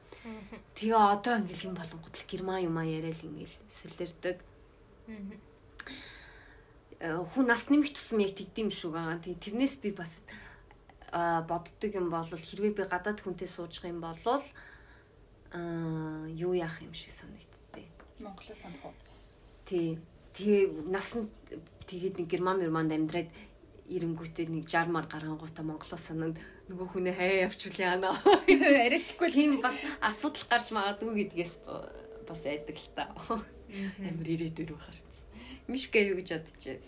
Тэгээ 0.76 1.01
одоо 1.01 1.34
ингээд 1.40 1.64
юм 1.64 1.74
болонгууд 1.80 2.16
л 2.16 2.28
Герман 2.28 2.61
юмаа 2.68 2.84
яриад 2.84 3.24
ингээд 3.24 3.57
сэлэрдэг 3.72 4.36
хүн 7.01 7.47
нас 7.47 7.68
нэмэх 7.68 7.92
тусам 7.92 8.24
яг 8.24 8.32
тэгдэм 8.36 8.72
шүү 8.72 8.90
гаа 8.92 9.20
тэгээд 9.20 9.44
тэрнээс 9.44 9.76
би 9.84 9.92
бас 9.92 10.12
боддог 11.12 11.92
юм 11.92 12.09
бол 12.09 12.24
хэрвээ 12.24 12.72
би 12.72 12.82
гадаад 12.88 13.20
хүнтэй 13.20 13.49
сууж 13.49 13.84
юм 13.84 14.01
бол 14.01 14.16
аа 15.57 16.29
юу 16.29 16.53
яах 16.53 16.77
юм 16.85 16.93
шиг 16.93 17.13
санагдтыг. 17.17 17.89
Монголоо 18.21 18.57
санах 18.57 18.85
уу? 18.85 18.95
Тий. 19.65 19.99
Тэгээ 20.37 20.93
нас 20.93 21.17
нь 21.17 21.33
тэгээд 21.89 22.21
нэг 22.21 22.29
герман 22.29 22.61
германд 22.61 22.93
амьдраад 22.93 23.33
ирэнгүүтээ 23.89 24.53
нэг 24.53 24.69
60 24.69 24.93
мар 24.93 25.09
гарангуудаа 25.09 25.65
монголоо 25.65 25.97
санаад 25.97 26.37
нөгөө 26.69 26.87
хүнээ 26.93 27.15
хаяа 27.17 27.49
явуул 27.49 27.79
яана. 27.81 28.13
Арайчлахгүй 28.85 29.31
тийм 29.33 29.63
бас 29.65 29.81
асуудал 30.05 30.45
гарч 30.51 30.69
магадгүй 30.77 31.33
гэдгээс 31.33 31.55
бас 32.29 32.41
айдаг 32.45 32.77
л 32.77 32.91
та. 32.93 33.15
Амар 33.17 34.29
ирээдүйр 34.29 34.77
байхаар 34.77 34.99
шүү. 34.99 35.15
Мишка 35.73 36.03
юу 36.03 36.19
гэж 36.21 36.29
бодчих 36.37 36.85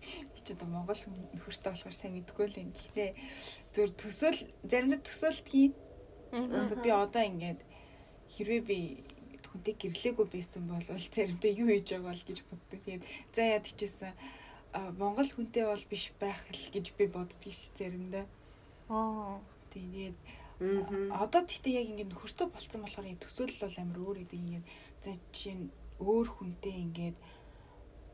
би 0.00 0.40
ч 0.44 0.52
одоо 0.52 0.68
монгол 0.68 1.00
нөхөртэй 1.34 1.72
болохоор 1.72 1.96
сайн 1.96 2.14
мэдгүй 2.16 2.46
л 2.48 2.60
юм. 2.60 2.70
Гэхдээ 2.72 3.10
зөв 3.72 3.92
төсөөл 3.96 4.40
заримдаа 4.64 5.00
төсөөлтгий. 5.04 5.72
Өөсө 6.32 6.80
би 6.80 6.90
одоо 6.92 7.24
ингээд 7.24 7.60
хэрвээ 8.34 8.62
би 8.66 8.78
хүнтэй 9.50 9.74
гэрлээгүй 9.74 10.26
байсан 10.30 10.62
бол 10.70 10.84
заримдаа 10.86 11.50
юу 11.50 11.68
хийж 11.74 11.88
байгаа 11.90 12.10
бол 12.14 12.26
гэж 12.28 12.38
боддог. 12.46 12.80
Тэгээд 12.86 13.04
за 13.34 13.40
яа 13.42 13.60
тийчээсэн 13.66 14.12
Монгол 15.00 15.30
хүнтэй 15.34 15.64
бол 15.66 15.84
биш 15.90 16.04
байх 16.22 16.38
л 16.54 16.66
гэж 16.70 16.86
би 16.94 17.04
боддог 17.10 17.42
ш 17.50 17.74
заримдаа. 17.74 18.24
Аа. 18.88 19.42
Тэгээд 19.74 20.18
одоо 20.60 21.42
тэгтээ 21.42 21.72
яг 21.80 21.86
ингээд 21.90 22.12
нөхөртөө 22.12 22.46
болцсон 22.52 22.80
болохоор 22.84 23.06
төсөөлөл 23.24 23.64
бол 23.64 23.76
амар 23.80 23.98
өөр 24.04 24.18
идэг 24.22 24.40
ингээд 24.44 24.66
за 25.02 25.10
жишээ 25.32 25.56
нь 25.56 25.72
өөр 25.98 26.26
хүнтэй 26.36 26.76
ингээд 26.84 27.18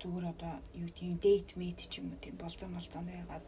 зүгээр 0.00 0.26
одоо 0.30 0.54
юу 0.78 0.90
тийм 0.94 1.18
дейт 1.18 1.48
мейт 1.58 1.80
ч 1.90 1.98
юм 1.98 2.14
уу 2.14 2.22
тийм 2.22 2.36
болцоо 2.38 2.68
молцоо 2.70 3.02
байгаад 3.02 3.44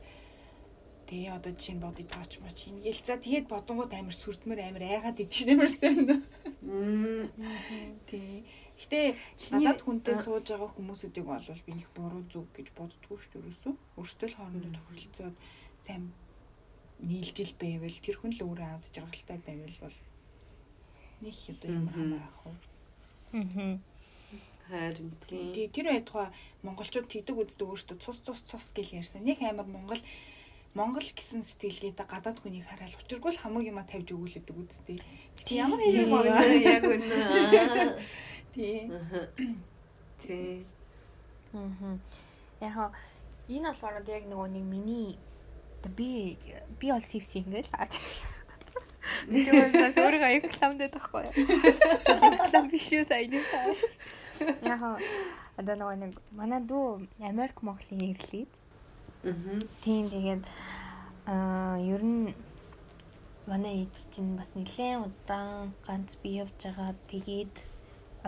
Тэгээ 1.09 1.32
одоо 1.32 1.52
жишээ 1.56 1.74
нь 1.76 1.80
боди 1.80 2.04
таач 2.04 2.36
мач 2.44 2.68
ингээл 2.68 3.00
за 3.00 3.16
тэгээд 3.16 3.48
бодонгууд 3.48 3.92
амар 3.96 4.12
сүрдмөр 4.12 4.61
амар 4.61 4.84
айгаад 4.84 5.16
идэж 5.24 5.48
нэмэрсэн. 5.48 5.96
Тий. 8.04 8.44
Гэтэ 8.76 9.16
надад 9.56 9.80
хүнтэй 9.82 10.16
сууж 10.20 10.52
байгаа 10.52 10.68
хүмүүсүүдийг 10.76 11.24
бол 11.24 11.48
би 11.64 11.72
нэг 11.72 11.88
буруу 11.96 12.22
зүг 12.28 12.52
гэж 12.52 12.76
боддгоо 12.76 13.16
шүү 13.16 13.40
дөрөөсөө. 13.40 13.74
Өөрсдөө 13.96 14.28
л 14.28 14.36
хоорондоо 14.36 14.70
тохиролцоод 14.76 15.36
сайн 15.82 16.12
нийлжил 17.00 17.52
байвал 17.56 17.98
тэр 18.04 18.16
хүн 18.20 18.32
л 18.36 18.44
өөрөө 18.44 18.68
аз 18.68 18.92
жаргалтай 18.92 19.38
байвал 19.42 19.76
бол 19.88 19.96
нэг 21.24 21.34
одоо 21.48 21.70
юм 21.72 21.88
хамаа 21.88 22.20
ах 22.20 22.38
уу. 22.46 22.56
Аа. 23.32 23.80
Харин 24.68 25.11
тийм. 25.24 25.72
Тэр 25.72 25.86
байтугай 25.88 26.28
монголчууд 26.62 27.09
тэгдэг 27.09 27.36
үздэг 27.38 27.64
өөртөө 27.64 27.96
цус 27.96 28.18
цус 28.20 28.40
цус 28.44 28.66
гэж 28.76 29.00
ярьсан. 29.00 29.24
Нэг 29.24 29.40
амар 29.40 29.64
монгол 29.64 30.02
Монгол 30.76 31.02
гэсэн 31.02 31.42
сэтгэлгээтэй 31.42 32.06
гадаад 32.06 32.38
хүнийг 32.44 32.68
хараад 32.68 32.92
учиргүй 33.00 33.32
л 33.32 33.40
хамаг 33.40 33.64
юма 33.64 33.84
тавьж 33.88 34.12
өгүүлэдэг 34.12 34.56
үсттэй. 34.56 34.98
Чи 35.44 35.58
ямар 35.58 35.80
хэрэг 35.80 36.08
байгаа? 36.12 36.44
Яг 36.44 36.84
үнэ. 36.84 37.16
Тий. 38.54 38.90
Тий. 40.22 40.66
Аа. 41.54 41.96
Яг 42.60 42.92
энэ 43.48 43.72
болохоор 43.72 44.04
яг 44.04 44.24
нөгөө 44.28 44.48
нэг 44.52 44.64
миний 44.68 45.18
би 45.96 46.36
би 46.78 46.86
бол 46.92 47.04
сив 47.06 47.24
сингл 47.24 47.64
аа. 47.72 47.88
Тэгээд 49.28 49.96
өөрөө 49.96 50.24
аяг 50.26 50.44
рекламдээд 50.48 50.92
байхгүй 50.94 51.22
юу? 51.26 51.34
Реклам 52.18 52.66
биш 52.68 52.92
үү 52.92 53.04
сайн 53.08 53.32
юм. 53.40 53.44
Яг 54.68 54.82
одоо 55.56 55.74
нэг 55.96 56.14
манай 56.30 56.60
дүү 56.62 57.08
Америк 57.24 57.62
Монголын 57.64 58.04
ирлээд 58.14 58.52
Аа. 59.29 59.61
Тийм 59.85 60.09
тэгээд 60.09 60.43
аа 61.29 61.76
ер 61.95 62.03
нь 62.03 62.33
манай 63.51 63.85
ээж 63.85 63.97
чинь 64.12 64.37
бас 64.41 64.51
нэлээд 64.57 65.05
удаан 65.05 65.76
ганц 65.87 66.16
бие 66.22 66.45
явж 66.45 66.57
байгаа. 66.64 66.97
Тэгээд 67.12 67.55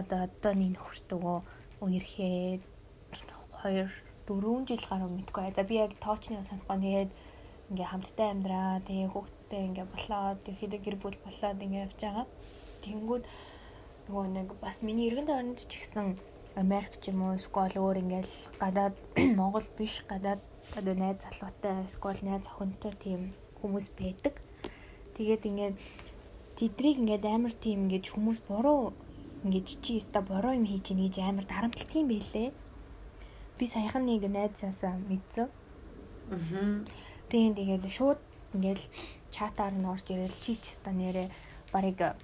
одоо 0.01 0.19
одооний 0.29 0.71
нөхөртөө 0.73 1.37
үерхэд 1.85 2.63
2 3.65 3.89
4 4.29 4.69
жил 4.69 4.85
гаруй 4.91 5.11
мэдгүй. 5.17 5.53
За 5.57 5.63
би 5.65 5.75
яг 5.81 5.93
тоочныг 6.05 6.45
санахгүй 6.45 6.79
тэгээд 6.85 7.11
ингээ 7.71 7.89
хамтдаа 7.91 8.29
амьдраа. 8.31 8.85
Тэгээ 8.87 9.09
хүүхдтэй 9.13 9.63
ингээ 9.69 9.87
болоод 9.93 10.41
ерөөдөө 10.53 10.81
гэр 10.85 10.97
бүл 11.03 11.19
болоод 11.25 11.65
ингээ 11.65 11.85
явж 11.87 11.99
байгаа. 12.01 12.27
Тэнгүүд 12.85 13.25
нөгөө 14.07 14.25
нэг 14.37 14.49
бас 14.61 14.77
миний 14.87 15.09
эргэн 15.09 15.29
тойронд 15.29 15.61
ч 15.65 15.73
ихсэн 15.81 16.07
Америк 16.57 16.95
ч 17.01 17.15
юм 17.15 17.23
уу 17.23 17.39
эсвэл 17.39 17.79
өөр 17.79 18.03
ингээл 18.03 18.35
гадаад 18.63 18.95
Монгол 19.39 19.67
биш 19.79 20.03
гадаад 20.11 20.43
одоо 20.79 20.95
найз 20.95 21.19
залуутай 21.25 21.85
эсвэл 21.87 22.21
найз 22.23 22.45
охинтой 22.47 22.93
тийм 22.99 23.21
хүмүүс 23.61 23.87
байдаг. 23.99 24.35
Тэгээд 25.17 25.43
ингээд 25.49 25.77
тэдрийг 26.57 26.97
ингээд 27.03 27.25
амар 27.25 27.55
тийм 27.57 27.89
ингээд 27.89 28.13
хүмүүс 28.13 28.39
буруу 28.49 28.93
ингээд 29.45 29.67
чи 29.85 30.01
өста 30.01 30.21
буруу 30.21 30.53
юм 30.57 30.67
хийж 30.69 30.93
ийн 30.93 31.01
гэж 31.05 31.17
амар 31.21 31.47
дарамтлагдаг 31.49 31.97
юм 31.97 32.09
байлээ. 32.13 32.49
Би 33.59 33.65
саяхан 33.67 34.05
нэг 34.07 34.25
найзаасаа 34.29 34.97
мэдсэн. 35.09 35.49
Аа. 36.33 36.85
Тийм 37.29 37.53
тэгээд 37.57 37.85
шууд 37.89 38.21
ингээд 38.55 38.81
чатаар 39.31 39.75
нь 39.77 39.87
орж 39.87 40.07
ирэл 40.13 40.37
чи 40.41 40.57
ч 40.57 40.73
өста 40.73 40.91
нэрэ 40.93 41.29
барыг 41.73 42.17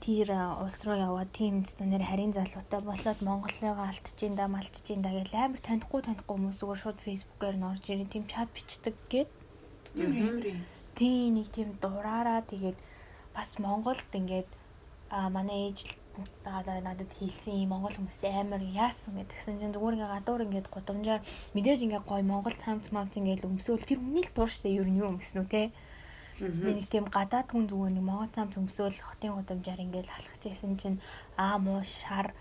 тэр 0.00 0.28
улс 0.64 0.80
руу 0.84 0.96
яваад 0.96 1.30
тийм 1.36 1.60
өста 1.64 1.84
нэр 1.84 2.04
харийн 2.08 2.32
залуутай 2.32 2.80
болоод 2.80 3.20
Монголыгаа 3.20 3.92
алдчихин 3.92 4.34
да 4.36 4.48
малтчихин 4.48 5.04
да 5.04 5.10
гэж 5.12 5.28
амар 5.36 5.60
танихгүй 5.60 6.00
танихгүй 6.04 6.36
хүмүүсээр 6.36 6.80
шууд 6.82 6.98
фэйсбүүкээр 7.04 7.56
нь 7.60 7.68
орж 7.70 7.84
ирэн 7.92 8.08
тийм 8.12 8.24
чат 8.32 8.48
бичдэг 8.56 8.96
гээд 9.12 9.30
тийм 10.96 11.34
нэг 11.36 11.48
тийм 11.52 11.68
дураараа 11.82 12.40
тэгээд 12.52 12.78
бас 13.36 13.50
Монголд 13.58 14.08
ингээд 14.12 14.48
а 15.10 15.28
манай 15.28 15.68
ээж 15.68 15.78
л 15.84 15.92
надад 16.86 17.10
хэлсэн 17.18 17.62
юм 17.64 17.70
Монгол 17.72 17.94
хүмүүст 17.96 18.24
амар 18.24 18.62
яасан 18.62 19.14
гэдгсэн 19.16 19.58
чинь 19.60 19.74
зүгээр 19.74 19.96
ингээд 19.96 20.14
гадуур 20.14 20.42
ингээд 20.46 20.68
гудамжаар 20.70 21.22
мэдээж 21.54 21.80
ингээд 21.86 22.06
гой 22.06 22.22
Монгол 22.22 22.56
цамц 22.64 22.90
мамц 22.94 23.16
ингээд 23.16 23.46
өмсөөл. 23.46 23.88
Тэр 23.88 23.98
хүний 23.98 24.24
л 24.26 24.34
дур 24.34 24.50
штэ 24.50 24.68
ер 24.70 24.88
нь 24.90 25.00
юу 25.00 25.14
өмснө 25.14 25.42
үү 25.44 25.50
те 25.50 25.62
нэг 26.40 26.88
тийм 26.88 27.04
гадаад 27.12 27.48
хүн 27.52 27.68
зүгээр 27.68 27.92
нэг 27.94 28.04
Монгол 28.04 28.32
цамц 28.32 28.56
өмсөөл 28.56 28.96
хотын 28.96 29.36
гудамжаар 29.36 29.84
ингээд 29.84 30.08
халахж 30.08 30.42
исэн 30.48 30.74
чинь 30.80 30.98
аа 31.36 31.56
муу 31.60 31.84
шар 31.84 32.32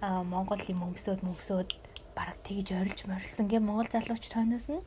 Монгол 0.00 0.62
юм 0.68 0.80
өмсөөд 0.92 1.20
мөмсөөд 1.24 1.70
бараг 2.16 2.38
тэгж 2.44 2.68
орилж 2.76 3.00
морилсан 3.08 3.46
гэ 3.48 3.58
Монгол 3.62 3.88
залууч 3.90 4.24
тойноос 4.28 4.68
нь 4.68 4.82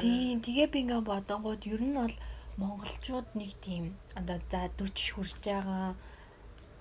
Тийм 0.00 0.40
тэгээ 0.42 0.66
би 0.72 0.78
ингээ 0.82 1.02
бодонгууд 1.06 1.62
ер 1.70 1.82
нь 1.86 1.94
бол 1.94 2.14
монголчууд 2.58 3.28
нэг 3.38 3.52
тийм 3.64 3.84
одоо 4.18 4.38
за 4.50 4.68
40 4.74 5.14
хүрж 5.14 5.34
байгаа. 5.44 5.94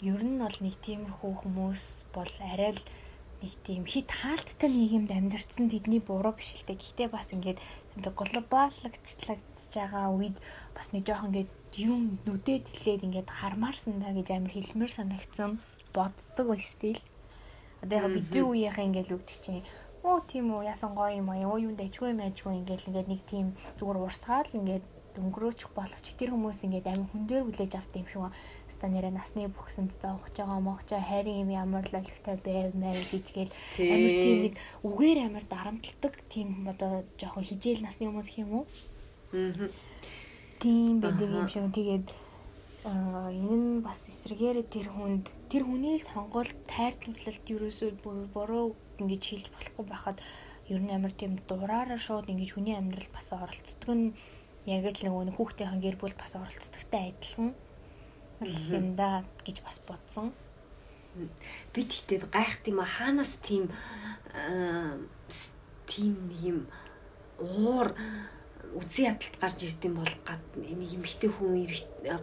Ер 0.01 0.21
нь 0.25 0.41
бол 0.41 0.57
нэг 0.65 0.75
тиймэрхүү 0.81 1.33
хүмүүс 1.45 1.83
бол 2.15 2.31
арай 2.41 2.73
л 2.73 2.81
нэг 3.43 3.53
тийм 3.67 3.83
хит 3.85 4.09
хаалттай 4.09 4.69
нийгэмд 4.71 5.11
амьдарсан 5.13 5.69
тэдний 5.69 6.01
буруу 6.01 6.33
биш 6.33 6.49
л 6.57 6.65
дээ. 6.65 6.81
Гэхдээ 6.81 7.07
бас 7.13 7.29
ингээд 7.35 7.59
ингээ 7.97 8.13
глобаллагчлагдж 8.15 9.71
байгаа 9.75 10.07
үед 10.15 10.37
бас 10.75 10.87
нэг 10.93 11.03
жоох 11.07 11.27
ингээд 11.27 11.51
юм 11.79 12.19
нүдэд 12.25 12.65
хэлээд 12.71 13.05
ингээд 13.07 13.29
хармаарсан 13.29 13.99
да 13.99 14.15
гэж 14.15 14.27
амар 14.31 14.53
хэлмээр 14.53 14.91
санагдсан 14.91 15.51
боддог 15.95 16.47
байс 16.47 16.67
стил. 16.71 17.01
Одоо 17.81 17.97
яг 17.97 18.07
бидний 18.13 18.43
үеийнхээ 18.45 18.87
ингээд 18.87 19.13
үгдэг 19.15 19.39
чинь 19.43 19.65
Оо 20.03 20.17
тийм 20.25 20.49
үү 20.49 20.65
ясан 20.73 20.97
гоё 20.97 21.13
юм 21.21 21.29
аа. 21.29 21.45
Оо 21.45 21.61
юунд 21.61 21.77
ачгүй 21.77 22.17
мэжгүй 22.17 22.57
ингээл 22.57 22.89
ингээд 22.89 23.07
нэг 23.11 23.21
тийм 23.29 23.47
зүгээр 23.77 24.01
урсгаал 24.01 24.49
ингээд 24.59 24.85
өнгөрөөчих 25.17 25.71
боловч 25.75 26.05
тэр 26.15 26.31
хүмүүс 26.31 26.63
ингээд 26.63 26.87
амин 26.87 27.07
хүн 27.11 27.23
дээр 27.27 27.43
хүлээж 27.47 27.73
авт 27.75 27.93
юм 27.97 28.07
шиг. 28.07 28.31
Хаста 28.67 28.87
нэрэ 28.87 29.09
насны 29.11 29.47
бүхсэнд 29.51 29.91
зоогч 29.97 30.35
байгаа 30.39 30.59
могч 30.59 30.89
хайрын 30.95 31.41
юм 31.43 31.49
ямар 31.51 31.83
л 31.87 31.99
олигтой 31.99 32.37
байв 32.39 32.71
мэй 32.77 32.95
гэжгээл 33.11 33.51
амир 33.79 34.13
тийм 34.23 34.37
нэг 34.45 34.53
үгээр 34.87 35.19
амир 35.27 35.45
дарамтлагдаг 35.49 36.13
тийм 36.31 36.67
одоо 36.71 37.03
жоохон 37.19 37.43
хижээл 37.43 37.83
насны 37.83 38.07
хүмүүс 38.07 38.29
гэх 38.31 38.43
юм 38.45 38.51
уу? 38.61 38.65
Аа. 39.33 39.67
Тийм 40.61 41.01
байдаг 41.01 41.27
юм 41.27 41.47
шиг. 41.49 41.67
Тэгээд 41.73 42.07
энэ 42.85 43.55
нь 43.55 43.81
бас 43.85 44.09
эсрэгээр 44.09 44.65
тэр 44.65 44.87
хүнд 44.89 45.29
тэр 45.51 45.63
хүний 45.69 46.01
сонголт 46.01 46.57
тайр 46.65 46.97
турлалт 46.97 47.45
ерөөсөө 47.45 47.89
буруу 48.33 48.73
ингэж 48.97 49.23
хэлж 49.25 49.47
болохгүй 49.53 49.85
байхад 49.85 50.17
ер 50.69 50.81
нь 50.81 50.89
амар 50.89 51.13
тийм 51.13 51.37
дураараа 51.45 51.99
шууд 52.01 52.29
ингэж 52.33 52.57
хүний 52.57 52.73
амьдрал 52.73 53.09
бас 53.13 53.27
оролцдог 53.37 53.91
нь 53.93 54.13
яг 54.71 54.85
л 54.95 55.03
нөгөө 55.03 55.35
хүүхдийн 55.35 55.81
гэр 55.83 55.97
бүл 55.99 56.15
бас 56.15 56.35
оролцдогтай 56.39 57.11
адилхан 57.11 57.51
юм 58.71 58.95
да 58.95 59.23
гэж 59.43 59.61
бас 59.65 59.77
бодсон. 59.83 60.31
Би 61.75 61.83
тэгтээ 61.83 62.31
гайхт 62.31 62.63
юм 62.71 62.79
а 62.79 62.87
хаанаас 62.87 63.35
тийм 63.43 63.67
тийм 65.85 66.13
нэг 66.31 66.39
юм 66.41 66.59
уур 67.37 67.91
үзэн 68.75 69.11
ядалт 69.11 69.35
гарч 69.41 69.59
ирд 69.67 69.81
юм 69.83 69.95
бол 69.99 70.15
нэг 70.55 70.89
эмэгтэй 70.95 71.31
хүн 71.31 71.67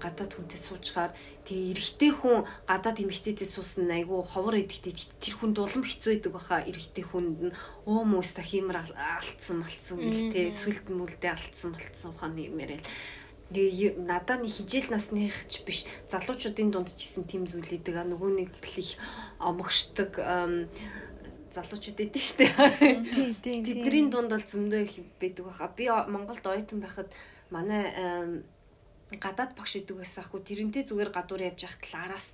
гадаад 0.01 0.33
хүнтэй 0.33 0.61
суучгаар 0.61 1.13
тэгээ 1.45 1.71
эрэгтэй 1.77 2.13
хүн 2.17 2.37
гадаад 2.65 2.99
эмэгтэйтэй 3.05 3.49
суусан 3.49 3.91
айгу 3.93 4.25
ховор 4.25 4.57
идэхтэй 4.57 4.95
тэр 5.21 5.35
хүнд 5.37 5.57
улам 5.61 5.85
хэцүү 5.85 6.11
байдаг 6.17 6.33
баха. 6.33 6.65
Эрэгтэй 6.65 7.05
хүнд 7.05 7.39
нь 7.49 7.57
өө 7.85 8.01
мөс 8.09 8.33
та 8.33 8.43
хиймэр 8.43 8.81
алдсан 8.81 9.61
малцсан 9.61 9.97
гэл 10.01 10.33
тэ 10.33 10.53
сүлд 10.53 10.87
мүлдээ 10.89 11.33
алдсан 11.37 11.77
малцсан 11.77 12.11
ухааны 12.13 12.49
юмэрэл 12.49 12.85
Тэгээ 13.49 14.05
надаа 14.05 14.37
нэг 14.37 14.53
хижээл 14.53 14.93
насных 14.93 15.49
ч 15.49 15.65
биш 15.65 15.89
залуучуудын 16.13 16.69
дунд 16.69 16.93
ч 16.93 17.09
гэсэн 17.09 17.25
тийм 17.25 17.49
зүйл 17.49 17.81
идэг. 17.81 17.97
А 17.97 18.05
нөгөө 18.05 18.45
нэг 18.45 18.53
их 18.77 19.01
омгшдаг 19.41 20.21
залуучууд 21.59 21.99
эдэн 21.99 22.23
штэ. 22.23 22.47
Тэдний 23.43 24.07
дунд 24.07 24.31
бол 24.31 24.47
зөндөө 24.47 24.81
их 24.87 24.95
байдаг 25.19 25.45
баха. 25.51 25.69
Би 25.75 25.91
Монголд 25.91 26.47
оюутан 26.47 26.81
байхад 26.81 27.11
манай 27.51 27.91
гадаад 29.17 29.57
багш 29.59 29.83
идэг 29.83 29.99
байсан 29.99 30.25
хгүй 30.25 30.41
тэрнтэй 30.47 30.85
зүгээр 30.87 31.11
гадуур 31.11 31.43
явж 31.51 31.67
байхад 31.67 31.85
л 31.91 31.97
араас 31.99 32.27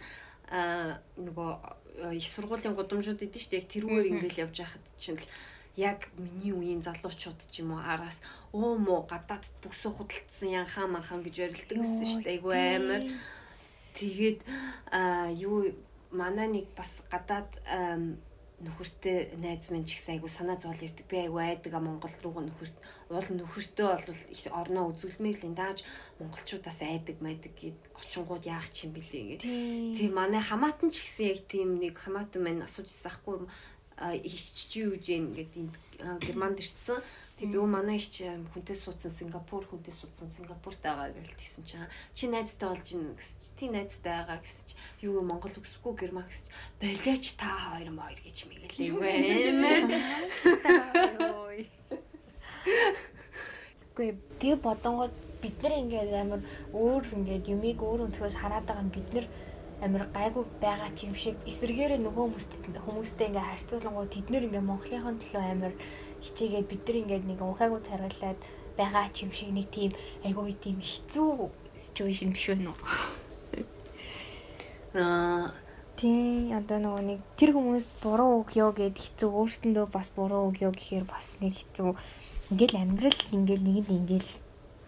нөгөө 1.17 1.51
их 2.19 2.27
сургуулийн 2.27 2.75
гудамжууд 2.75 3.23
идэв 3.23 3.41
штэ. 3.41 3.63
Яг 3.63 3.67
тэрүүгээр 3.71 4.11
ингээл 4.13 4.43
явж 4.45 4.57
байхад 4.61 4.85
чинь 4.99 5.17
л 5.17 5.27
яг 5.77 6.07
миний 6.19 6.55
үеийн 6.55 6.83
залуучууд 6.83 7.41
ч 7.51 7.63
юм 7.63 7.75
уу 7.75 7.83
араас 7.83 8.19
өө 8.55 8.79
мó 8.79 9.07
гадаад 9.07 9.47
бүсөө 9.63 9.93
худалдсан 9.99 10.51
янхаа 10.51 10.87
манхан 10.87 11.23
гэж 11.23 11.35
ярилдаг 11.51 11.79
гэсэн 11.79 12.07
штэ. 12.11 12.31
Айгу 12.39 12.51
амар. 12.51 13.03
тэгээд 13.95 14.39
юу 15.39 15.75
манай 16.11 16.49
нэг 16.51 16.67
бас 16.79 17.03
гадаад 17.11 17.51
нөхөртэй 18.65 19.37
найз 19.39 19.69
минь 19.71 19.85
ч 19.85 20.01
гэсэн 20.01 20.17
айгу 20.17 20.29
санаа 20.29 20.57
зовол 20.57 20.81
ирдэг. 20.81 21.07
Би 21.07 21.29
айгу 21.29 21.39
айдаг 21.39 21.73
а 21.77 21.85
Монгол 21.85 22.15
руу 22.25 22.41
нөхөрт 22.41 22.77
уул 23.13 23.29
нөхөртөө 23.37 23.89
бол 24.01 24.21
их 24.33 24.43
орноо 24.49 24.85
үзүүлмээр 24.91 25.37
л 25.37 25.47
энэ 25.53 25.61
дааж 25.61 25.79
монголчуудаас 26.19 26.81
айдаг 26.81 27.17
майдаг 27.21 27.53
гэд 27.55 27.79
очингууд 28.01 28.45
яах 28.49 28.69
ч 28.73 28.89
юм 28.89 28.97
бэлээ 28.97 29.25
гэд. 29.39 29.43
Тийм 29.45 30.13
манай 30.17 30.41
хамаатан 30.41 30.89
ч 30.89 31.05
гэсэн 31.05 31.27
яг 31.29 31.41
тийм 31.47 31.69
нэг 31.79 31.95
хамаатан 32.01 32.41
маань 32.43 32.65
асууж 32.65 32.89
ирсэн 32.89 33.13
ахгүй 33.13 33.37
ичч 34.25 34.75
юу 34.81 34.97
гэж 34.97 35.07
ингээд 35.13 35.53
германд 36.27 36.59
ирсэн. 36.59 36.99
Тэг 37.35 37.51
би 37.51 37.59
манай 37.59 37.99
их 37.99 38.07
хүнтэй 38.55 38.77
суудсан 38.79 39.11
Сингапур 39.11 39.67
хүнтэй 39.67 39.91
суудсан 39.91 40.31
Сингапурт 40.31 40.79
байгаа 40.79 41.11
гэж 41.11 41.35
тэгсэн 41.35 41.65
чинь 41.67 41.91
чи 42.15 42.31
найзтай 42.31 42.69
болж 42.71 42.87
ийн 42.95 43.19
гэсэн 43.19 43.39
чи 43.43 43.51
тий 43.59 43.69
найзтай 43.75 44.23
байгаа 44.23 44.39
гэсэн 44.39 44.65
чи 44.71 44.75
юу 45.03 45.19
Монгол 45.27 45.51
үсэхгүй 45.51 45.95
герман 45.99 46.31
гэсэн 46.31 46.47
чи 46.47 46.55
болооч 46.79 47.25
та 47.35 47.51
хоёр 47.59 47.91
моёр 47.91 48.21
гэж 48.23 48.37
мигэлээ 48.47 48.87
юу 48.87 49.03
амар. 49.03 49.83
Гүй 53.99 54.09
тэг 54.39 54.63
бодонгод 54.63 55.15
бид 55.43 55.59
нар 55.59 55.75
ингээд 55.83 56.15
амар 56.15 56.41
өөр 56.71 57.03
ингээд 57.19 57.51
юмыг 57.51 57.79
өөр 57.83 58.07
өнцгөөс 58.07 58.39
хараад 58.39 58.67
байгаа 58.67 58.87
нь 58.87 58.95
бид 58.95 59.09
нар 59.11 59.27
амир 59.85 60.07
гайгүй 60.17 60.45
байгаа 60.65 60.91
ч 60.97 61.05
юм 61.07 61.15
шиг 61.19 61.37
эсэргээрээ 61.51 62.01
нөгөө 62.01 62.25
хүмүүстэй 62.25 62.59
хүмүүстэй 62.87 63.27
ингээ 63.29 63.49
харьцуулангууд 63.51 64.11
тэд 64.15 64.27
нэр 64.31 64.47
ингээ 64.49 64.65
Монголынхон 64.71 65.17
төлөө 65.21 65.45
амир 65.53 65.73
хичээгээд 66.25 66.71
бид 66.71 66.83
нар 66.89 66.97
ингээ 67.01 67.21
нэг 67.29 67.41
ухаагүй 67.45 67.81
царгалаад 67.85 68.41
байгаа 68.79 69.07
ч 69.15 69.29
юм 69.29 69.33
шиг 69.37 69.51
нэг 69.53 69.69
тийм 69.71 69.93
айгүй 70.25 70.57
тийм 70.59 70.79
хэцүү 70.81 71.31
ситүэйшн 71.77 72.33
биш 72.35 72.47
үү 72.51 72.59
нөө. 72.65 72.79
Аа 74.99 75.53
тий 76.01 76.51
одоо 76.51 76.79
нөгөө 76.83 77.03
нэг 77.07 77.21
тэр 77.39 77.55
хүмүүс 77.55 77.87
буруу 78.03 78.43
ёо 78.51 78.71
гэд 78.75 78.99
хэцүү 78.99 79.31
өөрсөндөө 79.31 79.87
бас 79.95 80.09
буруу 80.17 80.51
ёо 80.59 80.73
гэхээр 80.75 81.07
бас 81.07 81.39
нэг 81.39 81.55
хэцүү 81.55 81.91
ингээл 82.51 82.81
амьдрал 82.83 83.21
ингээл 83.37 83.67
нэгэнд 83.67 83.91
ингээл 83.99 84.31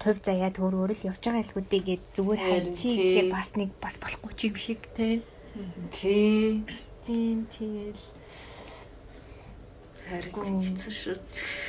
хувь 0.02 0.20
заяа 0.26 0.50
төр 0.50 0.74
өөр 0.76 0.92
л 0.94 1.06
явж 1.10 1.22
байгаа 1.22 1.44
илгүүд 1.46 1.68
би 1.70 1.78
гээд 1.86 2.02
зүгээр 2.14 2.42
хайчи 2.42 2.88
гэхээр 2.90 3.28
бас 3.30 3.48
нэг 3.54 3.70
бас 3.82 3.94
болохгүй 4.02 4.32
ч 4.34 4.40
юм 4.50 4.56
шиг 4.58 4.80
тий. 4.94 5.22
Тий. 5.94 6.62
Тийм 7.06 7.46
тэгэл 7.54 8.02
Харин 10.06 10.62
хэцүү 10.62 10.92
шүү. 10.94 11.16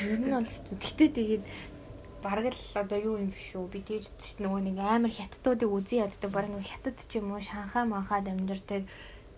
Ер 0.06 0.20
нь 0.22 0.32
бол 0.32 0.46
хэцүү. 0.46 0.76
Гэтэ 0.78 1.06
тэгээд 1.18 1.44
бараг 2.22 2.54
л 2.54 2.62
одоо 2.78 3.00
юу 3.02 3.16
юм 3.18 3.34
биш 3.34 3.50
үү? 3.58 3.66
Би 3.74 3.82
тэгж 3.82 4.14
үзэж 4.14 4.38
нөгөө 4.46 4.62
нэг 4.70 4.78
амар 4.78 5.14
хятадуудыг 5.14 5.70
үзий 5.74 6.00
яддаг. 6.06 6.30
Бараг 6.30 6.54
нөгөө 6.54 6.70
хятад 6.70 6.98
ч 7.02 7.18
юм 7.18 7.34
уу 7.34 7.42
Шанхай 7.42 7.86
манхад 7.90 8.30
амьдардаг 8.30 8.86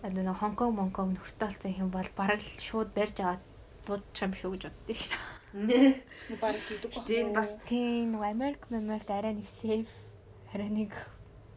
одоо 0.04 0.22
нөгөө 0.24 0.40
Хонконг 0.40 0.74
Монконг 0.76 1.10
нөхөртөлцсөн 1.16 1.76
юм 1.80 1.88
бол 1.92 2.08
бараг 2.16 2.40
л 2.40 2.60
шууд 2.60 2.92
барьж 2.96 3.16
аваад 3.20 3.42
дуудчих 3.84 4.24
юм 4.24 4.32
шүү 4.36 4.50
гэж 4.56 4.62
боддоо 4.68 4.96
шүү. 4.96 5.20
Нэг 5.60 6.38
баг 6.40 6.56
гэдэг 6.56 6.90
ба. 6.92 7.04
Тийм 7.04 7.26
бас 7.36 7.50
Тийм 7.68 8.16
нөгөө 8.16 8.28
Америк 8.32 8.60
Америк 8.72 9.08
арай 9.12 9.34
нэг 9.36 9.48
сейф 9.48 9.88
арай 10.52 10.70
нэг 10.72 10.92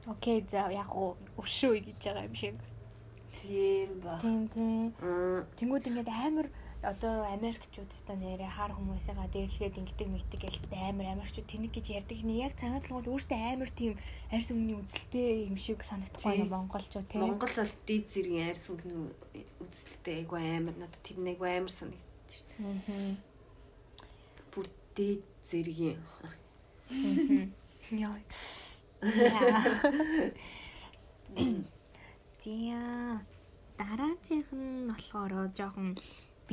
окей 0.07 0.43
за 0.51 0.67
яг 0.71 0.91
уу 0.91 1.15
өшөө 1.39 1.79
гэж 1.87 1.99
байгаа 2.03 2.27
юм 2.27 2.35
шиг. 2.35 2.55
тийм 3.39 3.89
ба. 4.03 4.19
Тийм 4.21 4.47
тийм. 4.51 4.91
Тэнгүүд 5.59 5.87
ингээд 5.87 6.11
амар 6.11 6.47
одоо 6.83 7.23
Америкчууд 7.31 7.91
та 8.03 8.13
нэрээ 8.13 8.51
хар 8.51 8.75
хүмүүсээгаа 8.75 9.27
дээрлээд 9.31 9.79
ингэдэг 9.79 10.07
мэгдэг 10.11 10.41
гэлстэй 10.43 10.81
амар 10.83 11.15
Америкчууд 11.15 11.47
тэнэг 11.47 11.71
гэж 11.71 11.85
ярьдаг 12.03 12.19
нь 12.19 12.43
яг 12.43 12.53
цагаатлангууд 12.59 13.07
өөртөө 13.07 13.39
амар 13.39 13.71
тийм 13.71 13.95
арьс 14.27 14.51
өмнөний 14.51 14.77
үзэлтэй 14.83 15.47
юм 15.47 15.55
шиг 15.55 15.79
санагдахгүй 15.87 16.43
Тийм. 16.43 16.51
монголчууд 16.51 17.07
тийм. 17.07 17.23
Монгол 17.23 17.53
бол 17.55 17.73
дид 17.87 18.05
зэргийн 18.11 18.51
айр 18.51 18.59
сүнхний 18.59 18.99
үзэлтэй 19.63 20.15
айгу 20.27 20.35
амар 20.35 20.75
надад 20.75 20.99
тэр 21.07 21.17
нэг 21.23 21.39
амар 21.39 21.71
санагдчих. 21.71 22.43
Аа. 22.59 23.15
Бүр 24.51 24.67
дид 24.91 25.23
зэргийн. 25.47 26.03
Яа. 27.91 28.19
Тиа 32.43 32.83
дараачих 33.79 34.47
нь 34.51 34.87
болохоор 34.91 35.51
жоохон 35.57 35.95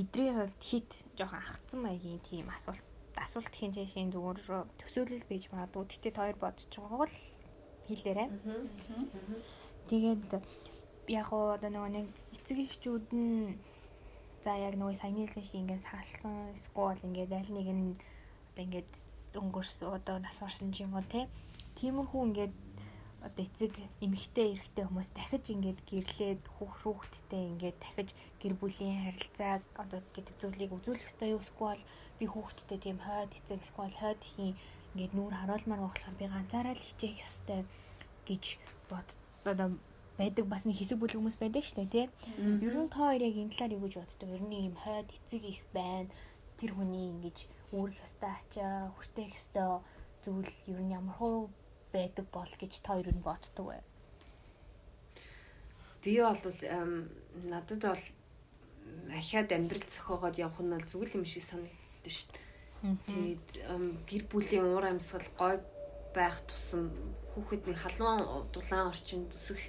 бидний 0.00 0.32
хувьд 0.32 0.56
хит 0.64 0.90
жоохон 1.18 1.44
ахцсан 1.44 1.80
маягийн 1.84 2.20
тийм 2.24 2.48
асуулт 2.48 2.80
асуулт 3.20 3.52
хинжээшийн 3.52 4.08
зүгээр 4.16 4.64
төсөөлөл 4.80 5.28
байж 5.28 5.44
магадгүй. 5.52 5.84
Тэгтээ 5.92 6.16
хоёр 6.16 6.36
бодож 6.40 6.72
байгаа 6.72 7.04
л 7.04 7.18
хэлээрэй. 7.84 8.28
Тэгээд 9.92 10.24
яг 11.12 11.28
одоо 11.28 11.68
нөгөө 11.68 11.92
нэг 11.92 12.06
эцэг 12.32 12.58
эхчүүд 12.64 13.06
нь 13.12 13.60
за 14.40 14.56
яг 14.56 14.74
нөгөө 14.80 14.96
саяны 14.96 15.28
хэлсэн 15.28 15.44
шиг 15.44 15.60
ингээд 15.60 15.84
салсан 15.84 16.34
эсвэл 16.56 17.04
ингээд 17.04 17.32
аль 17.36 17.52
нэг 17.52 17.68
нь 17.68 17.92
одоо 18.56 18.62
ингээд 18.64 18.90
өнгөрс 19.36 19.84
одоо 19.84 20.16
нас 20.16 20.40
барсан 20.40 20.72
жингоо 20.72 21.04
те. 21.12 21.28
Тиймэрхүү 21.76 22.20
ингээд 22.24 22.54
одоо 23.26 23.44
эцэг 23.44 23.72
эмэгтэй 24.04 24.46
эрэгтэй 24.56 24.84
хүмүүс 24.88 25.10
дахиж 25.12 25.44
ингээд 25.52 25.80
гэрлээд 25.90 26.42
хүүх 26.56 26.74
хүүхдтэй 26.82 27.42
ингээд 27.52 27.78
дахиж 27.80 28.08
гэр 28.40 28.54
бүлийн 28.60 28.98
харилцааг 29.04 29.62
одоо 29.82 30.00
гэдэг 30.14 30.34
зүйлийг 30.40 30.72
үзүүлэх 30.76 31.08
ёстой 31.08 31.28
юу 31.36 31.44
эсвэл 31.44 31.82
би 32.18 32.24
хүүхдтэй 32.28 32.78
тийм 32.80 32.98
хойд 33.04 33.30
эцэг 33.38 33.60
эсвэл 33.60 33.96
хойд 34.00 34.20
ихийн 34.24 34.54
ингээд 34.92 35.12
нүүр 35.14 35.34
харуулмаар 35.36 35.82
болохоор 35.84 36.16
би 36.18 36.26
ганцаараа 36.32 36.74
л 36.74 36.86
хичээх 36.88 37.18
ёстой 37.28 37.60
гэж 38.28 38.44
бод 38.90 39.08
одоо 39.44 39.68
байдаг 40.20 40.46
бас 40.52 40.64
нэг 40.64 40.76
хэсэг 40.76 41.00
бүлэг 41.00 41.16
хүмүүс 41.16 41.40
байдаг 41.40 41.64
шүү 41.64 41.76
дээ 41.80 41.92
тий. 41.92 42.06
Ер 42.66 42.76
нь 42.76 42.92
та 42.92 43.08
хоёр 43.08 43.24
яг 43.24 43.36
энэ 43.40 43.52
талаар 43.56 43.76
юу 43.76 43.84
гэж 43.84 43.94
боддог? 43.96 44.28
Ер 44.28 44.42
нь 44.44 44.56
ийм 44.68 44.76
хойд 44.76 45.08
эцэг 45.16 45.42
их 45.48 45.62
байна. 45.72 46.12
Тэр 46.60 46.76
хүний 46.76 47.08
ингэж 47.08 47.38
үүрэх 47.72 48.04
ёстой 48.04 48.32
ачаа, 48.36 48.92
хүртэх 48.92 49.32
ёстой 49.32 49.80
зүйл 50.20 50.52
ер 50.68 50.80
нь 50.84 50.92
ямар 50.92 51.16
хуу 51.16 51.48
байдаг 51.92 52.26
бол 52.32 52.50
гэж 52.60 52.72
та 52.82 52.94
хоёр 52.94 53.08
нь 53.14 53.22
боддог 53.24 53.66
бай. 53.66 53.80
Би 56.04 56.20
бол 56.20 56.38
надад 57.44 57.82
бол 57.84 58.04
ахиад 59.12 59.52
амьдрал 59.52 59.84
зохиогоод 59.84 60.36
явах 60.38 60.60
нь 60.64 60.72
бол 60.72 60.86
зүгэл 60.86 61.16
юм 61.20 61.24
шиг 61.28 61.44
санагддаг 61.44 62.10
шүү 62.10 62.30
дээ. 62.32 62.96
Тэгээд 63.06 63.48
гэр 64.08 64.24
бүлийн 64.32 64.66
уур 64.72 64.86
амьсгал 64.88 65.28
гой 65.36 65.56
байх 66.16 66.40
тусам 66.48 66.88
хүүхэд 67.36 67.68
нэг 67.68 67.76
халуун 67.76 68.48
дулаан 68.50 68.88
орчин 68.88 69.28
төсөх 69.28 69.60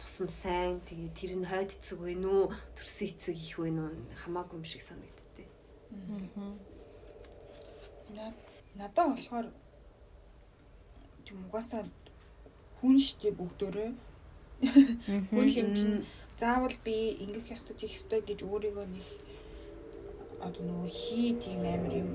тусам 0.00 0.28
сайн 0.32 0.80
тэгээд 0.88 1.14
тэр 1.14 1.32
нь 1.38 1.46
хойд 1.46 1.70
эцэг 1.76 2.00
вэ 2.00 2.16
нүү 2.18 2.50
төрсөн 2.74 3.08
эцэг 3.14 3.36
их 3.36 3.58
вэ 3.60 3.68
нүү 3.70 3.88
хамаагүй 4.24 4.56
юм 4.58 4.64
шиг 4.64 4.82
санагддаг. 4.82 5.46
На- 8.16 8.34
Надад 8.74 9.06
болохоор 9.14 9.46
тийм 11.34 11.46
угаасаа 11.50 11.82
хүн 12.78 12.94
штэ 13.02 13.34
бүгдөө 13.34 13.90
хүн 15.34 15.46
юм 15.50 15.70
чинь 15.74 16.06
заавал 16.38 16.76
би 16.86 17.18
ингэх 17.26 17.50
ёстой 17.50 17.74
тийх 17.74 17.90
ёстой 17.98 18.22
гэж 18.22 18.46
өөрийгөө 18.46 18.86
нэг 18.86 19.06
одоо 20.46 20.62
нөгөө 20.62 20.90
хий 20.94 21.34
тийм 21.42 21.66
амир 21.66 21.94
юм 22.06 22.10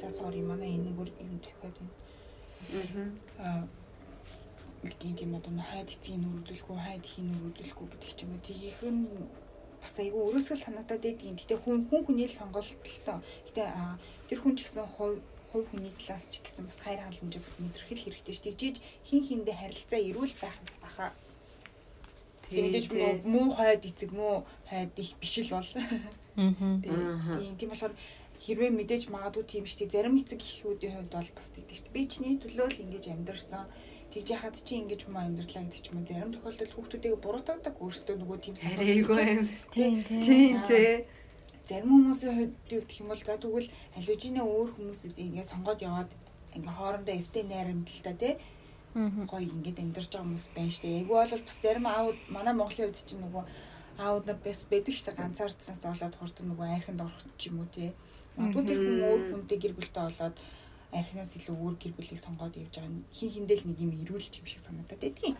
за 0.00 0.08
sorry 0.08 0.40
манай 0.40 0.72
энэ 0.72 0.88
нэг 0.88 0.96
юм 1.20 1.40
тавиад 1.44 1.76
байна. 1.76 3.12
Аа 3.44 3.68
тийм 5.00 5.14
тийм 5.20 5.36
одоо 5.36 5.52
хайд 5.60 5.92
эцгийн 5.92 6.24
нүр 6.24 6.40
үзүүлэхгүй 6.40 6.78
хайд 6.80 7.04
ихийн 7.04 7.28
нүр 7.28 7.52
үзүүлэхгүй 7.52 7.86
гэдэг 7.92 8.12
ч 8.16 8.20
юм 8.24 8.32
уу 8.32 8.40
тийх 8.46 8.80
нь 8.88 9.04
бас 9.82 9.94
айгүй 10.00 10.22
өрөөсгөл 10.32 10.64
санагдаад 10.64 11.02
байдгийн. 11.04 11.36
Гэтэ 11.36 11.60
хүн 11.60 11.84
хүн 11.92 12.02
хүний 12.08 12.24
л 12.24 12.38
сонголттой. 12.40 13.20
Гэтэ 13.52 13.62
тэр 14.32 14.38
хүн 14.40 14.56
ч 14.56 14.64
гэсэн 14.64 14.88
хувь 14.96 15.20
хувь 15.52 15.68
хүний 15.68 15.92
талаас 16.00 16.24
ч 16.32 16.40
гэсэн 16.40 16.64
бас 16.66 16.80
хайр 16.80 17.00
халамжийг 17.04 17.44
бас 17.44 17.56
мэдрэх 17.60 17.88
л 17.92 18.04
хэрэгтэй 18.08 18.34
шүү. 18.34 18.46
Тэгжиж 18.48 18.76
хин 19.04 19.22
хиндэ 19.22 19.52
харилцаа 19.52 20.00
эрүүл 20.00 20.34
байх 20.40 20.56
баха. 20.80 21.12
Тэгдэж 22.48 22.84
муу 22.92 23.12
муу 23.28 23.48
хойд 23.52 23.84
эцэг 23.84 24.10
муу 24.16 24.48
хойд 24.68 24.96
их 24.96 25.12
биш 25.20 25.34
л 25.44 25.52
бол. 25.52 25.70
Тийм 26.34 27.54
тийм 27.60 27.70
болохоор 27.70 27.94
хэрвээ 28.42 28.70
мэдээж 28.72 29.12
магадгүй 29.12 29.44
тийм 29.46 29.64
шүү. 29.68 29.92
Зарим 29.92 30.16
эцэг 30.18 30.40
эхүүдийн 30.40 30.96
хувьд 30.96 31.12
бол 31.12 31.30
бас 31.36 31.48
тэгдэг 31.54 31.76
шүү. 31.78 31.94
Би 31.94 32.02
чиний 32.08 32.40
төлөө 32.40 32.68
л 32.72 32.82
ингэж 32.82 33.04
амьдэрсэн 33.12 33.64
тэгж 34.12 34.28
яхад 34.34 34.56
чи 34.60 34.76
ингэж 34.82 35.08
хүмүүс 35.08 35.24
амьдралаа 35.24 35.62
гэдэг 35.64 35.80
ч 35.80 35.86
юм 35.88 35.96
уу 36.00 36.08
зарим 36.08 36.32
тохиолдолд 36.36 36.72
хүүхдүүдийг 36.76 37.16
буруутгадаг 37.22 37.74
өөрсдөө 37.80 38.16
нөгөө 38.20 38.38
тийм 38.44 38.54
юм. 38.60 39.48
Тийм 39.72 39.96
тийм. 40.04 40.24
Тийм 40.26 40.56
тий. 40.68 41.06
Зарим 41.72 41.88
хүмүүсийн 41.96 42.36
хувьд 42.36 42.54
гэх 42.68 43.00
юм 43.00 43.08
бол 43.08 43.22
за 43.24 43.40
тэгвэл 43.40 43.68
алижинаа 43.96 44.44
өөр 44.44 44.70
хүмүүсүүд 44.76 45.16
ингэ 45.16 45.44
сонгоод 45.48 45.80
яваад 45.80 46.10
ингээ 46.56 46.76
хоорондоо 46.76 47.14
эвтэй 47.16 47.44
найрамдалтай 47.48 48.14
тий 48.20 48.34
гоё 48.92 49.48
ингээд 49.56 49.80
амьдарч 49.80 50.12
байгаа 50.12 50.28
хүмүүс 50.28 50.46
байна 50.52 50.72
штэ. 50.76 50.88
Эйгүү 51.00 51.16
бол 51.16 51.46
бас 51.48 51.58
зарим 51.64 51.86
аауд 51.88 52.18
манай 52.28 52.52
Монголын 52.52 52.92
хувьд 52.92 53.08
чинь 53.08 53.24
нөгөө 53.24 53.44
аауд 54.04 54.24
нар 54.28 54.38
бас 54.44 54.60
байдаг 54.68 54.92
штэ 54.92 55.16
ганцаардсанаас 55.16 55.80
болоод 55.80 56.14
хурдан 56.20 56.46
нөгөө 56.52 56.66
айханд 56.76 57.00
орох 57.00 57.24
ч 57.40 57.48
юм 57.48 57.64
уу 57.64 57.68
тий. 57.72 57.96
Магадгүй 58.36 58.64
тэр 58.68 58.80
хүн 58.84 59.00
өөр 59.08 59.20
хүнтэй 59.32 59.58
гэр 59.64 59.74
бүлтэй 59.76 60.04
болоод 60.04 60.36
архинаас 60.92 61.32
илүү 61.40 61.56
өөр 61.56 61.76
гэр 61.80 61.92
бүлийг 61.96 62.20
сонгоод 62.20 62.60
явж 62.60 62.74
байгаа 62.76 62.92
нь 62.92 63.04
хин 63.16 63.30
хиндэл 63.32 63.64
нэг 63.64 63.78
юм 63.80 63.92
ирүүлж 63.96 64.32
юм 64.40 64.46
шиг 64.48 64.60
санагдаад 64.60 65.00
байдгийн. 65.00 65.36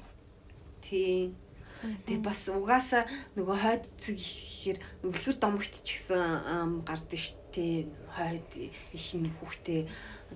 Тийм. 0.81 1.37
Тэгээ 1.83 2.23
бас 2.23 2.47
угаасаа 2.49 3.05
нөгөө 3.35 3.57
хойд 3.59 3.85
эцэг 3.91 4.17
ихээр 4.17 4.79
нүглэр 5.03 5.37
домогт 5.43 5.75
ч 5.83 5.99
гэсэн 5.99 6.21
ам, 6.23 6.73
гардаг 6.87 7.19
штэ. 7.19 7.91
Хойд 8.13 8.51
их 8.95 9.07
юм 9.17 9.33
хүүхдээ 9.41 9.89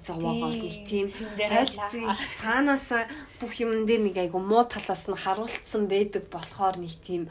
зовоогоо 0.02 0.50
нэг 0.50 0.82
тийм 0.88 1.06
хойд 1.12 1.70
эцэг 1.70 2.02
их 2.02 2.22
цаанаасаа 2.42 3.06
бүх 3.38 3.54
юм 3.62 3.86
дээр 3.86 4.02
нэг 4.10 4.16
айгу 4.18 4.42
муу 4.42 4.66
талаас 4.66 5.06
нь 5.06 5.14
харуулсан 5.14 5.86
байдаг 5.86 6.26
болохоор 6.32 6.82
нэг 6.82 6.94
тийм 6.98 7.30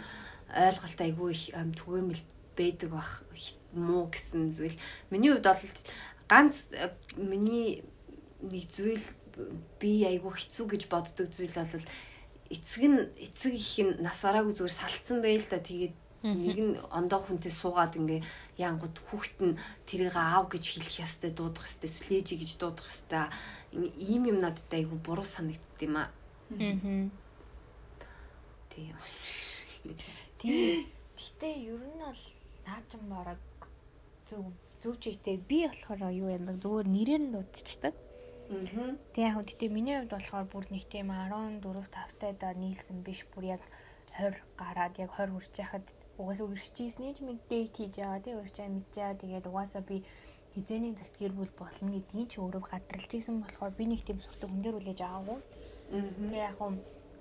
ойлголт 0.54 1.00
айгу 1.04 1.30
их 1.30 1.52
түгээмэл 1.52 2.24
байдаг 2.56 2.90
бах 2.96 3.24
муу 3.76 4.08
гэсэн 4.08 4.56
зүйл. 4.56 4.80
Миний 5.12 5.36
хувьд 5.36 5.44
бол 5.44 5.60
ганц 6.32 6.72
э, 6.72 6.90
миний 7.20 7.84
нэг 8.40 8.66
зүйл 8.72 9.04
би 9.80 10.06
айгу 10.08 10.32
хэцүү 10.32 10.66
гэж 10.72 10.88
боддог 10.88 11.28
зүйл 11.30 11.52
бол 11.52 11.86
эцэг 12.50 12.84
нь 12.86 13.00
эцэг 13.18 13.54
их 13.54 13.74
нь 13.82 13.98
нас 14.02 14.22
бараагүй 14.26 14.54
зүгээр 14.54 14.80
салцсан 14.80 15.22
байл 15.22 15.46
та 15.46 15.60
тэгээд 15.62 15.96
нэг 16.26 16.58
нь 16.58 16.74
ондоо 16.90 17.22
хүнтэй 17.22 17.54
суугаад 17.54 17.94
ингээ 17.98 18.22
янгууд 18.58 18.98
хүүхэд 19.06 19.40
нь 19.46 19.60
тэрийг 19.86 20.18
аав 20.18 20.50
гэж 20.50 20.64
хэлэх 20.78 21.06
ёстой 21.06 21.32
дуудах 21.34 21.70
ёстой 21.70 21.90
сүлээжи 21.90 22.36
гэж 22.42 22.52
дуудах 22.58 22.90
ёстой. 22.90 23.30
Ийм 23.74 24.26
юм 24.32 24.42
надад 24.42 24.70
айгу 24.74 24.98
буруу 24.98 25.28
санагдд 25.28 25.78
юм 25.86 26.02
аа. 26.02 26.10
Тийм 26.50 27.12
Тийм. 28.76 28.96
Гэтэ 31.16 31.48
ер 31.72 31.80
нь 31.80 32.02
бол 32.04 32.22
наачан 32.68 33.04
бараг 33.08 33.40
зөв 34.28 34.52
зөв 34.84 35.00
чигтэй 35.00 35.38
би 35.40 35.64
болохоор 35.64 36.12
юу 36.12 36.30
юм 36.30 36.46
бэ? 36.46 36.60
Зүгээр 36.60 36.88
нэрээр 36.92 37.24
нь 37.24 37.34
дуудчихдаг. 37.34 37.96
Тэг 39.14 39.24
яг 39.26 39.36
гэтээ 39.42 39.70
миний 39.74 39.98
хувьд 39.98 40.14
болохоор 40.14 40.46
бүр 40.46 40.66
нэг 40.70 40.86
тийм 40.86 41.10
14 41.10 41.62
5 42.22 42.42
таа 42.42 42.54
нийлсэн 42.54 43.02
биш. 43.02 43.26
Бүр 43.34 43.58
яг 43.58 43.64
20 44.18 44.38
гараад 44.60 44.94
яг 45.02 45.10
20 45.18 45.34
хүрч 45.34 45.54
яхад 45.66 45.86
угаасаа 46.22 46.46
үргэлжчихсэн 46.48 47.14
ч 47.16 47.20
мэдээ 47.26 47.64
хийж 47.76 47.94
байгаа 48.00 48.22
тий 48.22 48.34
үргэлж 48.38 48.58
мэдчихээ 48.70 49.20
тэгээд 49.20 49.50
угаасаа 49.50 49.82
би 49.82 50.06
хизээний 50.54 50.94
цагт 50.96 51.16
гэр 51.20 51.34
бүл 51.36 51.52
болно 51.60 51.90
гэдгийг 51.92 52.30
ч 52.32 52.34
өөрөө 52.40 52.64
гадралж 52.72 53.12
исэн 53.12 53.44
болохоор 53.44 53.74
би 53.76 53.84
нэг 53.90 54.02
тийм 54.08 54.20
суртаг 54.24 54.48
хүн 54.48 54.62
дээр 54.64 54.80
үлээж 54.80 55.00
аваагүй. 55.04 55.40
Тэгээ 55.92 56.48
яг 56.48 56.56
хөө 56.56 56.72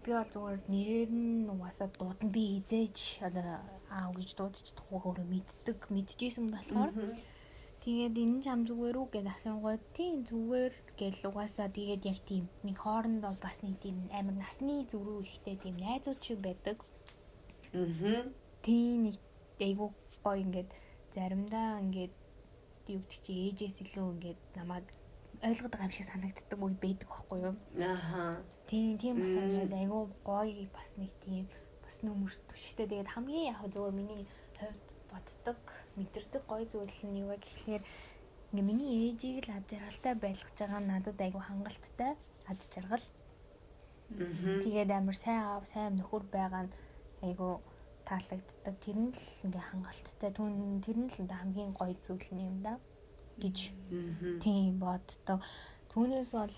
би 0.04 0.10
бол 0.14 0.30
зүгээр 0.34 0.60
нэрээр 0.70 1.10
нь 1.10 1.50
угаасаа 1.50 1.88
дуудана 1.90 2.30
би 2.30 2.42
хизээч 2.62 2.98
одоо 3.26 3.58
аав 3.90 4.12
гэж 4.14 4.30
дуудчихдаг 4.38 4.86
өөрөө 4.92 5.26
мэддэг 5.26 5.78
мэдчихсэн 5.90 6.46
болохоор 6.54 6.90
Тэгээд 7.84 8.16
энэ 8.16 8.40
ч 8.40 8.44
ам 8.48 8.64
зүгээр 8.64 8.96
үү 8.96 9.08
гэж 9.12 9.26
асуунгууд 9.28 9.82
тийм 9.92 10.24
зүгээр 10.24 10.72
гэл 10.96 11.28
угаасаа 11.28 11.68
тэгээд 11.68 12.02
яг 12.08 12.18
тийм 12.24 12.44
нэг 12.64 12.80
хоорондоо 12.80 13.36
бас 13.44 13.60
нэг 13.60 13.76
тийм 13.84 14.08
амар 14.08 14.36
насны 14.40 14.88
зүрүү 14.88 15.20
ихтэй 15.28 15.56
тийм 15.60 15.76
найзууд 15.76 16.20
шиг 16.24 16.40
байдаг. 16.40 16.80
Аа. 17.76 18.24
Тийм 18.64 19.12
нэг 19.12 19.16
айгуу 19.60 19.92
гоё 20.24 20.40
ингээд 20.40 20.70
заримдаа 21.12 21.84
ингээд 21.84 22.14
юу 22.88 23.04
гэдэг 23.04 23.20
чи 23.20 23.32
ээжээс 23.52 23.76
илүү 23.84 24.06
ингээд 24.16 24.40
намайг 24.56 24.88
ойлгодог 25.44 25.80
юм 25.84 25.92
шиг 25.92 26.08
санагддаг 26.08 26.60
үе 26.64 26.76
байдаг 26.80 27.08
байхгүй 27.12 27.38
юу? 27.44 27.56
Аха. 27.84 28.40
Тийм 28.64 28.96
тийм 28.96 29.20
болохоор 29.20 29.44
ингээд 29.44 29.76
айгуу 29.76 30.04
гоё 30.24 30.64
бас 30.72 30.90
нэг 30.96 31.12
тийм 31.20 31.44
бас 31.84 32.00
нөмөр 32.00 32.32
төшигтэй 32.48 32.88
тэгээд 32.88 33.12
хамгийн 33.12 33.52
яг 33.52 33.60
зөвөр 33.68 33.92
миний 33.92 34.24
хувьд 34.56 34.93
боддог 35.14 35.60
мэдэрдэг 35.96 36.42
гоё 36.50 36.64
зүйл 36.66 36.98
нь 37.06 37.22
юу 37.22 37.30
вэ 37.30 37.38
гэхлээр 37.38 37.82
ингээ 38.50 38.66
миний 38.68 38.90
ээжийг 39.14 39.46
л 39.46 39.54
аз 39.56 39.64
жаргалтай 39.70 40.14
байлгаж 40.18 40.56
байгаа 40.58 40.80
нь 40.82 40.90
надад 40.90 41.18
айгу 41.22 41.40
хангалттай 41.42 42.12
аз 42.50 42.60
жаргал. 42.74 43.06
Тэгээд 44.62 44.90
амар 44.90 45.16
сайн 45.24 45.42
аав, 45.42 45.64
сайн 45.70 45.94
нөхөр 45.98 46.24
байгаа 46.36 46.62
нь 46.66 46.74
айгу 47.26 47.62
таалагддаг. 48.08 48.74
Тэр 48.84 48.96
нь 49.04 49.10
л 49.14 49.22
ингээ 49.46 49.64
хангалттай. 49.70 50.30
Түн 50.34 50.82
тэр 50.84 50.98
нь 51.02 51.10
л 51.10 51.30
хамгийн 51.30 51.72
гоё 51.78 51.94
зүйл 52.04 52.28
нь 52.34 52.46
юм 52.50 52.56
да 52.66 52.74
гэж 53.42 53.58
тийм 54.42 54.78
боддог. 54.78 55.40
Түүнээс 55.90 56.30
бол 56.38 56.54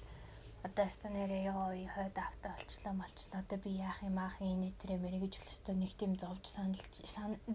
одоо 0.67 0.89
станараа 0.97 1.43
ёо 1.53 1.65
хойд 1.95 2.17
автаа 2.19 2.53
олчлоо 2.59 2.95
малчлаа 2.99 3.41
одоо 3.45 3.59
би 3.65 3.71
яах 3.89 3.99
юм 4.03 4.19
аах 4.19 4.37
энэ 4.41 4.75
тэр 4.81 4.99
мэрэ 4.99 5.19
гэж 5.23 5.35
өстөө 5.39 5.75
нэг 5.79 5.93
тийм 5.95 6.13
зовж 6.19 6.45
санал 6.51 6.83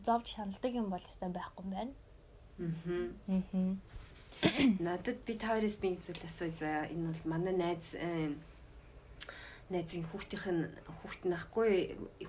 зовж 0.07 0.27
шаналдаг 0.35 0.73
юм 0.81 0.87
бол 0.89 1.03
өстөө 1.11 1.29
байхгүй 1.35 1.63
юм 1.65 1.71
байна. 1.75 1.93
Аа. 2.59 3.75
Надад 4.79 5.19
би 5.27 5.33
та 5.35 5.47
хоёроос 5.51 5.77
нэг 5.83 5.99
зүйл 5.99 6.23
асууя 6.23 6.55
заяа. 6.55 6.85
Энэ 6.93 7.11
бол 7.11 7.23
манай 7.33 7.55
найз 7.55 7.85
найзын 9.71 10.07
хүүхдийнх 10.07 10.47
нь 10.55 10.63
хүүхд 10.99 11.21
нахгүй 11.31 11.71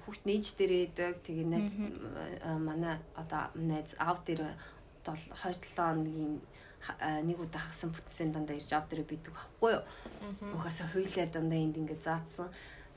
хүүхд 0.03 0.23
нээж 0.27 0.47
дээр 0.59 0.73
байдаг. 0.83 1.15
Тэгээ 1.23 1.47
найз 1.47 1.73
манай 2.59 2.99
одоо 3.15 3.55
найз 3.55 3.95
аав 4.03 4.19
дээр 4.27 4.43
2 5.07 5.31
7 5.31 5.63
хоногийн 5.75 6.43
нэг 7.23 7.39
удаа 7.39 7.63
хагсан 7.63 7.95
бүтсэн 7.95 8.33
дандаа 8.35 8.57
ирж 8.59 8.71
дээр 8.71 9.07
бидэг 9.07 9.33
байхгүй 9.35 9.71
юу. 9.79 9.85
Угаасаа 10.55 10.91
хуйлаар 10.91 11.31
дандаа 11.31 11.59
энд 11.59 11.79
ингээд 11.79 12.03
заацсан. 12.03 12.49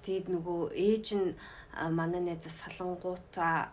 Тэгэд 0.05 0.29
нөгөө 0.33 0.61
ээж 0.73 1.07
нь 1.17 1.33
манай 1.91 2.21
найзаас 2.21 2.61
салангуута 2.61 3.69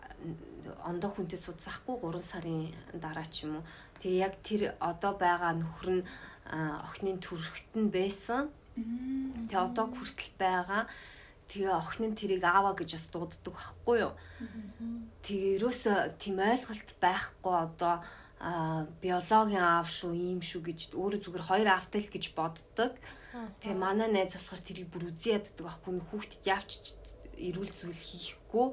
ондоо 0.85 1.09
хүнтэй 1.13 1.39
судсахгүй 1.39 1.97
3 2.01 2.19
сарын 2.19 2.73
дараа 2.97 3.27
ч 3.29 3.45
юм 3.45 3.61
уу. 3.61 3.65
Тэгээ 4.01 4.23
яг 4.25 4.33
тэр 4.41 4.61
одоо 4.79 5.13
байгаа 5.13 5.53
нөхөр 5.55 5.89
нь 6.01 6.03
охины 6.49 7.21
төрхт 7.21 7.69
нь 7.77 7.93
байсан. 7.93 8.49
Тэгээ 8.75 9.65
одоо 9.69 9.85
хүртэл 9.93 10.33
байгаа. 10.41 10.89
Тэгээ 11.47 11.69
охин 11.69 12.11
нь 12.11 12.17
тэрийг 12.17 12.43
аава 12.43 12.73
гэж 12.73 12.89
бас 12.97 13.07
дууддаг 13.13 13.53
байхгүй 13.53 13.97
юу. 14.03 14.13
Тэгээ 15.21 15.61
ерөөсөө 15.61 15.97
тийм 16.17 16.41
ойлголт 16.41 16.89
байхгүй 16.97 17.55
одоо 17.55 18.01
биологийн 18.99 19.63
аав 19.63 19.87
шүү, 19.87 20.11
ийм 20.11 20.41
шүү 20.43 20.61
гэж 20.67 20.79
өөрөө 20.91 21.19
зүгээр 21.23 21.47
хоёр 21.47 21.69
аавтай 21.71 22.03
л 22.03 22.11
гэж 22.11 22.25
боддог. 22.35 22.93
Тэгээ 23.63 23.77
манай 23.79 24.11
найз 24.11 24.35
болохоор 24.35 24.61
тэрийг 24.67 24.89
бүр 24.91 25.07
үзий 25.15 25.39
яддаг 25.39 25.63
байхгүй 25.63 26.03
хүүхдэд 26.11 26.43
явчих 26.43 26.99
эрүүл 27.39 27.71
зүйл 27.71 27.95
хийхгүй 27.95 28.67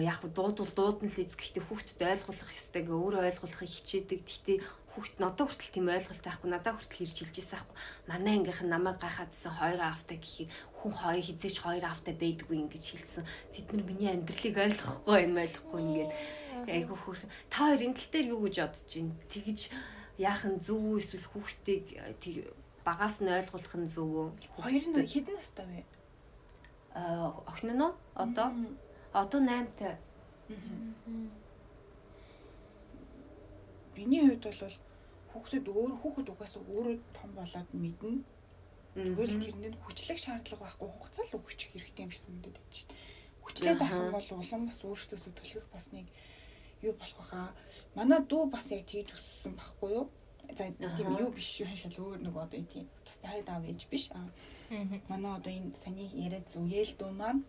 яг 0.00 0.24
дуудвал 0.32 0.72
дуудна 0.72 1.12
л 1.12 1.20
эз 1.20 1.36
гэхдээ 1.36 1.60
хүүхдэд 1.68 2.00
ойлгуулах 2.00 2.56
ёстой 2.56 2.82
гэ 2.88 2.94
өөрөө 2.96 3.22
ойлгуулахыг 3.28 3.68
хичээдэг. 3.68 4.24
Гэхдээ 4.24 4.58
хүүхд 4.90 5.22
одоо 5.22 5.46
хүртэл 5.46 5.70
тийм 5.70 5.86
ойлголт 5.92 6.24
байхгүй 6.24 6.48
надад 6.50 6.74
хүртэл 6.74 7.04
ирж 7.06 7.16
хэлж 7.22 7.36
ирсэн 7.38 7.56
байхгүй. 7.60 7.76
Манай 8.10 8.34
ангийнх 8.40 8.62
нь 8.64 8.72
намайг 8.74 8.98
гайхаадсан 8.98 9.52
хоёр 9.54 9.80
аавтай 9.86 10.18
гэхээр 10.18 10.50
хүн 10.50 10.92
хоёр 10.98 11.24
хизээч 11.28 11.56
хоёр 11.62 11.84
аавтай 11.86 12.14
байдгүй 12.18 12.56
ингэж 12.58 12.84
хэлсэн. 12.90 13.24
Тэд 13.54 13.66
нар 13.70 13.84
миний 13.86 14.10
амьдралыг 14.10 14.56
ойлгохгүй 14.58 15.16
юм 15.30 15.36
ойлгохгүй 15.38 15.80
ингээд 15.84 16.10
айгу 16.68 16.96
хөрх. 16.96 17.22
Та 17.48 17.70
хоёр 17.70 17.80
энэ 17.86 17.96
тал 17.96 18.10
дээр 18.12 18.26
юу 18.34 18.40
гэж 18.44 18.56
бодож 18.60 18.90
байна? 18.90 19.14
Тэгж 19.32 19.60
яах 20.18 20.42
нь 20.44 20.60
зөв 20.60 20.80
үү 20.84 21.00
эсвэл 21.00 21.30
хүүхдийг 21.30 21.84
багаас 22.84 23.22
нь 23.22 23.30
ойлгуулах 23.30 23.76
нь 23.78 23.88
зөв 23.88 24.08
үү? 24.10 24.28
Хоёр 24.60 24.84
нь 24.90 25.06
хэдэн 25.06 25.36
настай 25.38 25.66
вэ? 25.68 25.84
Аа 26.98 27.40
охин 27.48 27.78
нь 27.78 27.84
одоо 28.18 28.48
Одоо 29.12 29.40
8-тай. 29.40 29.98
Биний 33.94 34.22
хувьд 34.22 34.44
бол 34.46 34.74
хүүхдэд 35.34 35.66
өөр 35.66 35.92
хүүхэд 35.98 36.30
угаасаа 36.30 36.62
өөрөө 36.62 36.94
том 37.10 37.30
болоод 37.34 37.70
мэднэ. 37.74 38.22
Тэгвэл 38.94 39.42
тэрнээ 39.42 39.72
хүчлэг 39.82 40.18
шаардлага 40.18 40.62
байхгүй 40.62 40.88
хугацаа 40.94 41.24
л 41.26 41.38
өгч 41.42 41.58
хэрэгтэй 41.74 42.06
юм 42.06 42.10
шиг 42.14 42.22
санагдаад 42.22 42.54
байна 42.54 42.74
шүү 42.74 42.86
дээ. 42.86 42.98
Хүчлээд 43.42 43.80
авах 43.82 44.14
бол 44.14 44.28
улам 44.38 44.62
бас 44.70 44.78
өөрсдөөсөө 44.86 45.32
түлхэх 45.34 45.66
бас 45.74 45.86
нэг 45.90 46.06
юу 46.82 46.92
болох 46.92 47.16
баха. 47.18 47.52
Манай 47.94 48.20
дүү 48.24 48.50
бас 48.50 48.70
яг 48.70 48.86
тэгж 48.86 49.14
өссөн 49.16 49.54
байхгүй 49.56 49.90
юу? 49.94 50.06
За 50.56 50.66
тийм 50.96 51.14
юу 51.20 51.30
биш 51.30 51.48
шүү 51.60 51.76
шал 51.76 51.96
өөр 52.00 52.20
нэг 52.26 52.34
одоо 52.36 52.60
тийм 52.66 52.88
тустай 53.06 53.30
хайд 53.30 53.48
аав 53.48 53.64
ээж 53.64 53.86
биш. 53.90 54.10
Манай 55.08 55.32
одоо 55.38 55.52
энэ 55.52 55.76
саний 55.76 56.08
яриад 56.10 56.48
зүгээл 56.50 56.96
дүү 56.98 57.10
маань 57.14 57.44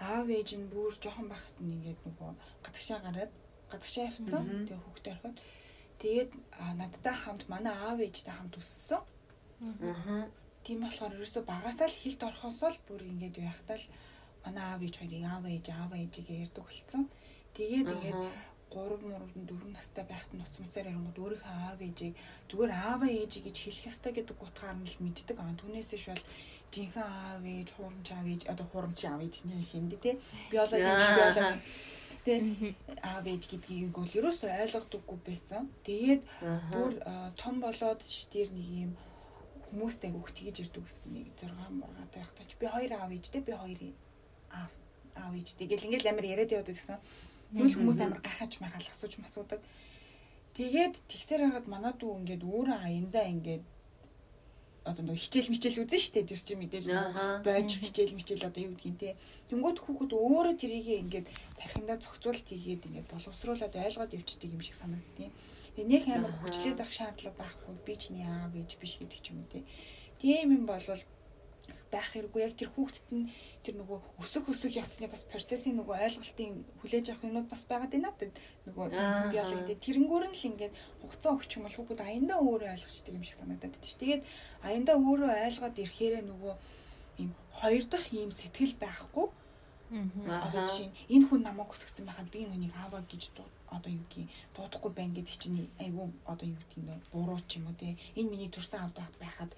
аав 0.00 0.28
ээж 0.28 0.58
нь 0.58 0.68
бүр 0.68 0.92
жоохон 0.92 1.28
байхад 1.30 1.56
нь 1.62 1.72
ингээд 1.76 2.00
нөгөө 2.04 2.30
гадагшаа 2.64 2.98
гараад 3.06 3.32
гадагшаа 3.70 4.04
явцсан. 4.10 4.42
Тэгээ 4.68 4.82
хүүхдээ 4.84 5.12
орхиод 5.14 5.38
тэгээд 6.02 6.30
надтай 6.80 7.14
хамт 7.14 7.42
манай 7.48 7.72
аав 7.72 7.98
ээжтэй 8.02 8.34
хамт 8.34 8.58
өссөн. 8.60 9.00
Аа. 9.62 10.28
Тийм 10.64 10.80
болохоор 10.84 11.14
ерөөсө 11.16 11.40
багасаа 11.48 11.88
л 11.88 12.00
хилд 12.02 12.22
орхосоо 12.28 12.70
л 12.74 12.84
бүр 12.88 13.02
ингээд 13.08 13.36
байхдаа 13.40 13.78
л 13.80 13.86
манай 14.44 14.64
аав 14.68 14.80
ээж 14.84 14.94
хоёрыг 15.00 15.24
аав 15.24 15.44
ээж 15.48 15.66
аав 15.72 15.92
ээжигээ 15.96 16.42
ярьдаг 16.44 16.64
болсон. 16.64 17.02
Тэгээд 17.54 17.88
ингээд 17.94 18.18
3 18.74 18.98
3 19.06 19.46
4 19.46 19.70
настай 19.70 20.04
байхад 20.04 20.32
нь 20.34 20.42
уц 20.42 20.58
муцаар 20.58 20.90
ярингууд 20.90 21.18
өөрийнхөө 21.22 21.54
аав 21.54 21.78
ээжийг 21.78 22.14
зүгээр 22.50 22.72
аав 22.74 23.00
ээжийг 23.06 23.44
гэж 23.46 23.56
хэлэх 23.62 23.88
ёстой 23.90 24.12
гэдэг 24.14 24.36
утгаар 24.42 24.76
нь 24.78 24.90
л 24.90 24.98
мэддэг. 24.98 25.36
Аа 25.38 25.54
түүнээсээ 25.54 26.00
шал 26.02 26.22
жинхэнэ 26.74 27.06
аав 27.06 27.42
ээж, 27.46 27.68
хуурамч 27.78 28.08
аав 28.10 28.26
ээж, 28.26 28.42
одоо 28.50 28.66
хуурамч 28.66 29.00
аав 29.06 29.20
ээж 29.22 29.36
нэ 29.46 29.62
шимдэ 29.62 29.96
те. 30.02 30.10
Биологи 30.50 30.82
биологи 30.82 31.62
Тэ 32.24 32.40
аав 33.04 33.24
ээж 33.28 33.42
гэдгийг 33.52 33.92
бол 33.92 34.08
ерөөсөй 34.08 34.48
ойлгодоггүй 34.64 35.18
байсан. 35.28 35.68
Тэгээд 35.86 36.22
бүр 36.72 36.92
том 37.36 37.60
болоод 37.60 38.00
ш 38.00 38.32
тэр 38.32 38.48
нэг 38.48 38.68
юм 38.88 38.92
хүмүүстэй 39.68 40.08
өөх 40.08 40.32
тгийж 40.32 40.56
ирдэг 40.64 40.88
гэсэн 40.88 41.10
нэг 41.12 41.26
6 41.36 41.52
мургаа 41.52 42.08
байхдаа 42.16 42.48
ч 42.48 42.56
би 42.56 42.64
хоёр 42.64 42.92
аав 42.96 43.12
ээжтэй 43.12 43.42
би 43.44 43.52
хоёр 43.52 43.80
аав 44.56 44.72
аав 45.20 45.34
ээжтэй 45.36 45.68
гэл 45.68 45.84
ингээл 45.84 46.10
амар 46.10 46.26
яриад 46.32 46.54
яваад 46.56 46.72
байсан. 46.72 46.98
Тэгвэл 47.54 47.78
хүмүүс 47.78 47.98
амар 48.02 48.18
гахаж 48.18 48.58
махал 48.58 48.82
асууж 48.90 49.14
масуудаг. 49.22 49.62
Тэгээд 50.58 50.94
тэгсээр 51.06 51.54
хагаад 51.54 51.66
манай 51.70 51.94
дүү 51.94 52.12
ингээд 52.18 52.42
өөрөө 52.42 52.78
аяндаа 52.82 53.26
ингээд 53.30 53.64
одоо 54.84 55.02
нэг 55.06 55.16
хичээл 55.16 55.48
мичээл 55.48 55.82
үзэн 55.86 56.02
штэ 56.02 56.28
тэр 56.28 56.40
чинь 56.42 56.60
мэдээж 56.60 56.86
бойж 57.46 57.70
хичээл 57.80 58.18
мичээл 58.18 58.48
одоо 58.50 58.62
юу 58.68 58.76
гэдгийг 58.76 58.98
те 59.00 59.16
тэнгуут 59.48 59.80
хүүхэд 59.80 60.12
өөрөө 60.12 60.54
тэрийг 60.60 60.88
ингээд 61.08 61.26
тархиндаа 61.56 61.96
зохицуулт 61.96 62.44
хийгээд 62.44 62.86
ингээд 62.90 63.08
боловсруулад 63.08 63.72
ойлгоод 63.72 64.12
явчихдаг 64.12 64.50
юм 64.52 64.60
шиг 64.60 64.76
санагдтiin. 64.76 65.32
Тэгээ 65.78 65.88
нэг 65.88 66.04
амар 66.12 66.34
хүчлээд 66.36 66.82
авах 66.84 66.92
шаардлага 66.92 67.38
байхгүй 67.40 67.74
би 67.80 67.94
чиний 67.96 68.26
аав 68.28 68.52
ээж 68.52 68.70
биш 68.76 69.00
гэдэг 69.00 69.20
ч 69.24 69.32
юм 69.32 69.40
те. 69.48 69.64
Тийм 70.20 70.52
юм 70.52 70.64
болвол 70.68 71.00
байх 71.92 72.08
хэрэггүй. 72.12 72.40
Яг 72.42 72.54
тэр 72.58 72.70
хүүхдэд 72.74 73.08
нь 73.14 73.30
тэр 73.64 73.74
нөгөө 73.80 73.98
өсөх 74.20 74.50
өсөх 74.50 74.72
явцны 74.76 75.08
бас 75.08 75.24
процессын 75.30 75.78
нөгөө 75.78 75.96
ойлголтын 76.04 76.64
хүлээж 76.82 77.06
авах 77.12 77.24
юмуд 77.24 77.48
бас 77.48 77.62
байгаад 77.70 77.92
байна 77.94 78.10
гэдэг 78.12 78.30
нөгөө 78.68 78.86
биологид 79.32 79.80
тэрнгүүр 79.80 80.24
нь 80.28 80.36
л 80.36 80.48
ингээд 80.50 80.74
хугацаа 81.00 81.32
өгч 81.38 81.50
юм 81.56 81.64
бол 81.64 81.76
хүүхд 81.78 82.00
аяндаа 82.02 82.38
өөрөө 82.42 82.70
ойлгочтой 82.74 83.12
юм 83.14 83.24
шиг 83.24 83.36
санагдаад 83.38 83.72
байна. 83.72 83.98
Тэгээд 84.02 84.22
аяндаа 84.68 84.96
өөрөө 84.98 85.30
ойлгоод 85.46 85.76
ирэхээрээ 85.82 86.24
нөгөө 86.28 86.54
ийм 87.22 87.30
хоёр 87.58 87.84
дахь 87.86 88.08
ийм 88.12 88.30
сэтгэл 88.30 88.74
байхгүй. 88.82 89.26
Одоо 90.26 90.66
жишээ 90.66 90.88
нь 90.90 90.96
энэ 91.14 91.26
хүн 91.28 91.42
намайг 91.46 91.70
хүсгсэн 91.70 92.04
байхад 92.08 92.28
би 92.32 92.42
нүнийг 92.48 92.74
ааваа 92.74 93.02
гэж 93.06 93.30
одоо 93.70 93.90
юу 93.90 94.06
гэх 94.10 94.26
дуудахгүй 94.56 94.90
байна 94.90 95.14
гэдэг 95.14 95.36
чинь 95.38 95.70
айгүй 95.78 96.10
одоо 96.26 96.46
юу 96.50 96.58
нь 96.58 96.90
буруу 97.12 97.38
ч 97.46 97.62
юм 97.62 97.70
уу 97.70 97.78
те. 97.78 97.94
Энэ 98.18 98.30
миний 98.30 98.50
төрсэн 98.50 98.80
аавдаа 98.82 99.06
байхад 99.22 99.50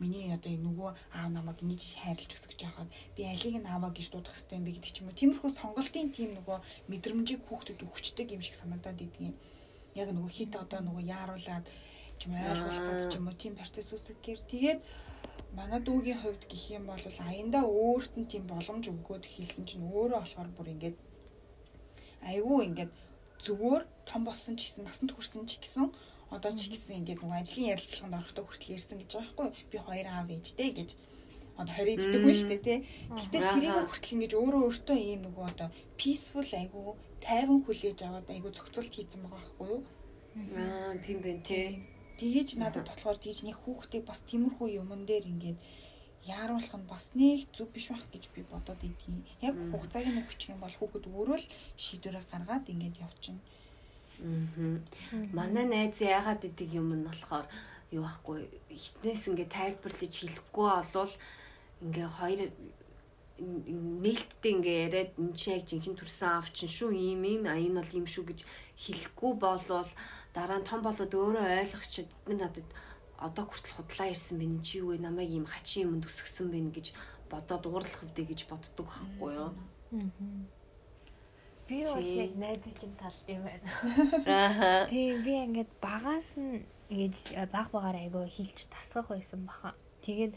миний 0.00 0.32
одоо 0.32 0.50
нөгөө 0.50 0.90
аав 1.14 1.30
намайг 1.30 1.60
нэг 1.60 1.80
хайрлаж 1.80 2.32
өсгөж 2.32 2.60
байхад 2.64 2.88
би 3.16 3.22
алийг 3.28 3.56
нь 3.60 3.68
ааваа 3.68 3.92
гэж 3.92 4.06
дуудах 4.10 4.34
хэрэгтэй 4.34 4.58
юм 4.58 4.64
би 4.64 4.72
гэдэг 4.74 4.92
ч 4.92 4.98
юм 5.00 5.08
уу. 5.08 5.20
Тиймэрхүү 5.20 5.50
сонголтын 5.52 6.08
тийм 6.16 6.30
нөгөө 6.40 6.58
мэдрэмжийг 6.90 7.40
хүүхдэд 7.44 7.84
өгчдөг 7.84 8.28
юм 8.32 8.42
шиг 8.42 8.56
санагдаад 8.56 8.98
идэв. 9.04 9.36
Яг 9.94 10.08
нөгөө 10.10 10.32
хит 10.32 10.52
одоо 10.56 10.80
нөгөө 10.80 11.04
яаруулад 11.04 11.66
ч 12.18 12.20
юм 12.28 12.34
ойлгуулах 12.36 12.88
гэж 12.88 13.02
ч 13.12 13.14
юм 13.20 13.28
уу 13.28 13.36
тийм 13.36 13.54
процесс 13.56 13.92
үүсгэхээр 13.92 14.40
тэгээд 14.48 14.80
манай 15.56 15.80
дүүгийн 15.84 16.20
хувьд 16.22 16.42
гэх 16.48 16.64
юм 16.76 16.84
бол 16.88 17.04
аяндаа 17.28 17.64
өөрт 17.64 18.12
нь 18.20 18.30
тийм 18.30 18.44
боломж 18.48 18.84
өгөөд 18.92 19.24
хэлсэн 19.26 19.64
чинь 19.68 19.84
өөрөө 19.88 20.20
болохоор 20.22 20.50
бүр 20.56 20.68
ингээд 20.74 20.96
айгүй 22.30 22.60
ингээд 22.68 22.92
зүгээр 23.44 23.82
том 24.04 24.22
болсон 24.28 24.54
ч 24.56 24.68
гэсэн 24.68 24.84
насанд 24.84 25.10
хүрсэн 25.12 25.48
ч 25.48 25.56
гэсэн 25.58 25.88
одоо 26.30 26.52
ч 26.54 26.70
гэсэн 26.70 27.02
ингээд 27.02 27.20
нөгөө 27.22 27.38
ажлын 27.42 27.70
ярилцлаганд 27.74 28.18
орохдоо 28.18 28.44
хүртэл 28.46 28.74
ярьсан 28.78 28.96
гэж 29.02 29.10
байгаа 29.18 29.34
байхгүй 29.50 29.70
би 29.70 29.78
хоёр 29.82 30.06
аав 30.10 30.28
ээжтэй 30.30 30.70
гэж 30.78 30.90
одоо 31.60 31.74
20 31.74 32.00
эддэг 32.00 32.20
хүн 32.24 32.36
шүү 32.38 32.48
дээ 32.50 32.62
тий. 32.64 32.78
Гэхдээ 33.12 33.42
тэрийг 33.52 33.76
хүртэл 33.90 34.14
ингэж 34.16 34.32
өөрөө 34.38 34.62
өөртөө 34.64 34.98
ийм 34.98 35.20
нөгөө 35.26 35.44
одоо 35.52 35.68
peaceful 36.00 36.50
айгу 36.56 36.96
тайван 37.20 37.60
хүлээж 37.66 37.98
аваад 38.06 38.28
айгу 38.32 38.48
зөвхөлт 38.54 38.94
хийсэн 38.94 39.20
байгаа 39.20 39.40
байхгүй 39.40 39.68
юу? 39.74 39.82
Аа 40.56 40.94
тийм 41.04 41.18
байх 41.20 41.40
тий. 41.44 41.66
Тэгэж 42.20 42.48
надад 42.60 42.86
болохоор 42.88 43.18
тэгж 43.20 43.38
нэг 43.44 43.56
хүүхдийг 43.60 44.04
бас 44.08 44.20
тиймэрхүү 44.28 44.68
юмн 44.80 45.04
дээр 45.08 45.24
ингээд 45.32 45.58
яаруулах 46.28 46.76
нь 46.76 46.90
бас 46.92 47.12
нэг 47.16 47.48
зүг 47.56 47.72
биш 47.72 47.88
байх 47.92 48.04
гэж 48.12 48.24
би 48.34 48.44
бодоод 48.44 48.80
идэв. 48.84 49.24
Яг 49.40 49.56
хугацааг 49.72 50.06
нь 50.08 50.20
өгчих 50.20 50.52
юм 50.52 50.60
бол 50.60 50.76
хүүхэд 50.76 51.04
өөрөө 51.08 51.38
л 51.40 51.50
шийдвэрээ 51.80 52.24
гаргаад 52.28 52.68
ингээд 52.72 53.00
явчихна. 53.00 53.40
Аа. 54.20 55.24
Манай 55.32 55.64
найз 55.64 56.00
яагаад 56.00 56.44
идэг 56.44 56.70
юм 56.80 56.92
нь 56.94 57.06
болохоор 57.08 57.46
юу 57.96 58.04
байхгүй 58.04 58.38
хитнээс 58.70 59.22
ингээ 59.28 59.48
тайлбарлаж 59.56 60.14
хэлэхгүй 60.20 60.66
болвол 60.70 61.14
ингээ 61.84 62.08
хоёр 62.18 62.40
нээлттэй 64.04 64.52
ингээ 64.56 64.78
яриад 64.86 65.12
энэ 65.16 65.36
чинь 65.38 65.56
яг 65.56 65.64
жинхэнэ 65.64 65.98
төрсэн 65.98 66.28
аав 66.28 66.46
чинь 66.52 66.68
шүү 66.76 66.90
ийм 66.92 67.22
ийм 67.24 67.42
а 67.48 67.56
энэ 67.56 67.80
бол 67.80 67.96
ийм 67.98 68.06
шүү 68.06 68.24
гэж 68.28 68.40
хэлэхгүй 68.84 69.32
болвол 69.40 69.90
дараа 70.36 70.58
нь 70.60 70.68
том 70.68 70.80
болоод 70.84 71.12
өөрөө 71.16 71.44
ойлгочиход 71.64 72.10
бид 72.28 72.38
надад 72.38 72.68
одоо 73.16 73.44
хүртэл 73.48 73.76
худлаа 73.76 74.08
ирсэн 74.12 74.36
байна. 74.40 74.64
Чи 74.64 74.80
юу 74.80 74.92
вэ? 74.92 75.00
Намайг 75.00 75.30
ийм 75.32 75.46
хачин 75.48 75.88
юмд 75.88 76.08
өсгсөн 76.08 76.48
байна 76.52 76.70
гэж 76.72 76.92
бодоод 77.32 77.64
уурлах 77.68 78.04
өвдөө 78.04 78.24
гэж 78.28 78.40
боддог 78.48 78.86
байхгүй 78.88 79.32
юу 79.40 79.50
би 81.70 81.78
бол 81.86 82.02
яг 82.02 82.32
найдаж 82.42 82.74
чинь 82.82 82.96
талд 82.98 83.26
юм 83.30 83.42
байна. 83.46 83.68
Аа 84.26 84.86
тийм 84.92 85.22
би 85.22 85.32
ингээд 85.46 85.70
багаас 85.86 86.30
нь 86.34 86.66
ингэж 86.90 87.16
баг 87.54 87.68
багаар 87.70 87.96
айгөө 88.02 88.26
хилж 88.36 88.66
тасгах 88.74 89.08
байсан 89.14 89.46
баха. 89.46 89.78
Тэгээд 90.02 90.34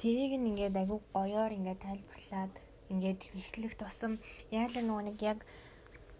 тэрийг 0.00 0.32
нь 0.40 0.48
ингээд 0.50 0.80
айгүй 0.80 1.00
гоёор 1.12 1.52
ингээд 1.52 1.84
тайлбарлаад 1.84 2.52
ингээд 2.92 3.20
ихлэх 3.38 3.74
тусам 3.76 4.12
яалаа 4.48 4.82
нөгөө 4.84 5.04
нэг 5.08 5.18
яг 5.32 5.38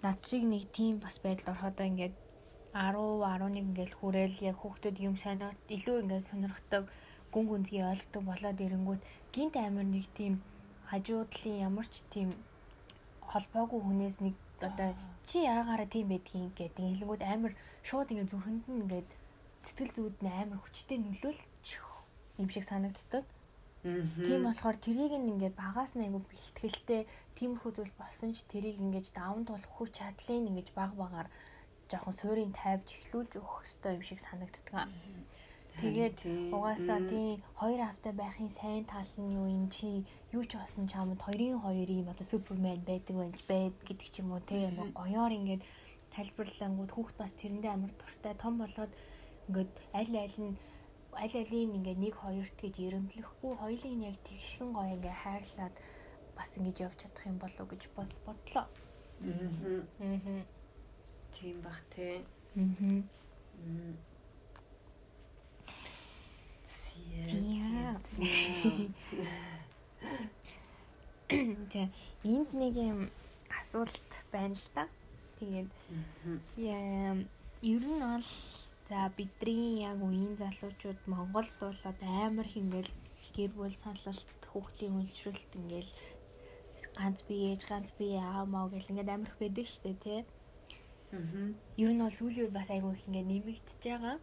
над 0.05 0.19
шиг 0.29 0.45
нэг 0.53 0.65
тийм 0.77 1.01
бас 1.05 1.17
байдал 1.25 1.53
ороход 1.53 1.81
ингээд 1.81 2.15
10 2.77 3.01
11 3.25 3.57
ингээд 3.65 3.93
хүрээл 3.99 4.37
яг 4.51 4.57
хүүхдүүд 4.61 4.97
юм 5.09 5.17
санаад 5.25 5.59
илүү 5.77 5.97
ингээд 6.03 6.29
сонирхдаг 6.29 6.85
гүн 7.33 7.47
гүнзгий 7.51 7.83
ойлгодог 7.93 8.23
болоод 8.29 8.59
ирэнгүүт 8.67 9.03
гинт 9.35 9.55
амир 9.57 9.87
нэг 9.89 10.07
тийм 10.19 10.35
хажуудлын 10.91 11.63
ямар 11.69 11.87
ч 11.93 12.05
тийм 12.15 12.29
холбоогүй 13.31 13.81
хүнээс 13.83 14.17
нэг 14.25 14.35
одоо 14.69 14.91
чи 15.29 15.39
яагаараа 15.45 15.89
тийм 15.91 16.07
байдгийг 16.11 16.53
гэдэг 16.57 16.85
хэлгүүд 16.85 17.23
амир 17.33 17.53
шууд 17.89 18.11
ингээд 18.13 18.33
зүрхэнд 18.33 18.65
нь 18.69 18.81
ингээд 18.85 19.09
сэтгэл 19.67 19.93
зүйд 19.97 20.17
нь 20.25 20.33
амар 20.43 20.59
хүчтэй 20.61 20.99
нөлөөлч 21.01 21.67
юм 22.41 22.49
шиг 22.51 22.65
санагддаг. 22.69 23.25
Тийм 24.27 24.41
болохоор 24.45 24.77
тэрийг 24.85 25.13
ингээд 25.17 25.57
багаас 25.57 25.93
нь 25.97 26.05
айгу 26.05 26.21
бэлтгэлтэй 26.29 27.03
тиймэрхүү 27.37 27.73
зүйл 27.77 27.95
болсон 28.01 28.31
ч 28.37 28.45
тэрийг 28.53 28.77
ингээд 28.85 29.09
даван 29.17 29.45
туулах 29.49 29.73
хүч 29.77 29.91
чадлын 29.99 30.49
ингээд 30.51 30.71
баг 30.77 30.93
багаар 31.03 31.29
жоохон 31.91 32.15
суурийн 32.21 32.53
тайвж 32.53 32.87
эхлүүлж 32.97 33.33
өгөх 33.41 33.57
хэрэгтэй 33.65 33.93
юм 33.97 34.05
шиг 34.05 34.21
санагддаг. 34.21 34.89
Тэгээд 35.81 36.19
угаасаа 36.53 37.01
тийм 37.09 37.41
хоёр 37.61 37.81
хавтаа 37.89 38.13
байхын 38.13 38.51
сайн 38.61 38.85
тал 38.85 39.11
нь 39.17 39.33
юу 39.39 39.47
юм 39.49 39.67
чи 39.75 40.05
юу 40.37 40.45
ч 40.45 40.61
болсон 40.61 40.85
чамд 40.93 41.21
хоёрын 41.27 41.63
хоёр 41.65 41.89
юм 41.89 42.07
одоо 42.13 42.27
супермен 42.29 42.85
байдаг 42.85 43.17
байж 43.17 43.39
байд 43.51 43.75
гэдэг 43.89 44.09
ч 44.13 44.15
юм 44.21 44.29
уу 44.33 44.43
тийм 44.45 44.77
амар 44.77 44.91
гоёор 45.01 45.33
ингээд 45.39 45.63
тайлбарлангууд 46.15 46.91
хүүхд 46.93 47.17
бас 47.23 47.33
тэрэндээ 47.41 47.73
амар 47.73 47.93
дуртай 47.97 48.35
том 48.43 48.55
болоод 48.61 48.93
ингээд 49.49 49.71
аль 49.99 50.17
аль 50.25 50.39
нь 50.45 50.55
аль 51.23 51.37
алийн 51.43 51.75
ингээ 51.79 51.97
нэг 52.05 52.15
хоёрт 52.21 52.57
гэж 52.63 52.75
эрэмблэхгүй 52.87 53.53
хоёлын 53.63 54.05
яг 54.11 54.17
тэгшгэн 54.29 54.71
гоё 54.77 54.95
ингээ 54.97 55.17
хайрлаад 55.23 55.75
бас 56.37 56.51
ингэж 56.59 56.77
явж 56.87 56.97
чадах 57.03 57.25
юм 57.31 57.39
болов 57.41 57.67
гэж 57.73 57.83
бас 57.97 58.13
бодлоо. 58.27 58.67
Аа. 59.25 59.83
Аа. 60.05 60.45
Тийм 61.35 61.57
бах 61.65 61.81
тий. 61.93 62.21
Аа. 62.57 64.10
Тэ 71.73 71.83
энд 72.25 72.51
нэг 72.53 72.75
юм 72.77 73.01
асуулт 73.59 74.11
байна 74.33 74.55
л 74.55 74.67
да. 74.75 74.85
Тэгээд 75.39 75.71
яа 76.57 77.17
ер 77.63 77.85
нь 77.87 78.01
бол 78.03 78.29
За 78.91 79.09
бидний 79.17 79.87
яг 79.87 80.03
үеийн 80.03 80.35
залуучууд 80.35 81.01
Монголд 81.07 81.55
болоод 81.63 82.01
амар 82.03 82.49
хингээл 82.51 82.91
гэр 83.37 83.51
бүл 83.55 83.77
саналт 83.83 84.27
хүүхдийн 84.51 84.99
үйлчлэлт 84.99 85.51
ингээл 85.61 85.93
ганц 86.99 87.23
бие 87.29 87.55
ээж 87.55 87.63
ганц 87.71 87.89
бие 87.99 88.19
аав 88.19 88.51
маа 88.51 88.67
гэл 88.67 88.91
ингээд 88.91 89.15
амарх 89.15 89.37
байдаг 89.39 89.67
штэ 89.71 89.95
тий. 90.03 90.21
Аа. 91.15 91.55
Ер 91.79 91.91
нь 91.95 92.03
бол 92.03 92.19
сүүлийн 92.19 92.51
үед 92.51 92.57
бас 92.59 92.67
айгүй 92.67 92.93
их 92.99 93.07
ингээд 93.07 93.31
нэмэгдэж 93.31 93.79
байгаа. 93.87 94.17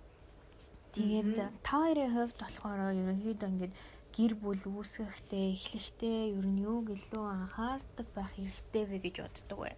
Тэгээд 0.97 1.61
та 1.61 1.77
хоёрын 1.77 2.09
хувьд 2.09 2.37
болохоор 2.41 2.79
ерөнхийдөө 2.89 3.49
ингээд 3.53 3.73
гэр 4.17 4.33
бүл 4.41 4.63
үүсгэхдээ 4.65 5.45
эхлэхдээ 5.53 6.19
ер 6.33 6.47
нь 6.49 6.65
юу 6.65 6.81
гэлөө 6.89 7.25
анхаардаг 7.37 8.07
байх 8.17 8.33
хэрэгтэй 8.33 8.83
вэ 8.89 8.97
гэж 9.05 9.15
боддог 9.21 9.57
бай. 9.61 9.75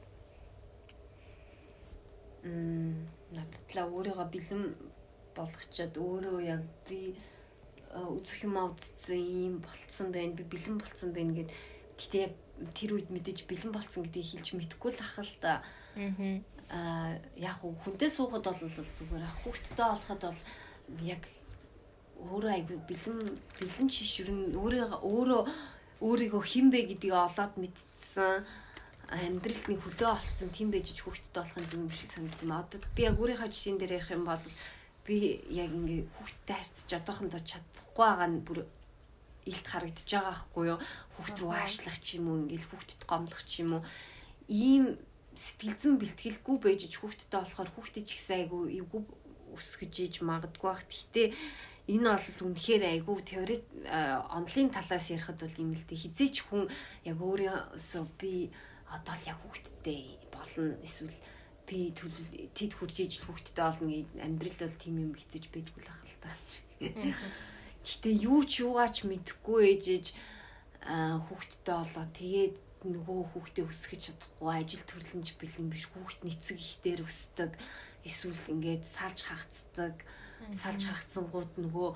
Мм 2.48 3.12
надтлаа 3.36 3.86
өөрийгөө 3.92 4.28
бэлэн 4.32 4.64
болгочоод 5.36 5.96
өөрөө 6.00 6.40
яг 6.56 6.64
би 6.88 7.20
үзэх 7.92 8.48
юм 8.48 8.56
үзсэн 8.64 9.20
юм 9.20 9.56
болцсон 9.60 10.08
байна 10.16 10.40
би 10.40 10.44
бэлэн 10.48 10.80
болцсон 10.80 11.12
байна 11.12 11.36
гэд 11.36 11.52
гэтээ 12.00 12.22
яг 12.32 12.34
тэр 12.80 12.96
үед 12.96 13.12
мэдээж 13.12 13.44
бэлэн 13.44 13.76
болцсон 13.76 14.08
гэдгийг 14.08 14.40
хэлж 14.40 14.48
мэдэхгүй 14.56 14.92
л 14.96 15.04
ах 15.04 15.16
л 15.20 15.36
та 15.44 15.54
аа 16.72 17.20
яг 17.36 17.60
хүнтэй 17.60 18.08
суухад 18.08 18.46
бол 18.46 18.62
зүгээр 18.62 19.26
хүүхдтэй 19.44 19.84
олоход 19.90 20.22
бол 20.32 20.42
яг 21.04 21.24
өөрөө 22.20 22.52
айгүй 22.52 22.78
бэлэн 22.90 23.20
бэлэн 23.60 23.90
чиш 23.90 24.26
юу 24.26 24.34
н 24.34 24.40
өөрийгөө 24.60 25.00
өөрөө 25.00 25.42
өөрийгөө 26.04 26.44
хинбэ 26.44 26.80
гэдгийг 26.92 27.16
олоод 27.16 27.54
мэдсэн 27.56 28.44
амьдралд 29.10 29.66
нэг 29.72 29.80
хөлөө 29.82 30.10
олцсон 30.14 30.50
тийм 30.54 30.70
байж 30.70 30.94
хүүхдтэй 30.94 31.42
болохын 31.42 31.66
зөв 31.66 31.80
юм 31.82 31.90
шиг 31.90 32.10
санагдав 32.12 32.44
юм. 32.46 32.54
Одоо 32.54 32.80
би 32.94 33.02
яг 33.10 33.18
өөрийнхөө 33.18 33.50
жишээн 33.50 33.80
дээр 33.80 33.98
ярих 33.98 34.12
юм 34.14 34.26
бол 34.28 34.44
би 35.06 35.42
яг 35.50 35.72
ингээ 35.74 36.06
хүүхдтэй 36.14 36.56
харьцаж 36.56 36.90
одоохондоо 36.94 37.42
чадахгүй 37.42 38.06
байгаа 38.06 38.30
нь 38.30 38.46
бүр 38.46 38.60
илт 39.50 39.66
харагдаж 39.66 40.06
байгаа 40.06 40.30
байхгүй 40.30 40.64
юу? 40.70 40.80
Хүүхд 41.18 41.38
рүү 41.42 41.52
аашлах 41.58 41.98
ч 41.98 42.08
юм 42.22 42.26
уу, 42.30 42.42
ингээл 42.46 42.70
хүүхдэд 42.70 43.02
гомдох 43.10 43.42
ч 43.42 43.52
юм 43.66 43.82
уу. 43.82 43.84
Ийм 44.46 44.86
сэтгэл 45.34 45.76
зүйн 45.80 45.98
бэлтгэлгүй 45.98 46.58
байж 46.62 46.82
хүүхдтэй 46.94 47.40
болохоор 47.42 47.70
хүүхдээ 47.74 48.04
ч 48.06 48.10
ихсэн 48.14 48.36
айгу 48.46 48.70
эвгүй 48.70 49.02
өсгөж 49.60 49.94
иж 50.00 50.16
магадгүй 50.24 50.70
бах. 50.72 50.84
Гэхдээ 50.88 51.28
энэ 51.92 52.08
бол 52.16 52.40
үнэхээр 52.50 52.84
айгүй 52.88 53.18
теорит 53.28 53.66
онлайн 54.32 54.70
талаас 54.72 55.12
ярихад 55.12 55.44
бол 55.44 55.62
юм 55.62 55.72
л 55.76 55.84
дээ. 55.84 56.04
Хизээч 56.08 56.36
хүн 56.48 56.72
яг 57.04 57.18
өөрөөсөө 57.20 58.06
би 58.16 58.50
одоо 58.90 59.16
л 59.20 59.28
яг 59.30 59.38
хүүхдтэй 59.44 60.02
болно 60.32 60.78
эсвэл 60.86 61.18
би 61.68 61.94
тэд 61.94 62.72
хурж 62.74 62.96
иж 63.06 63.22
хүүхдтэй 63.22 63.64
болно 63.66 63.90
гэж 63.90 64.08
амьдрал 64.22 64.60
бол 64.66 64.78
тийм 64.82 64.96
юм 65.02 65.14
хэцэж 65.14 65.44
байдгүй 65.54 65.82
л 65.86 65.92
ахал 65.94 66.16
та. 66.22 66.32
Гэтэ 67.86 68.10
юу 68.26 68.42
ч 68.46 68.66
юугаач 68.66 69.06
мэдэхгүй 69.06 69.60
ээжэж 69.78 70.06
хүүхдтэй 70.86 71.76
болоо 71.78 72.06
тэгээд 72.18 72.56
нөгөө 72.80 73.20
хүүхдээ 73.36 73.66
өсгөж 73.68 74.02
чадахгүй 74.08 74.50
ажил 74.56 74.84
төрлөнж 74.88 75.36
бэлэн 75.36 75.68
биш 75.68 75.86
хүүхд 75.92 76.24
нэцэг 76.24 76.58
ихтер 76.58 77.04
өсдөг 77.04 77.52
эсвэл 78.08 78.44
ингээд 78.54 78.84
салж 78.86 79.20
хагцдаг 79.28 79.96
салж 80.56 80.82
хагцсангууд 80.88 81.52
нөгөө 81.60 81.90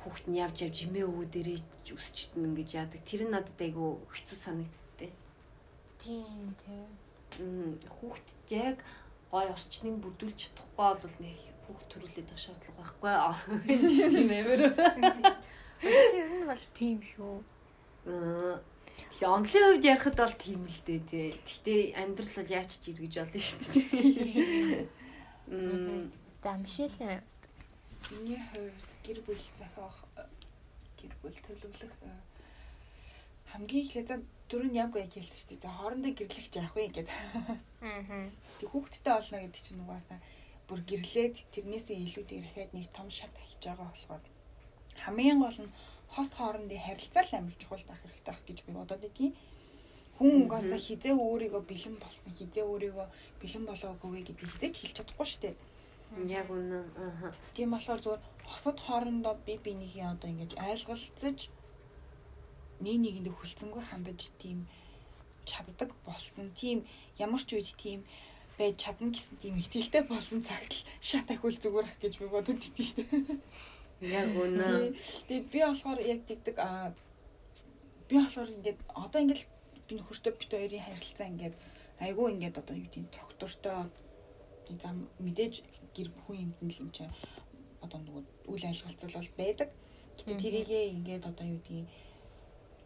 хүүхд 0.00 0.24
нь 0.28 0.40
явж 0.42 0.66
явж 0.66 0.76
эмээ 0.84 1.06
өвөө 1.08 1.26
дээрээ 1.30 1.58
өсчтэн 1.96 2.48
ингэж 2.50 2.70
яадаг 2.76 3.00
тэр 3.06 3.24
нь 3.24 3.32
надад 3.32 3.58
айгу 3.60 4.02
хэцүү 4.12 4.38
санагд 4.38 4.80
Тийм 6.00 6.56
тийм. 6.64 7.76
Хүүхдэд 8.00 8.48
яг 8.56 8.78
гой 9.28 9.46
орчныг 9.52 10.00
бүрдүүлж 10.00 10.38
чадахгүй 10.48 10.92
бол 10.96 11.16
нэг 11.20 11.36
хүүхд 11.68 11.86
төрүүлээд 11.92 12.28
байх 12.32 12.40
шаардлага 12.40 12.80
байхгүй 12.80 13.12
аа. 13.12 13.36
Тийм 14.16 14.32
амар. 14.32 14.60
Тэр 15.84 16.16
ер 16.16 16.30
нь 16.40 16.48
бол 16.48 16.64
тийм 16.72 17.04
шүү. 17.04 17.36
Аа 18.08 18.56
Тэгээ 19.20 19.34
онлын 19.36 19.64
хувьд 19.68 19.84
ярихад 19.84 20.16
бол 20.16 20.34
тийм 20.36 20.62
л 20.64 20.80
дээ 20.86 21.00
тий. 21.10 21.28
Гэхдээ 21.34 21.80
амьдрал 22.00 22.32
бол 22.36 22.54
яаж 22.54 22.70
ч 22.76 22.84
эргэж 22.92 23.14
болно 23.20 23.40
шүү 23.40 23.60
дээ. 23.74 24.88
Мм 25.50 26.12
за 26.42 26.52
Мишель 26.56 26.96
миний 28.10 28.40
хувьд 28.50 28.80
гэр 29.04 29.18
бүл 29.26 29.42
захиах 29.54 29.96
гэр 30.96 31.12
бүл 31.20 31.36
төлөвлөх 31.44 31.92
хамгийн 33.52 33.84
эхлээд 33.84 34.24
түрүүн 34.48 34.78
ямгүй 34.82 35.04
яг 35.04 35.12
хэлсэн 35.12 35.36
шүү 35.36 35.48
дээ. 35.52 35.64
За 35.66 35.70
хоорондоо 35.74 36.12
гэрлэгч 36.16 36.54
яах 36.56 36.74
вэ 36.74 36.88
гэдэг. 36.88 37.08
Аа. 37.84 38.30
Тэг 38.58 38.68
хүүхдтэй 38.72 39.12
олно 39.12 39.38
гэдэг 39.42 39.60
чинь 39.60 39.82
угаасаа 39.84 40.18
бүр 40.70 40.80
гэрлээд 40.86 41.34
тэрнээсээ 41.50 41.98
илүү 42.06 42.24
дахиад 42.24 42.70
нэг 42.72 42.86
том 42.94 43.10
шат 43.10 43.34
ахиж 43.36 43.60
байгаа 43.66 43.90
болохоор 43.90 44.22
хамгийн 45.02 45.38
гол 45.42 45.58
нь 45.66 45.74
хос 46.14 46.30
хоорондын 46.38 46.84
харилцаа 46.86 47.24
л 47.24 47.32
амар 47.38 47.56
чухал 47.58 47.84
байх 47.86 48.00
хэрэгтэй 48.02 48.26
байх 48.34 48.42
гэж 48.46 48.58
би 48.66 48.72
бодоод 48.74 49.00
байдгийн. 49.02 49.34
Хүн 50.18 50.44
угаасаа 50.44 50.76
хизээ 50.76 51.14
өөрийгөө 51.16 51.62
бэлэн 51.64 51.96
болсон, 51.96 52.32
хизээ 52.36 52.64
өөрийгөө 52.66 53.06
бэлэн 53.40 53.64
болоогүй 53.64 54.20
гэдгийг 54.26 54.52
хизээч 54.52 54.74
хэлж 54.78 54.96
чадахгүй 55.00 55.26
шүү 55.26 55.42
дээ. 55.42 55.56
Яг 56.28 56.50
үнэ. 56.50 56.82
Аа. 56.98 57.32
Тийм 57.54 57.70
болохоор 57.70 58.00
зүгээр 58.02 58.22
хосод 58.50 58.78
хоорондоо 58.82 59.34
би 59.46 59.54
бинийхээ 59.56 60.10
одоо 60.12 60.28
ингэж 60.28 60.52
ойлголцож 60.58 61.38
нэг 62.82 62.96
нэгэндээ 63.00 63.34
хөлцөнгөө 63.38 63.84
хандаж 63.88 64.20
тийм 64.42 64.66
чаддаг 65.46 65.94
болсон. 66.04 66.50
Тийм 66.58 66.82
ямар 67.16 67.40
ч 67.40 67.54
үед 67.54 67.70
тийм 67.78 68.02
байж 68.58 68.76
чадна 68.76 69.08
гэсэн 69.14 69.36
тийм 69.40 69.54
ихтэлтэй 69.56 70.02
болсон 70.04 70.42
цагт 70.42 70.84
шат 71.00 71.30
ахвал 71.30 71.56
зүгээр 71.56 71.86
ах 71.88 71.98
гэж 72.02 72.14
би 72.20 72.26
бодод 72.28 72.60
идэв 72.60 72.84
шүү 72.84 73.04
дээ. 73.08 73.38
Яг 74.00 74.32
үнэ. 74.32 74.96
Тэгээд 75.28 75.46
би 75.52 75.58
болохоор 75.60 76.00
яг 76.00 76.20
тэгдэг 76.24 76.56
аа 76.56 76.96
би 78.08 78.16
болохоор 78.16 78.48
ингээд 78.48 78.78
одоо 78.96 79.20
ингээд 79.20 79.44
би 79.88 79.92
нөхөртөө 80.00 80.32
бит 80.40 80.50
хоёрын 80.50 80.86
харилцаа 80.88 81.26
ингээд 81.28 81.56
айгүй 82.00 82.26
ингээд 82.32 82.56
одоо 82.56 82.74
юу 82.80 82.88
гэдэг 82.88 83.12
доктортой 83.12 83.92
зам 84.80 84.96
мэдээж 85.20 85.54
гэр 85.92 86.08
бүхэн 86.16 86.56
юмд 86.60 86.72
л 86.72 86.80
юм 86.80 86.90
чи 86.96 87.04
одоо 87.84 87.98
нөгөө 88.00 88.22
үйл 88.48 88.64
ажиллагалцал 88.64 89.12
бол 89.12 89.30
байдаг. 89.36 89.68
Гэтэ 90.16 90.32
тэрийгээ 90.40 90.84
ингээд 90.96 91.28
одоо 91.28 91.44
юу 91.44 91.60
гэдгийг 91.60 91.88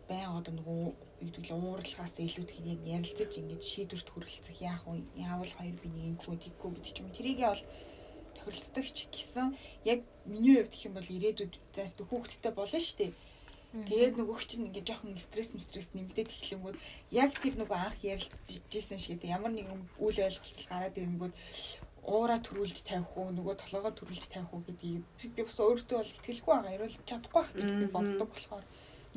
баян 0.08 0.34
одоо 0.34 0.52
нөгөө 0.58 0.82
гэдэг 1.22 1.44
л 1.46 1.56
ууралгаас 1.56 2.14
илүүтгэх 2.20 2.60
яг 2.74 2.80
ярилцаж 2.84 3.32
ингээд 3.38 3.62
шийдвэрт 3.62 4.08
хүрэлцэх 4.10 4.58
яах 4.60 4.82
вэ? 4.86 5.06
Яавал 5.14 5.52
хоёр 5.56 5.76
би 5.78 5.88
нэг 5.94 6.04
юм 6.10 6.16
тэггүй 6.18 6.70
гэдэг 6.74 6.92
ч 6.92 6.98
юм. 7.00 7.08
Тэрийгээ 7.14 7.48
бол 7.48 7.64
тохиролцдог 8.44 8.84
ч 8.84 9.08
гэсэн 9.08 9.56
яг 9.88 10.04
миний 10.28 10.60
хувьд 10.60 10.72
гэх 10.72 10.86
юм 10.86 10.94
бол 11.00 11.08
ирээдүйд 11.08 11.54
зайстай 11.72 12.04
хүүхдтэй 12.04 12.52
болно 12.52 12.80
шүү 12.80 12.98
дээ. 13.00 13.12
Тэгээд 13.74 14.14
нөгөөх 14.22 14.42
чинь 14.46 14.70
ингээд 14.70 14.86
жоохон 14.86 15.18
стресс 15.18 15.50
стресс 15.50 15.90
нэмэгдээд 15.98 16.30
эхлэнгүүд 16.30 16.78
яг 17.10 17.34
тэр 17.34 17.58
нөгөө 17.58 17.74
анх 17.74 17.98
ярилцчихсэн 18.06 19.02
шиг 19.02 19.26
ямар 19.26 19.50
нэгэн 19.50 19.82
үйл 19.98 20.14
ойлголцол 20.22 20.70
гараад 20.70 20.94
ирэнгүүд 20.94 21.34
уура 22.06 22.38
төрүүлж 22.38 22.86
тавих 22.86 23.10
уу 23.18 23.34
нөгөө 23.34 23.54
толгоогоо 23.66 23.92
төрүүлж 23.98 24.30
тавих 24.30 24.54
уу 24.54 24.62
гэдгийг 24.62 25.02
би 25.34 25.42
бас 25.42 25.58
өөртөө 25.58 25.96
бол 25.98 26.14
итгэлгүй 26.14 26.52
байгаа. 26.54 26.76
Ерөөл 26.78 26.98
чадахгүй 27.02 27.40
байх 27.42 27.50
гэж 27.50 27.70
би 27.74 27.86
боддог 27.90 28.28
болохоор 28.30 28.64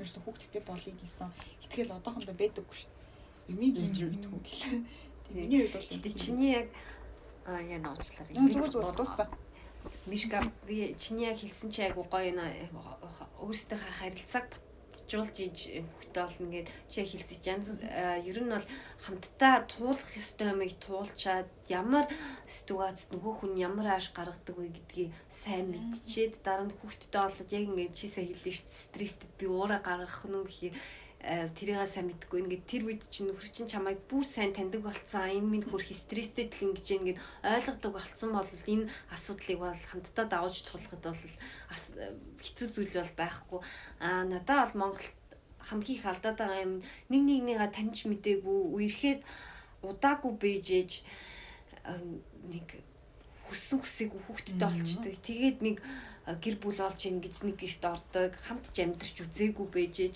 ерөөсөн 0.01 0.23
хүүхдтэй 0.25 0.61
болъё 0.65 0.93
гэсэн 1.05 1.30
итгэл 1.67 1.95
одоохондоо 1.99 2.34
байдаггүй 2.34 2.78
шүү 2.82 2.89
дээ. 2.89 3.53
Юмыг 3.53 3.75
яаж 3.78 3.97
мэдгүй 4.09 4.41
гэлээ. 4.41 4.82
Миний 5.38 5.61
хувьд 5.67 6.01
бол 6.01 6.17
чиний 6.17 6.51
яг 6.57 6.67
Аа 7.47 7.63
яа 7.63 7.79
нууцлаар. 7.79 8.27
Зүгээр 8.27 8.71
зүгээр 8.75 8.97
дууссан. 8.99 9.27
Мишка 10.05 10.43
би 10.67 10.95
чиний 10.99 11.31
яг 11.31 11.39
хэлсэн 11.39 11.71
чи 11.71 11.81
айгу 11.87 12.03
гоё 12.03 12.31
нэ 12.35 12.67
өөрсдийнхээ 13.39 13.93
харилцааг 13.99 14.47
батжуулж 14.97 15.37
иж 15.45 15.57
хөтө 15.99 16.19
олно 16.25 16.47
гэд 16.51 16.67
чи 16.89 17.05
хэлсэн 17.05 17.39
чи 17.39 17.49
янз 17.53 17.67
ер 18.29 18.37
нь 18.41 18.49
бол 18.49 18.65
хамтдаа 19.05 19.55
туулах 19.69 20.09
ёстой 20.17 20.47
юмыг 20.53 20.73
туулчаад 20.81 21.49
ямар 21.69 22.05
ситуацид 22.49 23.13
нөгөө 23.13 23.33
хүн 23.37 23.53
ямар 23.61 23.87
ааш 23.93 24.09
гаргадаг 24.17 24.55
вэ 24.57 24.73
гэдгийг 24.73 25.11
сайн 25.29 25.69
мэдчихэд 25.69 26.41
дараа 26.41 26.65
нь 26.65 26.75
хүүхдтэй 26.77 27.21
болоод 27.21 27.53
яг 27.53 27.63
ингээд 27.69 27.93
чи 27.93 28.05
сая 28.09 28.25
хэлсэн 28.25 28.53
шүү 28.57 28.81
стресстэй 28.83 29.29
би 29.37 29.45
уураа 29.45 29.79
гаргах 29.85 30.25
нь 30.25 30.35
гэхээр 30.35 30.75
Э, 30.75 30.96
тэрийгээ 31.22 31.89
сайн 31.89 32.07
мэдгүй. 32.13 32.45
Ингээд 32.45 32.65
тэр 32.70 32.84
үед 32.88 33.03
чинь 33.09 33.34
нөхөр 33.34 33.49
чинь 33.49 33.68
чамайг 33.68 33.99
бүр 34.05 34.22
сайн 34.22 34.53
таньдаг 34.53 34.86
болцсон 34.86 35.26
энэ 35.28 35.49
минь 35.49 35.65
хөрх 35.65 35.89
стресстэй 35.89 36.45
тэл 36.47 36.72
ингэж 36.72 36.88
ингээд 36.93 37.20
ойлгодог 37.41 37.91
болцсон 37.97 38.32
бол 38.38 38.51
энэ 38.70 38.86
асуудлыг 39.09 39.59
бол 39.59 39.82
хамтдаа 39.89 40.26
давж 40.30 40.61
тулахад 40.70 41.03
бол 41.09 41.18
э, 41.18 42.13
хэцүү 42.38 42.68
зүйл 42.70 42.93
бол 42.93 43.13
байхгүй. 43.18 43.59
А 43.97 44.24
надад 44.30 44.78
бол 44.78 44.93
Монголд 44.93 45.09
хамгийн 45.68 45.97
их 45.99 46.05
алдаад 46.05 46.38
байгаа 46.38 46.63
юм 46.63 46.74
нэг 47.09 47.22
нэг 47.26 47.41
нэгээ 47.43 47.70
таньж 47.74 48.07
мдээгүй 48.07 48.59
үерхэд 48.78 49.22
удаагүй 49.84 50.32
бэжэж 50.38 50.91
нэг 52.47 52.68
хүссэн 53.47 53.80
хүсээгүй 53.84 54.22
хүүхдтэй 54.28 54.55
болчдөг 54.59 55.15
тэгээд 55.24 55.57
нэг 55.63 55.78
гэр 56.28 56.55
бүл 56.59 56.80
болж 56.84 57.01
ингэж 57.07 57.36
нэг 57.47 57.55
гişт 57.63 57.84
ордог 57.88 58.36
хамт 58.36 58.67
ч 58.75 58.84
амьдарч 58.84 59.15
үзээгүй 59.23 59.67
байжээж 59.71 60.15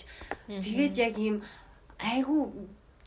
тэгээд 0.60 0.94
яг 1.00 1.16
ийм 1.16 1.36
айгүй 1.96 2.40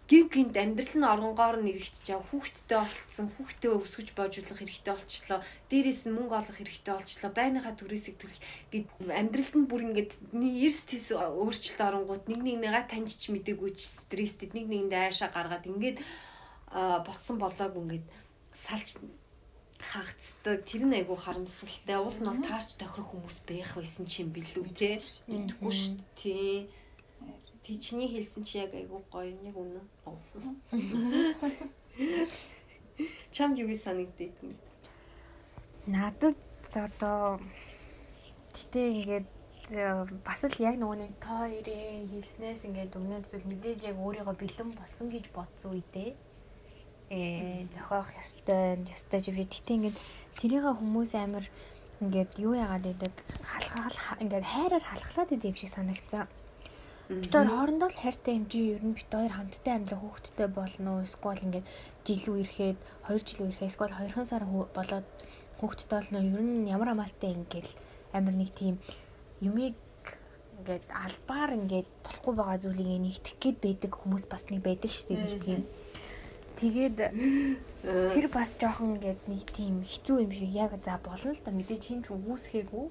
гин 0.06 0.30
гинт 0.30 0.58
амьдрал 0.58 0.94
нь 1.02 1.10
оронгоор 1.14 1.58
нь 1.66 1.70
эргэжиж 1.74 2.06
яв 2.14 2.22
хүүхдтэй 2.30 2.78
болцсон 2.78 3.28
хүүхдээ 3.34 3.72
өсгөж 3.74 4.14
боожуулах 4.14 4.60
хэрэгтэй 4.62 4.94
болчлоо. 4.94 5.40
Дээрээс 5.70 6.02
нь 6.06 6.14
мөнгө 6.14 6.36
олох 6.38 6.58
хэрэгтэй 6.62 6.94
болчлоо. 6.94 7.32
Байныхаа 7.34 7.74
төрөөсийг 7.74 8.22
төлөх 8.22 8.42
гэд 8.70 8.86
амьдралд 9.10 9.54
нь 9.58 9.66
бүр 9.66 9.82
ингээд 9.90 10.12
эрс 10.46 10.82
тис 10.86 11.10
өөрчлөлт 11.10 11.82
оронгууд 11.82 12.24
нэг 12.30 12.42
нэг 12.46 12.58
нэга 12.62 12.86
таньжч 12.86 13.34
мдэггүй 13.34 13.72
ч 13.74 13.98
стресстэй 13.98 14.54
нэг 14.54 14.70
нэгэндээ 14.70 15.02
айшаа 15.10 15.34
гаргаад 15.34 15.66
ингээд 15.66 15.98
болсон 17.02 17.42
болоог 17.42 17.74
ингээд 17.74 18.06
салж 18.54 19.02
хагацдаг 19.92 20.58
тэр 20.66 20.84
нь 20.88 20.98
айгүй 20.98 21.18
харамсалтай. 21.20 21.98
Уул 22.00 22.18
нь 22.22 22.30
бол 22.30 22.42
таарч 22.42 22.70
тохирох 22.80 23.12
хүмүүс 23.14 23.38
байх 23.46 23.72
байсан 23.78 24.06
ч 24.10 24.24
юм 24.24 24.30
билүү 24.34 24.66
те 24.74 25.02
мэдгүй 25.30 25.74
шүү 25.74 25.94
дээ 26.00 26.16
тий. 26.18 26.70
Тэг 27.66 27.76
чиний 27.82 28.10
хэлсэн 28.10 28.44
чи 28.46 28.62
яг 28.62 28.72
айгүй 28.74 29.02
гоё 29.10 29.34
нэг 29.42 29.56
үнэ. 29.58 29.82
Чамд 33.36 33.60
юу 33.60 33.70
санагддаг 33.76 34.32
юм? 34.42 34.56
Надад 35.86 36.40
одоо 36.74 37.40
гэтээ 38.56 38.88
ингээд 38.96 39.28
э, 39.76 40.08
бас 40.24 40.42
л 40.48 40.64
яг 40.64 40.80
нөгөө 40.80 40.98
нэг 41.04 41.14
та 41.20 41.44
хоёрын 41.44 42.08
хэлснээс 42.12 42.62
ингээд 42.68 42.96
өмнө 42.96 43.20
зүйл 43.28 43.50
мэдээж 43.50 43.80
яг 43.92 43.98
өөрийгөө 44.00 44.36
бэлэн 44.40 44.72
болсон 44.80 45.08
гэж 45.12 45.26
бодсон 45.36 45.76
үедээ 45.76 46.16
э 47.10 47.66
зохиох 47.74 48.10
ёстой 48.18 48.82
ёстой 48.90 49.20
гэж 49.22 49.50
тэгтээ 49.50 49.76
ингээд 49.78 49.98
тэрийг 50.40 50.66
хүмүүс 50.66 51.12
амар 51.16 51.46
ингээд 52.02 52.32
юу 52.42 52.54
яагаад 52.58 52.86
гэдэг 52.86 53.14
халахал 53.46 54.22
ингээд 54.24 54.46
хайраар 54.46 54.84
халахлаад 54.84 55.30
идэв 55.38 55.56
шиг 55.58 55.72
санагцсан. 55.72 56.28
Бид 57.10 57.30
хоёр 57.30 57.50
хоорондоо 57.54 57.90
л 57.94 58.02
хайртай 58.02 58.34
юм 58.36 58.50
чи 58.50 58.74
ер 58.74 58.82
нь 58.82 58.98
бид 58.98 59.10
хоёр 59.14 59.30
хамтдаа 59.30 59.74
амьдрах 59.78 60.02
хүүхэдтэй 60.02 60.48
болно. 60.50 60.90
Уу 60.98 61.06
эсвэл 61.06 61.46
ингээд 61.46 61.66
жилүү 62.06 62.36
ирэхэд 62.42 62.78
2 63.06 63.28
жилүү 63.28 63.48
ирэхэд 63.54 63.70
эсвэл 63.70 63.94
2 63.94 64.26
сар 64.26 64.44
болоод 64.50 65.08
хүүхэдтэй 65.62 65.90
болно. 65.94 66.18
Ер 66.26 66.42
нь 66.42 66.66
ямар 66.74 66.90
амаалтай 66.98 67.38
ингээл 67.38 67.72
амар 68.18 68.34
нэг 68.34 68.50
тийм 68.58 68.82
юмыг 69.46 69.78
ингээд 70.66 70.86
албаар 70.90 71.52
ингээд 71.60 71.88
болохгүй 72.02 72.34
байгаа 72.34 72.58
зүйлийг 72.64 73.02
нэгтгэх 73.06 73.38
гээд 73.38 73.58
байдаг 73.62 73.92
хүмүүс 73.94 74.26
бас 74.26 74.50
нэг 74.50 74.66
байдаг 74.66 74.90
шүү 74.90 75.14
дээ 75.14 75.40
тийм 75.46 75.62
Тэгээд 76.56 76.98
тэр 78.16 78.26
бас 78.32 78.56
жоохон 78.56 78.96
ингээд 78.96 79.22
нэг 79.28 79.44
тийм 79.52 79.84
хэцүү 79.84 80.24
юм 80.24 80.32
шиг 80.32 80.52
яг 80.56 80.72
за 80.84 80.96
болно 81.04 81.36
л 81.36 81.44
да 81.44 81.52
мэдээж 81.52 81.84
хин 81.84 82.02
ч 82.02 82.16
үүсгээгүй. 82.16 82.86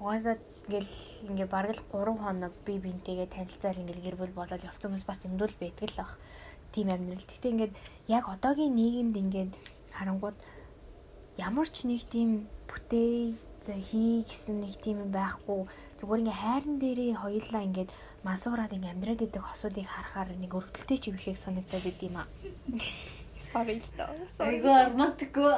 Угаасаа 0.00 0.36
ингээл 0.68 0.92
ингээ 1.28 1.48
бараг 1.48 1.76
л 1.76 1.82
3 1.92 2.20
хоног 2.20 2.52
би 2.64 2.76
бинтэйгээ 2.80 3.28
танилцаад 3.32 3.80
ингээл 3.80 4.04
гэр 4.04 4.16
бүл 4.20 4.36
болоод 4.36 4.64
явц 4.64 4.80
хүмүүс 4.84 5.04
бас 5.08 5.24
юмдул 5.24 5.52
байдаг 5.60 5.88
л 5.92 5.98
бах. 6.00 6.12
Тийм 6.72 6.88
амьдрал. 6.92 7.24
Гэтэ 7.24 7.52
ингээд 7.52 7.74
яг 8.08 8.24
одоогийн 8.28 8.76
нийгэмд 8.76 9.16
ингээд 9.16 9.52
харангууд 9.96 10.36
ямар 11.36 11.68
ч 11.68 11.88
нэг 11.88 12.04
тийм 12.08 12.48
бүтээ 12.68 13.36
за 13.64 13.74
хий 13.76 14.24
гэсэн 14.28 14.60
нэг 14.60 14.76
тийм 14.84 15.04
юм 15.04 15.10
байхгүй. 15.12 15.68
Зүгээр 16.00 16.20
ингээ 16.20 16.42
хайран 16.42 16.76
дээрээ 16.80 17.12
хоёулаа 17.16 17.62
ингээд 17.64 17.90
мансуураад 18.24 18.72
ингээм 18.72 18.96
амьдраад 18.96 19.20
идэх 19.28 19.44
хосуудыг 19.44 19.84
харахаар 19.84 20.32
нэг 20.40 20.52
өргөдөлтэй 20.56 20.98
ч 20.98 21.04
юм 21.12 21.18
шиг 21.20 21.36
санагдаад 21.36 21.84
байд 21.84 22.00
юм 22.00 22.16
аа. 22.16 22.26
Sorry 23.52 23.78
л 23.78 23.90
доо. 23.94 24.10
Айгу 24.40 24.66
романтикгүй. 24.66 25.52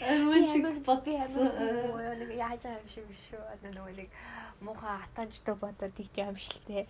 Романтик 0.00 0.64
бодсон. 0.88 1.46
Нэг 2.18 2.30
яаж 2.34 2.64
юм 2.64 2.88
шиг 2.88 3.06
шүү. 3.28 3.42
Одоо 3.60 3.92
нэг 3.92 4.08
муухай 4.64 4.96
атанчтай 5.04 5.54
бодоод 5.54 5.92
тийч 5.94 6.16
юм 6.16 6.34
шилтэй. 6.34 6.88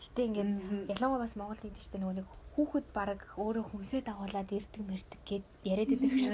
Гэтэ 0.00 0.20
ингээд 0.24 0.52
ялангуяа 0.94 1.26
бас 1.26 1.34
Монголд 1.36 1.60
гэдэг 1.66 1.82
чинь 1.82 2.00
нөгөө 2.00 2.16
нэг 2.22 2.28
хүүхэд 2.56 2.86
баг 2.94 3.20
өөрөө 3.36 3.64
хүнсээ 3.68 4.00
дагуулад 4.06 4.48
ирдэг 4.48 4.82
мэрдэг 4.86 5.20
гэд 5.28 5.44
яриад 5.66 5.90
байдаг 5.92 6.20
шүү. 6.22 6.32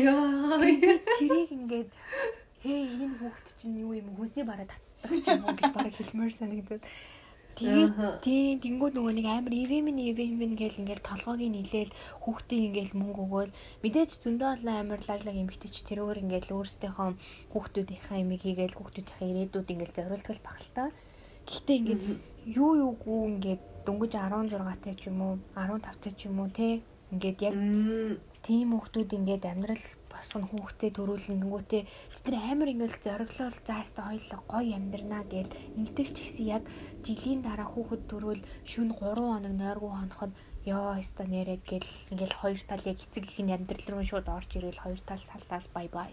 Яа. 0.00 0.58
Тэрийг 1.20 1.50
ингээд 1.54 1.90
хээ 2.62 2.80
энэ 3.04 3.16
хүүхэд 3.20 3.46
чинь 3.58 3.78
юу 3.84 3.94
юм 3.94 4.10
хүнсний 4.18 4.46
бараа 4.46 4.66
юм 5.10 5.42
гэж 5.58 5.70
бараг 5.74 5.94
хэлмээр 5.96 6.32
санагдаад. 6.36 6.82
Тэгээд 7.52 8.24
тийм 8.24 8.56
тэнгууд 8.64 8.94
нөгөө 8.96 9.12
нэг 9.12 9.26
амар 9.28 9.52
ивэмэн 9.52 9.98
ивэмэн 10.08 10.56
гэл 10.56 10.80
ингээл 10.82 11.04
толгойг 11.04 11.52
нийлээл 11.52 11.92
хүүхдийн 12.24 12.64
ингээл 12.72 12.96
мөнгө 12.96 13.20
өгөөл. 13.28 13.52
Мэдээж 13.84 14.10
зөндөө 14.24 14.48
олон 14.56 14.76
амар 14.80 15.00
лаглаг 15.04 15.36
эмгтэж 15.36 15.74
тэр 15.84 16.00
өөр 16.00 16.24
ингээл 16.24 16.48
өөрсдийнхөө 16.56 17.08
хүүхдүүдийнхээ 17.52 18.18
эмийг 18.24 18.42
хийгээл 18.42 18.76
хүүхдүүдийнхээ 18.78 19.28
ирээдүйд 19.30 19.68
ингээл 19.68 19.96
зориултгал 20.00 20.40
багталтаа. 20.48 20.88
Гэхдээ 21.44 21.76
ингээд 21.76 22.04
юу 22.56 22.72
юугүй 22.88 23.20
ингээд 23.36 23.62
дөнгөж 23.84 24.12
16 24.16 24.82
таа 24.82 24.94
ч 24.96 25.02
юм 25.12 25.18
уу 25.20 25.34
15 25.52 25.84
таа 25.84 26.12
ч 26.16 26.20
юм 26.30 26.40
уу 26.40 26.48
те 26.48 26.80
ингээд 27.12 27.38
яг 27.52 27.54
тийм 28.46 28.68
хүүхдүүд 28.72 29.10
ингээд 29.18 29.44
амьдрал 29.44 29.84
босгоно 30.12 30.46
хүүхдээ 30.48 30.90
төрүүлэн 30.96 31.38
нөгөөтэй 31.42 31.82
тэр 32.22 32.34
амар 32.38 32.68
ингээд 32.70 33.02
зориглол 33.02 33.56
заастаа 33.66 34.14
хоёлоо 34.14 34.40
гоё 34.46 34.72
амьдрнаа 34.78 35.22
гэд 35.26 35.50
ингэдэг 35.78 36.08
ч 36.14 36.16
гэсэн 36.22 36.46
яг 36.56 36.64
жилийн 37.02 37.42
дараа 37.42 37.66
хүүхэд 37.66 38.02
төрүүл 38.06 38.42
шүн 38.70 38.94
3 38.94 39.18
хоног 39.18 39.54
нойргүй 39.58 39.90
хоноход 39.90 40.32
ёо 40.62 40.94
яста 41.02 41.26
нэрэ 41.26 41.58
гэл 41.66 41.90
ингээл 42.14 42.38
хоёр 42.38 42.60
тал 42.62 42.84
яг 42.86 42.98
эцэг 43.02 43.24
ихийн 43.26 43.50
амьдрал 43.50 43.86
руу 43.90 44.04
шууд 44.06 44.26
орж 44.30 44.50
ирэл 44.54 44.78
хоёр 44.78 45.00
тал 45.02 45.22
саллал 45.26 45.66
бай 45.74 45.86
бай. 45.90 46.12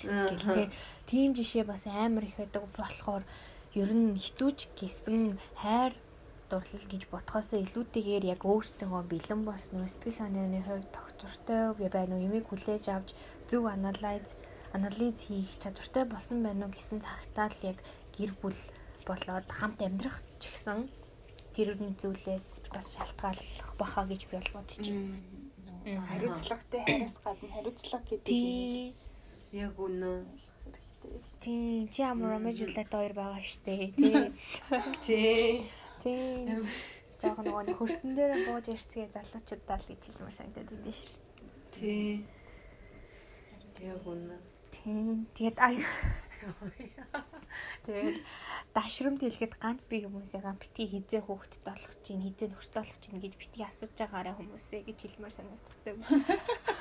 Гэхдээ 0.00 0.72
тийм 1.04 1.36
жишээ 1.36 1.64
бас 1.68 1.84
амар 1.84 2.24
их 2.24 2.36
байдаг 2.40 2.64
болохоор 2.72 3.24
ер 3.76 3.90
нь 3.92 4.16
хэцүүч 4.16 4.58
гэсэн 4.80 5.36
хайр 5.60 5.92
дурлал 6.48 6.86
гэж 6.88 7.02
бодхоос 7.12 7.52
илүүтэйгээр 7.52 8.24
яг 8.32 8.40
өөртөө 8.48 9.00
бэлэн 9.12 9.40
болсон 9.44 9.84
сэтгэл 9.88 10.20
санааны 10.20 10.60
хувьд 10.64 10.88
тогтвортой 10.96 11.88
байна 11.92 12.16
уу 12.16 12.26
юмыг 12.28 12.48
хүлээж 12.48 12.84
авч 12.88 13.12
зөв 13.48 13.68
анализ 13.68 14.28
анализ 14.72 15.16
хийх 15.26 15.52
чадвартай 15.62 16.04
болсон 16.08 16.42
байна 16.42 16.66
уу 16.66 16.72
гэсэн 16.72 17.00
цагтаа 17.04 17.48
л 17.52 17.58
яг 17.70 17.78
гэр 18.16 18.32
бүл 18.40 18.58
болоод 19.06 19.46
хамт 19.48 19.80
амьдрах 19.84 20.18
ч 20.40 20.48
гэсэн 20.52 20.88
тэр 21.52 21.76
үн 21.76 21.92
зүйлээс 22.00 22.72
бас 22.72 22.96
шалтгааллах 22.96 23.70
баха 23.76 24.08
гэж 24.08 24.22
би 24.32 24.40
бодож 24.52 24.80
байна. 24.80 26.00
Хариуцлагатай 26.08 26.80
хайраас 26.86 27.16
гадна 27.20 27.48
хариуцлага 27.52 28.04
гэдэг 28.08 28.32
юм. 28.32 28.94
Яг 29.52 29.76
үнэ 29.76 30.24
хэрэгтэй. 31.02 31.20
Тийм, 31.40 31.88
чи 31.92 32.00
амар 32.02 32.38
ромежулаад 32.38 32.88
хоёр 32.88 33.12
байгаа 33.12 33.42
штэ. 33.42 33.92
Тийм. 33.96 34.32
Тийм. 35.06 35.66
Тийм. 36.02 36.66
Яг 37.22 37.38
нөгөө 37.38 37.76
хөрсөн 37.78 38.14
дээр 38.16 38.46
бууж 38.46 38.66
ирцгээ 38.70 39.12
залуучуудаа 39.14 39.78
л 39.78 39.88
гэж 39.90 40.00
хэлмээр 40.06 40.36
санагдаад 40.38 40.70
байна 40.70 40.92
шүү. 40.94 41.20
Тийм. 41.74 42.26
Яг 43.82 44.02
үнэ. 44.06 44.51
Тийм. 44.82 45.26
Тэгээд 45.34 45.58
ай. 45.62 45.78
Тэгээд 47.86 48.18
дашрамд 48.74 49.20
хэлэхэд 49.22 49.54
ганц 49.62 49.86
би 49.86 50.02
хүмүүсээгаа 50.02 50.58
битгий 50.58 50.88
хизээ 50.90 51.22
хөөхтд 51.22 51.62
болох 51.62 51.94
чинь 52.02 52.24
хизээ 52.24 52.50
нөхөрт 52.50 52.74
болох 52.74 52.98
чинь 52.98 53.22
гэж 53.22 53.34
битгий 53.38 53.62
асууж 53.62 53.94
байгаараа 53.94 54.34
хүмүүсээ 54.38 54.82
гэж 54.88 54.98
хэлмээр 55.02 55.34
санагддаг. 55.38 55.96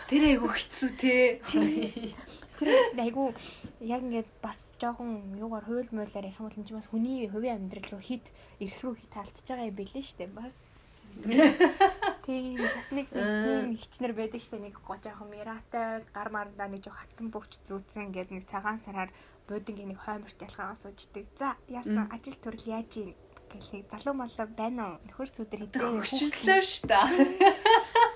Тэр 0.09 0.23
айгу 0.33 0.47
хэцүү 0.49 0.89
те. 0.97 1.41
Тэр 1.45 2.97
айгу 2.97 3.35
яг 3.83 4.01
ингээд 4.01 4.29
бас 4.41 4.73
жоохон 4.81 5.37
юугаар 5.37 5.65
хууль 5.67 5.93
муулаар 5.93 6.25
ярих 6.25 6.39
юм 6.39 6.47
бол 6.49 6.57
энэ 6.57 6.77
бас 6.77 6.87
хүний 6.89 7.29
хувийн 7.29 7.59
амьдрал 7.59 7.89
руу 7.91 8.01
хит 8.01 8.25
ирэх 8.57 8.81
рүү 8.81 8.97
хит 8.97 9.11
таалтж 9.13 9.45
байгаа 9.45 9.69
юм 9.69 9.77
билээ 9.77 10.03
шүү 10.05 10.17
дээ 10.25 10.31
бас. 10.33 10.55
Тийм 12.25 12.57
бас 12.61 12.89
нэг 12.93 13.07
тийм 13.09 13.73
хичнэр 13.77 14.13
байдаг 14.13 14.41
дээ 14.45 14.61
нэг 14.61 14.75
гожоохон 14.85 15.29
миратай 15.33 16.05
гар 16.13 16.29
марандаа 16.29 16.69
нэг 16.69 16.85
жоо 16.85 16.93
хатан 16.93 17.33
бөвч 17.33 17.57
зүүцэн 17.65 18.13
гэдэг 18.13 18.33
нэг 18.37 18.45
цагаан 18.45 18.77
сараар 18.77 19.09
буудингийн 19.49 19.89
нэг 19.91 19.99
хойморт 19.99 20.37
ялхаагаа 20.37 20.77
сууждаг. 20.77 21.25
За 21.39 21.57
яасан 21.67 22.05
ажил 22.13 22.37
төрөл 22.37 22.67
яаж 22.77 22.91
юм 23.01 23.11
гэлээ 23.49 23.89
залуу 23.89 24.15
малуу 24.15 24.47
байна 24.53 24.83
уу? 24.95 24.97
Нөхөр 25.09 25.29
сүдэр 25.33 25.65
шүү 25.65 25.73
дээ. 25.73 25.97
Хөшөрлөө 26.05 26.61
шүү 26.61 26.87
дээ. 26.87 28.11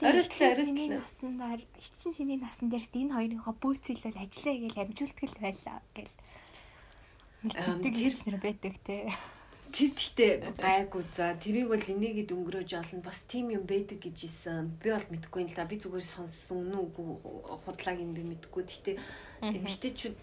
Оройлоо 0.00 0.48
оройлоо. 0.56 1.04
Наснаар 1.04 1.60
чин 2.00 2.12
чиний 2.16 2.40
насан 2.40 2.72
дээрс 2.72 2.90
энэ 2.96 3.14
хоёрынхоо 3.14 3.54
бөөцөлөл 3.60 4.16
ажиллаа 4.16 4.56
гэж 4.56 4.74
амжуулдаг 4.80 5.28
л 5.28 5.42
байлаа 5.44 5.78
гэл. 5.92 6.12
Тэр 8.24 8.40
байдаг 8.40 8.74
те. 8.88 9.12
Тэр 9.74 9.90
гэхдээ 9.90 10.32
гайгүй 10.54 11.02
за 11.10 11.34
тэрийг 11.34 11.66
бол 11.66 11.82
энийгэд 11.82 12.30
өнгөрөөж 12.30 12.70
олно 12.78 13.02
бас 13.02 13.26
тийм 13.26 13.50
юм 13.50 13.66
байдаг 13.66 13.98
гэж 13.98 14.18
исэн. 14.22 14.70
Би 14.78 14.94
бол 14.94 15.02
мэдэхгүй 15.10 15.42
юм 15.42 15.50
л 15.50 15.58
та. 15.58 15.66
Би 15.66 15.82
зүгээр 15.82 16.06
сонссон 16.14 16.70
үнэн 16.70 16.78
үгүй 16.78 17.06
худлааг 17.66 17.98
нь 17.98 18.14
би 18.14 18.22
мэдэхгүй. 18.22 18.62
Гэхдээ 18.70 18.96
эмэгтэйчүүд 19.42 20.16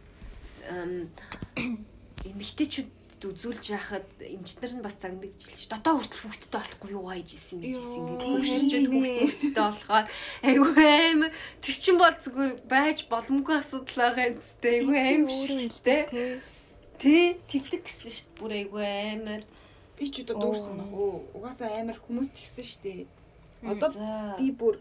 эмэгтэйчүүд 2.32 2.90
үзүүлж 3.22 3.64
яхад 3.76 4.08
эмчнэр 4.24 4.72
нь 4.80 4.86
бас 4.88 4.96
загнагдчихлээ. 5.04 5.68
Дотоо 5.68 6.00
хүртэл 6.00 6.22
хүүхдтэй 6.26 6.52
болохгүй 6.56 6.90
юу 6.96 7.06
гайж 7.12 7.30
исэн 7.36 7.60
гэж 7.60 7.76
исэн 7.76 8.08
ингээд 8.08 8.24
хөшөрчөд 8.24 8.88
хүүхдтэй 8.88 9.52
болохоор 9.52 10.08
айгүй 10.48 10.86
аим 10.96 11.22
тэр 11.60 11.76
чин 11.76 11.96
бол 12.00 12.16
зүгээр 12.18 12.54
байж 12.66 12.98
боломгүй 13.12 13.56
асуудал 13.60 14.00
байгаа 14.00 14.26
юм 14.32 14.38
зү. 14.40 14.56
Айгүй 14.64 14.98
аим 14.98 15.24
шигтэй. 15.28 16.02
Тэ 17.02 17.42
тэгдэг 17.50 17.82
гэсэн 17.82 18.12
шүү 18.14 18.30
дээ. 18.30 18.38
Бүр 18.38 18.52
айгүй 18.62 18.86
амар. 18.86 19.42
Би 19.98 20.06
ч 20.14 20.22
одоо 20.22 20.38
дүүрсэн 20.38 20.78
баг. 20.78 20.94
Угаасаа 21.34 21.82
амар 21.82 21.98
хүмүүс 21.98 22.30
тэгсэн 22.30 22.66
шүү 22.70 22.82
дээ. 22.86 23.02
Одоо 23.66 23.90
би 24.38 24.54
бүр 24.54 24.78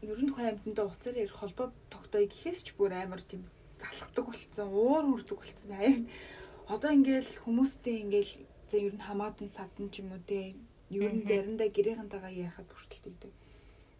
ер 0.00 0.20
нь 0.24 0.32
хаймданда 0.32 0.88
уцаар 0.88 1.20
ярих 1.20 1.36
холбоо 1.36 1.68
тогтоё 1.92 2.24
гэхээс 2.24 2.64
ч 2.64 2.68
бүр 2.80 2.96
амар 2.96 3.20
тийм 3.20 3.44
залхдаг 3.76 4.24
болцсон, 4.24 4.72
уур 4.72 5.04
хүрдэг 5.04 5.36
болцсон. 5.36 5.72
Харин 5.76 6.08
одоо 6.64 6.90
ингээл 6.96 7.44
хүмүүстэй 7.44 8.08
ингээл 8.08 8.32
за 8.72 8.76
ер 8.80 8.94
нь 8.96 9.04
хамаатан 9.04 9.48
садан 9.52 9.92
ч 9.92 10.00
юм 10.00 10.16
уу 10.16 10.22
те 10.24 10.56
ер 10.88 11.12
нь 11.12 11.28
заримдаа 11.28 11.68
гэрийнхэнтэйгээ 11.68 12.40
ярихад 12.48 12.72
хүртэл 12.72 13.04
тэгдэг. 13.04 13.32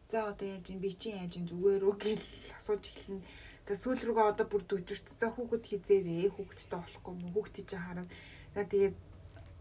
За 0.09 0.33
одоо 0.33 0.49
яаж 0.49 0.65
юм 0.73 0.81
би 0.81 0.97
чи 0.97 1.12
яаж 1.12 1.37
юм 1.37 1.45
зүгээр 1.45 1.83
үү 1.85 1.97
гэл 2.01 2.25
асууж 2.57 2.85
эхэлнэ 2.89 3.20
За 3.69 3.77
сүүл 3.77 4.01
рүүгээ 4.01 4.31
одоо 4.32 4.47
бүр 4.49 4.62
дүжирч 4.65 5.12
за 5.20 5.28
хүүхэд 5.28 5.65
хизээрээ 5.69 6.32
хүүхэдтэй 6.32 6.81
болохгүй 6.81 7.15
мө 7.20 7.28
хүүхэд 7.36 7.69
чинь 7.69 7.85
харав. 7.85 8.09
За 8.57 8.65
тэгээд 8.65 8.97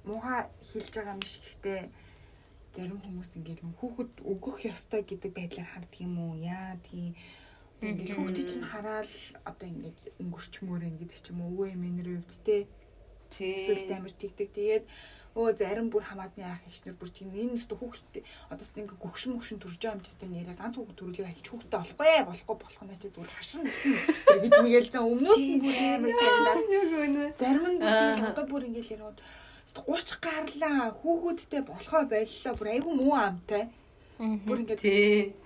муухай 0.08 0.48
хэлж 0.64 0.94
байгаа 0.96 1.16
юм 1.20 1.24
шиг 1.28 1.44
гэхдээ 1.44 1.82
зарим 2.72 3.00
хүмүүс 3.04 3.32
ингээд 3.36 3.62
хүүхэд 3.68 4.12
өгөх 4.32 4.58
ёстой 4.72 5.02
гэдэг 5.04 5.32
байдлаар 5.36 5.68
харддаг 5.76 6.00
юм 6.00 6.16
уу? 6.24 6.40
Яа 6.40 6.80
тийм 6.88 7.20
ингээд 7.84 8.16
хүүхэд 8.16 8.48
чинь 8.48 8.64
хараад 8.72 9.12
одоо 9.44 9.68
ингээд 9.68 10.00
өнгөрчмөр 10.24 10.88
ингээд 10.88 11.12
ч 11.20 11.28
юм 11.36 11.44
уу 11.44 11.52
өвөө 11.52 11.68
эмээнэр 11.76 12.10
өвд 12.24 12.32
те. 12.48 12.64
Тийм. 13.28 13.92
Амар 13.92 14.14
тэгдэг. 14.16 14.50
Тэгээд 14.56 14.86
өө 15.38 15.54
зарим 15.62 15.88
бүр 15.94 16.04
хамаатны 16.10 16.44
ах 16.44 16.62
ихнэр 16.66 16.98
бүр 16.98 17.10
тийм 17.14 17.30
энэ 17.30 17.56
өстө 17.58 17.78
хүүхдээ 17.78 18.24
одоо 18.50 18.66
ч 18.66 18.74
ингээ 18.74 18.98
гөгшин 18.98 19.32
мөгшин 19.38 19.62
төрж 19.62 19.78
байгаа 19.78 19.96
юм 19.96 20.02
ч 20.02 20.08
гэсэн 20.10 20.30
нэрээ 20.34 20.58
ганц 20.58 20.76
хүүхд 20.76 20.98
төрүүлээ 20.98 21.30
ахиж 21.30 21.48
хүүхдээ 21.48 21.78
болохгүй 21.78 22.10
болохгүй 22.26 22.56
болох 22.58 22.82
нь 22.82 23.02
чи 23.02 23.08
зүгээр 23.14 23.32
хашин 23.38 23.62
гэж 24.42 24.54
мэгэл 24.66 24.92
зэн 24.94 25.06
өмнөөс 25.14 25.44
нь 25.46 25.62
бүр 25.62 25.76
амар 25.78 26.12
заримдаа 26.18 27.30
зарим 27.38 27.66
нь 27.70 27.80
бүр 27.82 28.28
одоо 28.34 28.46
бүр 28.50 28.68
ингээл 28.68 28.96
ярууд 28.98 29.18
30 29.68 30.24
гарлаа 30.26 30.80
хүүхэдтэй 31.00 31.62
болохоо 31.70 32.04
боллоо 32.10 32.54
бүр 32.58 32.68
айгүй 32.74 32.94
муу 32.98 33.14
амтай 33.28 33.64
бүр 34.18 34.58
ингээд 34.64 34.82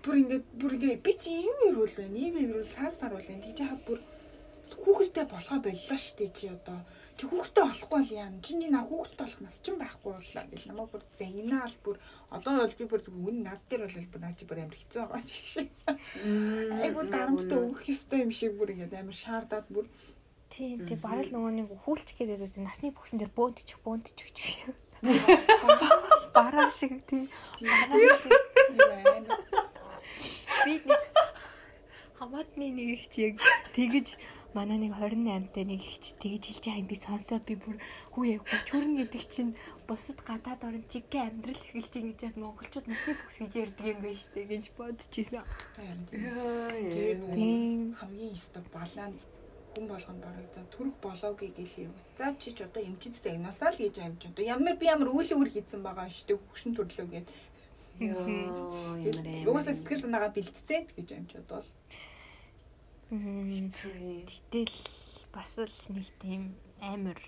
бүр 0.04 0.16
ингээд 0.22 0.46
бүр 0.56 0.72
ингээд 0.78 1.04
би 1.04 1.12
чи 1.20 1.36
юм 1.44 1.60
ирүүл 1.68 1.96
байна 2.00 2.18
ийм 2.24 2.36
ирүүл 2.40 2.70
сав 2.70 2.96
сар 2.96 3.12
уул 3.12 3.28
энэ 3.34 3.44
тийж 3.52 3.60
хаад 3.68 3.84
бүр 3.84 4.00
хүүхэдтэй 4.84 5.26
болохоо 5.28 5.60
боллоо 5.66 5.98
штэ 6.00 6.32
чи 6.38 6.48
одоо 6.48 6.80
чи 7.22 7.30
хүүхдтэй 7.30 7.66
болохгүй 7.70 8.02
л 8.02 8.14
яа. 8.18 8.34
Чиний 8.42 8.70
наа 8.74 8.82
хүүхдтэй 8.82 9.22
болох 9.22 9.42
нас 9.46 9.62
ч 9.62 9.70
байхгүй 9.78 10.10
боллоо 10.10 10.44
гэл 10.50 10.70
намайг 10.74 10.90
бүр 10.90 11.04
загнаал 11.14 11.76
бүр 11.86 11.98
одоо 12.34 12.54
бол 12.66 12.74
би 12.82 12.86
бүр 12.90 13.02
зөв 13.06 13.14
үн 13.14 13.38
над 13.46 13.62
дээр 13.70 13.86
бол 13.86 14.10
бүр 14.10 14.22
наа 14.26 14.34
чи 14.34 14.46
бүр 14.50 14.66
амар 14.66 14.74
хэцүү 14.82 15.06
байгаа 15.06 15.22
ч 15.22 15.30
шиг. 15.54 15.70
Айгу 16.82 17.06
дарамттай 17.06 17.60
өгөх 17.62 17.94
ёстой 17.94 18.26
юм 18.26 18.34
шиг 18.34 18.58
бүр 18.58 18.74
ингээд 18.74 18.98
амар 18.98 19.14
шаардаад 19.14 19.70
бүр 19.70 19.86
тий 20.50 20.82
тий 20.82 20.98
барал 20.98 21.30
нөгөө 21.30 21.54
нэг 21.62 21.70
хүүлч 21.86 22.10
гэдэг 22.18 22.42
үс 22.42 22.58
насны 22.58 22.90
бүксэн 22.90 23.22
дээр 23.22 23.30
бөөдчих 23.38 23.78
бөөдчих 23.86 24.34
гэх. 24.34 24.74
Бараа 26.34 26.74
шиг 26.74 27.06
тий. 27.06 27.30
Би 30.66 30.74
нэг 30.90 31.02
хамаатны 32.18 32.66
нэг 32.74 32.90
их 32.98 33.14
яг 33.14 33.38
тэгэж 33.78 34.18
манай 34.54 34.78
нэг 34.78 34.94
28-тай 35.00 35.66
нэг 35.66 35.82
ихч 35.82 36.06
тэгж 36.20 36.44
хэлж 36.52 36.64
байгаа 36.66 36.82
юм 36.84 36.90
би 36.92 36.98
сонсоо 37.00 37.40
би 37.40 37.56
бүр 37.56 37.78
хүү 38.12 38.26
яг 38.36 38.44
чүрэн 38.68 39.00
гэдэг 39.00 39.24
чинь 39.32 39.56
бусад 39.88 40.20
гадаад 40.28 40.62
орн 40.68 40.84
чигээ 40.92 41.32
амьдрал 41.32 41.64
эхэлж 41.72 41.92
байгаа 41.96 42.12
гэж 42.12 42.36
монголчууд 42.36 42.88
насны 42.88 43.16
бүкс 43.16 43.38
гэж 43.40 43.54
ярьдаг 43.64 43.86
юм 43.88 44.00
байна 44.04 44.20
шүү 44.20 44.34
дээ 44.36 44.48
гэж 44.52 44.66
бодчихлоо. 44.76 45.44
Тийм. 47.32 47.96
Хамгийн 47.96 48.36
өстө 48.36 48.60
балаа 48.76 49.08
хүн 49.72 49.88
болгонд 49.88 50.20
бараг 50.20 50.48
за 50.52 50.62
төрөх 50.68 50.96
болоогүй 51.00 51.50
гэлээ. 51.56 51.88
За 52.20 52.36
чи 52.36 52.52
ч 52.52 52.60
одоо 52.68 52.84
эмчид 52.84 53.16
загнасаа 53.16 53.72
л 53.72 53.80
гэж 53.80 53.96
амж 54.04 54.22
одоо 54.28 54.44
ямар 54.44 54.76
би 54.76 54.86
ямар 54.92 55.08
үйл 55.08 55.32
өөр 55.32 55.48
хийсэн 55.48 55.80
байгаа 55.80 56.12
шүү 56.12 56.28
дээ 56.28 56.40
хөшин 56.52 56.76
төрлөө 56.76 57.08
гээд. 57.08 57.28
Йоо 58.04 59.00
ямар 59.00 59.28
аим. 59.32 59.48
Угаасаа 59.48 59.76
сэтгэл 59.80 60.04
санаагаа 60.04 60.36
бэлтцээ 60.36 60.80
гэж 60.92 61.08
амж 61.16 61.32
бодвол. 61.40 61.70
Гэтэл 63.12 64.72
бас 65.36 65.60
л 65.60 65.78
нэг 65.92 66.08
тийм 66.24 66.56
амар 66.80 67.20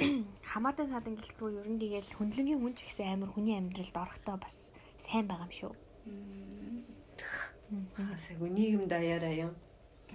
хамаатай 0.56 0.88
садан 0.88 1.20
гэлтгүй 1.20 1.60
ер 1.60 1.68
нь 1.68 1.76
тэгэл 1.76 2.16
хөндлөнгийн 2.16 2.56
хүн 2.64 2.72
ч 2.72 2.88
ихсэн 2.88 3.12
амар 3.12 3.28
хүний 3.36 3.60
амьдралд 3.60 3.92
орохдоо 3.92 4.40
бас 4.40 4.72
сайн 5.04 5.28
байгаа 5.28 5.44
юм 5.44 5.52
шүү. 5.52 5.72
Хасаг 7.92 8.40
нийгэм 8.40 8.88
даяараа 8.88 9.52
юм. 9.52 9.52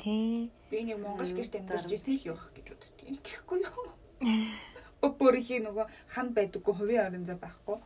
Тий. 0.02 0.49
Би 0.73 0.81
нэг 0.81 0.98
Монгол 0.98 1.30
гэрт 1.30 1.61
амьдарч 1.61 1.94
ирсэн 1.94 2.18
л 2.18 2.34
явах 2.34 2.49
гэж 2.57 2.73
боддог. 2.73 3.22
Тэгэхгүй 3.22 3.60
юу? 3.69 3.94
Өөрийнхөө 5.06 5.61
нөгөө 5.61 5.85
ханд 6.10 6.34
байдаггүй 6.34 6.73
хувийн 6.73 7.06
орон 7.06 7.26
зай 7.30 7.38
байхгүй. 7.38 7.77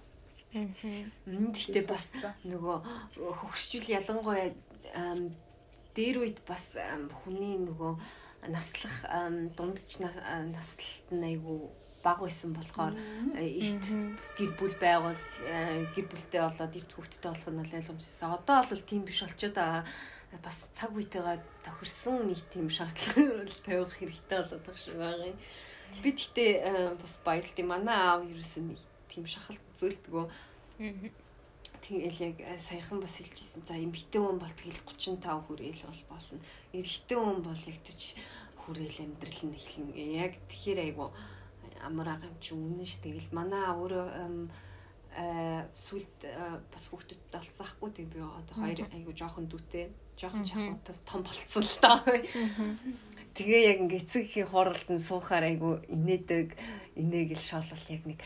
Мм 1.28 1.52
гэхдээ 1.52 1.84
бас 1.92 2.08
нөгөө 2.48 2.78
хөгшчүүл 3.44 3.92
ялангуяа 4.00 4.48
дээр 5.98 6.22
үед 6.22 6.40
бас 6.46 6.78
хүний 7.26 7.58
нөгөө 7.58 7.94
наслах 8.54 8.98
дундч 9.58 9.98
а, 10.06 10.46
наслалт 10.46 11.10
нь 11.10 11.26
айгүй 11.26 11.58
баг 12.06 12.22
байсан 12.22 12.54
болохоор 12.54 12.94
ишт 13.42 13.84
гэр 14.38 14.52
бүл 14.60 14.76
байгуул 14.80 15.18
э, 15.44 15.90
гэр 15.96 16.06
бүлтэй 16.08 16.42
болоод 16.46 16.78
ивт 16.78 16.92
хүүхдтэй 16.94 17.32
болох 17.34 17.50
нь 17.52 17.62
ойлгомжтой. 17.66 18.30
Одоо 18.30 18.60
бол 18.64 18.84
тийм 18.86 19.04
биш 19.04 19.26
болчиход 19.26 19.58
байгаа. 19.58 19.84
Бас 20.44 20.58
цаг 20.78 20.92
үетэйгээ 20.94 21.40
тохирсон 21.66 22.30
нэг 22.30 22.40
тийм 22.54 22.70
шаардлага 22.70 23.50
тавих 23.66 23.92
хэрэгтэй 23.98 24.38
болоод 24.40 24.64
байгаа 24.64 24.80
шиг 24.80 24.96
байгаа 24.96 25.28
юм. 25.34 25.40
Би 26.04 26.10
гэхдээ 26.14 26.52
э, 26.64 26.96
бас 27.02 27.14
баярлт 27.26 27.58
юм. 27.58 27.68
Манай 27.74 27.98
аав 27.98 28.22
ерөөсөө 28.30 28.64
нэг 28.72 28.80
тийм 29.10 29.26
шахалт 29.26 29.64
зөөлдгөө. 29.74 30.26
Тэгэл 31.88 32.20
яг 32.20 32.38
э, 32.44 32.60
саяхан 32.60 33.00
бас 33.00 33.16
хэлжсэн. 33.16 33.64
За 33.64 33.80
эмэгтэй 33.80 34.20
хүн 34.20 34.44
бол 34.44 34.52
тэгэл 34.52 34.84
35 34.84 35.24
хүрээл 35.24 35.88
бол 35.88 36.04
болно. 36.12 36.40
Эрэгтэй 36.76 37.16
хүн 37.16 37.40
бол 37.48 37.64
яг 37.64 37.80
40 37.80 38.20
хүрээл 38.60 39.00
амьдрал 39.08 39.42
нь 39.48 39.56
эхлэн. 39.56 39.88
Яг 39.96 40.34
тэгэхээр 40.52 40.80
айгу 40.84 41.16
амар 41.80 42.20
ага 42.20 42.28
юм 42.28 42.36
чи 42.44 42.52
үнэн 42.52 42.84
ш. 42.84 43.00
Тэгэл 43.00 43.32
манай 43.32 43.72
өөрөө 43.72 44.08
э 45.16 45.64
сүлд 45.74 46.20
бас 46.70 46.84
хүүхдүүдтэй 46.92 47.40
болсаахгүй 47.40 47.90
тэг 47.96 48.06
би 48.12 48.20
одоо 48.20 48.56
хоёр 48.60 48.84
айгу 48.92 49.16
жоохон 49.16 49.48
дүүтэй 49.48 49.88
жоохон 50.20 50.46
шахуутай 50.46 50.96
том 51.08 51.24
болцсон 51.24 51.64
л 51.64 51.78
доо. 51.82 52.04
Тэгээ 53.38 53.62
яг 53.70 53.78
ингээ 53.86 54.04
эцэгхийн 54.04 54.50
хуралд 54.52 54.90
нь 54.90 55.02
суухаар 55.02 55.46
айгу 55.46 55.82
инээдэг 55.90 56.58
инээгэл 56.98 57.42
шоолол 57.42 57.86
яг 57.90 58.04
нэг 58.06 58.20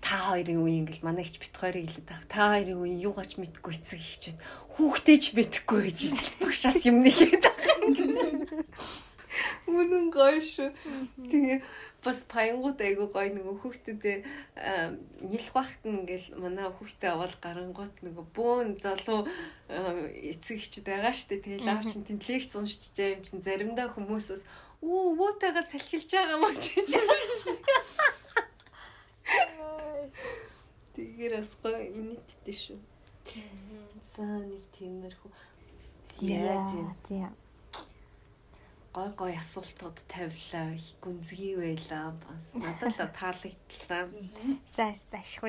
та 0.00 0.16
хоёрын 0.32 0.64
үе 0.64 0.80
ингээл 0.80 1.06
манай 1.06 1.24
ихч 1.24 1.36
бит 1.38 1.54
хоёрыг 1.54 1.86
хэлээд 1.86 2.08
байгаа. 2.08 2.32
Та 2.32 2.40
хоёрын 2.56 2.80
үе 2.80 2.94
юу 3.04 3.12
гач 3.12 3.36
мэдгүй 3.36 3.72
эцэг 3.76 4.00
ихчүүд 4.00 4.38
хүүхдээч 4.74 5.24
мэдгүй 5.36 5.78
гэж 5.86 5.98
ижил 6.08 6.32
багшаас 6.42 6.80
юм 6.88 7.04
нэгээд 7.04 7.44
байгаа. 7.44 8.64
Үнэн 9.70 10.10
гоё 10.10 10.40
шүү. 10.42 10.74
Тэгээ 11.30 11.62
бас 12.02 12.24
паянгууд 12.26 12.80
айгу 12.80 13.06
гоё 13.12 13.30
нөгөө 13.30 13.56
хүүхдүүдээ 13.60 14.18
нэлх 15.30 15.50
багт 15.52 15.80
нь 15.84 16.00
ингээл 16.02 16.40
манай 16.40 16.66
хүүхдээ 16.72 17.10
аваад 17.12 17.36
гарангууд 17.44 17.94
нөгөө 18.00 18.24
бөөн 18.34 18.80
залуу 18.80 19.28
эцэг 19.68 20.56
ихчүүд 20.58 20.86
байгаа 20.88 21.14
штэ. 21.14 21.44
Тэгээ 21.44 21.66
лав 21.68 21.84
чин 21.84 22.02
тэнд 22.08 22.24
лекц 22.26 22.56
байгаа 22.56 23.14
юм 23.14 23.22
чин 23.22 23.40
заримдаа 23.44 23.92
хүмүүсээс 23.92 24.42
үү 24.80 25.00
өвөөтэйгээ 25.12 25.64
салхилж 25.70 26.08
байгаа 26.10 26.38
маа 26.40 26.52
гэж. 26.56 26.90
Тэгэхээр 30.94 31.32
бас 31.38 31.50
гоё 31.62 31.80
инэттэй 31.90 32.56
шүү. 32.56 32.78
За 34.16 34.24
нэг 34.24 34.64
тиймэрхүү. 34.76 35.30
Яа 36.20 36.58
зэ 36.68 37.30
гой 38.90 39.10
гой 39.14 39.36
асуултууд 39.38 40.02
тавилаа. 40.10 40.74
Их 40.74 40.98
гүнзгий 40.98 41.54
байлаа. 41.54 42.10
Бас 42.26 42.44
надад 42.54 42.98
л 42.98 43.14
таалагдлаа. 43.14 44.10
За 44.74 44.90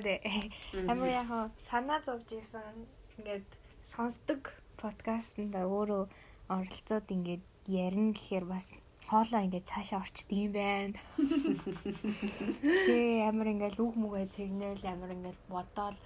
дээ. 0.06 0.53
Амар 0.86 1.10
яг 1.10 1.30
санаа 1.65 1.99
зовж 2.06 2.30
исэн 2.38 2.86
ингээд 3.18 3.49
сонсдог 3.90 4.53
подкастт 4.78 5.41
өөрөө 5.41 6.03
оролцоод 6.53 7.07
ингээд 7.10 7.41
ярина 7.65 8.14
гэхээр 8.14 8.45
бас 8.45 8.86
хоолоо 9.12 9.44
ингээд 9.44 9.68
цаашаа 9.68 10.00
орчдөг 10.00 10.38
юм 10.40 10.54
байна. 10.56 10.96
Тэгээ 12.88 13.28
амар 13.28 13.48
ингээд 13.52 13.78
үг 13.84 13.94
мүгээ 14.00 14.26
цэгнэл 14.36 14.84
амар 14.88 15.12
ингээд 15.12 15.40
бодоол. 15.52 15.98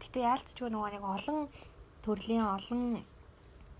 Гэтэ 0.00 0.18
яалтчгүй 0.24 0.68
нөгөө 0.72 0.90
нэг 0.96 1.04
олон 1.04 1.40
төрлийн 2.00 2.48
олон 2.56 2.82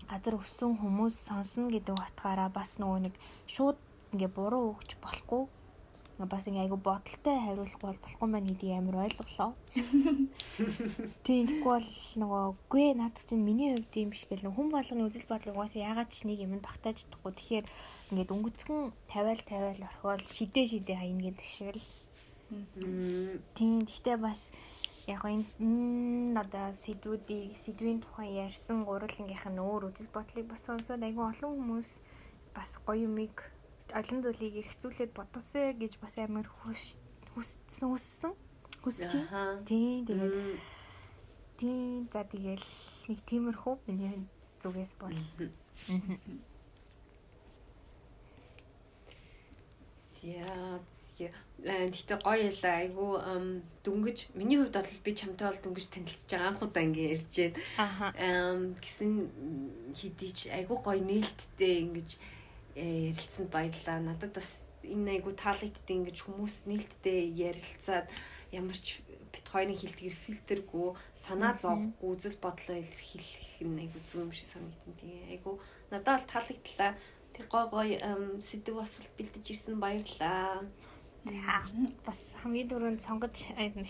газар 0.05 0.37
өссөн 0.37 0.77
хүмүүс 0.77 1.15
сонсно 1.25 1.73
гэдэг 1.73 1.97
утгаараа 1.97 2.49
бас 2.53 2.77
нөгөө 2.77 2.99
нэг 3.09 3.15
шууд 3.49 3.77
ингээ 4.13 4.29
буруу 4.37 4.77
өгч 4.77 5.01
болохгүй 5.01 5.43
бас 6.23 6.47
ингээ 6.47 6.71
айгу 6.71 6.79
бодолтой 6.79 7.35
хариулахгүй 7.43 7.87
бол 7.91 7.99
болохгүй 7.99 8.29
маань 8.31 8.47
гэдгийг 8.47 8.79
амар 8.79 9.03
ойлголоо. 9.03 9.51
Тийм 11.27 11.43
тэгэхгүй 11.43 11.73
бол 11.75 11.91
нөгөө 12.23 12.43
үгүй 12.55 12.87
над 12.95 13.15
чинь 13.27 13.43
миний 13.43 13.75
хувьд 13.75 13.93
юм 13.99 14.09
биш 14.15 14.23
гэл 14.31 14.47
хүн 14.47 14.71
болгоны 14.71 15.03
үзэл 15.11 15.27
бодлого 15.27 15.67
угаасаа 15.67 15.91
ягаад 15.91 16.09
ч 16.15 16.23
нэг 16.23 16.39
юм 16.39 16.55
багтааж 16.63 17.03
чадахгүй. 17.03 17.35
Тэгэхээр 17.35 17.65
ингээд 18.15 18.31
өнгөцгөн 18.31 18.81
тавиал 19.11 19.41
тавиал 19.43 19.81
орхиол 19.83 20.23
шидэ 20.31 20.61
шидэ 20.71 20.95
хаяна 20.95 21.21
гэдэг 21.27 21.47
шиг 21.51 21.75
л. 21.75 21.87
Тийм 23.59 23.83
гэхдээ 23.83 24.15
бас 24.15 24.39
яг 25.11 25.27
энэ 25.27 26.39
одоо 26.39 26.71
сэдвүүдийг 26.71 27.59
сэдвийн 27.59 27.99
тухай 27.99 28.39
ярьсан 28.45 28.87
гурвангийнх 28.87 29.45
нь 29.51 29.59
өөр 29.59 29.91
үзэл 29.91 30.09
бодлыг 30.15 30.47
бас 30.47 30.63
сонсоод 30.63 31.03
айгүй 31.03 31.25
олон 31.27 31.53
хүмүүс 31.59 31.89
бас 32.55 32.71
гоё 32.87 33.05
юмыг 33.05 33.54
олон 33.93 34.19
зүйлийг 34.23 34.55
эргцүүлээд 34.65 35.11
бодосоо 35.13 35.73
гэж 35.77 35.99
бас 36.01 36.15
амар 36.17 36.47
хүссэн 36.47 37.89
хүссэн 37.91 38.33
хүсэж 38.81 39.11
байна. 39.11 39.61
Тийм 39.67 40.05
тэгээд 40.09 40.33
тийм 41.59 42.09
за 42.09 42.23
тэгэл 42.25 42.65
нэг 43.09 43.19
тиймэрхүү 43.29 43.75
миний 43.85 44.25
зүгээс 44.61 44.93
бол. 44.97 45.13
Яа 50.25 50.81
Гэхдээ 51.15 52.19
гоё 52.19 52.51
ялаа 52.51 52.75
айгүй 52.83 53.11
дүнгэж 53.87 54.35
миний 54.35 54.59
хувьд 54.59 54.75
бол 54.75 54.99
би 55.07 55.11
чамтай 55.15 55.47
бол 55.47 55.63
дүнгэж 55.63 55.87
танилцж 55.87 56.27
байгаа 56.27 56.49
анх 56.51 56.59
удаа 56.59 56.83
ингэ 56.83 57.03
ярьж 57.15 57.31
байна. 57.39 57.55
Аха. 57.79 58.07
Гэсэн 58.83 59.11
хидийч 59.95 60.51
айгүй 60.51 60.77
гоё 60.83 60.99
нээлттэй 60.99 61.87
ингэж 61.87 62.09
ярилцсанд 62.75 63.49
баярлаа. 63.49 63.99
Надад 64.03 64.35
бас 64.35 64.59
энэ 64.83 65.19
айгүй 65.19 65.33
таалагдтыг 65.33 65.89
ингэж 65.89 66.17
хүмүүс 66.27 66.67
нээлттэй 66.69 67.31
ярилцаад 67.31 68.11
ямар 68.51 68.77
ч 68.77 69.01
бит 69.33 69.47
хоёрын 69.49 69.75
хилдгэр 69.75 70.15
фильтргүй 70.15 70.95
санаа 71.15 71.57
зовхгүй 71.59 72.09
үзэл 72.13 72.37
бодлоо 72.39 72.77
илэрхийлэх 72.79 73.91
зүг 74.07 74.21
юм 74.21 74.31
шиг 74.31 74.47
санагдсан. 74.51 74.93
Тэгээ 74.99 75.31
айгүй 75.35 75.55
надад 75.91 76.21
бол 76.21 76.31
таалагдлаа. 76.31 76.91
Тэг 77.35 77.45
гой 77.51 77.65
гой 77.67 77.89
сэдв 78.39 78.79
асуулт 78.79 79.11
бэлдэж 79.17 79.45
ирсэн 79.51 79.79
баярлаа. 79.79 80.63
За 81.25 81.65
бас 82.05 82.19
хамгийн 82.43 82.69
дөрөнд 82.69 83.01
сонгож 83.01 83.35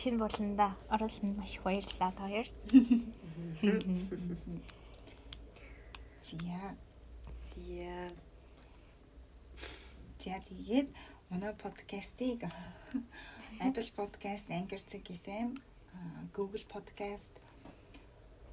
шинэ 0.02 0.18
болонда 0.18 0.74
оруулсан 0.90 1.36
маш 1.36 1.52
их 1.54 1.64
баярлалаа 1.68 2.12
та 2.16 2.26
хоёрт. 2.26 2.56
Зя. 6.26 6.74
Зя. 7.54 8.10
За 10.26 10.42
тэгээд 10.42 10.90
манай 11.30 11.54
подкастыг 11.54 12.42
Apple 13.66 13.90
Podcast, 13.94 14.50
Anchor 14.50 14.82
FM, 15.22 15.62
Google 16.34 16.66
Podcast, 16.66 17.38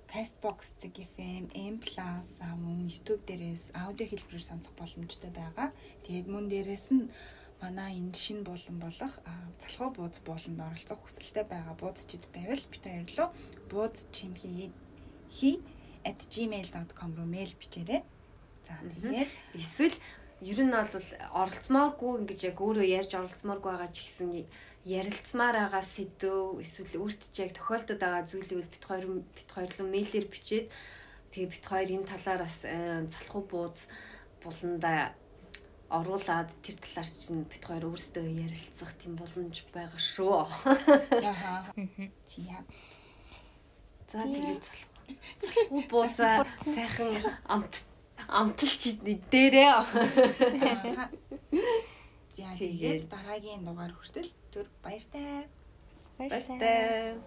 Castbox 0.05 0.77
FM, 0.85 1.49
M+ 1.57 1.77
мөн 2.61 2.79
YouTube 2.93 3.25
дээрээс 3.25 3.73
аудио 3.73 4.05
хэлбэрээр 4.05 4.45
сонсох 4.45 4.77
боломжтой 4.77 5.33
байгаа. 5.33 5.73
Тэгээд 6.05 6.29
мөн 6.29 6.53
дээрээс 6.53 6.93
нь 6.93 7.09
манай 7.65 7.97
энэ 8.05 8.21
шинэ 8.21 8.45
болон 8.45 8.77
болох 8.77 9.15
залхуу 9.57 9.97
бууз 9.97 10.21
болонд 10.29 10.61
оролцох 10.61 11.01
хүсэлтэй 11.01 11.49
байгаа 11.49 11.73
буудчид 11.81 12.29
байвал 12.37 12.65
бид 12.69 12.85
баярлалаа. 12.85 13.33
Бууз 13.73 14.13
чимхий 14.13 14.69
хи 15.33 15.51
@gmail.com 16.05 17.11
руу 17.17 17.25
мэйл 17.25 17.57
бичээрэй. 17.57 18.05
За 18.69 18.77
тэгээд 18.77 19.31
эсвэл 19.57 19.97
ер 20.43 20.59
нь 20.59 20.75
бол 20.75 21.09
оролцмооргүй 21.39 22.13
ингэж 22.27 22.41
яг 22.51 22.59
өөрөө 22.59 22.87
ярьж 22.99 23.13
оролцмооргүй 23.15 23.71
байгаа 23.71 23.91
ч 23.95 23.99
гэсэн 24.03 24.29
ярилцмаар 24.83 25.57
байгаа 25.71 25.85
сэдв 25.87 26.59
эсвэл 26.59 26.99
өөрт 26.99 27.23
ч 27.31 27.47
яг 27.47 27.55
тохиолдод 27.55 28.03
байгаа 28.03 28.27
зүйлийг 28.27 28.67
бит 28.67 28.83
хоёр 28.83 29.23
бит 29.23 29.51
хоёрлон 29.55 29.89
мэйлэр 29.95 30.27
бичээд 30.27 30.67
тэгээ 31.31 31.53
бит 31.55 31.65
хоёр 31.71 31.89
энэ 31.95 32.11
талаар 32.11 32.41
бас 32.43 32.57
залхуу 32.67 33.43
бууз 33.47 33.87
буланда 34.43 35.15
оруулаад 35.87 36.51
тэр 36.67 36.77
талаар 36.83 37.07
чинь 37.07 37.47
бит 37.47 37.63
хоёр 37.63 37.85
өөрсдөө 37.87 38.27
ярилцах 38.27 38.91
тийм 38.99 39.15
боломж 39.15 39.57
байгаа 39.71 40.01
шүү. 40.03 40.51
яхаа. 41.23 41.71
Зя. 42.27 42.59
За 44.11 44.27
тэгээд 44.27 44.65
залхуу 45.39 45.83
буузаа 45.87 46.43
сайхан 46.65 47.13
амт 47.47 47.85
амталч 48.29 48.83
дээрээ. 49.03 49.73
За 52.33 52.49
тэгээд 52.57 53.09
дараагийн 53.13 53.63
дугаар 53.65 53.93
хүртэл 53.93 54.31
түр 54.53 54.67
баяртай. 54.83 55.49
Баяртай. 56.17 57.21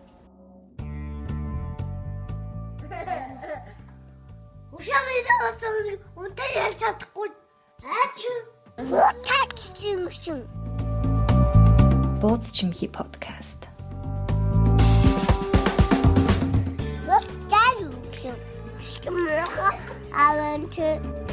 Ушамид 4.76 5.28
оцсон 5.48 5.76
үнтэй 6.20 6.50
ярьж 6.58 6.78
чадахгүй. 6.82 7.30
Аач. 7.86 8.18
Утаач 8.82 9.60
чинь. 9.78 10.44
Бууз 12.20 12.52
чимхи 12.52 12.88
подкаст. 12.88 13.70
What 17.08 17.24
did 19.06 19.95
I 20.18 20.38
learned 20.38 20.72
to 20.72 21.25